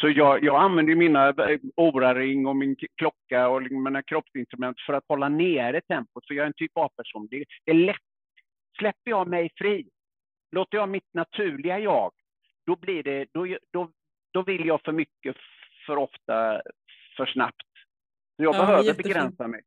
Så 0.00 0.08
jag, 0.08 0.44
jag 0.44 0.62
använder 0.62 0.94
mina 0.94 1.28
eh, 1.28 1.58
Oura-ring 1.76 2.46
och 2.46 2.56
min 2.56 2.76
klocka 2.96 3.48
och 3.48 3.62
mina 3.62 4.02
kroppsinstrument 4.02 4.80
för 4.80 4.92
att 4.92 5.04
hålla 5.08 5.28
nere 5.28 5.80
tempot. 5.80 6.26
Så 6.26 6.34
jag 6.34 6.42
är 6.42 6.46
en 6.46 6.52
typ 6.56 6.72
A-person. 6.74 7.28
Det, 7.30 7.44
det 7.64 7.70
är 7.70 7.74
lätt. 7.74 7.96
Släpper 8.78 9.10
jag 9.10 9.28
mig 9.28 9.50
fri, 9.58 9.88
låter 10.52 10.78
jag 10.78 10.88
mitt 10.88 11.14
naturliga 11.14 11.78
jag, 11.78 12.12
då, 12.66 12.76
blir 12.76 13.02
det, 13.02 13.26
då, 13.32 13.46
då, 13.72 13.90
då 14.32 14.42
vill 14.42 14.66
jag 14.66 14.80
för 14.84 14.92
mycket, 14.92 15.36
för 15.86 15.96
ofta, 15.96 16.62
för 17.16 17.26
snabbt. 17.26 17.66
Så 18.36 18.42
jag 18.42 18.54
ja, 18.54 18.60
behöver 18.60 18.82
jättefint. 18.82 19.06
begränsa 19.06 19.46
mig. 19.46 19.62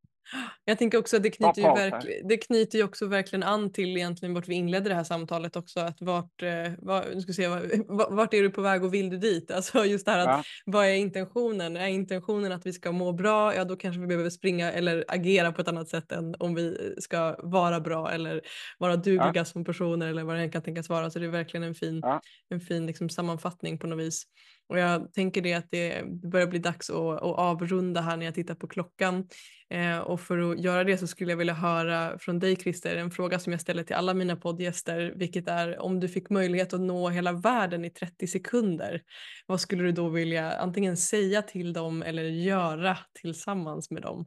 Jag 0.65 0.78
tänker 0.78 0.97
också 0.97 1.17
att 1.17 1.24
det 1.24 1.30
knyter, 1.30 1.61
ju 1.61 1.67
verkl- 1.67 2.22
det 2.24 2.38
knyter 2.38 2.78
ju 2.78 2.84
också 2.84 3.05
verkligen 3.05 3.43
an 3.43 3.72
till 3.72 3.97
egentligen 3.97 4.34
vart 4.34 4.47
vi 4.47 4.55
inledde 4.55 4.89
det 4.89 4.95
här 4.95 5.03
samtalet 5.03 5.55
också. 5.55 5.80
Att 5.80 6.01
vart, 6.01 6.41
eh, 6.41 6.72
var, 6.78 7.05
nu 7.13 7.22
ska 7.22 7.34
se, 7.34 7.47
vart, 7.88 8.11
vart 8.11 8.34
är 8.34 8.41
du 8.41 8.49
på 8.49 8.61
väg 8.61 8.84
och 8.84 8.93
vill 8.93 9.09
du 9.09 9.17
dit? 9.17 9.51
Alltså 9.61 9.86
just 9.86 10.05
det 10.05 10.11
här 10.11 10.19
att 10.19 10.28
ja. 10.28 10.43
vad 10.65 10.86
är 10.86 10.93
intentionen? 10.93 11.78
Är 11.78 11.88
intentionen 11.88 12.51
att 12.51 12.65
vi 12.65 12.74
ska 12.74 12.91
må 12.91 13.11
bra? 13.11 13.55
Ja, 13.55 13.63
då 13.63 13.76
kanske 13.76 14.01
vi 14.01 14.07
behöver 14.07 14.30
springa 14.30 14.72
eller 14.72 15.05
agera 15.07 15.51
på 15.51 15.61
ett 15.61 15.67
annat 15.67 15.89
sätt 15.89 16.11
än 16.11 16.36
om 16.39 16.55
vi 16.55 16.95
ska 16.99 17.36
vara 17.39 17.80
bra 17.80 18.11
eller 18.11 18.41
vara 18.78 18.95
dugliga 18.95 19.32
ja. 19.34 19.45
som 19.45 19.65
personer 19.65 20.07
eller 20.07 20.24
vad 20.24 20.36
det 20.36 20.49
kan 20.49 20.61
tänkas 20.61 20.89
vara. 20.89 21.09
Så 21.09 21.19
det 21.19 21.26
är 21.26 21.30
verkligen 21.30 21.63
en 21.63 21.76
fin, 21.76 21.99
ja. 22.03 22.22
en 22.49 22.59
fin 22.59 22.86
liksom, 22.86 23.09
sammanfattning 23.09 23.78
på 23.78 23.88
något 23.88 23.99
vis. 23.99 24.26
Och 24.72 24.80
jag 24.80 25.13
tänker 25.13 25.41
det 25.41 25.53
att 25.53 25.72
det 25.72 26.03
börjar 26.05 26.47
bli 26.47 26.59
dags 26.59 26.89
att, 26.89 26.95
att 26.97 27.38
avrunda 27.39 28.01
här 28.01 28.17
när 28.17 28.26
jag 28.26 28.36
tittar 28.36 28.55
på 28.55 28.67
klockan. 28.67 29.28
Eh, 29.69 29.99
och 29.99 30.22
för 30.22 30.51
att 30.51 30.59
göra 30.59 30.84
det 30.84 30.97
så 30.97 31.07
skulle 31.07 31.32
jag 31.32 31.38
vilja 31.38 31.53
höra 31.53 32.19
från 32.19 32.39
dig 32.39 32.55
Christer 32.55 32.95
en 32.95 33.11
fråga 33.11 33.39
som 33.39 33.51
jag 33.51 33.61
ställer 33.61 33.84
till 33.84 33.95
alla 33.95 34.13
mina 34.13 34.36
poddgäster, 34.36 35.13
vilket 35.15 35.47
är 35.47 35.82
om 35.82 35.99
du 35.99 36.07
fick 36.07 36.30
möjlighet 36.30 36.74
att 36.74 36.82
nå 36.82 37.09
hela 37.09 37.32
världen 37.32 37.86
i 37.86 37.89
30 37.89 38.28
sekunder, 38.28 39.01
vad 39.47 39.61
skulle 39.61 39.84
du 39.84 39.91
då 39.91 40.09
vilja 40.09 40.51
antingen 40.51 40.97
säga 40.97 41.41
till 41.41 41.74
dem 41.74 42.03
eller 42.03 42.24
göra 42.24 42.97
tillsammans 43.22 43.91
med 43.91 44.01
dem? 44.01 44.26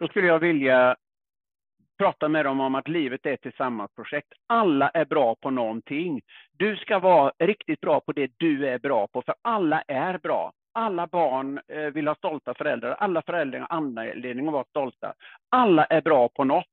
Då 0.00 0.08
skulle 0.08 0.26
jag 0.26 0.38
vilja 0.38 0.96
prata 1.98 2.28
med 2.28 2.44
dem 2.44 2.60
om 2.60 2.74
att 2.74 2.88
livet 2.88 3.26
är 3.26 3.32
ett 3.32 3.42
tillsammansprojekt. 3.42 4.32
Alla 4.46 4.88
är 4.88 5.04
bra 5.04 5.34
på 5.34 5.50
någonting. 5.50 6.20
Du 6.52 6.76
ska 6.76 6.98
vara 6.98 7.32
riktigt 7.38 7.80
bra 7.80 8.00
på 8.00 8.12
det 8.12 8.30
du 8.36 8.68
är 8.68 8.78
bra 8.78 9.06
på, 9.06 9.22
för 9.22 9.34
alla 9.42 9.82
är 9.88 10.18
bra. 10.18 10.52
Alla 10.72 11.06
barn 11.06 11.60
eh, 11.68 11.78
vill 11.78 12.08
ha 12.08 12.14
stolta 12.14 12.54
föräldrar, 12.54 12.92
alla 12.92 13.22
föräldrar 13.22 13.60
har 13.60 13.76
anledning 13.76 14.46
att 14.46 14.52
vara 14.52 14.64
stolta. 14.64 15.14
Alla 15.48 15.84
är 15.84 16.02
bra 16.02 16.28
på 16.28 16.44
något. 16.44 16.66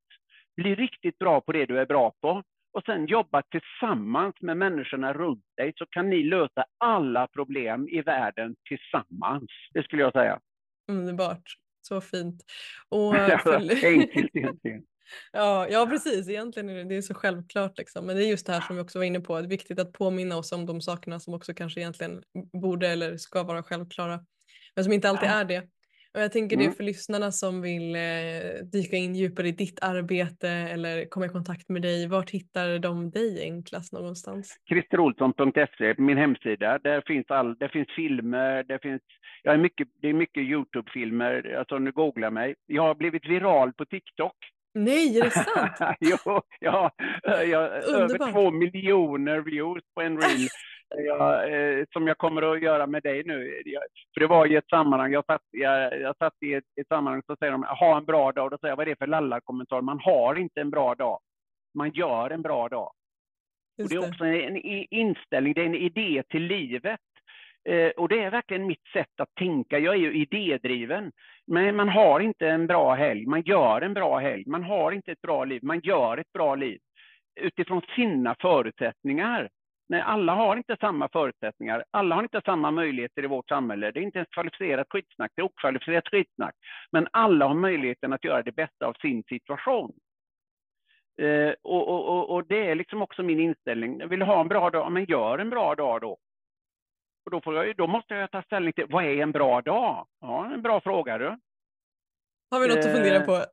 Bli 0.56 0.74
riktigt 0.74 1.18
bra 1.18 1.40
på 1.40 1.52
det 1.52 1.66
du 1.66 1.78
är 1.78 1.86
bra 1.86 2.12
på 2.20 2.42
och 2.72 2.82
sen 2.84 3.06
jobba 3.06 3.42
tillsammans 3.42 4.34
med 4.40 4.56
människorna 4.56 5.12
runt 5.12 5.44
dig 5.56 5.72
så 5.76 5.86
kan 5.86 6.10
ni 6.10 6.22
lösa 6.22 6.64
alla 6.78 7.26
problem 7.26 7.88
i 7.88 8.02
världen 8.02 8.56
tillsammans. 8.68 9.50
Det 9.72 9.82
skulle 9.82 10.02
jag 10.02 10.12
säga. 10.12 10.40
Underbart. 10.88 11.42
Så 11.82 12.00
fint. 12.00 12.44
Och 12.88 13.14
för... 13.42 13.84
Enkelt 13.84 14.36
egentligen. 14.36 14.84
Ja, 15.32 15.68
ja 15.68 15.86
precis, 15.86 16.28
egentligen 16.28 16.68
är 16.68 16.74
det, 16.74 16.84
det 16.84 16.96
är 16.96 17.02
så 17.02 17.14
självklart 17.14 17.78
liksom. 17.78 18.06
Men 18.06 18.16
det 18.16 18.24
är 18.24 18.28
just 18.28 18.46
det 18.46 18.52
här 18.52 18.60
som 18.60 18.76
vi 18.76 18.82
också 18.82 18.98
var 18.98 19.04
inne 19.04 19.20
på, 19.20 19.38
det 19.38 19.46
är 19.46 19.48
viktigt 19.48 19.78
att 19.78 19.92
påminna 19.92 20.36
oss 20.36 20.52
om 20.52 20.66
de 20.66 20.80
sakerna 20.80 21.20
som 21.20 21.34
också 21.34 21.54
kanske 21.54 21.80
egentligen 21.80 22.22
borde 22.62 22.88
eller 22.88 23.16
ska 23.16 23.42
vara 23.42 23.62
självklara. 23.62 24.20
Men 24.74 24.84
som 24.84 24.92
inte 24.92 25.08
alltid 25.08 25.28
är 25.28 25.44
det. 25.44 25.68
Och 26.14 26.20
jag 26.20 26.32
tänker 26.32 26.56
mm. 26.56 26.70
det 26.70 26.76
för 26.76 26.84
lyssnarna 26.84 27.32
som 27.32 27.62
vill 27.62 27.96
eh, 27.96 28.00
dyka 28.72 28.96
in 28.96 29.14
djupare 29.14 29.48
i 29.48 29.52
ditt 29.52 29.78
arbete 29.82 30.48
eller 30.48 31.04
komma 31.04 31.26
i 31.26 31.28
kontakt 31.28 31.68
med 31.68 31.82
dig. 31.82 32.08
Vart 32.08 32.30
hittar 32.30 32.78
de 32.78 33.10
dig 33.10 33.42
enklast 33.42 33.92
någonstans? 33.92 34.56
Christerolsson.se, 34.68 35.94
min 35.98 36.16
hemsida. 36.16 36.78
Där 36.78 37.02
finns, 37.06 37.30
all, 37.30 37.58
där 37.58 37.68
finns 37.68 37.88
filmer, 37.96 38.62
där 38.62 38.78
finns, 38.78 39.02
jag 39.42 39.54
är 39.54 39.58
mycket, 39.58 39.88
det 40.02 40.08
är 40.08 40.12
mycket 40.12 40.42
Youtube-filmer, 40.42 41.54
alltså 41.58 41.78
nu 41.78 41.92
googlar 41.92 42.30
mig. 42.30 42.54
Jag 42.66 42.82
har 42.82 42.94
blivit 42.94 43.26
viral 43.26 43.72
på 43.72 43.84
TikTok. 43.84 44.36
Nej, 44.74 45.18
är 45.18 45.24
det 45.24 45.30
sant? 45.30 45.96
jo, 46.00 46.40
ja, 46.60 46.90
jag, 47.22 47.84
över 47.84 48.32
två 48.32 48.50
miljoner 48.50 49.40
views 49.40 49.82
på 49.94 50.00
en 50.00 50.20
reel 50.20 50.48
jag, 50.96 51.52
eh, 51.52 51.84
som 51.92 52.06
jag 52.06 52.18
kommer 52.18 52.52
att 52.52 52.62
göra 52.62 52.86
med 52.86 53.02
dig 53.02 53.22
nu. 53.24 53.62
Jag, 53.64 53.82
för 54.14 54.20
det 54.20 54.26
var 54.26 54.46
i 54.46 54.56
ett 54.56 54.68
sammanhang, 54.68 55.12
jag 55.12 55.26
satt, 55.26 55.42
jag, 55.50 56.00
jag 56.00 56.16
satt 56.16 56.34
i 56.40 56.54
ett, 56.54 56.64
ett 56.80 56.88
sammanhang 56.88 57.22
så 57.26 57.36
säger 57.36 57.52
de 57.52 57.62
ha 57.62 57.96
en 57.96 58.04
bra 58.04 58.32
dag. 58.32 58.50
Då 58.50 58.58
säger 58.58 58.72
jag 58.72 58.76
vad 58.76 58.86
är 58.86 58.90
det 58.90 58.98
för 58.98 59.06
lallarkommentar? 59.06 59.80
Man 59.80 59.98
har 59.98 60.38
inte 60.38 60.60
en 60.60 60.70
bra 60.70 60.94
dag. 60.94 61.20
Man 61.74 61.90
gör 61.90 62.30
en 62.30 62.42
bra 62.42 62.68
dag. 62.68 62.92
och 63.82 63.88
det 63.88 63.94
är 63.94 64.08
också 64.08 64.24
en 64.24 64.56
inställning, 64.90 65.54
det 65.54 65.60
är 65.60 65.66
en 65.66 65.74
idé 65.74 66.22
till 66.28 66.42
livet. 66.42 67.00
Eh, 67.64 67.90
och 67.90 68.08
det 68.08 68.22
är 68.22 68.30
verkligen 68.30 68.66
mitt 68.66 68.86
sätt 68.92 69.20
att 69.20 69.34
tänka. 69.34 69.78
Jag 69.78 69.94
är 69.94 69.98
ju 69.98 70.14
idédriven. 70.14 71.12
Men 71.46 71.76
man 71.76 71.88
har 71.88 72.20
inte 72.20 72.48
en 72.48 72.66
bra 72.66 72.94
helg, 72.94 73.26
man 73.26 73.42
gör 73.42 73.80
en 73.80 73.94
bra 73.94 74.18
helg. 74.18 74.44
Man 74.46 74.62
har 74.62 74.92
inte 74.92 75.12
ett 75.12 75.20
bra 75.20 75.44
liv, 75.44 75.60
man 75.64 75.80
gör 75.80 76.18
ett 76.18 76.32
bra 76.32 76.54
liv. 76.54 76.78
Utifrån 77.40 77.82
sina 77.96 78.36
förutsättningar. 78.40 79.48
Nej, 79.88 80.00
alla 80.00 80.34
har 80.34 80.56
inte 80.56 80.76
samma 80.80 81.08
förutsättningar. 81.08 81.84
Alla 81.90 82.14
har 82.14 82.22
inte 82.22 82.40
samma 82.44 82.70
möjligheter 82.70 83.24
i 83.24 83.26
vårt 83.26 83.48
samhälle. 83.48 83.90
Det 83.90 84.00
är 84.00 84.02
inte 84.02 84.18
ens 84.18 84.28
kvalificerat 84.28 84.86
skitsnack, 84.90 85.32
det 85.34 85.42
är 85.42 85.44
okvalificerat 85.44 86.08
skitsnack. 86.08 86.54
Men 86.92 87.08
alla 87.10 87.46
har 87.46 87.54
möjligheten 87.54 88.12
att 88.12 88.24
göra 88.24 88.42
det 88.42 88.52
bästa 88.52 88.86
av 88.86 88.92
sin 88.92 89.22
situation. 89.22 89.92
Eh, 91.20 91.54
och, 91.62 91.88
och, 91.88 92.30
och, 92.30 92.46
det 92.46 92.66
är 92.70 92.74
liksom 92.74 93.02
också 93.02 93.22
min 93.22 93.40
inställning. 93.40 94.00
Jag 94.00 94.08
vill 94.08 94.22
ha 94.22 94.40
en 94.40 94.48
bra 94.48 94.70
dag, 94.70 94.92
men 94.92 95.04
gör 95.04 95.38
en 95.38 95.50
bra 95.50 95.74
dag 95.74 96.00
då. 96.00 96.18
Och 97.24 97.30
då, 97.30 97.40
får 97.40 97.54
jag, 97.54 97.76
då 97.76 97.86
måste 97.86 98.14
jag 98.14 98.30
ta 98.30 98.42
ställning 98.42 98.72
till, 98.72 98.86
vad 98.88 99.04
är 99.04 99.22
en 99.22 99.32
bra 99.32 99.60
dag? 99.60 100.06
Ja, 100.20 100.52
en 100.54 100.62
bra 100.62 100.80
fråga 100.80 101.18
du. 101.18 101.38
Har 102.50 102.60
vi 102.60 102.68
något 102.68 102.84
eh, 102.84 102.90
att 102.90 102.96
fundera 102.96 103.20
på? 103.20 103.44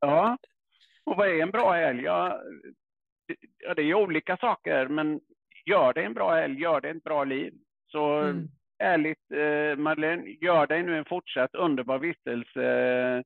ja, 0.00 0.38
och 1.04 1.16
vad 1.16 1.28
är 1.28 1.42
en 1.42 1.50
bra 1.50 1.72
helg? 1.72 2.02
Ja, 2.02 2.42
det 3.76 3.82
är 3.82 3.94
olika 3.94 4.36
saker, 4.36 4.88
men 4.88 5.20
gör 5.64 5.92
dig 5.92 6.04
en 6.04 6.14
bra 6.14 6.34
helg, 6.34 6.60
gör 6.60 6.80
dig 6.80 6.90
ett 6.90 7.04
bra 7.04 7.24
liv. 7.24 7.54
Så 7.86 8.20
mm. 8.20 8.48
ärligt, 8.78 9.32
eh, 9.32 9.78
Madeleine, 9.78 10.36
gör 10.40 10.66
dig 10.66 10.82
nu 10.82 10.98
en 10.98 11.04
fortsatt 11.04 11.54
underbar 11.54 11.98
vistelse 11.98 12.62
eh, 12.62 13.22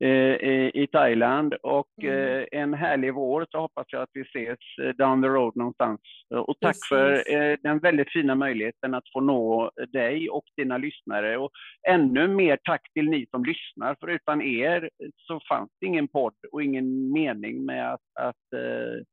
i, 0.00 0.70
i 0.74 0.86
Thailand 0.86 1.54
och 1.54 1.88
mm. 2.02 2.38
eh, 2.38 2.60
en 2.60 2.74
härlig 2.74 3.14
vår 3.14 3.46
så 3.50 3.60
hoppas 3.60 3.86
jag 3.90 4.02
att 4.02 4.10
vi 4.12 4.20
ses 4.20 4.58
eh, 4.82 4.88
down 4.88 5.22
the 5.22 5.28
road 5.28 5.56
någonstans. 5.56 6.00
Och 6.30 6.56
tack 6.60 6.76
Precis. 6.76 6.88
för 6.88 7.34
eh, 7.34 7.56
den 7.62 7.78
väldigt 7.78 8.12
fina 8.12 8.34
möjligheten 8.34 8.94
att 8.94 9.12
få 9.12 9.20
nå 9.20 9.70
dig 9.92 10.30
och 10.30 10.44
dina 10.56 10.78
lyssnare. 10.78 11.36
Och 11.36 11.50
ännu 11.88 12.28
mer 12.28 12.58
tack 12.64 12.92
till 12.92 13.08
ni 13.10 13.26
som 13.30 13.44
lyssnar, 13.44 13.96
för 14.00 14.08
utan 14.08 14.42
er 14.42 14.90
så 15.16 15.40
fanns 15.48 15.70
det 15.80 15.86
ingen 15.86 16.08
podd 16.08 16.34
och 16.52 16.62
ingen 16.62 17.12
mening 17.12 17.64
med 17.64 17.92
att, 17.92 18.00
att 18.20 18.52
eh, 18.56 19.04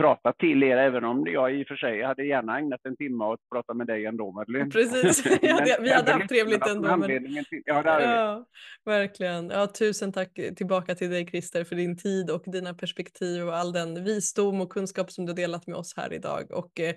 prata 0.00 0.32
till 0.32 0.62
er, 0.62 0.76
även 0.76 1.04
om 1.04 1.26
jag 1.26 1.54
i 1.54 1.62
och 1.62 1.68
för 1.68 1.76
sig 1.76 2.02
hade 2.02 2.24
gärna 2.24 2.58
ägnat 2.58 2.80
en 2.84 2.96
timme 2.96 3.24
åt 3.24 3.34
att 3.34 3.50
prata 3.52 3.74
med 3.74 3.86
dig 3.86 4.06
ändå, 4.06 4.32
Madeleine. 4.32 4.70
Precis, 4.70 5.26
vi 5.42 5.48
hade, 5.48 5.76
vi 5.80 5.92
hade 5.92 6.12
haft 6.12 6.28
trevligt 6.28 6.66
ändå. 6.66 6.96
Men... 6.96 7.08
Till, 7.08 7.44
ja, 7.64 7.82
ja, 7.84 8.44
verkligen. 8.84 9.50
Ja, 9.50 9.66
tusen 9.66 10.12
tack 10.12 10.32
tillbaka 10.56 10.94
till 10.94 11.10
dig 11.10 11.26
Christer 11.26 11.64
för 11.64 11.76
din 11.76 11.96
tid 11.96 12.30
och 12.30 12.42
dina 12.46 12.74
perspektiv 12.74 13.48
och 13.48 13.56
all 13.56 13.72
den 13.72 14.04
visdom 14.04 14.60
och 14.60 14.72
kunskap 14.72 15.10
som 15.10 15.26
du 15.26 15.32
delat 15.32 15.66
med 15.66 15.76
oss 15.76 15.96
här 15.96 16.12
idag. 16.12 16.52
Och 16.52 16.80
eh, 16.80 16.94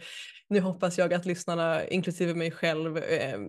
nu 0.50 0.60
hoppas 0.60 0.98
jag 0.98 1.14
att 1.14 1.26
lyssnarna, 1.26 1.88
inklusive 1.88 2.34
mig 2.34 2.52
själv, 2.52 2.98
eh, 2.98 3.40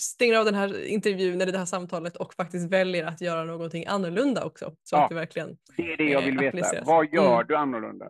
stänger 0.00 0.38
av 0.38 0.44
den 0.44 0.54
här 0.54 0.86
intervjun 0.86 1.40
eller 1.40 1.52
det 1.52 1.58
här 1.58 1.64
samtalet 1.64 2.16
och 2.16 2.34
faktiskt 2.34 2.72
väljer 2.72 3.06
att 3.06 3.20
göra 3.20 3.44
någonting 3.44 3.86
annorlunda 3.86 4.44
också. 4.44 4.72
Så 4.82 4.96
ja, 4.96 5.02
att 5.02 5.08
det 5.08 5.14
verkligen 5.14 5.56
Det 5.76 5.92
är 5.92 5.96
det 5.96 6.10
jag 6.10 6.22
vill 6.22 6.38
veta. 6.38 6.84
Vad 6.84 7.12
gör 7.12 7.34
mm. 7.34 7.46
du 7.48 7.56
annorlunda? 7.56 8.08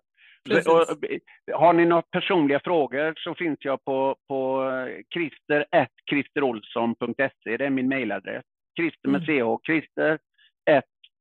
Och, 0.50 0.84
har 1.54 1.72
ni 1.72 1.84
några 1.84 2.02
personliga 2.02 2.60
frågor 2.64 3.14
så 3.16 3.34
finns 3.34 3.58
jag 3.60 3.84
på, 3.84 4.16
på 4.28 4.64
christer.christerolsson.se. 5.14 7.56
Det 7.56 7.66
är 7.66 7.70
min 7.70 7.88
mejladress. 7.88 8.44
Christer 8.76 9.08
med 9.08 9.28
mm. 9.28 9.56
ch. 9.56 9.60
Christer 9.66 10.18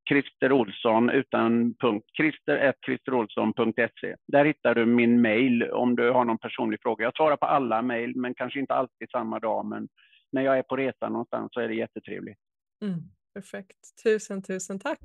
Christer 0.07 0.51
Olsson 0.51 1.09
utan 1.09 1.73
punkt. 1.79 2.05
Christer.christerolsson.se. 2.17 4.15
Där 4.27 4.45
hittar 4.45 4.75
du 4.75 4.85
min 4.85 5.21
mejl 5.21 5.63
om 5.63 5.95
du 5.95 6.11
har 6.11 6.25
någon 6.25 6.37
personlig 6.37 6.81
fråga. 6.81 7.05
Jag 7.05 7.15
svarar 7.15 7.37
på 7.37 7.45
alla 7.45 7.81
mejl, 7.81 8.15
men 8.15 8.33
kanske 8.33 8.59
inte 8.59 8.73
alltid 8.73 9.09
samma 9.11 9.39
dag. 9.39 9.65
Men 9.65 9.87
när 10.31 10.41
jag 10.41 10.57
är 10.57 10.63
på 10.63 10.77
resa 10.77 11.09
någonstans 11.09 11.49
så 11.53 11.59
är 11.59 11.67
det 11.67 11.75
jättetrevligt. 11.75 12.39
Mm, 12.81 12.99
perfekt. 13.33 14.03
Tusen, 14.03 14.43
tusen 14.43 14.79
tack. 14.79 14.99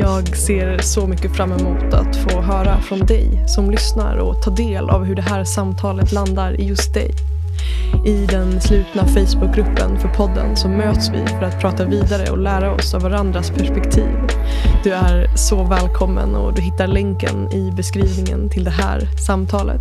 Jag 0.00 0.36
ser 0.36 0.78
så 0.78 1.06
mycket 1.06 1.36
fram 1.36 1.52
emot 1.52 1.94
att 1.94 2.16
få 2.16 2.40
höra 2.40 2.80
från 2.80 2.98
dig 2.98 3.44
som 3.46 3.70
lyssnar 3.70 4.16
och 4.16 4.42
ta 4.42 4.50
del 4.50 4.90
av 4.90 5.04
hur 5.04 5.14
det 5.14 5.22
här 5.22 5.44
samtalet 5.44 6.12
landar 6.12 6.60
i 6.60 6.64
just 6.64 6.94
dig. 6.94 7.10
I 8.06 8.26
den 8.26 8.60
slutna 8.60 9.06
Facebookgruppen 9.06 10.00
för 10.00 10.08
podden 10.08 10.56
så 10.56 10.68
möts 10.68 11.10
vi 11.10 11.26
för 11.26 11.42
att 11.42 11.60
prata 11.60 11.84
vidare 11.84 12.30
och 12.30 12.38
lära 12.38 12.74
oss 12.74 12.94
av 12.94 13.02
varandras 13.02 13.50
perspektiv. 13.50 14.08
Du 14.84 14.92
är 14.92 15.36
så 15.36 15.64
välkommen 15.64 16.34
och 16.34 16.54
du 16.54 16.62
hittar 16.62 16.86
länken 16.86 17.52
i 17.52 17.72
beskrivningen 17.76 18.50
till 18.50 18.64
det 18.64 18.70
här 18.70 19.00
samtalet. 19.26 19.80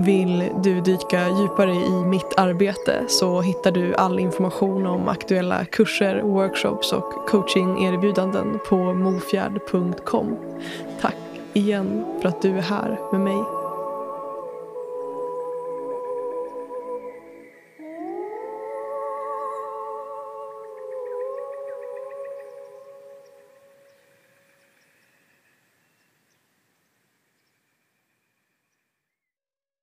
Vill 0.00 0.44
du 0.62 0.80
dyka 0.80 1.28
djupare 1.28 1.74
i 1.74 2.04
mitt 2.04 2.34
arbete 2.36 3.04
så 3.08 3.40
hittar 3.40 3.70
du 3.70 3.94
all 3.94 4.18
information 4.18 4.86
om 4.86 5.08
aktuella 5.08 5.64
kurser, 5.64 6.22
workshops 6.22 6.92
och 6.92 7.28
coachingerbjudanden 7.28 8.58
på 8.68 8.76
mofjärd.com. 8.76 10.36
Tack 11.00 11.16
igen 11.52 12.04
för 12.20 12.28
att 12.28 12.42
du 12.42 12.58
är 12.58 12.62
här 12.62 12.98
med 13.12 13.20
mig. 13.20 13.57